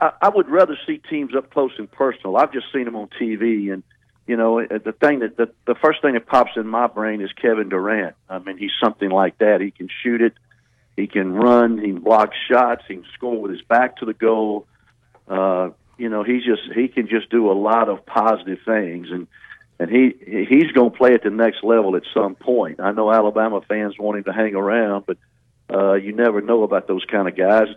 I, 0.00 0.12
I 0.22 0.28
would 0.28 0.48
rather 0.48 0.76
see 0.88 0.98
teams 0.98 1.36
up 1.36 1.52
close 1.52 1.70
and 1.78 1.88
personal. 1.88 2.36
I've 2.36 2.52
just 2.52 2.66
seen 2.72 2.84
them 2.84 2.96
on 2.96 3.08
TV, 3.20 3.72
and 3.72 3.84
you 4.26 4.36
know, 4.36 4.60
the 4.60 4.90
thing 4.90 5.20
that 5.20 5.36
the, 5.36 5.52
the 5.68 5.76
first 5.76 6.02
thing 6.02 6.14
that 6.14 6.26
pops 6.26 6.50
in 6.56 6.66
my 6.66 6.88
brain 6.88 7.20
is 7.20 7.30
Kevin 7.40 7.68
Durant. 7.68 8.16
I 8.28 8.40
mean, 8.40 8.58
he's 8.58 8.72
something 8.82 9.08
like 9.08 9.38
that. 9.38 9.60
He 9.60 9.70
can 9.70 9.88
shoot 10.02 10.20
it, 10.20 10.32
he 10.96 11.06
can 11.06 11.32
run, 11.32 11.78
he 11.78 11.92
can 11.92 12.00
block 12.00 12.32
shots, 12.50 12.82
he 12.88 12.94
can 12.94 13.04
score 13.14 13.40
with 13.40 13.52
his 13.52 13.62
back 13.62 13.98
to 13.98 14.04
the 14.04 14.14
goal. 14.14 14.66
Uh, 15.28 15.70
you 15.96 16.08
know, 16.08 16.24
he's 16.24 16.42
just 16.44 16.62
he 16.74 16.88
can 16.88 17.06
just 17.06 17.30
do 17.30 17.48
a 17.48 17.54
lot 17.54 17.88
of 17.88 18.04
positive 18.04 18.58
things, 18.64 19.12
and 19.12 19.28
and 19.78 19.88
he 19.88 20.12
he's 20.48 20.72
going 20.72 20.90
to 20.90 20.96
play 20.96 21.14
at 21.14 21.22
the 21.22 21.30
next 21.30 21.62
level 21.62 21.94
at 21.94 22.02
some 22.12 22.34
point. 22.34 22.80
I 22.80 22.90
know 22.90 23.12
Alabama 23.12 23.60
fans 23.60 23.96
want 23.96 24.18
him 24.18 24.24
to 24.24 24.32
hang 24.32 24.56
around, 24.56 25.06
but 25.06 25.18
uh, 25.72 25.92
you 25.92 26.10
never 26.10 26.40
know 26.40 26.64
about 26.64 26.88
those 26.88 27.04
kind 27.04 27.28
of 27.28 27.36
guys. 27.36 27.68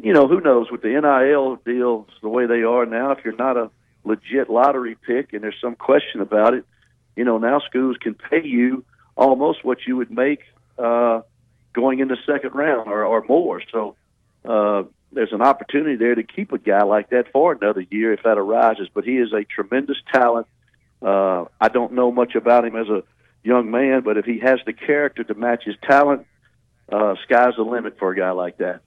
You 0.00 0.12
know, 0.12 0.26
who 0.26 0.40
knows 0.40 0.70
with 0.70 0.82
the 0.82 0.88
NIL 0.88 1.56
deals 1.64 2.06
the 2.22 2.28
way 2.28 2.46
they 2.46 2.62
are 2.62 2.86
now? 2.86 3.10
If 3.12 3.24
you're 3.24 3.36
not 3.36 3.56
a 3.56 3.70
legit 4.04 4.48
lottery 4.48 4.96
pick, 5.06 5.32
and 5.32 5.42
there's 5.42 5.60
some 5.60 5.76
question 5.76 6.20
about 6.20 6.54
it, 6.54 6.64
you 7.16 7.24
know, 7.24 7.38
now 7.38 7.60
schools 7.60 7.96
can 8.00 8.14
pay 8.14 8.42
you 8.44 8.84
almost 9.16 9.64
what 9.64 9.78
you 9.86 9.96
would 9.96 10.10
make 10.10 10.40
uh, 10.78 11.20
going 11.72 12.00
in 12.00 12.08
the 12.08 12.16
second 12.26 12.54
round 12.54 12.88
or, 12.88 13.04
or 13.04 13.24
more. 13.28 13.60
So 13.70 13.96
uh, 14.44 14.84
there's 15.12 15.32
an 15.32 15.42
opportunity 15.42 15.96
there 15.96 16.14
to 16.14 16.22
keep 16.22 16.52
a 16.52 16.58
guy 16.58 16.82
like 16.82 17.10
that 17.10 17.30
for 17.32 17.52
another 17.52 17.84
year 17.90 18.12
if 18.12 18.22
that 18.22 18.38
arises. 18.38 18.88
But 18.92 19.04
he 19.04 19.18
is 19.18 19.32
a 19.32 19.44
tremendous 19.44 19.98
talent. 20.12 20.46
Uh, 21.02 21.44
I 21.60 21.68
don't 21.68 21.92
know 21.92 22.10
much 22.10 22.34
about 22.34 22.64
him 22.64 22.76
as 22.76 22.88
a 22.88 23.02
young 23.42 23.70
man, 23.70 24.02
but 24.02 24.16
if 24.16 24.24
he 24.24 24.38
has 24.38 24.60
the 24.64 24.72
character 24.72 25.24
to 25.24 25.34
match 25.34 25.64
his 25.64 25.74
talent, 25.82 26.26
uh, 26.90 27.14
sky's 27.24 27.54
the 27.56 27.62
limit 27.62 27.98
for 27.98 28.12
a 28.12 28.16
guy 28.16 28.30
like 28.30 28.58
that. 28.58 28.80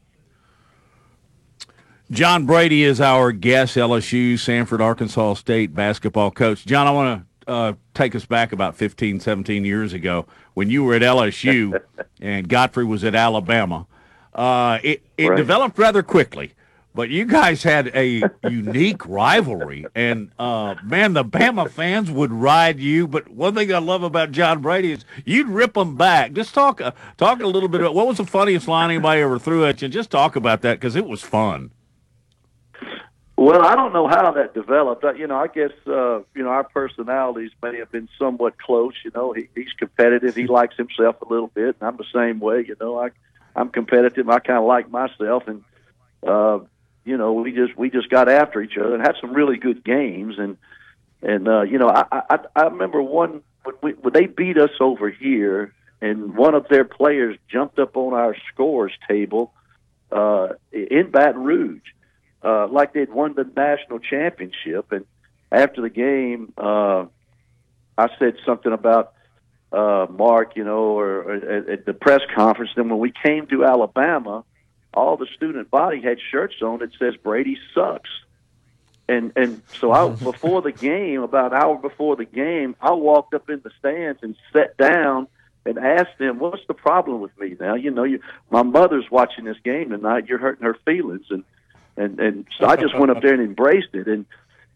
John 2.12 2.46
Brady 2.46 2.84
is 2.84 3.02
our 3.02 3.32
guest, 3.32 3.76
LSU, 3.76 4.34
Samford, 4.34 4.80
Arkansas 4.80 5.36
State 5.36 5.74
basketball 5.74 6.30
coach. 6.32 6.66
John, 6.66 6.86
I 6.88 6.92
want 6.92 7.26
to 7.48 7.52
uh, 7.52 7.74
take 7.96 8.14
us 8.16 8.26
back 8.26 8.52
about 8.52 8.76
15, 8.76 9.20
17 9.20 9.66
years 9.66 9.92
ago 9.94 10.26
when 10.54 10.70
you 10.70 10.84
were 10.84 10.94
at 10.94 11.02
LSU 11.02 11.82
and 12.22 12.48
Gottfried 12.48 12.88
was 12.88 13.04
at 13.04 13.16
Alabama. 13.16 13.88
Uh, 14.34 14.80
it 14.84 15.02
it 15.18 15.30
Right. 15.30 15.38
developed 15.38 15.80
rather 15.80 16.04
quickly, 16.04 16.52
but 16.94 17.10
you 17.10 17.24
guys 17.26 17.64
had 17.64 17.88
a 17.96 18.22
unique 18.50 19.04
rivalry, 19.08 19.86
and 19.96 20.30
uh, 20.38 20.76
man, 20.84 21.14
the 21.14 21.24
Bama 21.24 21.70
fans 21.72 22.12
would 22.12 22.34
ride 22.34 22.78
you. 22.80 23.08
But 23.08 23.30
one 23.32 23.56
thing 23.56 23.74
I 23.74 23.78
love 23.80 24.04
about 24.04 24.32
John 24.34 24.62
Brady 24.62 24.92
is 24.92 25.06
you'd 25.24 25.48
rip 25.48 25.74
them 25.74 25.96
back. 25.96 26.34
Just 26.34 26.54
talk 26.54 26.82
uh, 26.82 26.92
talk 27.18 27.42
a 27.42 27.48
little 27.48 27.70
bit 27.70 27.80
about 27.82 27.96
what 27.96 28.08
was 28.08 28.18
the 28.18 28.26
funniest 28.26 28.68
line 28.68 28.90
anybody 28.92 29.22
ever 29.22 29.40
threw 29.40 29.66
at 29.66 29.82
you. 29.82 29.86
And 29.86 29.94
just 29.94 30.12
talk 30.12 30.36
about 30.36 30.62
that 30.62 30.74
because 30.80 30.96
it 30.98 31.06
was 31.08 31.22
fun. 31.22 31.72
Well, 33.38 33.66
I 33.66 33.76
don't 33.76 33.92
know 33.92 34.08
how 34.08 34.32
that 34.32 34.54
developed. 34.54 35.04
You 35.18 35.28
know, 35.28 35.36
I 35.36 35.48
guess 35.48 35.72
uh, 35.88 36.20
you 36.34 36.44
know 36.44 36.50
our 36.50 36.64
personalities 36.64 37.52
may 37.62 37.78
have 37.80 37.92
been 37.92 38.08
somewhat 38.18 38.58
close. 38.58 38.94
You 39.04 39.12
know, 39.14 39.34
he, 39.34 39.50
he's 39.54 39.74
competitive. 39.78 40.36
He 40.36 40.48
likes 40.60 40.78
himself 40.78 41.22
a 41.22 41.28
little 41.28 41.48
bit, 41.48 41.76
and 41.80 41.88
I'm 41.88 41.98
the 41.98 42.06
same 42.14 42.40
way. 42.40 42.66
You 42.66 42.76
know, 42.80 42.98
I 42.98 43.10
I'm 43.56 43.70
competitive. 43.70 44.30
I 44.30 44.40
kind 44.40 44.60
of 44.60 44.66
like 44.66 44.90
myself, 44.90 45.44
and 45.48 45.64
uh, 46.26 46.60
you 47.04 47.18
know, 47.18 47.34
we 47.34 47.52
just 47.52 47.78
we 47.78 47.90
just 47.90 48.10
got 48.10 48.30
after 48.30 48.62
each 48.62 48.78
other 48.78 48.96
and 48.96 49.02
had 49.06 49.16
some 49.20 49.34
really 49.34 49.58
good 49.58 49.84
games. 49.84 50.36
And 50.38 50.58
and 51.22 51.48
uh, 51.48 51.62
you 51.64 51.78
know, 51.78 51.90
I, 51.90 52.06
I 52.12 52.40
I 52.56 52.64
remember 52.64 53.02
one 53.02 53.44
when, 53.66 53.76
we, 53.82 53.92
when 53.94 54.14
they 54.14 54.28
beat 54.28 54.58
us 54.58 54.72
over 54.80 55.10
here, 55.10 55.74
and 56.02 56.38
one 56.38 56.56
of 56.56 56.70
their 56.70 56.86
players 56.86 57.38
jumped 57.50 57.80
up 57.80 57.98
on 57.98 58.14
our 58.14 58.36
scores 58.54 58.94
table 59.10 59.54
uh, 60.12 60.50
in 60.72 61.12
Baton 61.12 61.44
Rouge, 61.44 61.82
uh, 62.46 62.68
like 62.68 62.94
they'd 62.94 63.12
won 63.12 63.34
the 63.34 63.50
national 63.56 64.00
championship. 64.00 64.92
And 64.92 65.06
after 65.52 65.82
the 65.82 65.90
game, 65.90 66.54
uh, 66.58 67.06
I 67.98 68.10
said 68.20 68.36
something 68.46 68.72
about 68.72 69.14
uh, 69.72 70.06
Mark, 70.10 70.56
you 70.56 70.64
know, 70.64 70.98
or, 70.98 71.24
or 71.24 71.34
at, 71.34 71.70
at 71.70 71.86
the 71.86 71.94
press 71.94 72.22
conference. 72.36 72.72
Then 72.76 72.90
when 72.90 73.00
we 73.00 73.12
came 73.12 73.48
to 73.48 73.66
Alabama, 73.66 74.44
all 74.94 75.18
the 75.18 75.28
student 75.36 75.72
body 75.72 76.02
had 76.02 76.20
shirts 76.32 76.56
on 76.62 76.80
that 76.80 76.92
says 77.00 77.16
Brady 77.18 77.58
sucks. 77.74 78.10
And 79.08 79.34
and 79.36 79.62
so 79.80 79.92
I 79.92 80.08
before 80.24 80.62
the 80.62 80.72
game, 80.72 81.22
about 81.22 81.52
an 81.52 81.62
hour 81.62 81.78
before 81.78 82.16
the 82.16 82.26
game, 82.26 82.76
I 82.80 82.92
walked 82.92 83.34
up 83.34 83.50
in 83.50 83.62
the 83.64 83.72
stands 83.80 84.20
and 84.22 84.36
sat 84.54 84.78
down 84.78 85.28
and 85.66 85.78
asked 85.78 86.18
them, 86.20 86.40
"What's 86.40 86.66
the 86.68 86.74
problem 86.74 87.22
with 87.22 87.38
me 87.40 87.56
now? 87.60 87.76
You 87.76 87.92
know, 87.92 88.04
you 88.04 88.20
my 88.50 88.64
mother's 88.64 89.10
watching 89.12 89.46
this 89.46 89.58
game 89.64 89.90
tonight. 89.90 90.26
You're 90.28 90.40
hurting 90.40 90.66
her 90.66 90.78
feelings." 90.86 91.26
And 91.30 91.44
and 91.98 92.20
and 92.20 92.46
so 92.58 92.66
I 92.66 92.76
just 92.76 92.98
went 92.98 93.12
up 93.12 93.22
there 93.22 93.34
and 93.34 93.42
embraced 93.42 93.94
it. 93.94 94.08
And 94.08 94.26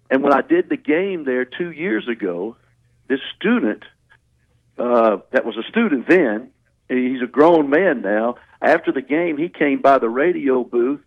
and 0.10 0.24
when 0.24 0.34
I 0.34 0.42
did 0.42 0.70
the 0.70 0.78
game 0.78 1.26
there 1.26 1.46
two 1.46 1.72
years 1.72 2.08
ago, 2.08 2.56
this 3.08 3.20
student 3.36 3.84
uh, 4.78 5.18
that 5.32 5.46
was 5.46 5.58
a 5.58 5.64
student 5.64 6.08
then, 6.08 6.52
he's 6.88 7.22
a 7.22 7.28
grown 7.28 7.70
man 7.70 8.02
now. 8.02 8.36
After 8.62 8.92
the 8.92 9.02
game, 9.02 9.38
he 9.38 9.50
came 9.50 9.82
by 9.82 10.00
the 10.00 10.10
radio 10.10 10.64
booth 10.64 11.02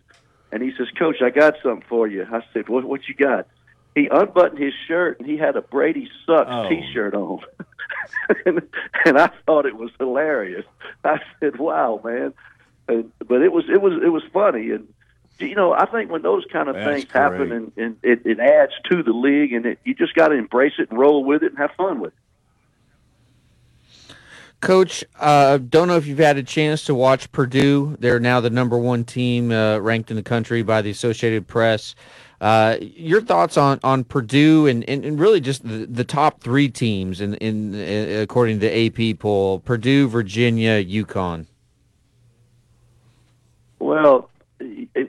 and 0.51 0.61
he 0.61 0.71
says, 0.77 0.87
"Coach, 0.97 1.17
I 1.21 1.29
got 1.31 1.55
something 1.63 1.85
for 1.89 2.07
you." 2.07 2.27
I 2.31 2.41
said, 2.53 2.69
"What? 2.69 2.83
What 2.85 3.01
you 3.07 3.15
got?" 3.15 3.47
He 3.95 4.07
unbuttoned 4.11 4.59
his 4.59 4.73
shirt 4.87 5.19
and 5.19 5.29
he 5.29 5.37
had 5.37 5.55
a 5.55 5.61
Brady 5.61 6.09
sucks 6.25 6.49
Oh. 6.49 6.67
T-shirt 6.69 7.13
on, 7.13 7.39
and, 8.45 8.61
and 9.05 9.17
I 9.19 9.29
thought 9.45 9.65
it 9.67 9.75
was 9.75 9.91
hilarious. 9.99 10.65
I 11.03 11.19
said, 11.39 11.57
"Wow, 11.57 12.01
man!" 12.03 12.33
And, 12.87 13.11
but 13.27 13.41
it 13.41 13.51
was 13.51 13.65
it 13.69 13.81
was 13.81 13.93
it 14.03 14.09
was 14.09 14.23
funny, 14.31 14.71
and 14.71 14.87
you 15.39 15.55
know 15.55 15.73
I 15.73 15.85
think 15.85 16.11
when 16.11 16.21
those 16.21 16.45
kind 16.51 16.69
of 16.69 16.75
That's 16.75 17.01
things 17.01 17.11
happen, 17.11 17.51
and, 17.51 17.71
and 17.77 17.97
it, 18.03 18.25
it 18.25 18.39
adds 18.39 18.73
to 18.89 19.03
the 19.03 19.11
league, 19.11 19.53
and 19.53 19.65
it, 19.65 19.79
you 19.83 19.93
just 19.93 20.13
got 20.15 20.29
to 20.29 20.35
embrace 20.35 20.73
it 20.79 20.89
and 20.89 20.99
roll 20.99 21.23
with 21.23 21.43
it 21.43 21.51
and 21.51 21.57
have 21.57 21.71
fun 21.71 21.99
with 21.99 22.13
it. 22.13 22.19
Coach, 24.63 25.03
uh, 25.19 25.57
don't 25.57 25.89
know 25.89 25.97
if 25.97 26.07
you've 26.07 26.19
had 26.19 26.37
a 26.37 26.43
chance 26.43 26.85
to 26.85 26.95
watch 26.95 27.29
Purdue. 27.33 27.97
They're 27.99 28.19
now 28.19 28.39
the 28.39 28.49
number 28.49 28.77
one 28.77 29.03
team 29.03 29.51
uh, 29.51 29.79
ranked 29.79 30.09
in 30.09 30.15
the 30.15 30.23
country 30.23 30.63
by 30.63 30.81
the 30.81 30.89
Associated 30.89 31.47
Press. 31.47 31.95
Uh, 32.39 32.77
your 32.79 33.19
thoughts 33.19 33.57
on, 33.57 33.79
on 33.83 34.05
Purdue 34.05 34.67
and, 34.67 34.87
and, 34.89 35.03
and 35.03 35.19
really 35.19 35.41
just 35.41 35.67
the, 35.67 35.85
the 35.85 36.05
top 36.05 36.39
three 36.39 36.69
teams 36.69 37.19
in, 37.19 37.35
in 37.35 37.75
uh, 37.75 38.21
according 38.21 38.59
to 38.61 38.69
the 38.69 39.11
AP 39.11 39.19
poll: 39.19 39.59
Purdue, 39.59 40.07
Virginia, 40.07 40.83
UConn. 40.83 41.45
Well, 43.79 44.29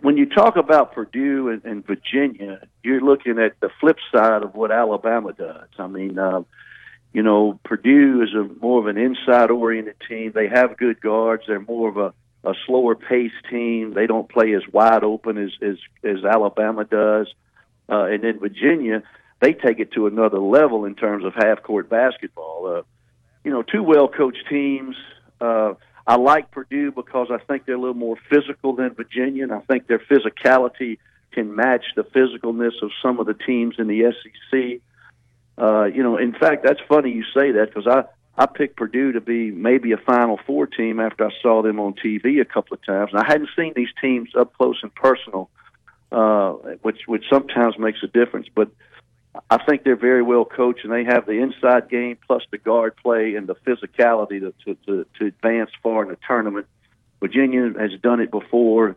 when 0.01 0.17
you 0.17 0.27
talk 0.27 0.57
about 0.57 0.93
Purdue 0.95 1.49
and, 1.49 1.65
and 1.65 1.87
Virginia, 1.87 2.67
you're 2.83 3.01
looking 3.01 3.39
at 3.39 3.59
the 3.61 3.71
flip 3.81 3.99
side 4.15 4.43
of 4.43 4.55
what 4.55 4.71
Alabama 4.71 5.33
does. 5.33 5.69
I 5.79 5.87
mean, 5.87 6.19
uh, 6.19 6.43
you 7.13 7.23
know, 7.23 7.59
Purdue 7.65 8.23
is 8.23 8.35
a 8.35 8.45
more 8.61 8.81
of 8.81 8.87
an 8.87 8.99
inside-oriented 8.99 9.97
team. 10.09 10.33
They 10.35 10.49
have 10.49 10.77
good 10.77 11.01
guards. 11.01 11.45
They're 11.47 11.61
more 11.61 11.89
of 11.89 11.97
a, 11.97 12.13
a 12.49 12.55
slower-paced 12.67 13.45
team. 13.49 13.95
They 13.95 14.07
don't 14.07 14.29
play 14.29 14.55
as 14.55 14.63
wide 14.73 15.05
open 15.05 15.39
as 15.39 15.53
as, 15.63 15.77
as 16.03 16.25
Alabama 16.25 16.85
does. 16.85 17.33
Uh, 17.89 18.05
and 18.05 18.25
then 18.25 18.41
Virginia, 18.41 19.03
they 19.41 19.53
take 19.53 19.79
it 19.79 19.93
to 19.93 20.07
another 20.07 20.39
level 20.39 20.85
in 20.87 20.95
terms 20.95 21.25
of 21.25 21.35
half-court 21.35 21.89
basketball. 21.89 22.79
Uh, 22.79 22.83
you 23.45 23.51
know, 23.51 23.63
two 23.63 23.83
well-coached 23.83 24.45
teams. 24.49 24.97
Uh, 25.41 25.75
I 26.07 26.17
like 26.17 26.51
Purdue 26.51 26.93
because 26.93 27.29
I 27.31 27.39
think 27.39 27.65
they're 27.65 27.77
a 27.77 27.81
little 27.81 27.95
more 27.95 28.17
physical 28.29 28.75
than 28.75 28.95
Virginia, 28.95 29.45
and 29.45 29.53
I 29.53 29.61
think 29.61 29.87
their 29.87 30.01
physicality 30.01 30.99
can 31.33 31.55
match 31.55 31.85
the 31.97 32.05
physicalness 32.05 32.83
of 32.83 32.91
some 33.03 33.19
of 33.19 33.27
the 33.27 33.35
teams 33.35 33.77
in 33.79 33.89
the 33.89 34.13
SEC. 34.13 34.81
Uh, 35.57 35.85
you 35.85 36.03
know, 36.03 36.17
in 36.19 36.33
fact, 36.33 36.65
that's 36.65 36.81
funny 36.89 37.11
you 37.11 37.25
say 37.35 37.53
that 37.53 37.73
because 37.73 37.87
I 37.87 38.05
I 38.37 38.47
picked 38.47 38.77
Purdue 38.77 39.13
to 39.13 39.21
be 39.21 39.51
maybe 39.51 39.93
a 39.93 39.97
Final 39.97 40.39
Four 40.47 40.67
team 40.67 40.99
after 40.99 41.25
I 41.27 41.31
saw 41.41 41.63
them 41.63 41.79
on 41.79 41.95
TV 41.95 42.41
a 42.41 42.45
couple 42.45 42.75
of 42.75 42.85
times, 42.85 43.11
and 43.13 43.21
I 43.21 43.27
hadn't 43.27 43.51
seen 43.57 43.73
these 43.77 43.93
teams 44.01 44.31
up 44.37 44.55
close 44.55 44.79
and 44.83 44.93
personal, 44.95 45.51
uh, 46.11 46.53
which 46.83 47.03
which 47.07 47.25
sometimes 47.33 47.79
makes 47.79 48.03
a 48.03 48.09
difference. 48.09 48.49
But 48.53 48.71
I 49.51 49.59
think 49.65 49.83
they're 49.83 49.97
very 49.97 50.23
well 50.23 50.45
coached, 50.45 50.85
and 50.85 50.93
they 50.93 51.05
have 51.05 51.27
the 51.27 51.41
inside 51.41 51.89
game 51.89 52.19
plus 52.27 52.43
the 52.51 52.59
guard 52.59 52.97
play 52.97 53.35
and 53.35 53.47
the 53.47 53.57
physicality 53.57 54.41
to 54.41 54.55
to, 54.65 54.75
to, 54.87 55.07
to 55.19 55.27
advance 55.27 55.71
far 55.83 56.03
in 56.03 56.09
the 56.09 56.19
tournament. 56.27 56.67
Virginia 57.21 57.73
has 57.79 57.99
done 58.01 58.21
it 58.21 58.31
before, 58.31 58.97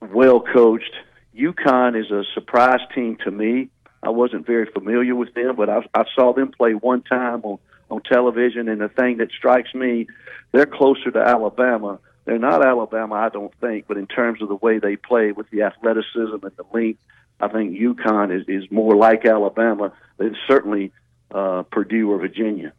well 0.00 0.40
coached. 0.40 0.94
UConn 1.36 2.00
is 2.00 2.10
a 2.10 2.24
surprise 2.32 2.80
team 2.94 3.18
to 3.24 3.30
me. 3.30 3.68
I 4.02 4.10
wasn't 4.10 4.46
very 4.46 4.66
familiar 4.66 5.14
with 5.14 5.34
them, 5.34 5.56
but 5.56 5.68
I, 5.68 5.86
I 5.92 6.04
saw 6.14 6.32
them 6.32 6.52
play 6.52 6.72
one 6.72 7.02
time 7.02 7.42
on 7.42 7.58
on 7.90 8.02
television, 8.02 8.68
and 8.68 8.80
the 8.80 8.88
thing 8.88 9.18
that 9.18 9.30
strikes 9.30 9.72
me, 9.74 10.08
they're 10.52 10.66
closer 10.66 11.10
to 11.10 11.20
Alabama. 11.20 11.98
They're 12.24 12.38
not 12.38 12.66
Alabama, 12.66 13.14
I 13.14 13.28
don't 13.28 13.54
think, 13.60 13.86
but 13.86 13.96
in 13.96 14.08
terms 14.08 14.42
of 14.42 14.48
the 14.48 14.56
way 14.56 14.78
they 14.78 14.96
play 14.96 15.30
with 15.30 15.48
the 15.50 15.62
athleticism 15.62 16.38
and 16.42 16.56
the 16.56 16.64
length, 16.72 17.00
I 17.40 17.48
think 17.48 17.78
UConn 17.78 18.34
is, 18.34 18.44
is 18.48 18.70
more 18.70 18.96
like 18.96 19.24
Alabama 19.24 19.92
than 20.16 20.36
certainly 20.48 20.92
uh, 21.30 21.62
Purdue 21.64 22.10
or 22.10 22.18
Virginia. 22.18 22.72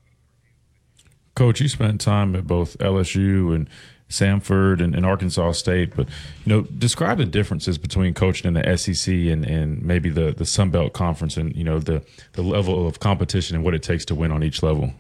Coach, 1.36 1.62
you 1.62 1.68
spent 1.68 2.02
time 2.02 2.36
at 2.36 2.48
both 2.48 2.78
LSU 2.80 3.54
and 3.54 3.70
Samford 4.10 4.82
and, 4.82 4.96
and 4.96 5.06
Arkansas 5.06 5.52
State, 5.52 5.96
but 5.96 6.08
you 6.46 6.54
know, 6.54 6.62
describe 6.62 7.18
the 7.18 7.26
differences 7.26 7.78
between 7.78 8.14
coaching 8.14 8.48
in 8.48 8.54
the 8.54 8.78
SEC 8.78 9.14
and, 9.14 9.46
and 9.46 9.84
maybe 9.84 10.10
the, 10.10 10.32
the 10.32 10.46
Sun 10.46 10.72
Belt 10.72 10.94
Conference 10.94 11.38
and 11.38 11.56
you 11.56 11.64
know 11.64 11.80
the 11.80 12.02
the 12.34 12.42
level 12.42 12.88
of 12.88 13.00
competition 13.00 13.56
and 13.56 13.66
what 13.66 13.74
it 13.74 13.84
takes 13.84 14.06
to 14.06 14.16
win 14.16 14.32
on 14.32 14.44
each 14.44 14.64
level. 14.64 14.94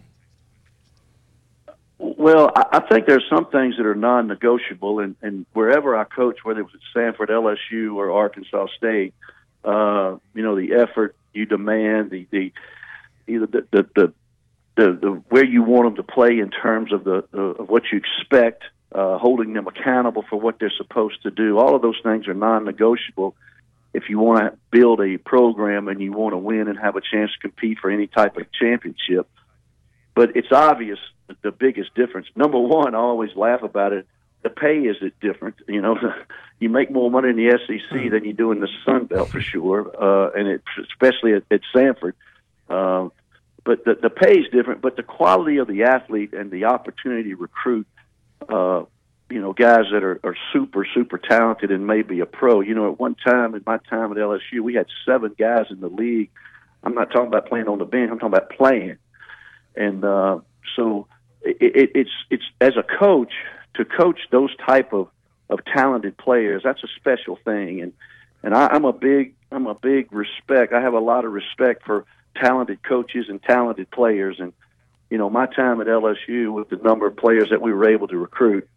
Well, 1.97 2.51
I, 2.55 2.65
I 2.73 2.79
think 2.81 3.07
there's 3.07 3.25
some 3.29 3.45
things 3.45 3.77
that 3.77 3.85
are 3.85 3.95
non-negotiable, 3.95 4.99
and, 4.99 5.15
and 5.21 5.45
wherever 5.53 5.95
I 5.95 6.03
coach, 6.03 6.39
whether 6.43 6.59
it 6.59 6.63
was 6.63 6.73
at 6.75 6.81
Samford, 6.95 7.29
LSU, 7.29 7.95
or 7.95 8.11
Arkansas 8.11 8.67
State, 8.77 9.13
uh, 9.21 9.31
you 10.33 10.43
know, 10.43 10.55
the 10.55 10.73
effort 10.73 11.15
you 11.33 11.45
demand, 11.45 12.11
the 12.11 12.27
the 12.31 12.53
either 13.27 13.47
the 13.47 13.67
the, 13.71 13.89
the 13.95 14.13
the, 14.75 14.91
the 14.93 15.11
where 15.29 15.45
you 15.45 15.63
want 15.63 15.95
them 15.95 16.05
to 16.05 16.11
play 16.11 16.39
in 16.39 16.49
terms 16.49 16.93
of 16.93 17.03
the, 17.03 17.25
the 17.31 17.41
of 17.41 17.69
what 17.69 17.83
you 17.91 17.99
expect, 17.99 18.63
uh, 18.93 19.17
holding 19.17 19.53
them 19.53 19.67
accountable 19.67 20.23
for 20.29 20.39
what 20.39 20.59
they're 20.59 20.73
supposed 20.77 21.21
to 21.23 21.31
do. 21.31 21.57
All 21.57 21.75
of 21.75 21.81
those 21.81 21.99
things 22.03 22.27
are 22.27 22.33
non-negotiable. 22.33 23.35
If 23.93 24.09
you 24.09 24.19
want 24.19 24.39
to 24.39 24.57
build 24.69 25.01
a 25.01 25.17
program 25.17 25.87
and 25.87 25.99
you 25.99 26.11
want 26.11 26.33
to 26.33 26.37
win 26.37 26.67
and 26.67 26.77
have 26.77 26.95
a 26.95 27.01
chance 27.01 27.31
to 27.33 27.39
compete 27.39 27.79
for 27.79 27.89
any 27.89 28.07
type 28.07 28.37
of 28.37 28.51
championship, 28.51 29.27
but 30.13 30.35
it's 30.35 30.51
obvious 30.51 30.99
the 31.41 31.51
biggest 31.51 31.93
difference. 31.95 32.27
Number 32.35 32.59
one, 32.59 32.95
I 32.95 32.99
always 32.99 33.35
laugh 33.35 33.63
about 33.63 33.93
it. 33.93 34.07
The 34.43 34.49
pay 34.49 34.79
is 34.79 34.97
it 35.01 35.19
different. 35.19 35.55
You 35.67 35.81
know, 35.81 35.97
you 36.59 36.69
make 36.69 36.91
more 36.91 37.09
money 37.09 37.29
in 37.29 37.35
the 37.35 37.57
SEC 37.65 38.11
than 38.11 38.25
you 38.25 38.33
do 38.33 38.51
in 38.51 38.59
the 38.59 38.69
Sun 38.85 39.05
Belt 39.05 39.29
for 39.29 39.41
sure, 39.41 39.91
uh, 40.01 40.31
and 40.31 40.47
it, 40.47 40.61
especially 40.89 41.33
at, 41.33 41.43
at 41.51 41.61
Samford. 41.75 42.13
Um, 42.69 43.11
but 43.63 43.83
the, 43.83 43.95
the 44.01 44.09
pay 44.09 44.39
is 44.39 44.45
different. 44.51 44.81
But 44.81 44.95
the 44.95 45.03
quality 45.03 45.57
of 45.57 45.67
the 45.67 45.83
athlete 45.83 46.33
and 46.33 46.49
the 46.51 46.65
opportunity 46.65 47.31
to 47.31 47.35
recruit, 47.35 47.85
uh, 48.47 48.83
you 49.29 49.41
know, 49.41 49.51
guys 49.51 49.85
that 49.91 50.03
are, 50.03 50.19
are 50.23 50.37
super 50.53 50.87
super 50.95 51.17
talented 51.17 51.71
and 51.71 51.85
maybe 51.85 52.21
a 52.21 52.25
pro. 52.25 52.61
You 52.61 52.75
know, 52.75 52.91
at 52.91 52.99
one 52.99 53.15
time 53.15 53.55
in 53.55 53.63
my 53.65 53.77
time 53.89 54.11
at 54.11 54.17
LSU, 54.17 54.61
we 54.61 54.75
had 54.75 54.87
seven 55.05 55.35
guys 55.37 55.65
in 55.69 55.81
the 55.81 55.89
league. 55.89 56.29
I'm 56.83 56.93
not 56.93 57.11
talking 57.11 57.27
about 57.27 57.47
playing 57.49 57.67
on 57.67 57.79
the 57.79 57.85
bench. 57.85 58.09
I'm 58.09 58.19
talking 58.19 58.37
about 58.37 58.51
playing. 58.51 58.97
And 59.75 60.03
uh, 60.03 60.39
so 60.75 61.07
it, 61.41 61.57
it, 61.59 61.91
it's 61.93 62.11
it's 62.29 62.43
as 62.61 62.77
a 62.77 62.83
coach 62.83 63.33
to 63.77 63.85
coach 63.85 64.19
those 64.31 64.55
type 64.57 64.93
of 64.93 65.09
of 65.49 65.59
talented 65.63 66.17
players. 66.17 66.61
That's 66.63 66.83
a 66.83 66.87
special 66.97 67.37
thing, 67.37 67.81
and 67.81 67.93
and 68.43 68.53
I, 68.53 68.67
I'm 68.67 68.85
a 68.85 68.93
big 68.93 69.33
I'm 69.51 69.67
a 69.67 69.75
big 69.75 70.11
respect. 70.11 70.73
I 70.73 70.81
have 70.81 70.93
a 70.93 70.99
lot 70.99 71.25
of 71.25 71.31
respect 71.31 71.85
for 71.85 72.05
talented 72.35 72.83
coaches 72.83 73.27
and 73.29 73.41
talented 73.41 73.89
players. 73.89 74.37
And 74.39 74.53
you 75.09 75.17
know, 75.17 75.29
my 75.29 75.45
time 75.45 75.81
at 75.81 75.87
LSU 75.87 76.53
with 76.53 76.69
the 76.69 76.77
number 76.77 77.07
of 77.07 77.15
players 77.15 77.49
that 77.49 77.61
we 77.61 77.71
were 77.71 77.89
able 77.89 78.07
to 78.09 78.17
recruit 78.17 78.67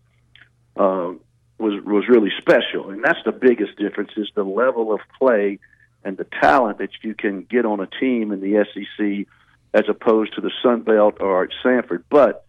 um, 0.77 1.20
was 1.59 1.82
was 1.85 2.09
really 2.09 2.31
special. 2.39 2.90
And 2.90 3.02
that's 3.02 3.22
the 3.24 3.32
biggest 3.32 3.77
difference 3.77 4.12
is 4.16 4.28
the 4.35 4.44
level 4.44 4.93
of 4.93 5.01
play 5.18 5.59
and 6.05 6.16
the 6.16 6.27
talent 6.40 6.78
that 6.78 6.90
you 7.02 7.14
can 7.14 7.43
get 7.43 7.66
on 7.66 7.81
a 7.81 7.86
team 7.86 8.32
in 8.32 8.40
the 8.40 8.64
SEC 8.72 9.27
as 9.74 9.89
opposed 9.89 10.35
to 10.35 10.40
the 10.40 10.51
Sun 10.62 10.82
Belt 10.82 11.18
or 11.20 11.44
at 11.44 11.51
Samford. 11.62 12.05
But 12.09 12.47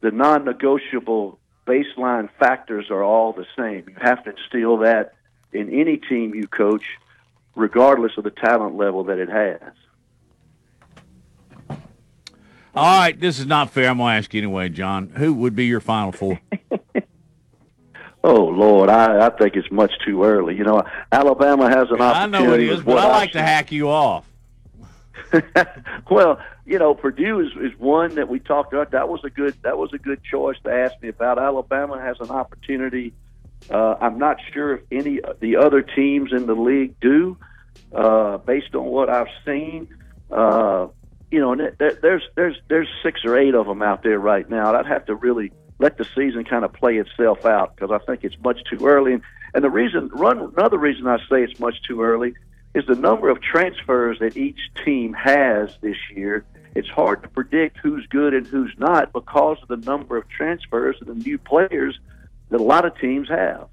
the 0.00 0.10
non-negotiable 0.10 1.38
baseline 1.66 2.28
factors 2.38 2.90
are 2.90 3.02
all 3.02 3.32
the 3.32 3.46
same. 3.56 3.84
You 3.88 3.96
have 4.00 4.24
to 4.24 4.30
instill 4.30 4.78
that 4.78 5.14
in 5.52 5.72
any 5.72 5.96
team 5.96 6.34
you 6.34 6.46
coach, 6.48 6.84
regardless 7.54 8.12
of 8.16 8.24
the 8.24 8.30
talent 8.30 8.76
level 8.76 9.04
that 9.04 9.18
it 9.18 9.28
has. 9.28 9.72
All 12.74 13.00
right, 13.00 13.18
this 13.18 13.38
is 13.40 13.46
not 13.46 13.70
fair. 13.70 13.88
I'm 13.90 13.98
going 13.98 14.12
to 14.12 14.18
ask 14.18 14.32
you 14.32 14.38
anyway, 14.40 14.68
John. 14.68 15.08
Who 15.16 15.34
would 15.34 15.56
be 15.56 15.66
your 15.66 15.80
final 15.80 16.12
four? 16.12 16.40
Oh 18.22 18.44
Lord, 18.44 18.90
I, 18.90 19.26
I 19.26 19.30
think 19.30 19.56
it's 19.56 19.70
much 19.70 19.92
too 20.04 20.24
early. 20.24 20.54
You 20.54 20.64
know, 20.64 20.82
Alabama 21.10 21.70
has 21.70 21.90
an 21.90 22.02
I 22.02 22.24
opportunity. 22.24 22.44
know 22.44 22.52
it 22.52 22.60
is, 22.60 22.82
but 22.82 22.98
I 22.98 23.06
like 23.08 23.32
to 23.32 23.40
hack 23.40 23.72
you 23.72 23.88
off. 23.88 24.29
well, 26.10 26.40
you 26.66 26.78
know, 26.78 26.94
Purdue 26.94 27.40
is, 27.40 27.48
is 27.60 27.78
one 27.78 28.14
that 28.14 28.28
we 28.28 28.38
talked 28.38 28.72
about. 28.72 28.92
That 28.92 29.08
was 29.08 29.20
a 29.24 29.30
good 29.30 29.54
that 29.62 29.78
was 29.78 29.92
a 29.92 29.98
good 29.98 30.22
choice 30.22 30.56
to 30.64 30.70
ask 30.70 31.00
me 31.02 31.08
about. 31.08 31.38
Alabama 31.38 32.00
has 32.00 32.16
an 32.20 32.30
opportunity. 32.30 33.12
Uh, 33.68 33.96
I'm 34.00 34.18
not 34.18 34.38
sure 34.52 34.76
if 34.76 34.80
any 34.90 35.20
of 35.20 35.40
the 35.40 35.56
other 35.56 35.82
teams 35.82 36.32
in 36.32 36.46
the 36.46 36.54
league 36.54 36.98
do, 37.00 37.36
uh, 37.94 38.38
based 38.38 38.74
on 38.74 38.84
what 38.84 39.10
I've 39.10 39.28
seen. 39.44 39.88
Uh, 40.30 40.88
you 41.30 41.40
know, 41.40 41.52
and 41.52 41.76
there, 41.78 41.98
there's 42.00 42.22
there's 42.34 42.56
there's 42.68 42.88
six 43.02 43.20
or 43.24 43.38
eight 43.38 43.54
of 43.54 43.66
them 43.66 43.82
out 43.82 44.02
there 44.02 44.18
right 44.18 44.48
now. 44.48 44.74
I'd 44.74 44.86
have 44.86 45.06
to 45.06 45.14
really 45.14 45.52
let 45.78 45.96
the 45.98 46.04
season 46.14 46.44
kind 46.44 46.64
of 46.64 46.72
play 46.72 46.96
itself 46.96 47.44
out 47.44 47.74
because 47.74 47.90
I 47.90 48.04
think 48.04 48.24
it's 48.24 48.36
much 48.44 48.58
too 48.70 48.86
early. 48.86 49.14
And, 49.14 49.22
and 49.54 49.64
the 49.64 49.70
reason, 49.70 50.08
run 50.12 50.38
another 50.56 50.78
reason 50.78 51.06
I 51.06 51.18
say 51.28 51.42
it's 51.42 51.58
much 51.58 51.82
too 51.82 52.02
early 52.02 52.34
is 52.74 52.84
the 52.86 52.94
number 52.94 53.28
of 53.28 53.40
transfers 53.42 54.18
that 54.20 54.36
each 54.36 54.58
team 54.84 55.12
has 55.12 55.70
this 55.80 55.96
year. 56.14 56.44
It's 56.74 56.88
hard 56.88 57.22
to 57.24 57.28
predict 57.28 57.78
who's 57.78 58.06
good 58.06 58.32
and 58.32 58.46
who's 58.46 58.72
not 58.78 59.12
because 59.12 59.58
of 59.62 59.68
the 59.68 59.84
number 59.90 60.16
of 60.16 60.28
transfers 60.28 60.96
and 61.00 61.08
the 61.08 61.24
new 61.24 61.36
players 61.36 61.98
that 62.50 62.60
a 62.60 62.62
lot 62.62 62.84
of 62.84 62.96
teams 62.98 63.28
have. 63.28 63.66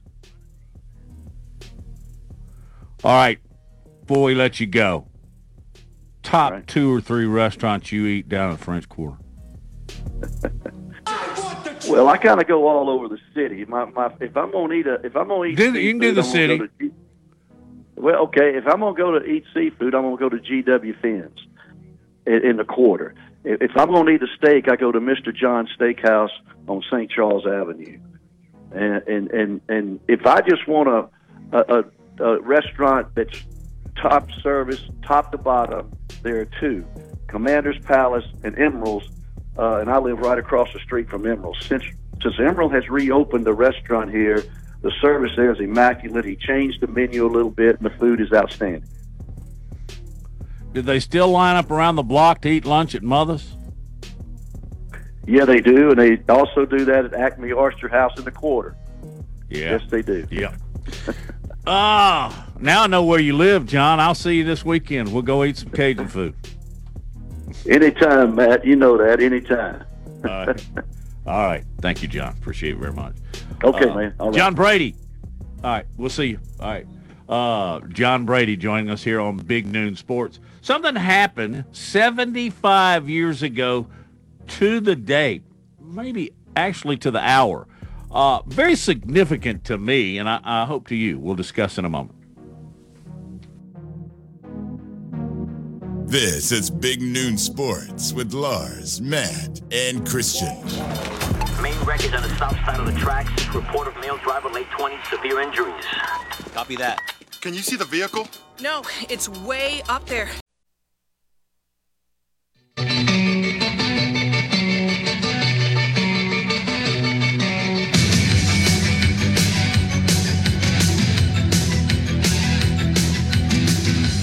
All 3.04 3.14
right, 3.16 3.40
before 4.06 4.24
we 4.24 4.34
let 4.34 4.60
you 4.60 4.66
go, 4.66 5.08
top 6.24 6.66
two 6.66 6.92
or 6.92 7.00
three 7.00 7.26
restaurants 7.26 7.92
you 7.92 8.08
eat 8.08 8.28
down 8.28 8.50
in 8.52 8.58
French 8.58 8.90
Quarter. 8.90 9.18
Well, 11.88 12.10
I 12.10 12.18
kind 12.18 12.42
of 12.42 12.48
go 12.48 12.68
all 12.68 12.90
over 12.90 13.08
the 13.08 13.20
city. 13.36 13.64
My, 13.66 13.86
my, 13.86 14.12
if 14.20 14.36
I'm 14.36 14.52
gonna 14.52 14.74
eat 14.74 14.88
a, 14.88 14.96
if 15.06 15.16
I'm 15.16 15.28
gonna 15.28 15.46
eat, 15.46 15.56
Do 15.58 15.72
the- 15.72 15.80
you 15.82 15.92
can 15.92 16.00
do 16.02 16.14
the 16.14 16.22
I'm 16.22 16.28
city. 16.28 16.62
To 17.98 18.02
well, 18.02 18.24
okay. 18.24 18.56
If 18.56 18.66
I'm 18.68 18.80
gonna 18.80 18.96
go 18.96 19.18
to 19.20 19.26
eat 19.26 19.46
seafood, 19.54 19.94
I'm 19.96 20.04
gonna 20.04 20.18
go 20.18 20.30
to 20.30 20.40
G.W. 20.40 20.96
Fins 21.02 21.40
in, 22.26 22.46
in 22.46 22.58
the 22.58 22.64
quarter. 22.64 23.14
If, 23.44 23.72
I'm 23.76 23.92
gonna 23.92 24.12
eat 24.12 24.22
a 24.22 24.28
steak, 24.38 24.70
I 24.70 24.76
go 24.76 24.92
to 24.92 25.00
Mr. 25.00 25.34
John's 25.36 25.70
Steakhouse 25.80 26.30
on 26.68 26.84
St. 26.92 27.10
Charles 27.10 27.46
Avenue. 27.46 28.00
And 28.72 29.08
and 29.08 29.32
and, 29.32 29.62
and 29.70 30.00
if 30.08 30.26
I 30.26 30.42
just 30.42 30.68
want 30.68 30.90
a, 30.90 31.58
a, 31.58 31.84
a, 32.20 32.24
a 32.24 32.42
restaurant 32.42 33.08
that's 33.16 33.44
top 34.02 34.30
service, 34.44 34.82
top 35.04 35.32
to 35.32 35.38
bottom, 35.38 35.92
there 36.22 36.42
are 36.42 36.50
two: 36.60 36.86
Commander's 37.28 37.80
Palace 37.80 38.26
and 38.44 38.56
Emeril's 38.58 39.10
uh, 39.58 39.78
and 39.78 39.90
I 39.90 39.98
live 39.98 40.20
right 40.20 40.38
across 40.38 40.72
the 40.74 40.80
street 40.80 41.10
from 41.10 41.24
Emeril. 41.24 41.56
Since 41.64 41.84
since 42.22 42.36
Emeril 42.36 42.72
has 42.74 42.90
reopened 42.90 43.46
the 43.46 43.54
restaurant 43.54 44.12
here, 44.12 44.44
the 44.82 44.92
service 45.02 45.32
there 45.36 45.52
is 45.52 45.60
immaculate. 45.60 46.26
He 46.26 46.36
changed 46.36 46.82
the 46.82 46.88
menu 46.88 47.26
a 47.26 47.32
little 47.32 47.52
bit, 47.52 47.78
and 47.78 47.86
the 47.86 47.98
food 47.98 48.22
is 48.22 48.32
outstanding. 48.34 48.84
Did 50.74 50.86
they 50.86 51.00
still 51.00 51.30
line 51.30 51.56
up 51.56 51.72
around 51.72 51.96
the 51.96 52.04
block 52.04 52.42
to 52.42 52.50
eat 52.50 52.66
lunch 52.66 52.94
at 52.94 53.04
Mother's? 53.04 53.56
Yeah, 55.26 55.46
they 55.46 55.60
do, 55.60 55.90
and 55.92 56.00
they 56.00 56.18
also 56.30 56.66
do 56.66 56.86
that 56.86 57.06
at 57.06 57.14
Acme 57.14 57.52
Oyster 57.52 57.90
House 57.90 58.18
in 58.18 58.24
the 58.24 58.32
quarter. 58.32 58.76
Yeah. 59.50 59.72
Yes, 59.72 59.82
they 59.90 60.02
do. 60.02 60.28
Yeah. 60.30 60.56
Ah, 61.70 62.48
now 62.62 62.84
I 62.84 62.88
know 62.88 63.04
where 63.04 63.20
you 63.20 63.36
live, 63.36 63.66
John. 63.66 64.00
I'll 64.00 64.16
see 64.16 64.36
you 64.38 64.46
this 64.46 64.64
weekend. 64.64 65.12
We'll 65.12 65.22
go 65.22 65.44
eat 65.44 65.58
some 65.58 65.70
Cajun 65.70 66.08
food. 66.08 66.34
Anytime, 67.70 68.36
Matt. 68.36 68.66
You 68.66 68.78
know 68.78 68.98
that. 68.98 69.22
Anytime. 69.22 69.84
All 70.24 70.46
right. 70.46 70.66
All 71.26 71.46
right. 71.46 71.66
Thank 71.82 72.02
you, 72.02 72.08
John. 72.08 72.38
Appreciate 72.38 72.76
it 72.76 72.80
very 72.80 72.94
much. 72.94 73.16
Okay, 73.64 73.90
Uh, 73.90 73.96
man. 73.96 74.14
All 74.20 74.28
right. 74.30 74.36
John 74.38 74.54
Brady. 74.56 74.96
All 75.64 75.72
right. 75.72 75.86
We'll 75.98 76.10
see 76.10 76.26
you. 76.26 76.40
All 76.60 76.68
right. 76.70 76.88
Uh, 77.28 77.80
John 77.90 78.26
Brady 78.26 78.56
joining 78.56 78.90
us 78.90 79.04
here 79.04 79.20
on 79.20 79.38
Big 79.38 79.66
Noon 79.66 79.96
Sports. 79.96 80.40
Something 80.62 80.96
happened 80.96 81.66
75 81.72 83.10
years 83.10 83.44
ago 83.44 83.88
to 84.48 84.80
the 84.80 84.96
date, 84.96 85.44
maybe 85.82 86.32
actually 86.56 86.98
to 86.98 87.12
the 87.12 87.20
hour. 87.20 87.68
Uh, 88.10 88.42
very 88.48 88.76
significant 88.76 89.66
to 89.66 89.78
me, 89.78 90.18
and 90.18 90.30
I, 90.30 90.40
I 90.44 90.66
hope 90.66 90.88
to 90.88 90.96
you. 90.96 91.20
We'll 91.20 91.36
discuss 91.36 91.78
in 91.78 91.84
a 91.86 91.90
moment. 91.90 92.16
This 96.10 96.54
is 96.54 96.70
Big 96.70 97.02
Noon 97.02 97.38
Sports 97.38 98.14
with 98.14 98.34
Lars, 98.34 99.02
Matt, 99.02 99.60
and 99.72 100.08
Christian. 100.08 100.58
Main 101.62 101.80
wreckage 101.86 102.14
on 102.14 102.22
the 102.22 102.36
south 102.38 102.56
side 102.66 102.80
of 102.80 102.86
the 102.86 103.00
tracks. 103.00 103.30
Report 103.54 103.88
of 103.88 103.96
male 103.98 104.18
driver, 104.18 104.50
late 104.50 104.68
20s, 104.68 105.04
severe 105.10 105.42
injuries. 105.42 105.86
Copy 106.54 106.76
that. 106.76 107.00
Can 107.42 107.54
you 107.54 107.62
see 107.62 107.76
the 107.76 107.86
vehicle? 107.86 108.28
No, 108.62 108.84
it's 109.10 109.30
way 109.30 109.82
up 109.90 110.06
there. 110.06 110.30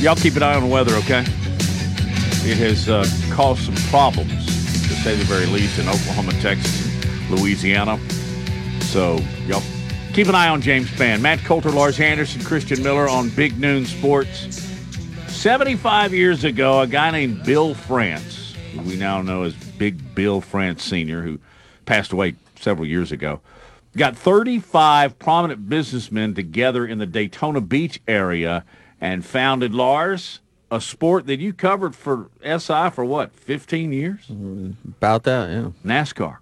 Y'all 0.05 0.15
keep 0.15 0.36
an 0.36 0.43
eye 0.43 0.55
on 0.55 0.62
the 0.62 0.69
weather, 0.69 0.94
okay? 0.97 1.20
It 2.47 2.59
has 2.59 2.90
uh, 2.90 3.06
caused 3.31 3.62
some 3.62 3.74
problems, 3.89 4.44
to 4.86 4.94
say 4.97 5.16
the 5.16 5.24
very 5.24 5.47
least, 5.47 5.78
in 5.78 5.89
Oklahoma, 5.89 6.32
Texas, 6.43 6.84
and 6.84 6.84
Louisiana. 7.30 7.98
So, 8.80 9.18
y'all 9.46 9.62
keep 10.12 10.28
an 10.28 10.34
eye 10.34 10.48
on 10.48 10.60
James 10.60 10.88
Spann. 10.88 11.20
Matt 11.20 11.40
Coulter, 11.40 11.70
Lars 11.70 11.98
Anderson, 11.98 12.42
Christian 12.44 12.82
Miller 12.82 13.09
on 13.09 13.30
Big 13.30 13.59
Noon 13.59 13.84
Sports. 13.84 14.62
75 15.28 16.14
years 16.14 16.44
ago, 16.44 16.80
a 16.80 16.86
guy 16.86 17.10
named 17.10 17.44
Bill 17.44 17.74
France, 17.74 18.55
who 18.72 18.80
we 18.82 18.96
now 18.96 19.20
know 19.20 19.42
as 19.42 19.55
Big 19.55 20.14
Bill 20.14 20.40
France 20.40 20.84
Sr., 20.84 21.22
who 21.22 21.38
passed 21.84 22.12
away 22.12 22.36
several 22.60 22.86
years 22.86 23.12
ago, 23.12 23.40
got 23.96 24.16
35 24.16 25.18
prominent 25.18 25.68
businessmen 25.68 26.34
together 26.34 26.86
in 26.86 26.98
the 26.98 27.06
Daytona 27.06 27.60
Beach 27.60 28.01
area 28.06 28.64
and 29.01 29.24
founded 29.24 29.74
Lars, 29.74 30.40
a 30.70 30.80
sport 30.80 31.26
that 31.26 31.40
you 31.40 31.52
covered 31.52 31.94
for 31.94 32.30
SI 32.42 32.90
for 32.90 33.05
what, 33.05 33.32
15 33.32 33.92
years? 33.92 34.20
Mm-hmm. 34.30 34.88
About 34.88 35.24
that, 35.24 35.51
yeah. 35.51 35.70
NASCAR. 35.84 36.38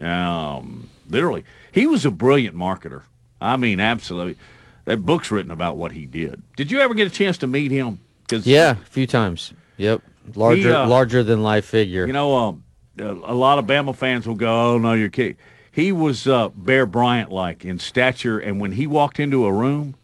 Um, 0.00 0.88
literally. 1.08 1.44
He 1.72 1.86
was 1.86 2.04
a 2.04 2.10
brilliant 2.10 2.56
marketer. 2.56 3.02
I 3.40 3.56
mean, 3.56 3.80
absolutely. 3.80 4.36
That 4.84 5.04
book's 5.04 5.30
written 5.30 5.50
about 5.50 5.76
what 5.76 5.92
he 5.92 6.06
did. 6.06 6.42
Did 6.56 6.70
you 6.70 6.80
ever 6.80 6.94
get 6.94 7.06
a 7.06 7.10
chance 7.10 7.38
to 7.38 7.46
meet 7.46 7.70
him? 7.70 8.00
'Cause 8.28 8.46
Yeah, 8.46 8.72
a 8.72 8.74
few 8.76 9.06
times. 9.06 9.52
Yep. 9.76 10.02
Larger, 10.34 10.74
uh, 10.74 10.86
larger 10.86 11.22
than 11.22 11.42
life 11.42 11.66
figure. 11.66 12.06
You 12.06 12.12
know, 12.12 12.34
um, 12.36 12.64
a, 12.98 13.04
a 13.04 13.34
lot 13.34 13.58
of 13.58 13.66
Bama 13.66 13.94
fans 13.94 14.26
will 14.26 14.34
go, 14.34 14.72
"Oh 14.74 14.78
no, 14.78 14.94
you're 14.94 15.10
kidding." 15.10 15.36
He 15.70 15.92
was 15.92 16.26
uh, 16.26 16.48
Bear 16.50 16.86
Bryant 16.86 17.30
like 17.30 17.64
in 17.64 17.78
stature, 17.78 18.38
and 18.38 18.60
when 18.60 18.72
he 18.72 18.86
walked 18.86 19.20
into 19.20 19.44
a 19.44 19.52
room, 19.52 19.94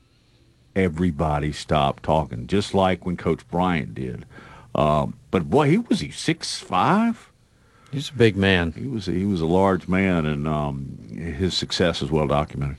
everybody 0.76 1.52
stopped 1.52 2.02
talking, 2.02 2.46
just 2.46 2.74
like 2.74 3.06
when 3.06 3.16
Coach 3.16 3.48
Bryant 3.48 3.94
did. 3.94 4.24
Um, 4.74 5.14
but 5.30 5.48
boy, 5.48 5.70
he 5.70 5.78
was 5.78 6.00
he 6.00 6.10
six 6.10 6.58
five. 6.58 7.29
He's 7.90 8.10
a 8.10 8.14
big 8.14 8.36
man. 8.36 8.72
He 8.72 8.86
was 8.86 9.06
he 9.06 9.24
was 9.24 9.40
a 9.40 9.46
large 9.46 9.88
man, 9.88 10.24
and 10.26 10.46
um, 10.46 10.98
his 11.10 11.54
success 11.54 12.02
is 12.02 12.10
well 12.10 12.26
documented. 12.26 12.76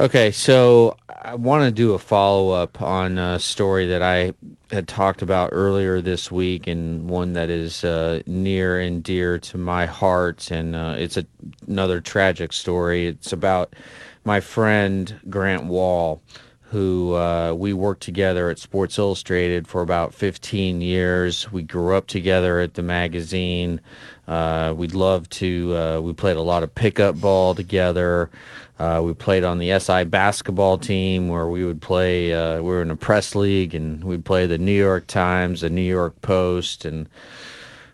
Okay, 0.00 0.30
so 0.30 0.96
I 1.22 1.34
want 1.34 1.64
to 1.64 1.70
do 1.70 1.92
a 1.92 1.98
follow 1.98 2.52
up 2.52 2.80
on 2.80 3.18
a 3.18 3.38
story 3.38 3.86
that 3.88 4.00
I 4.00 4.32
had 4.70 4.88
talked 4.88 5.20
about 5.20 5.50
earlier 5.52 6.00
this 6.00 6.32
week, 6.32 6.66
and 6.66 7.08
one 7.08 7.34
that 7.34 7.50
is 7.50 7.84
uh, 7.84 8.22
near 8.26 8.80
and 8.80 9.02
dear 9.02 9.38
to 9.38 9.58
my 9.58 9.84
heart. 9.84 10.50
And 10.50 10.74
uh, 10.74 10.94
it's 10.98 11.18
a, 11.18 11.26
another 11.68 12.00
tragic 12.00 12.52
story. 12.54 13.08
It's 13.08 13.32
about 13.32 13.76
my 14.24 14.40
friend 14.40 15.20
Grant 15.28 15.64
Wahl, 15.66 16.22
who 16.70 17.14
uh, 17.16 17.52
we 17.52 17.72
worked 17.72 18.02
together 18.02 18.48
at 18.48 18.56
Sports 18.56 18.96
Illustrated 18.96 19.66
for 19.66 19.82
about 19.82 20.14
15 20.14 20.80
years. 20.80 21.50
We 21.50 21.64
grew 21.64 21.96
up 21.96 22.06
together 22.06 22.60
at 22.60 22.74
the 22.74 22.82
magazine. 22.82 23.80
Uh, 24.28 24.72
we 24.76 24.86
loved 24.86 25.32
to, 25.32 25.76
uh, 25.76 26.00
we 26.00 26.12
played 26.12 26.36
a 26.36 26.42
lot 26.42 26.62
of 26.62 26.72
pickup 26.72 27.20
ball 27.20 27.56
together. 27.56 28.30
Uh, 28.78 29.02
we 29.04 29.12
played 29.12 29.42
on 29.42 29.58
the 29.58 29.76
SI 29.80 30.04
basketball 30.04 30.78
team 30.78 31.28
where 31.28 31.48
we 31.48 31.64
would 31.64 31.82
play, 31.82 32.32
uh, 32.32 32.58
we 32.58 32.68
were 32.68 32.82
in 32.82 32.90
a 32.92 32.96
press 32.96 33.34
league 33.34 33.74
and 33.74 34.04
we'd 34.04 34.24
play 34.24 34.46
the 34.46 34.56
New 34.56 34.70
York 34.70 35.08
Times, 35.08 35.62
the 35.62 35.70
New 35.70 35.82
York 35.82 36.22
Post, 36.22 36.84
and 36.84 37.08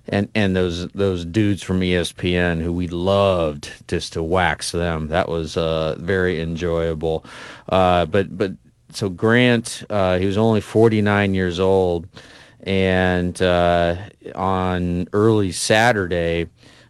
and 0.09 0.29
and 0.37 0.55
those 0.55 0.87
those 0.89 1.25
dudes 1.25 1.65
from 1.65 1.81
ESPN 1.81 2.63
who 2.63 2.73
we 2.73 2.87
loved 2.87 3.73
just 3.89 4.13
to 4.13 4.23
wax 4.23 4.71
them. 4.71 5.09
That 5.09 5.29
was 5.29 5.57
uh, 5.57 5.97
very 5.99 6.41
enjoyable. 6.41 7.25
Uh, 7.69 8.07
but 8.07 8.37
but 8.39 8.53
so 8.97 9.11
Grant, 9.11 9.85
uh, 9.91 10.17
he 10.19 10.25
was 10.25 10.39
only 10.39 10.63
49 10.63 11.35
years 11.35 11.61
old, 11.61 12.09
and 12.63 13.41
uh, 13.43 13.97
on 14.35 15.07
early 15.13 15.53
Saturday, 15.53 16.47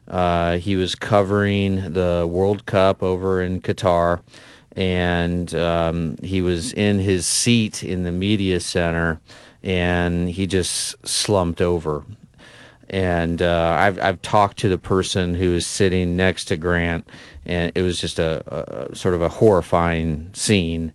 uh, 0.06 0.58
he 0.58 0.76
was 0.76 0.94
covering 0.94 1.94
the 1.94 2.24
World 2.30 2.64
Cup 2.64 3.02
over 3.02 3.42
in 3.42 3.60
Qatar, 3.60 4.20
and 4.76 5.52
um, 5.56 6.16
he 6.22 6.40
was 6.42 6.72
in 6.74 7.00
his 7.00 7.26
seat 7.26 7.82
in 7.82 8.04
the 8.04 8.12
media 8.12 8.60
center, 8.60 9.20
and 9.64 10.28
he 10.28 10.46
just 10.46 10.94
slumped 11.04 11.60
over. 11.60 12.04
And 12.88 13.42
uh, 13.42 13.76
I've 13.76 13.98
I've 14.00 14.22
talked 14.22 14.58
to 14.58 14.68
the 14.68 14.78
person 14.78 15.34
who 15.34 15.54
was 15.54 15.66
sitting 15.66 16.14
next 16.14 16.44
to 16.46 16.56
Grant, 16.56 17.08
and 17.44 17.72
it 17.74 17.82
was 17.82 18.00
just 18.00 18.20
a, 18.20 18.44
a 18.46 18.94
sort 18.94 19.16
of 19.16 19.22
a 19.22 19.28
horrifying 19.28 20.30
scene. 20.34 20.92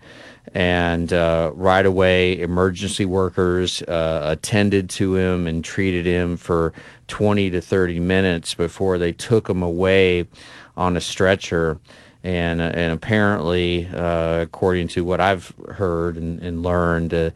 And 0.54 1.14
uh, 1.14 1.52
right 1.56 1.86
away, 1.86 2.40
emergency 2.40 3.06
workers 3.06 3.82
uh, 3.84 4.22
attended 4.26 4.90
to 4.92 5.16
him 5.16 5.48
and 5.48 5.64
treated 5.64 6.06
him 6.06 6.36
for 6.36 6.74
20 7.08 7.52
to 7.52 7.62
30 7.62 8.00
minutes 8.02 8.54
before 8.54 8.98
they 8.98 9.14
took 9.14 9.50
him 9.50 9.64
away 9.64 10.28
on 10.76 10.98
a 10.98 11.02
stretcher. 11.02 11.80
And 12.24 12.62
and 12.62 12.94
apparently, 12.94 13.88
uh, 13.88 14.42
according 14.42 14.90
to 14.90 15.04
what 15.04 15.20
I've 15.20 15.54
heard 15.70 16.18
and, 16.18 16.40
and 16.42 16.62
learned, 16.62 17.14
uh, 17.14 17.32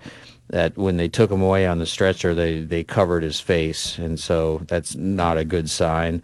that 0.49 0.77
when 0.77 0.97
they 0.97 1.07
took 1.07 1.31
him 1.31 1.41
away 1.41 1.65
on 1.65 1.79
the 1.79 1.85
stretcher, 1.85 2.35
they, 2.35 2.61
they 2.61 2.83
covered 2.83 3.23
his 3.23 3.39
face. 3.39 3.97
And 3.97 4.19
so 4.19 4.61
that's 4.67 4.95
not 4.95 5.37
a 5.37 5.45
good 5.45 5.69
sign. 5.69 6.21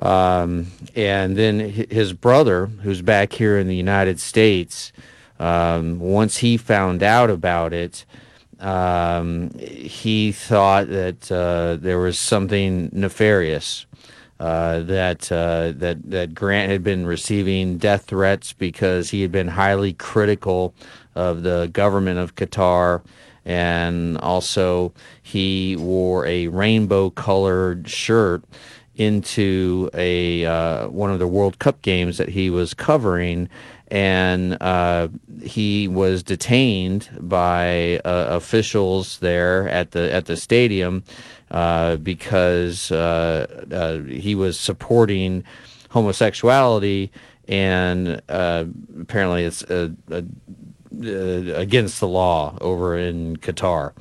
Um, 0.00 0.68
and 0.94 1.36
then 1.36 1.58
his 1.58 2.12
brother, 2.12 2.66
who's 2.66 3.02
back 3.02 3.32
here 3.32 3.58
in 3.58 3.66
the 3.66 3.74
United 3.74 4.20
States, 4.20 4.92
um, 5.38 5.98
once 5.98 6.38
he 6.38 6.56
found 6.56 7.02
out 7.02 7.30
about 7.30 7.72
it, 7.72 8.04
um, 8.60 9.50
he 9.58 10.32
thought 10.32 10.88
that 10.88 11.30
uh, 11.30 11.76
there 11.80 11.98
was 11.98 12.18
something 12.18 12.90
nefarious. 12.92 13.86
Uh, 14.40 14.80
that 14.84 15.32
uh, 15.32 15.72
that 15.74 15.98
that 16.08 16.32
Grant 16.32 16.70
had 16.70 16.84
been 16.84 17.06
receiving 17.06 17.76
death 17.76 18.04
threats 18.04 18.52
because 18.52 19.10
he 19.10 19.22
had 19.22 19.32
been 19.32 19.48
highly 19.48 19.92
critical 19.94 20.74
of 21.16 21.42
the 21.42 21.68
government 21.72 22.20
of 22.20 22.36
Qatar, 22.36 23.02
and 23.44 24.16
also 24.18 24.92
he 25.20 25.74
wore 25.74 26.24
a 26.24 26.46
rainbow-colored 26.46 27.88
shirt 27.88 28.44
into 28.94 29.90
a 29.94 30.44
uh, 30.44 30.88
one 30.88 31.10
of 31.10 31.18
the 31.18 31.26
World 31.26 31.58
Cup 31.58 31.82
games 31.82 32.18
that 32.18 32.28
he 32.28 32.48
was 32.48 32.74
covering, 32.74 33.48
and 33.88 34.56
uh, 34.60 35.08
he 35.42 35.88
was 35.88 36.22
detained 36.22 37.08
by 37.20 38.00
uh, 38.04 38.26
officials 38.30 39.18
there 39.18 39.68
at 39.68 39.92
the 39.92 40.12
at 40.12 40.26
the 40.26 40.36
stadium 40.36 41.02
uh, 41.50 41.96
because 41.96 42.92
uh, 42.92 43.64
uh, 43.72 43.98
he 44.10 44.34
was 44.34 44.60
supporting 44.60 45.44
homosexuality, 45.90 47.10
and 47.46 48.20
uh, 48.28 48.64
apparently 49.00 49.44
it's 49.44 49.62
against 50.92 52.00
the 52.00 52.08
law 52.08 52.56
over 52.60 52.98
in 52.98 53.36
Qatar. 53.38 53.92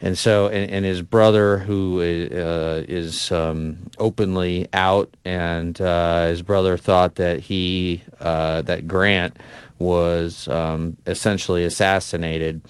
And 0.00 0.16
so, 0.18 0.48
and, 0.48 0.70
and 0.70 0.84
his 0.84 1.02
brother, 1.02 1.58
who 1.58 2.00
uh, 2.00 2.84
is 2.86 3.32
um, 3.32 3.78
openly 3.98 4.68
out, 4.72 5.14
and 5.24 5.80
uh, 5.80 6.26
his 6.26 6.42
brother 6.42 6.76
thought 6.76 7.14
that 7.14 7.40
he, 7.40 8.02
uh, 8.20 8.62
that 8.62 8.86
Grant 8.86 9.38
was 9.78 10.48
um, 10.48 10.96
essentially 11.06 11.64
assassinated. 11.64 12.60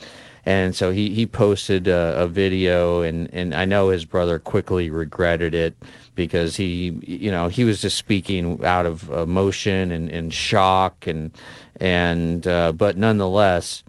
And 0.44 0.76
so 0.76 0.92
he, 0.92 1.12
he 1.12 1.26
posted 1.26 1.88
a, 1.88 2.22
a 2.22 2.28
video, 2.28 3.02
and, 3.02 3.28
and 3.34 3.52
I 3.52 3.64
know 3.64 3.88
his 3.88 4.04
brother 4.04 4.38
quickly 4.38 4.90
regretted 4.90 5.54
it 5.54 5.76
because 6.14 6.54
he, 6.54 6.96
you 7.02 7.32
know, 7.32 7.48
he 7.48 7.64
was 7.64 7.82
just 7.82 7.98
speaking 7.98 8.64
out 8.64 8.86
of 8.86 9.10
emotion 9.10 9.90
and, 9.90 10.08
and 10.08 10.32
shock, 10.32 11.06
and 11.08 11.32
and 11.80 12.46
uh, 12.46 12.72
but 12.72 12.96
nonetheless, 12.96 13.82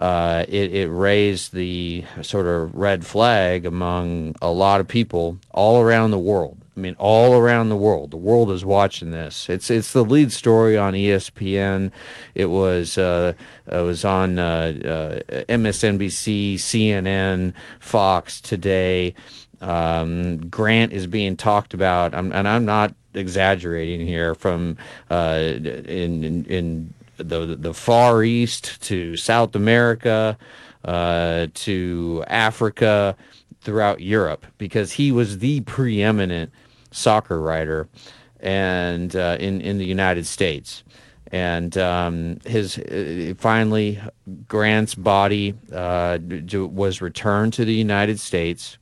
uh, 0.00 0.44
it, 0.48 0.74
it 0.74 0.88
raised 0.88 1.54
the 1.54 2.04
sort 2.22 2.46
of 2.46 2.74
red 2.74 3.06
flag 3.06 3.64
among 3.64 4.34
a 4.42 4.50
lot 4.50 4.80
of 4.80 4.88
people 4.88 5.38
all 5.52 5.80
around 5.80 6.10
the 6.10 6.18
world. 6.18 6.58
I 6.76 6.80
mean, 6.80 6.96
all 6.98 7.34
around 7.34 7.68
the 7.68 7.76
world. 7.76 8.10
The 8.10 8.16
world 8.16 8.50
is 8.50 8.64
watching 8.64 9.12
this. 9.12 9.48
It's 9.48 9.70
it's 9.70 9.92
the 9.92 10.04
lead 10.04 10.32
story 10.32 10.76
on 10.76 10.94
ESPN. 10.94 11.92
It 12.34 12.46
was 12.46 12.98
uh, 12.98 13.34
it 13.70 13.82
was 13.82 14.04
on 14.04 14.40
uh, 14.40 14.74
uh, 14.84 15.42
MSNBC, 15.48 16.54
CNN, 16.54 17.52
Fox 17.78 18.40
today. 18.40 19.14
Um, 19.60 20.48
Grant 20.48 20.92
is 20.92 21.06
being 21.06 21.36
talked 21.36 21.74
about, 21.74 22.12
I'm, 22.12 22.32
and 22.32 22.48
I'm 22.48 22.64
not 22.64 22.92
exaggerating 23.14 24.04
here. 24.04 24.34
From 24.34 24.76
uh, 25.12 25.38
in, 25.40 26.24
in 26.24 26.44
in 26.46 26.94
the 27.16 27.56
the 27.56 27.74
Far 27.74 28.22
East 28.22 28.80
to 28.82 29.16
South 29.16 29.54
America 29.54 30.36
uh, 30.84 31.46
to 31.54 32.24
Africa, 32.26 33.16
throughout 33.60 34.00
Europe, 34.00 34.46
because 34.58 34.92
he 34.92 35.10
was 35.10 35.38
the 35.38 35.60
preeminent 35.62 36.52
soccer 36.90 37.40
writer, 37.40 37.88
and 38.40 39.16
uh, 39.16 39.36
in 39.40 39.60
in 39.60 39.78
the 39.78 39.86
United 39.86 40.26
States. 40.26 40.84
And 41.32 41.76
um, 41.78 42.38
his 42.44 42.78
uh, 42.78 43.34
finally, 43.38 44.00
Grant's 44.46 44.94
body 44.94 45.54
uh, 45.72 46.18
was 46.52 47.00
returned 47.00 47.54
to 47.54 47.64
the 47.64 47.74
United 47.74 48.20
States 48.20 48.78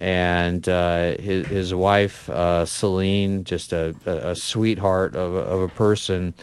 and 0.00 0.68
uh, 0.68 1.16
his, 1.18 1.46
his 1.46 1.74
wife 1.74 2.28
uh, 2.30 2.64
Celine, 2.64 3.44
just 3.44 3.72
a, 3.72 3.94
a, 4.06 4.30
a 4.30 4.36
sweetheart 4.36 5.16
of, 5.16 5.34
of 5.34 5.60
a 5.60 5.68
person, 5.68 6.34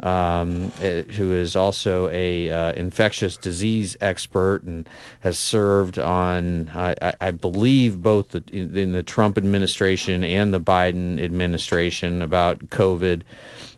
um, 0.00 0.72
eh, 0.80 1.02
who 1.02 1.32
is 1.32 1.56
also 1.56 2.08
a 2.10 2.50
uh, 2.50 2.72
infectious 2.72 3.36
disease 3.36 3.96
expert 4.00 4.62
and 4.64 4.88
has 5.20 5.38
served 5.38 5.98
on, 5.98 6.70
I, 6.74 7.14
I- 7.20 7.30
believe, 7.30 8.02
both 8.02 8.30
the, 8.30 8.42
in, 8.52 8.76
in 8.76 8.92
the 8.92 9.02
Trump 9.02 9.38
administration 9.38 10.24
and 10.24 10.52
the 10.52 10.60
Biden 10.60 11.22
administration 11.22 12.22
about 12.22 12.58
COVID. 12.70 13.22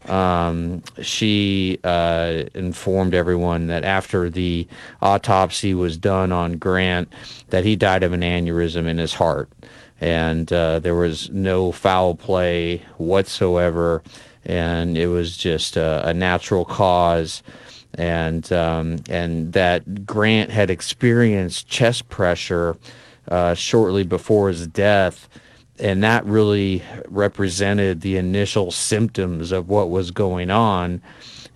Um, 0.09 0.83
she 1.03 1.79
uh, 1.83 2.45
informed 2.55 3.15
everyone 3.15 3.67
that 3.67 3.85
after 3.85 4.31
the 4.31 4.69
autopsy 5.03 5.75
was 5.75 5.97
done 5.97 6.31
on 6.33 6.59
Grant, 6.59 7.13
that 7.49 7.65
he 7.65 7.77
died 7.77 8.03
of 8.03 8.13
an 8.13 8.21
aneurysm 8.21 8.87
in 8.87 8.99
his 8.99 9.15
heart, 9.15 9.49
and 10.01 10.53
uh, 10.53 10.79
there 10.79 10.95
was 10.95 11.31
no 11.31 11.73
foul 11.73 12.15
play 12.15 12.83
whatsoever, 12.99 14.03
and 14.47 14.97
it 14.97 15.09
was 15.09 15.37
just 15.37 15.77
a, 15.77 16.09
a 16.09 16.15
natural 16.15 16.65
cause. 16.65 17.43
And 17.95 18.51
um, 18.53 18.99
and 19.09 19.53
that 19.55 20.07
Grant 20.07 20.51
had 20.51 20.71
experienced 20.71 21.69
chest 21.69 22.09
pressure 22.09 22.77
uh, 23.29 23.55
shortly 23.55 24.05
before 24.05 24.49
his 24.49 24.67
death, 24.67 25.29
and 25.79 26.03
that 26.03 26.25
really 26.27 26.83
represented 27.09 28.03
the 28.03 28.17
initial 28.17 28.71
symptoms 28.71 29.51
of 29.51 29.69
what 29.69 29.91
was 29.91 30.11
going 30.11 30.51
on 30.51 31.01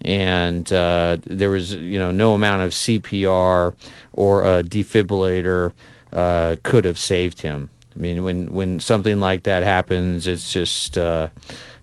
and 0.02 0.72
uh, 0.72 1.18
there 1.24 1.50
was 1.50 1.74
you 1.74 1.98
know 1.98 2.10
no 2.10 2.34
amount 2.34 2.62
of 2.62 2.70
CPR 2.70 3.74
or 4.12 4.42
a 4.42 4.62
defibrillator 4.62 5.72
uh, 6.12 6.56
could 6.62 6.84
have 6.84 6.98
saved 6.98 7.42
him. 7.42 7.68
I 7.94 7.98
mean, 7.98 8.22
when 8.24 8.52
when 8.52 8.80
something 8.80 9.20
like 9.20 9.42
that 9.44 9.62
happens, 9.62 10.26
it's 10.26 10.52
just 10.52 10.96
uh, 10.96 11.28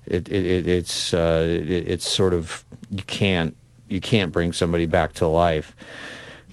it, 0.08 0.30
it, 0.30 0.46
it 0.46 0.68
it's 0.68 1.14
uh, 1.14 1.46
it, 1.48 1.70
it's 1.70 2.10
sort 2.10 2.34
of 2.34 2.66
you 2.90 3.04
can't 3.04 3.56
you 3.90 4.02
can't 4.02 4.32
bring 4.32 4.54
somebody 4.54 4.86
back 4.86 5.14
to 5.14 5.28
life, 5.28 5.76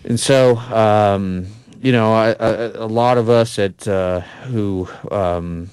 and 0.05 0.19
so. 0.19 0.57
Um, 0.57 1.47
you 1.85 1.93
know, 1.93 2.15
a, 2.15 2.35
a, 2.41 2.87
a 2.87 2.89
lot 2.89 3.19
of 3.19 3.29
us 3.29 3.59
at 3.59 3.87
uh, 3.87 4.21
who 4.21 4.89
um, 5.11 5.69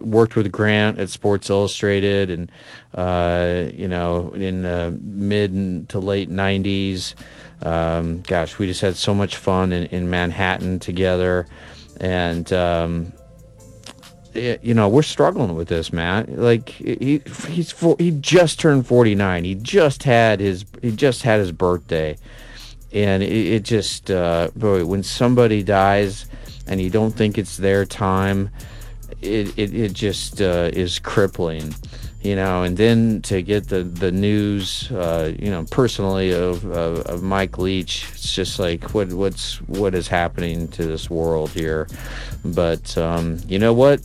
worked 0.00 0.36
with 0.36 0.50
Grant 0.50 0.98
at 0.98 1.10
Sports 1.10 1.48
Illustrated, 1.48 2.28
and 2.28 2.52
uh, 2.94 3.70
you 3.72 3.86
know, 3.88 4.30
in 4.32 4.62
the 4.62 4.98
mid 5.00 5.88
to 5.90 5.98
late 6.00 6.28
'90s. 6.28 7.14
Um, 7.62 8.22
gosh, 8.22 8.58
we 8.58 8.66
just 8.66 8.80
had 8.80 8.96
so 8.96 9.14
much 9.14 9.36
fun 9.36 9.72
in, 9.72 9.86
in 9.86 10.10
Manhattan 10.10 10.80
together, 10.80 11.46
and 12.00 12.52
um, 12.52 13.12
you 14.34 14.74
know, 14.74 14.88
we're 14.88 15.02
struggling 15.02 15.54
with 15.54 15.68
this, 15.68 15.92
man. 15.92 16.26
Like 16.36 16.68
he 16.68 17.22
he's 17.48 17.72
he 17.98 18.10
just 18.12 18.60
turned 18.60 18.86
49. 18.86 19.44
He 19.44 19.54
just 19.54 20.02
had 20.02 20.40
his 20.40 20.64
he 20.80 20.92
just 20.92 21.22
had 21.22 21.40
his 21.40 21.52
birthday, 21.52 22.16
and 22.92 23.22
it, 23.22 23.32
it 23.32 23.62
just 23.62 24.10
uh, 24.10 24.48
boy, 24.56 24.84
when 24.84 25.02
somebody 25.02 25.62
dies 25.62 26.26
and 26.66 26.80
you 26.80 26.90
don't 26.90 27.12
think 27.12 27.38
it's 27.38 27.56
their 27.56 27.84
time 27.84 28.50
it, 29.22 29.56
it, 29.56 29.74
it 29.74 29.92
just 29.92 30.42
uh, 30.42 30.70
is 30.72 30.98
crippling, 30.98 31.74
you 32.22 32.36
know. 32.36 32.64
And 32.64 32.76
then 32.76 33.22
to 33.22 33.40
get 33.40 33.68
the 33.68 33.84
the 33.84 34.10
news, 34.10 34.90
uh, 34.90 35.32
you 35.38 35.50
know, 35.50 35.64
personally 35.70 36.32
of, 36.32 36.64
of 36.66 37.00
of 37.06 37.22
Mike 37.22 37.56
Leach, 37.58 38.06
it's 38.12 38.34
just 38.34 38.58
like 38.58 38.94
what 38.94 39.12
what's 39.12 39.60
what 39.62 39.94
is 39.94 40.08
happening 40.08 40.68
to 40.68 40.84
this 40.84 41.08
world 41.08 41.50
here. 41.50 41.88
But 42.44 42.96
um, 42.98 43.38
you 43.46 43.58
know 43.58 43.72
what? 43.72 44.00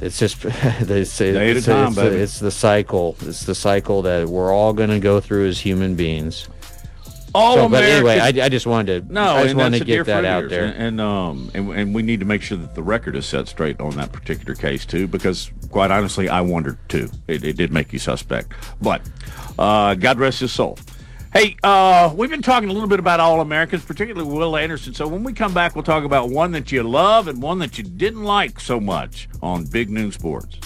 It's 0.00 0.18
just 0.18 0.40
they 0.80 1.04
say 1.04 1.32
Day 1.32 1.50
it's, 1.50 1.66
time, 1.66 1.88
it's, 1.88 1.96
the, 1.96 2.18
it's 2.22 2.38
the 2.40 2.50
cycle. 2.50 3.16
It's 3.20 3.44
the 3.44 3.54
cycle 3.54 4.02
that 4.02 4.28
we're 4.28 4.52
all 4.52 4.72
going 4.72 4.90
to 4.90 4.98
go 5.00 5.20
through 5.20 5.48
as 5.48 5.60
human 5.60 5.94
beings. 5.94 6.48
All 7.32 7.54
so, 7.54 7.68
but 7.68 7.84
anyway, 7.84 8.18
I, 8.18 8.28
I 8.28 8.48
just 8.48 8.66
wanted 8.66 9.06
to 9.06 9.12
No, 9.12 9.22
I 9.22 9.44
just 9.44 9.54
wanted 9.54 9.78
to 9.78 9.84
get 9.84 10.06
that 10.06 10.24
out 10.24 10.48
there. 10.48 10.64
and, 10.64 10.74
and 10.74 11.00
um 11.00 11.50
and, 11.54 11.70
and 11.70 11.94
we 11.94 12.02
need 12.02 12.18
to 12.20 12.26
make 12.26 12.42
sure 12.42 12.58
that 12.58 12.74
the 12.74 12.82
record 12.82 13.14
is 13.14 13.24
set 13.24 13.46
straight 13.46 13.80
on 13.80 13.94
that 13.96 14.10
particular 14.10 14.54
case 14.56 14.84
too, 14.84 15.06
because 15.06 15.52
quite 15.70 15.92
honestly, 15.92 16.28
I 16.28 16.40
wondered 16.40 16.76
too. 16.88 17.08
It, 17.28 17.44
it 17.44 17.56
did 17.56 17.72
make 17.72 17.92
you 17.92 18.00
suspect, 18.00 18.52
but 18.82 19.02
uh, 19.60 19.94
God 19.94 20.18
rest 20.18 20.40
his 20.40 20.50
soul. 20.50 20.76
Hey, 21.32 21.56
uh, 21.62 22.12
we've 22.16 22.28
been 22.28 22.42
talking 22.42 22.70
a 22.70 22.72
little 22.72 22.88
bit 22.88 22.98
about 22.98 23.20
All 23.20 23.40
Americans, 23.40 23.84
particularly 23.84 24.28
Will 24.28 24.56
Anderson. 24.56 24.94
So 24.94 25.06
when 25.06 25.22
we 25.22 25.32
come 25.32 25.54
back, 25.54 25.76
we'll 25.76 25.84
talk 25.84 26.02
about 26.02 26.28
one 26.28 26.50
that 26.50 26.72
you 26.72 26.82
love 26.82 27.28
and 27.28 27.40
one 27.40 27.60
that 27.60 27.78
you 27.78 27.84
didn't 27.84 28.24
like 28.24 28.58
so 28.58 28.80
much 28.80 29.28
on 29.40 29.64
Big 29.64 29.90
Noon 29.90 30.10
Sports. 30.10 30.58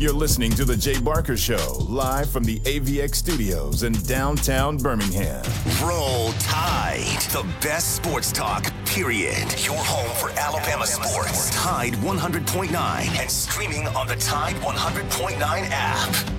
You're 0.00 0.14
listening 0.14 0.52
to 0.52 0.64
The 0.64 0.78
Jay 0.78 0.98
Barker 0.98 1.36
Show, 1.36 1.76
live 1.86 2.30
from 2.30 2.42
the 2.42 2.58
AVX 2.60 3.16
studios 3.16 3.82
in 3.82 3.92
downtown 3.92 4.78
Birmingham. 4.78 5.44
Roll 5.84 6.32
Tide. 6.38 7.20
The 7.32 7.46
best 7.60 7.96
sports 7.96 8.32
talk, 8.32 8.72
period. 8.86 9.44
Your 9.62 9.76
home 9.76 10.10
for 10.16 10.30
Alabama 10.40 10.86
sports. 10.86 11.54
Tide 11.54 11.92
100.9 11.92 12.72
and 12.74 13.30
streaming 13.30 13.86
on 13.88 14.06
the 14.06 14.16
Tide 14.16 14.54
100.9 14.56 15.38
app. 15.42 16.30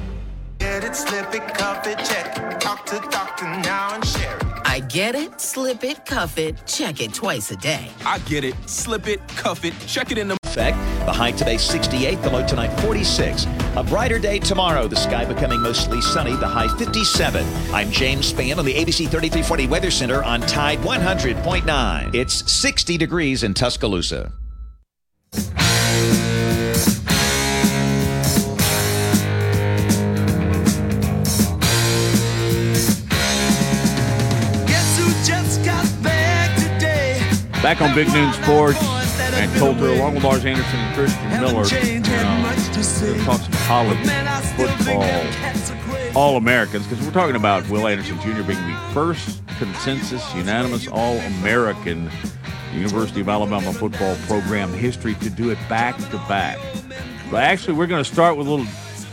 Get 0.57 0.83
it, 0.83 0.95
slip 0.95 1.31
it, 1.35 1.53
cuff 1.53 1.85
it, 1.85 1.99
check 1.99 2.35
it. 2.35 2.59
Talk 2.59 2.87
to 2.87 2.99
doctor 3.11 3.45
now 3.45 3.93
and 3.93 4.03
share 4.03 4.37
it. 4.37 4.43
I 4.65 4.79
get 4.79 5.13
it, 5.13 5.39
slip 5.39 5.83
it, 5.83 6.03
cuff 6.07 6.39
it, 6.39 6.55
check 6.65 6.99
it 6.99 7.13
twice 7.13 7.51
a 7.51 7.57
day. 7.57 7.91
I 8.07 8.17
get 8.19 8.43
it. 8.43 8.55
Slip 8.67 9.07
it, 9.07 9.19
cuff 9.27 9.63
it, 9.65 9.75
check 9.85 10.11
it 10.11 10.17
in 10.17 10.29
the 10.29 10.37
Effect. 10.45 10.90
The 11.05 11.11
high 11.11 11.31
today 11.31 11.57
68, 11.57 12.21
the 12.21 12.29
low 12.29 12.45
tonight 12.45 12.69
46. 12.81 13.47
A 13.75 13.83
brighter 13.83 14.19
day 14.19 14.37
tomorrow, 14.37 14.87
the 14.87 14.95
sky 14.95 15.25
becoming 15.25 15.59
mostly 15.59 15.99
sunny, 15.99 16.35
the 16.35 16.47
high 16.47 16.67
57. 16.77 17.43
I'm 17.73 17.89
James 17.89 18.31
Spann 18.31 18.59
on 18.59 18.65
the 18.65 18.73
ABC 18.75 19.09
3340 19.09 19.67
Weather 19.67 19.89
Center 19.89 20.23
on 20.23 20.41
Tide 20.41 20.77
100.9. 20.79 22.13
It's 22.13 22.51
60 22.51 22.97
degrees 22.97 23.41
in 23.41 23.55
Tuscaloosa. 23.55 24.31
Guess 34.67 34.97
who 34.99 35.11
just 35.25 35.65
got 35.65 36.03
back 36.03 36.55
today? 36.57 37.19
Back 37.63 37.81
on 37.81 37.95
Big 37.95 38.07
Noon 38.13 38.31
Sports, 38.33 38.79
Matt 39.31 39.57
Coulter, 39.57 39.87
along 39.87 40.15
with 40.15 40.23
Lars 40.23 40.45
Anderson 40.45 40.79
and 40.79 40.95
Christian 40.95 41.29
Miller. 41.29 41.63
Uh, 41.63 42.55
we'll 43.01 43.25
talk 43.25 43.41
some 43.41 43.53
college 43.65 43.97
football 44.55 46.15
All 46.15 46.37
Americans 46.37 46.85
because 46.87 47.03
we're 47.05 47.13
talking 47.13 47.35
about 47.35 47.67
Will 47.69 47.87
Anderson 47.87 48.19
Jr. 48.19 48.43
being 48.43 48.67
the 48.67 48.77
first 48.93 49.41
consensus 49.57 50.33
unanimous 50.35 50.87
All 50.89 51.17
American 51.17 52.11
University 52.73 53.21
of 53.21 53.29
Alabama 53.29 53.73
football 53.73 54.15
program 54.27 54.71
history 54.73 55.15
to 55.15 55.29
do 55.29 55.49
it 55.49 55.57
back 55.69 55.97
to 56.09 56.17
back. 56.27 56.59
But 57.29 57.43
actually, 57.43 57.75
we're 57.75 57.87
going 57.87 58.03
to 58.03 58.09
start 58.09 58.37
with 58.37 58.47
a 58.47 58.49
little 58.49 58.65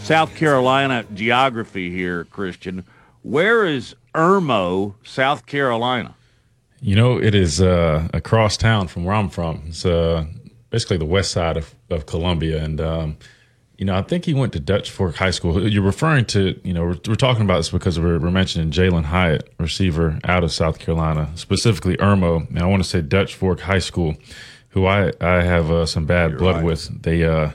South 0.03 0.35
Carolina 0.35 1.05
geography 1.15 1.90
here, 1.90 2.24
Christian. 2.24 2.85
Where 3.23 3.65
is 3.65 3.95
Irmo, 4.15 4.95
South 5.05 5.47
Carolina? 5.47 6.15
You 6.80 6.94
know, 6.94 7.20
it 7.20 7.34
is 7.34 7.60
uh, 7.60 8.09
across 8.14 8.56
town 8.56 8.88
from 8.88 9.05
where 9.05 9.14
I'm 9.14 9.28
from. 9.28 9.64
It's 9.66 9.84
uh, 9.84 10.26
basically 10.70 10.96
the 10.96 11.05
west 11.05 11.32
side 11.32 11.56
of, 11.56 11.74
of 11.90 12.06
Columbia. 12.06 12.62
And, 12.62 12.80
um, 12.80 13.16
you 13.76 13.84
know, 13.84 13.96
I 13.96 14.02
think 14.02 14.24
he 14.24 14.34
went 14.34 14.52
to 14.52 14.60
Dutch 14.60 14.90
Fork 14.90 15.16
High 15.16 15.30
School. 15.30 15.68
You're 15.68 15.82
referring 15.82 16.24
to, 16.26 16.59
you 16.62 16.72
know, 16.72 16.82
we're, 16.82 16.98
we're 17.09 17.14
talking 17.14 17.42
about 17.42 17.59
this 17.59 17.70
because 17.70 17.98
we're, 17.98 18.18
we're 18.18 18.30
mentioning 18.30 18.70
Jalin 18.70 19.05
Hyatt, 19.05 19.52
receiver 19.59 20.18
out 20.24 20.44
of 20.44 20.52
South 20.52 20.78
Carolina, 20.78 21.30
specifically 21.34 21.96
Irmo. 21.96 22.48
And 22.48 22.60
I 22.60 22.66
want 22.66 22.82
to 22.82 22.88
say 22.88 23.02
Dutch 23.02 23.34
Fork 23.34 23.60
High 23.60 23.78
School, 23.78 24.16
who 24.70 24.86
I, 24.86 25.12
I 25.20 25.42
have 25.42 25.70
uh, 25.70 25.86
some 25.86 26.06
bad 26.06 26.38
blood 26.38 26.56
right. 26.56 26.64
with. 26.64 27.02
They, 27.02 27.24
uh, 27.24 27.52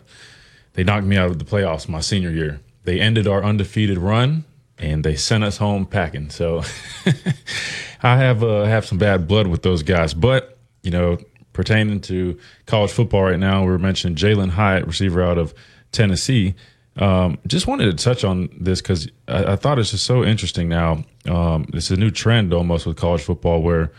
they 0.73 0.83
knocked 0.83 1.05
me 1.05 1.17
out 1.17 1.29
of 1.29 1.39
the 1.39 1.45
playoffs 1.45 1.87
my 1.87 2.01
senior 2.01 2.31
year. 2.31 2.59
They 2.83 2.99
ended 2.99 3.27
our 3.27 3.43
undefeated 3.43 3.97
run 3.97 4.43
and 4.77 5.03
they 5.03 5.15
sent 5.15 5.43
us 5.43 5.57
home 5.57 5.85
packing. 5.85 6.29
So 6.29 6.63
I 8.03 8.17
have 8.17 8.43
uh, 8.43 8.65
have 8.65 8.85
some 8.85 8.97
bad 8.97 9.27
blood 9.27 9.47
with 9.47 9.63
those 9.63 9.81
guys. 9.81 10.13
But 10.13 10.57
you 10.84 10.91
know, 10.91 11.17
pertaining 11.53 12.01
to 12.01 12.38
college 12.65 12.91
football 12.91 13.23
right 13.23 13.39
now, 13.39 13.61
we 13.61 13.71
were 13.71 13.80
mentioning 13.80 14.15
Jalin 14.15 14.49
Hyatt, 14.49 14.85
receiver 14.85 15.23
out 15.23 15.38
of 15.38 15.53
Tennessee. 15.91 16.55
Um, 16.97 17.39
just 17.47 17.65
wanted 17.65 17.97
to 17.97 18.03
touch 18.03 18.23
on 18.23 18.49
this 18.59 18.81
because 18.81 19.09
I, 19.27 19.53
I 19.53 19.55
thought 19.55 19.80
it's 19.80 19.91
just 19.91 20.05
so 20.05 20.23
interesting 20.23 20.69
now. 20.69 21.03
Um, 21.27 21.65
it's 21.73 21.89
a 21.89 21.95
new 21.95 22.11
trend 22.11 22.53
almost 22.53 22.85
with 22.85 22.97
college 22.97 23.23
football 23.23 23.61
where 23.61 23.91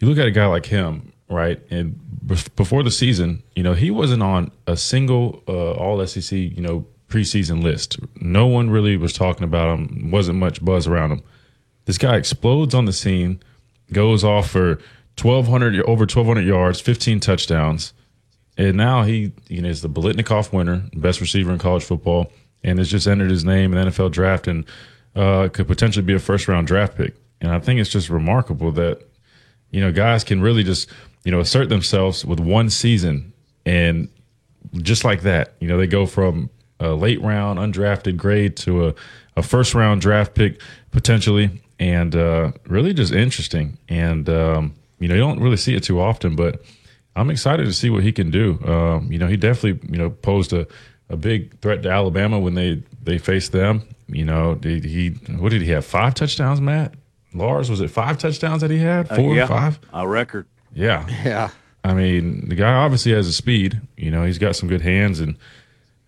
you 0.00 0.08
look 0.08 0.18
at 0.18 0.26
a 0.26 0.32
guy 0.32 0.46
like 0.46 0.66
him, 0.66 1.12
right? 1.30 1.60
And 1.70 1.98
before 2.26 2.82
the 2.82 2.90
season, 2.90 3.42
you 3.56 3.62
know, 3.62 3.72
he 3.72 3.90
wasn't 3.90 4.22
on 4.22 4.50
a 4.66 4.76
single 4.76 5.42
uh, 5.48 5.72
All 5.72 6.04
SEC, 6.06 6.32
you 6.32 6.60
know, 6.60 6.86
preseason 7.08 7.62
list. 7.62 7.98
No 8.16 8.46
one 8.46 8.70
really 8.70 8.96
was 8.96 9.12
talking 9.12 9.44
about 9.44 9.78
him. 9.78 10.10
Wasn't 10.10 10.38
much 10.38 10.64
buzz 10.64 10.86
around 10.86 11.12
him. 11.12 11.22
This 11.84 11.98
guy 11.98 12.16
explodes 12.16 12.74
on 12.74 12.84
the 12.84 12.92
scene, 12.92 13.40
goes 13.92 14.24
off 14.24 14.50
for 14.50 14.78
1,200 15.20 15.80
over 15.82 16.02
1,200 16.02 16.42
yards, 16.42 16.80
15 16.80 17.20
touchdowns, 17.20 17.92
and 18.56 18.76
now 18.76 19.02
he 19.02 19.32
you 19.48 19.62
know 19.62 19.68
is 19.68 19.82
the 19.82 19.88
Biletnikoff 19.88 20.52
winner, 20.52 20.84
best 20.94 21.20
receiver 21.20 21.52
in 21.52 21.58
college 21.58 21.84
football, 21.84 22.32
and 22.62 22.78
has 22.78 22.90
just 22.90 23.06
entered 23.06 23.30
his 23.30 23.44
name 23.44 23.72
in 23.72 23.84
the 23.84 23.90
NFL 23.90 24.10
draft 24.10 24.46
and 24.46 24.64
uh, 25.14 25.48
could 25.52 25.66
potentially 25.66 26.04
be 26.04 26.14
a 26.14 26.18
first 26.18 26.48
round 26.48 26.66
draft 26.66 26.96
pick. 26.96 27.14
And 27.40 27.50
I 27.50 27.58
think 27.58 27.80
it's 27.80 27.90
just 27.90 28.08
remarkable 28.08 28.72
that 28.72 29.02
you 29.70 29.80
know 29.80 29.92
guys 29.92 30.24
can 30.24 30.40
really 30.40 30.62
just 30.62 30.88
you 31.24 31.32
know 31.32 31.40
assert 31.40 31.68
themselves 31.68 32.24
with 32.24 32.40
one 32.40 32.70
season 32.70 33.32
and 33.64 34.08
just 34.78 35.04
like 35.04 35.22
that, 35.22 35.54
you 35.60 35.68
know 35.68 35.76
they 35.76 35.86
go 35.86 36.06
from 36.06 36.50
a 36.80 36.94
late 36.94 37.20
round 37.22 37.58
undrafted 37.58 38.16
grade 38.16 38.56
to 38.56 38.88
a, 38.88 38.94
a 39.36 39.42
first 39.42 39.74
round 39.74 40.00
draft 40.00 40.34
pick 40.34 40.60
potentially, 40.90 41.62
and 41.78 42.14
uh, 42.14 42.52
really 42.66 42.94
just 42.94 43.12
interesting. 43.12 43.78
And 43.88 44.28
um, 44.28 44.74
you 44.98 45.08
know 45.08 45.14
you 45.14 45.20
don't 45.20 45.40
really 45.40 45.56
see 45.56 45.74
it 45.74 45.82
too 45.82 46.00
often, 46.00 46.36
but 46.36 46.62
I'm 47.14 47.30
excited 47.30 47.66
to 47.66 47.72
see 47.72 47.90
what 47.90 48.02
he 48.02 48.12
can 48.12 48.30
do. 48.30 48.58
Um, 48.64 49.10
you 49.10 49.18
know, 49.18 49.26
he 49.26 49.36
definitely 49.36 49.88
you 49.90 49.98
know 49.98 50.10
posed 50.10 50.52
a, 50.52 50.66
a 51.08 51.16
big 51.16 51.58
threat 51.60 51.82
to 51.82 51.90
Alabama 51.90 52.38
when 52.38 52.54
they 52.54 52.82
they 53.02 53.18
faced 53.18 53.52
them. 53.52 53.82
You 54.08 54.24
know, 54.24 54.54
did 54.54 54.84
he 54.84 55.10
what 55.38 55.50
did 55.50 55.62
he 55.62 55.70
have? 55.70 55.84
Five 55.84 56.14
touchdowns, 56.14 56.60
Matt. 56.60 56.94
Lars 57.34 57.70
was 57.70 57.80
it 57.80 57.88
five 57.88 58.18
touchdowns 58.18 58.60
that 58.60 58.70
he 58.70 58.78
had? 58.78 59.10
Uh, 59.10 59.16
Four 59.16 59.34
yeah, 59.34 59.44
or 59.44 59.48
five? 59.48 59.80
A 59.92 60.06
record. 60.06 60.46
Yeah, 60.74 61.06
yeah. 61.24 61.50
I 61.84 61.94
mean, 61.94 62.48
the 62.48 62.54
guy 62.54 62.72
obviously 62.72 63.12
has 63.12 63.26
a 63.26 63.32
speed. 63.32 63.80
You 63.96 64.10
know, 64.10 64.24
he's 64.24 64.38
got 64.38 64.54
some 64.54 64.68
good 64.68 64.82
hands, 64.82 65.20
and 65.20 65.36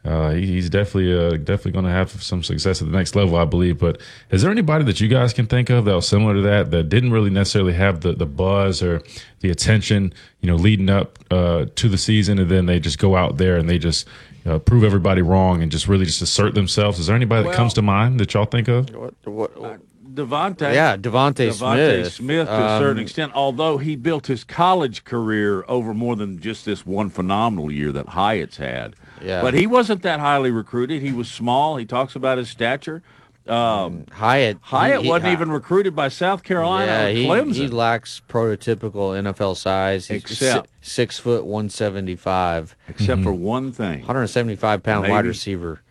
uh, 0.04 0.30
he, 0.32 0.46
he's 0.46 0.68
definitely 0.68 1.12
uh, 1.12 1.30
definitely 1.38 1.72
going 1.72 1.84
to 1.86 1.90
have 1.90 2.10
some 2.22 2.42
success 2.42 2.82
at 2.82 2.90
the 2.90 2.96
next 2.96 3.14
level, 3.16 3.36
I 3.36 3.44
believe. 3.44 3.78
But 3.78 4.00
is 4.30 4.42
there 4.42 4.50
anybody 4.50 4.84
that 4.84 5.00
you 5.00 5.08
guys 5.08 5.32
can 5.32 5.46
think 5.46 5.70
of 5.70 5.84
that 5.86 5.94
was 5.94 6.06
similar 6.06 6.34
to 6.34 6.42
that 6.42 6.70
that 6.72 6.88
didn't 6.90 7.10
really 7.12 7.30
necessarily 7.30 7.72
have 7.72 8.00
the 8.02 8.12
the 8.12 8.26
buzz 8.26 8.82
or 8.82 9.02
the 9.40 9.50
attention, 9.50 10.12
you 10.40 10.48
know, 10.48 10.56
leading 10.56 10.90
up 10.90 11.18
uh, 11.30 11.66
to 11.76 11.88
the 11.88 11.98
season, 11.98 12.38
and 12.38 12.50
then 12.50 12.66
they 12.66 12.78
just 12.80 12.98
go 12.98 13.16
out 13.16 13.38
there 13.38 13.56
and 13.56 13.68
they 13.68 13.78
just 13.78 14.06
uh, 14.46 14.58
prove 14.58 14.84
everybody 14.84 15.22
wrong 15.22 15.62
and 15.62 15.72
just 15.72 15.88
really 15.88 16.04
just 16.04 16.20
assert 16.20 16.54
themselves? 16.54 16.98
Is 16.98 17.06
there 17.06 17.16
anybody 17.16 17.42
that 17.42 17.48
Well- 17.48 17.56
comes 17.56 17.74
to 17.74 17.82
mind 17.82 18.20
that 18.20 18.34
y'all 18.34 18.44
think 18.44 18.68
of? 18.68 18.94
What, 18.94 19.14
what, 19.26 19.80
DeVonta. 20.14 20.72
Yeah, 20.72 20.96
DeVonta 20.96 21.48
DeVonta 21.50 22.04
Smith. 22.04 22.12
Smith 22.12 22.46
to 22.46 22.52
a 22.64 22.78
certain 22.78 22.98
Um, 22.98 23.02
extent, 23.02 23.32
although 23.34 23.78
he 23.78 23.96
built 23.96 24.28
his 24.28 24.44
college 24.44 25.02
career 25.04 25.64
over 25.66 25.92
more 25.92 26.14
than 26.14 26.38
just 26.40 26.64
this 26.64 26.86
one 26.86 27.10
phenomenal 27.10 27.72
year 27.72 27.90
that 27.92 28.10
Hyatt's 28.10 28.58
had. 28.58 28.94
Yeah. 29.24 29.40
But 29.40 29.54
he 29.54 29.66
wasn't 29.66 30.02
that 30.02 30.20
highly 30.20 30.50
recruited. 30.50 31.02
He 31.02 31.12
was 31.12 31.30
small. 31.30 31.76
He 31.76 31.84
talks 31.84 32.14
about 32.14 32.38
his 32.38 32.48
stature. 32.48 33.02
Um, 33.46 34.06
Hyatt. 34.10 34.56
Hyatt 34.62 34.98
he- 34.98 35.02
he- 35.04 35.08
wasn't 35.10 35.28
uh, 35.28 35.32
even 35.32 35.50
recruited 35.50 35.94
by 35.94 36.08
South 36.08 36.42
Carolina 36.42 36.86
Yeah, 36.86 37.08
he, 37.10 37.26
Clemson. 37.26 37.54
he 37.54 37.68
lacks 37.68 38.22
prototypical 38.28 39.12
NFL 39.20 39.56
size. 39.56 40.08
He's 40.08 40.22
Except- 40.22 40.66
si- 40.66 40.92
six 40.92 41.18
foot 41.18 41.44
one 41.44 41.68
seventy 41.68 42.16
five. 42.16 42.74
Except 42.88 43.22
for 43.22 43.32
mm-hmm. 43.32 43.42
one 43.42 43.72
thing. 43.72 43.98
175 44.00 44.82
pound 44.82 45.08
wide 45.08 45.26
receiver. 45.26 45.82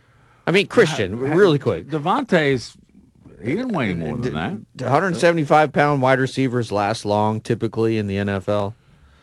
I 0.46 0.50
mean, 0.50 0.66
Christian, 0.66 1.18
really 1.18 1.58
quick. 1.58 1.88
DeVonta's 1.88 2.76
He 3.42 3.54
didn't 3.54 3.72
weigh 3.72 3.90
any 3.90 3.94
more 3.94 4.16
than 4.16 4.34
that. 4.34 4.58
175 4.84 5.72
pound 5.72 6.02
wide 6.02 6.18
receivers 6.18 6.72
last 6.72 7.04
long 7.04 7.40
typically 7.40 7.98
in 7.98 8.08
the 8.08 8.16
NFL. 8.16 8.74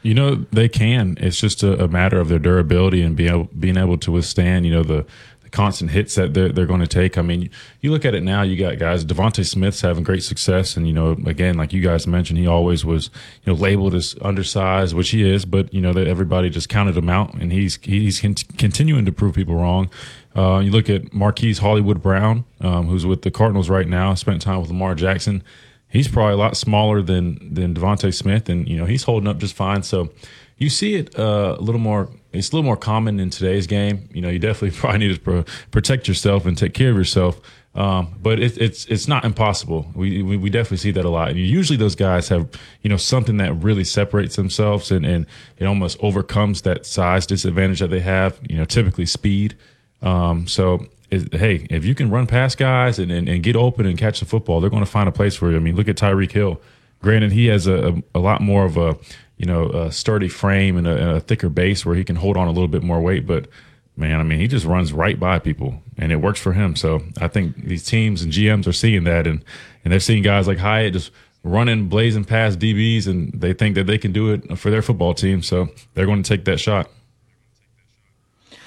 You 0.01 0.13
know 0.13 0.35
they 0.51 0.67
can. 0.67 1.17
It's 1.19 1.39
just 1.39 1.63
a, 1.63 1.83
a 1.83 1.87
matter 1.87 2.19
of 2.19 2.27
their 2.29 2.39
durability 2.39 3.01
and 3.01 3.15
being 3.15 3.29
able, 3.29 3.49
being 3.57 3.77
able 3.77 3.97
to 3.99 4.11
withstand. 4.11 4.65
You 4.65 4.73
know 4.73 4.83
the, 4.83 5.05
constant 5.51 5.91
hits 5.91 6.15
that 6.15 6.33
they're, 6.33 6.49
they're 6.49 6.65
going 6.65 6.81
to 6.81 6.87
take. 6.87 7.17
I 7.17 7.21
mean, 7.21 7.49
you 7.81 7.91
look 7.91 8.05
at 8.05 8.15
it 8.15 8.23
now. 8.23 8.41
You 8.41 8.57
got 8.57 8.79
guys. 8.79 9.05
DeVonta 9.05 9.45
Smith's 9.45 9.81
having 9.81 10.03
great 10.03 10.23
success, 10.23 10.75
and 10.75 10.87
you 10.87 10.93
know, 10.93 11.11
again, 11.25 11.57
like 11.57 11.73
you 11.73 11.81
guys 11.81 12.07
mentioned, 12.07 12.39
he 12.39 12.47
always 12.47 12.83
was 12.83 13.09
you 13.43 13.53
know 13.53 13.59
labeled 13.59 13.93
as 13.93 14.15
undersized, 14.21 14.95
which 14.95 15.09
he 15.09 15.29
is. 15.29 15.45
But 15.45 15.73
you 15.73 15.81
know 15.81 15.93
that 15.93 16.07
everybody 16.07 16.49
just 16.49 16.69
counted 16.69 16.97
him 16.97 17.09
out, 17.09 17.33
and 17.33 17.51
he's 17.51 17.77
he's 17.83 18.19
con- 18.19 18.35
continuing 18.57 19.05
to 19.05 19.11
prove 19.11 19.35
people 19.35 19.55
wrong. 19.55 19.89
Uh, 20.35 20.59
you 20.59 20.71
look 20.71 20.89
at 20.89 21.13
Marquise 21.13 21.59
Hollywood 21.59 22.01
Brown, 22.01 22.45
um, 22.61 22.87
who's 22.87 23.05
with 23.05 23.21
the 23.21 23.31
Cardinals 23.31 23.69
right 23.69 23.87
now. 23.87 24.13
Spent 24.13 24.41
time 24.41 24.61
with 24.61 24.69
Lamar 24.69 24.95
Jackson 24.95 25.43
he's 25.91 26.07
probably 26.07 26.33
a 26.33 26.37
lot 26.37 26.57
smaller 26.57 27.01
than 27.01 27.53
than 27.53 27.75
DeVonta 27.75 28.13
Smith, 28.13 28.49
and 28.49 28.67
you 28.67 28.77
know 28.77 28.85
he's 28.85 29.03
holding 29.03 29.27
up 29.27 29.37
just 29.37 29.53
fine. 29.53 29.83
So 29.83 30.09
you 30.57 30.69
see 30.69 30.95
it 30.95 31.17
uh, 31.17 31.55
a 31.57 31.61
little 31.61 31.81
more. 31.81 32.09
It's 32.33 32.49
a 32.49 32.55
little 32.55 32.65
more 32.65 32.77
common 32.77 33.19
in 33.19 33.29
today's 33.29 33.67
game. 33.67 34.07
You 34.13 34.21
know, 34.21 34.29
you 34.29 34.39
definitely 34.39 34.71
probably 34.79 34.99
need 34.99 35.13
to 35.13 35.19
pro- 35.19 35.45
protect 35.69 36.07
yourself 36.07 36.45
and 36.45 36.57
take 36.57 36.73
care 36.73 36.91
of 36.91 36.97
yourself. 36.97 37.39
Um, 37.73 38.15
but 38.21 38.39
it, 38.39 38.57
it's 38.57 38.85
it's 38.85 39.07
not 39.07 39.23
impossible. 39.23 39.89
We, 39.95 40.21
we, 40.21 40.35
we 40.37 40.49
definitely 40.49 40.77
see 40.77 40.91
that 40.91 41.05
a 41.05 41.09
lot. 41.09 41.29
And 41.29 41.39
usually 41.39 41.77
those 41.77 41.95
guys 41.95 42.27
have 42.29 42.49
you 42.81 42.89
know 42.89 42.97
something 42.97 43.37
that 43.37 43.53
really 43.53 43.83
separates 43.83 44.35
themselves 44.35 44.91
and 44.91 45.05
and 45.05 45.25
it 45.57 45.65
almost 45.65 45.97
overcomes 46.01 46.63
that 46.63 46.85
size 46.85 47.25
disadvantage 47.25 47.79
that 47.79 47.89
they 47.89 48.01
have. 48.01 48.39
You 48.47 48.57
know, 48.57 48.65
typically 48.65 49.05
speed. 49.05 49.55
Um, 50.01 50.47
so 50.47 50.87
is, 51.11 51.27
hey, 51.33 51.67
if 51.69 51.85
you 51.85 51.93
can 51.93 52.09
run 52.09 52.25
past 52.25 52.57
guys 52.57 52.97
and, 52.97 53.11
and, 53.11 53.27
and, 53.27 53.43
get 53.43 53.55
open 53.55 53.85
and 53.85 53.97
catch 53.97 54.21
the 54.21 54.25
football, 54.25 54.61
they're 54.61 54.69
going 54.69 54.83
to 54.83 54.89
find 54.89 55.09
a 55.09 55.11
place 55.11 55.35
for 55.35 55.51
you. 55.51 55.57
I 55.57 55.59
mean, 55.59 55.75
look 55.75 55.89
at 55.89 55.97
Tyreek 55.97 56.31
Hill. 56.31 56.59
Granted, 57.01 57.33
he 57.33 57.47
has 57.47 57.67
a, 57.67 57.89
a, 57.89 58.03
a 58.15 58.19
lot 58.19 58.41
more 58.41 58.65
of 58.65 58.77
a 58.77 58.97
you 59.37 59.45
know 59.45 59.69
a 59.69 59.91
sturdy 59.91 60.29
frame 60.29 60.77
and 60.77 60.87
a, 60.87 60.91
and 60.91 61.17
a, 61.17 61.19
thicker 61.19 61.49
base 61.49 61.85
where 61.85 61.95
he 61.95 62.03
can 62.03 62.15
hold 62.15 62.37
on 62.37 62.47
a 62.47 62.51
little 62.51 62.67
bit 62.67 62.83
more 62.83 63.01
weight. 63.01 63.25
But 63.25 63.47
man, 63.97 64.19
I 64.19 64.23
mean, 64.23 64.39
he 64.39 64.47
just 64.47 64.65
runs 64.65 64.93
right 64.93 65.19
by 65.19 65.39
people, 65.39 65.81
and 65.97 66.11
it 66.11 66.17
works 66.17 66.39
for 66.39 66.53
him. 66.53 66.75
So 66.75 67.01
I 67.19 67.27
think 67.27 67.65
these 67.65 67.83
teams 67.83 68.21
and 68.21 68.31
GMs 68.31 68.67
are 68.67 68.73
seeing 68.73 69.03
that, 69.05 69.27
and 69.27 69.43
and 69.83 69.91
they're 69.91 69.99
seeing 69.99 70.23
guys 70.23 70.47
like 70.47 70.59
Hyatt 70.59 70.93
just 70.93 71.11
running, 71.43 71.89
blazing 71.89 72.23
past 72.23 72.59
DBs, 72.59 73.07
and 73.07 73.33
they 73.33 73.53
think 73.53 73.75
that 73.75 73.87
they 73.87 73.97
can 73.97 74.11
do 74.11 74.31
it 74.31 74.57
for 74.57 74.69
their 74.69 74.83
football 74.83 75.13
team. 75.13 75.41
So 75.41 75.69
they're 75.95 76.05
going 76.05 76.21
to 76.21 76.27
take 76.27 76.45
that 76.45 76.59
shot. 76.59 76.89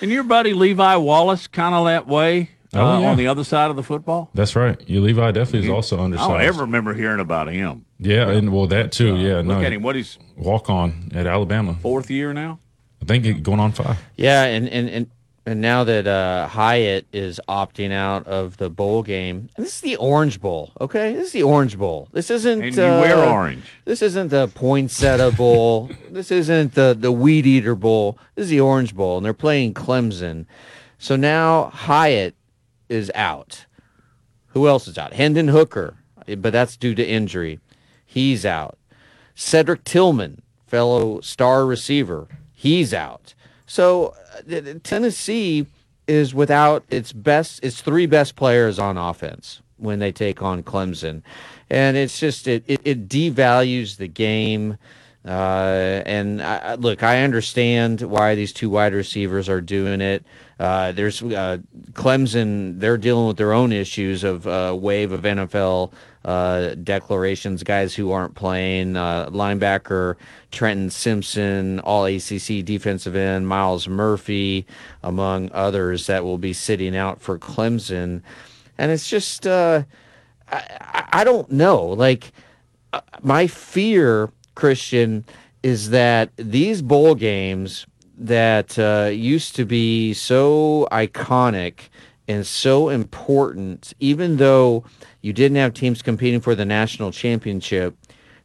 And 0.04 0.12
your 0.12 0.22
buddy 0.22 0.52
Levi 0.52 0.96
Wallace 0.96 1.46
kind 1.46 1.74
of 1.74 1.86
that 1.86 2.06
way 2.06 2.50
uh, 2.74 2.78
Oh, 2.78 3.00
yeah. 3.00 3.08
on 3.08 3.16
the 3.16 3.26
other 3.26 3.42
side 3.42 3.70
of 3.70 3.76
the 3.76 3.82
football? 3.82 4.28
That's 4.34 4.54
right. 4.54 4.78
You 4.86 5.00
Levi 5.00 5.30
definitely 5.30 5.68
is 5.68 5.72
also 5.72 5.98
I 5.98 6.02
undersized. 6.04 6.28
don't 6.30 6.40
ever 6.42 6.60
remember 6.60 6.92
hearing 6.92 7.20
about 7.20 7.48
him. 7.48 7.86
Yeah, 7.98 8.28
and 8.28 8.52
well 8.52 8.66
that 8.66 8.92
too. 8.92 9.16
yeah, 9.16 9.40
no. 9.40 9.54
Uh, 9.54 9.56
Look 9.56 9.64
at 9.66 9.72
him. 9.72 9.82
What 9.82 9.96
he's 9.96 10.18
walk 10.36 10.68
on 10.68 11.10
at 11.14 11.26
Alabama. 11.26 11.78
fourth 11.80 12.10
year 12.10 12.34
now? 12.34 12.58
I 13.00 13.06
think 13.06 13.42
going 13.42 13.60
on 13.60 13.72
five. 13.72 13.96
Yeah, 14.16 14.44
and 14.44 14.68
and 14.68 14.90
and, 14.90 15.10
and 15.46 15.60
now 15.60 15.84
that 15.84 16.06
uh, 16.06 16.48
Hyatt 16.48 17.06
is 17.12 17.40
opting 17.48 17.92
out 17.92 18.26
of 18.26 18.56
the 18.56 18.70
bowl 18.70 19.02
game, 19.02 19.50
this 19.56 19.74
is 19.76 19.80
the 19.82 19.96
Orange 19.96 20.40
Bowl. 20.40 20.72
Okay, 20.80 21.12
this 21.12 21.26
is 21.26 21.32
the 21.32 21.42
Orange 21.42 21.76
Bowl. 21.76 22.08
This 22.12 22.30
isn't. 22.30 22.62
And 22.62 22.74
you 22.74 22.82
uh, 22.82 23.00
wear 23.00 23.18
orange. 23.18 23.64
This 23.84 24.00
isn't 24.00 24.28
the 24.28 24.48
Poinsettia 24.48 25.32
Bowl. 25.32 25.90
this 26.10 26.30
isn't 26.30 26.74
the 26.74 26.96
the 26.98 27.12
Weed 27.12 27.46
Eater 27.46 27.74
Bowl. 27.74 28.18
This 28.34 28.44
is 28.44 28.50
the 28.50 28.60
Orange 28.60 28.94
Bowl, 28.94 29.18
and 29.18 29.26
they're 29.26 29.34
playing 29.34 29.74
Clemson. 29.74 30.46
So 30.98 31.14
now 31.16 31.70
Hyatt 31.70 32.34
is 32.88 33.12
out. 33.14 33.66
Who 34.48 34.66
else 34.66 34.88
is 34.88 34.96
out? 34.96 35.12
Hendon 35.12 35.48
Hooker, 35.48 35.96
but 36.38 36.52
that's 36.52 36.76
due 36.76 36.94
to 36.94 37.06
injury. 37.06 37.60
He's 38.06 38.46
out. 38.46 38.78
Cedric 39.34 39.84
Tillman, 39.84 40.40
fellow 40.66 41.20
star 41.20 41.66
receiver, 41.66 42.28
he's 42.52 42.94
out. 42.94 43.34
So 43.66 44.14
Tennessee 44.82 45.66
is 46.06 46.34
without 46.34 46.84
its 46.90 47.12
best, 47.12 47.64
its 47.64 47.80
three 47.80 48.06
best 48.06 48.36
players 48.36 48.78
on 48.78 48.96
offense 48.98 49.62
when 49.76 49.98
they 49.98 50.12
take 50.12 50.42
on 50.42 50.62
Clemson, 50.62 51.22
and 51.70 51.96
it's 51.96 52.18
just 52.18 52.46
it 52.46 52.64
it, 52.66 52.80
it 52.84 53.08
devalues 53.08 53.96
the 53.96 54.08
game. 54.08 54.78
Uh, 55.26 56.02
and 56.04 56.42
I, 56.42 56.74
look, 56.74 57.02
I 57.02 57.22
understand 57.22 58.02
why 58.02 58.34
these 58.34 58.52
two 58.52 58.68
wide 58.68 58.92
receivers 58.92 59.48
are 59.48 59.62
doing 59.62 60.02
it. 60.02 60.22
Uh, 60.60 60.92
there's 60.92 61.22
uh, 61.22 61.58
Clemson; 61.92 62.78
they're 62.78 62.98
dealing 62.98 63.26
with 63.26 63.38
their 63.38 63.54
own 63.54 63.72
issues 63.72 64.22
of 64.22 64.46
uh, 64.46 64.76
wave 64.78 65.12
of 65.12 65.22
NFL 65.22 65.92
uh, 66.24 66.74
declarations, 66.76 67.62
guys 67.62 67.94
who 67.94 68.12
aren't 68.12 68.34
playing. 68.34 68.96
Uh, 68.96 69.28
linebacker 69.30 70.16
Trenton 70.50 70.90
Simpson, 70.90 71.80
All 71.80 72.04
ACC 72.06 72.64
defensive 72.64 73.14
end 73.16 73.48
Myles 73.48 73.88
Murphy, 73.88 74.66
among 75.02 75.50
others 75.52 76.06
that 76.06 76.24
will 76.24 76.38
be 76.38 76.52
sitting 76.52 76.96
out 76.96 77.20
for 77.20 77.38
Clemson, 77.38 78.22
and 78.78 78.90
it's 78.90 79.08
just 79.08 79.46
uh, 79.46 79.82
I, 80.50 81.04
I- 81.12 81.24
don't 81.24 81.50
know, 81.50 81.84
like 81.84 82.32
uh, 82.92 83.00
my 83.22 83.46
fear, 83.46 84.30
Christian, 84.54 85.24
is 85.62 85.90
that 85.90 86.30
these 86.36 86.82
bowl 86.82 87.14
games 87.14 87.86
that 88.16 88.78
uh, 88.78 89.10
used 89.10 89.56
to 89.56 89.64
be 89.64 90.12
so 90.14 90.86
iconic 90.92 91.88
and 92.28 92.46
so 92.46 92.88
important, 92.88 93.92
even 94.00 94.36
though 94.36 94.84
you 95.24 95.32
didn't 95.32 95.56
have 95.56 95.72
teams 95.72 96.02
competing 96.02 96.40
for 96.40 96.54
the 96.54 96.66
national 96.66 97.10
championship, 97.10 97.96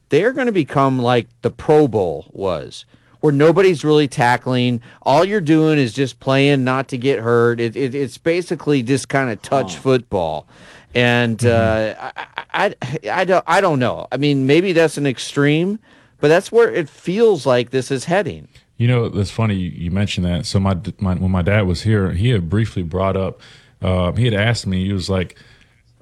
they're 0.08 0.32
going 0.32 0.46
to 0.48 0.54
become 0.54 0.98
like 0.98 1.28
the 1.42 1.52
Pro 1.52 1.90
Bowl 1.90 2.28
was, 2.32 2.86
where 3.20 3.34
nobody's 3.34 3.84
really 3.84 4.08
tackling. 4.08 4.82
All 5.02 5.26
you're 5.26 5.42
doing 5.42 5.78
is 5.78 5.92
just 5.92 6.22
playing 6.22 6.64
not 6.64 6.88
to 6.88 6.98
get 6.98 7.20
hurt. 7.20 7.60
It, 7.60 7.76
it, 7.76 7.94
it's 7.94 8.18
basically 8.18 8.82
just 8.82 9.10
kind 9.10 9.30
of 9.30 9.42
touch 9.42 9.76
football. 9.76 10.48
And 10.96 11.46
uh, 11.46 11.96
I, 12.00 12.74
I, 12.82 13.10
I, 13.12 13.26
don't, 13.26 13.44
I 13.46 13.60
don't 13.60 13.80
know. 13.80 14.08
I 14.10 14.16
mean, 14.16 14.48
maybe 14.48 14.72
that's 14.72 14.98
an 14.98 15.06
extreme, 15.06 15.80
but 16.22 16.30
that's 16.30 16.50
where 16.50 16.74
it 16.74 16.88
feels 16.88 17.46
like 17.46 17.72
this 17.72 17.92
is 17.92 18.06
heading. 18.06 18.48
You 18.78 18.88
know, 18.88 19.10
that's 19.10 19.32
funny 19.32 19.56
you, 19.56 19.70
you 19.70 19.92
mentioned 19.92 20.26
that. 20.26 20.46
So 20.46 20.62
my, 20.62 20.78
my 21.00 21.16
when 21.16 21.30
my 21.30 21.42
dad 21.42 21.64
was 21.64 21.82
here, 21.82 22.14
he 22.14 22.30
had 22.30 22.50
briefly 22.50 22.84
brought 22.84 23.18
up. 23.18 23.42
Uh, 23.82 24.14
he 24.14 24.24
had 24.24 24.34
asked 24.34 24.66
me. 24.66 24.86
He 24.86 24.94
was 24.94 25.10
like, 25.10 25.38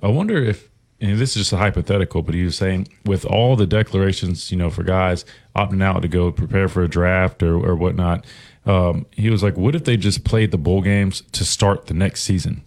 "I 0.03 0.09
wonder 0.09 0.37
if." 0.37 0.66
And 0.99 1.19
this 1.19 1.31
is 1.31 1.43
just 1.43 1.53
a 1.53 1.57
hypothetical, 1.57 2.23
but 2.23 2.33
he 2.33 2.43
was 2.43 2.55
saying 2.55 2.87
with 3.05 3.23
all 3.25 3.55
the 3.55 3.67
declarations, 3.67 4.51
you 4.51 4.57
know, 4.57 4.69
for 4.69 4.83
guys 4.83 5.25
opting 5.55 5.83
out 5.83 6.01
to 6.01 6.07
go 6.07 6.31
prepare 6.31 6.67
for 6.67 6.83
a 6.83 6.87
draft 6.87 7.43
or, 7.43 7.55
or 7.55 7.75
whatnot, 7.75 8.25
um, 8.65 9.05
he 9.11 9.29
was 9.29 9.43
like, 9.43 9.55
"What 9.57 9.75
if 9.75 9.83
they 9.85 9.95
just 9.95 10.23
played 10.23 10.51
the 10.51 10.57
bowl 10.57 10.81
games 10.81 11.21
to 11.33 11.45
start 11.45 11.85
the 11.85 11.93
next 11.93 12.23
season?" 12.23 12.63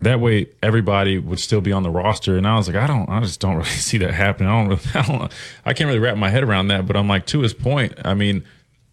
That 0.00 0.18
way, 0.18 0.48
everybody 0.62 1.18
would 1.18 1.38
still 1.38 1.60
be 1.60 1.70
on 1.70 1.84
the 1.84 1.90
roster. 1.90 2.36
And 2.36 2.46
I 2.46 2.56
was 2.56 2.66
like, 2.66 2.76
I 2.76 2.88
don't, 2.88 3.08
I 3.08 3.20
just 3.20 3.38
don't 3.38 3.54
really 3.56 3.68
see 3.68 3.98
that 3.98 4.14
happening. 4.14 4.48
I 4.48 4.60
don't, 4.60 4.68
really, 4.68 4.82
I 4.94 5.02
don't, 5.02 5.32
I 5.64 5.72
can't 5.72 5.88
really 5.88 6.00
wrap 6.00 6.16
my 6.16 6.28
head 6.30 6.42
around 6.42 6.68
that. 6.68 6.86
But 6.86 6.96
I'm 6.96 7.08
like, 7.08 7.26
to 7.26 7.40
his 7.40 7.54
point, 7.54 7.94
I 8.04 8.14
mean, 8.14 8.44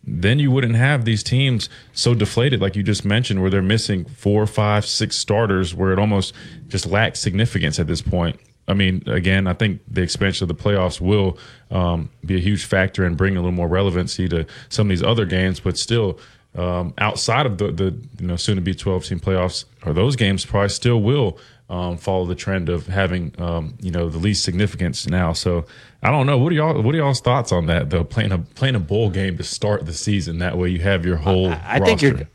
then 0.04 0.40
you 0.40 0.52
wouldn't 0.52 0.76
have 0.76 1.06
these 1.06 1.24
teams 1.24 1.70
so 1.94 2.14
deflated, 2.14 2.62
like 2.62 2.76
you 2.76 2.84
just 2.84 3.06
mentioned, 3.06 3.42
where 3.42 3.50
they're 3.50 3.62
missing 3.62 4.06
four, 4.06 4.46
five, 4.48 4.86
six 4.86 5.16
starters, 5.16 5.76
where 5.76 5.92
it 5.92 6.00
almost 6.00 6.34
just 6.68 6.86
lacks 6.86 7.20
significance 7.20 7.80
at 7.80 7.88
this 7.88 8.02
point. 8.02 8.40
I 8.70 8.74
mean, 8.74 9.04
again, 9.08 9.48
I 9.48 9.54
think 9.54 9.82
the 9.88 10.02
expansion 10.02 10.50
of 10.50 10.56
the 10.56 10.64
playoffs 10.64 11.02
will 11.02 11.38
um, 11.72 12.10
be 12.26 12.36
a 12.36 12.40
huge 12.40 12.66
factor 12.66 13.06
in 13.06 13.16
bringing 13.16 13.38
a 13.38 13.42
little 13.42 13.52
more 13.52 13.68
relevancy 13.68 14.30
to 14.30 14.46
some 14.70 14.88
of 14.88 14.90
these 14.90 15.04
other 15.04 15.26
games, 15.26 15.60
but 15.60 15.78
still, 15.78 16.20
um, 16.56 16.94
outside 16.98 17.46
of 17.46 17.58
the, 17.58 17.72
the 17.72 17.96
you 18.20 18.28
know 18.28 18.36
soon 18.36 18.56
to 18.56 18.62
be 18.62 18.74
12 18.74 19.06
team 19.06 19.20
playoffs, 19.20 19.66
or 19.86 19.94
those 19.94 20.16
games 20.16 20.46
probably 20.46 20.70
still 20.70 21.02
will 21.02 21.38
um, 21.70 21.98
follow 21.98 22.26
the 22.26 22.36
trend 22.36 22.70
of 22.70 22.88
having 22.88 23.34
um, 23.38 23.76
you 23.82 23.92
know 23.92 24.10
the 24.10 24.18
least 24.18 24.44
significance 24.44 25.08
now. 25.08 25.34
So 25.34 25.66
I 26.02 26.10
don't 26.10 26.26
know. 26.26 26.38
What 26.38 26.52
are 26.52 26.56
y'all 26.56 26.82
What 26.82 26.96
are 26.96 26.98
y'all's 26.98 27.22
thoughts 27.22 27.52
on 27.52 27.68
that? 27.68 27.90
Though 27.90 28.04
playing 28.04 28.32
a 28.32 28.40
playing 28.40 28.76
a 28.76 28.80
bowl 28.80 29.10
game 29.10 29.38
to 29.38 29.44
start 29.44 29.86
the 29.86 29.94
season 29.94 30.40
that 30.40 30.58
way 30.58 30.70
you 30.70 30.80
have 30.80 31.06
your 31.06 31.18
whole. 31.18 31.50
I 31.50 31.80
think 31.80 32.02
you're. 32.02 32.28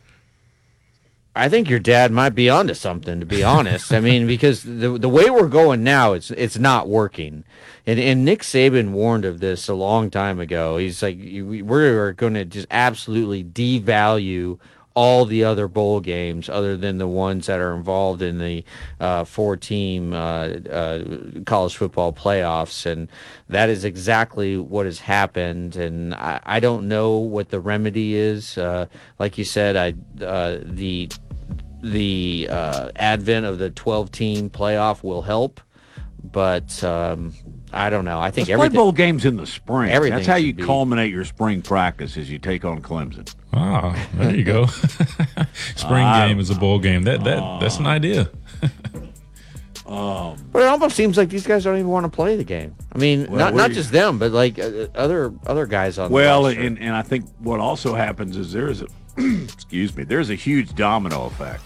I 1.37 1.49
think 1.49 1.69
your 1.69 1.81
dad 1.81 2.13
might 2.13 2.35
be 2.35 2.49
onto 2.49 2.75
something. 2.75 3.19
To 3.21 3.27
be 3.27 3.43
honest, 3.43 3.93
I 3.93 4.01
mean, 4.01 4.27
because 4.27 4.63
the 4.63 4.97
the 4.99 5.09
way 5.09 5.31
we're 5.31 5.49
going 5.49 5.83
now, 5.83 6.13
it's 6.13 6.31
it's 6.31 6.59
not 6.59 6.89
working. 6.89 7.45
And 7.87 7.99
and 7.99 8.25
Nick 8.25 8.43
Saban 8.43 8.91
warned 8.91 9.25
of 9.25 9.41
this 9.41 9.69
a 9.69 9.75
long 9.75 10.11
time 10.11 10.39
ago. 10.39 10.77
He's 10.77 11.03
like, 11.03 11.19
we're 11.19 12.13
going 12.13 12.35
to 12.35 12.45
just 12.45 12.69
absolutely 12.71 13.43
devalue 13.43 14.59
all 14.95 15.25
the 15.25 15.43
other 15.43 15.67
bowl 15.67 15.99
games, 16.01 16.49
other 16.49 16.77
than 16.77 16.99
the 16.99 17.09
ones 17.09 17.47
that 17.47 17.59
are 17.59 17.75
involved 17.75 18.23
in 18.23 18.39
the 18.39 18.65
uh, 19.01 19.25
four 19.25 19.57
team 19.57 20.13
uh, 20.13 20.47
uh, 20.71 21.03
college 21.45 21.77
football 21.77 22.13
playoffs, 22.13 22.87
and 22.87 23.09
that 23.49 23.69
is 23.69 23.85
exactly 23.85 24.57
what 24.57 24.87
has 24.87 25.01
happened. 25.01 25.75
And 25.75 26.15
I, 26.15 26.41
I 26.45 26.61
don't 26.61 26.87
know 26.87 27.17
what 27.17 27.51
the 27.51 27.59
remedy 27.59 28.15
is. 28.15 28.57
Uh, 28.57 28.87
like 29.19 29.37
you 29.37 29.45
said, 29.45 29.77
I 29.77 30.25
uh, 30.25 30.59
the 30.63 31.11
the 31.93 32.49
uh, 32.51 32.91
advent 32.97 33.45
of 33.47 33.59
the 33.59 33.71
12 33.71 34.11
team 34.11 34.51
playoff 34.51 35.03
will 35.03 35.23
help 35.23 35.61
but 36.33 36.83
um, 36.83 37.35
I 37.71 37.91
don't 37.91 38.07
know. 38.07 38.19
I 38.19 38.31
think 38.31 38.49
Let's 38.49 38.57
play 38.57 38.65
everything. 38.65 38.77
bowl 38.81 38.93
games 38.93 39.25
in 39.27 39.37
the 39.37 39.47
spring. 39.47 39.91
Everything 39.91 40.17
That's 40.17 40.27
how 40.27 40.37
you 40.37 40.55
be- 40.55 40.63
culminate 40.63 41.13
your 41.13 41.27
spring 41.27 41.61
practice 41.61 42.17
as 42.17 42.31
you 42.31 42.39
take 42.39 42.65
on 42.65 42.81
Clemson. 42.81 43.33
Ah, 43.53 43.95
there 44.15 44.35
you 44.35 44.43
go. 44.43 44.65
Spring 45.77 46.03
I- 46.03 46.27
game 46.27 46.41
is 46.41 46.49
a 46.49 46.55
bowl 46.55 46.79
game. 46.79 47.03
That 47.03 47.25
that 47.25 47.61
that's 47.61 47.77
an 47.79 47.87
idea. 47.87 48.31
Um, 49.87 50.37
But 50.51 50.63
it 50.63 50.69
almost 50.69 50.97
seems 50.97 51.19
like 51.19 51.29
these 51.29 51.47
guys 51.47 51.65
don't 51.65 51.77
even 51.77 51.91
want 51.91 52.05
to 52.05 52.11
play 52.11 52.37
the 52.37 52.45
game. 52.45 52.75
I 52.93 52.99
mean, 52.99 53.27
Well, 53.29 53.39
not 53.39 53.55
not 53.55 53.69
we- 53.69 53.75
just 53.75 53.93
them, 53.93 54.19
but 54.19 54.33
like 54.33 54.59
uh, 54.59 54.87
other 54.95 55.33
other 55.47 55.67
guys 55.67 55.99
on. 55.99 56.11
well, 56.11 56.45
the 56.45 56.59
and, 56.59 56.79
and 56.79 56.97
I 56.97 57.03
think 57.03 57.27
what 57.39 57.61
also 57.61 57.95
happens 57.95 58.37
is 58.39 58.51
there's 58.53 58.81
a 58.81 58.87
excuse 59.19 59.95
me, 59.95 60.05
there's 60.05 60.31
a 60.31 60.35
huge 60.37 60.75
domino 60.75 61.27
effect. 61.27 61.63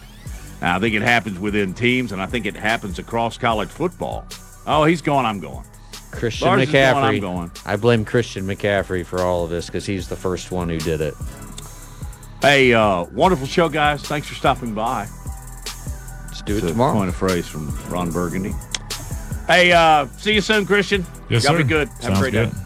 Now, 0.60 0.76
I 0.76 0.80
think 0.80 0.94
it 0.94 1.02
happens 1.02 1.38
within 1.38 1.72
teams, 1.74 2.12
and 2.12 2.20
I 2.20 2.26
think 2.26 2.46
it 2.46 2.56
happens 2.56 2.98
across 2.98 3.38
college 3.38 3.68
football. 3.68 4.24
Oh, 4.66 4.84
he's 4.84 5.00
going, 5.02 5.24
I'm 5.24 5.40
going. 5.40 5.64
Christian 6.10 6.48
Lars 6.48 6.62
is 6.62 6.72
going, 6.72 6.84
McCaffrey. 6.84 7.14
I'm 7.14 7.20
going. 7.20 7.50
I 7.64 7.76
blame 7.76 8.04
Christian 8.04 8.44
McCaffrey 8.46 9.04
for 9.06 9.20
all 9.20 9.44
of 9.44 9.50
this 9.50 9.66
because 9.66 9.86
he's 9.86 10.08
the 10.08 10.16
first 10.16 10.50
one 10.50 10.68
who 10.68 10.78
did 10.78 11.00
it. 11.00 11.14
Hey, 12.40 12.72
uh, 12.72 13.04
wonderful 13.12 13.46
show, 13.46 13.68
guys. 13.68 14.02
Thanks 14.02 14.26
for 14.28 14.34
stopping 14.34 14.74
by. 14.74 15.06
Let's 16.26 16.42
do 16.42 16.54
it 16.54 16.58
It's 16.58 16.66
a 16.66 16.68
tomorrow. 16.70 16.94
Point 16.94 17.08
of 17.10 17.16
phrase 17.16 17.46
from 17.46 17.68
Ron 17.88 18.10
Burgundy. 18.10 18.54
Hey, 19.46 19.72
uh, 19.72 20.06
see 20.18 20.34
you 20.34 20.40
soon, 20.40 20.66
Christian. 20.66 21.06
Yes, 21.28 21.44
Y'all 21.44 21.52
sir. 21.54 21.58
be 21.58 21.64
good. 21.64 21.88
Have 21.88 22.02
Sounds 22.02 22.18
a 22.18 22.20
great 22.20 22.32
good. 22.32 22.50
day. 22.50 22.56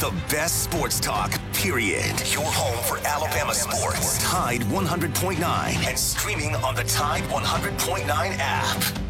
The 0.00 0.14
best 0.30 0.62
sports 0.62 1.00
talk, 1.00 1.32
period. 1.52 2.14
Your 2.32 2.44
home 2.44 2.84
for 2.84 3.04
Alabama 3.04 3.52
sports. 3.52 4.22
Tide 4.22 4.60
100.9 4.60 5.40
and 5.88 5.98
streaming 5.98 6.54
on 6.54 6.76
the 6.76 6.84
Tide 6.84 7.24
100.9 7.24 8.06
app. 8.38 9.07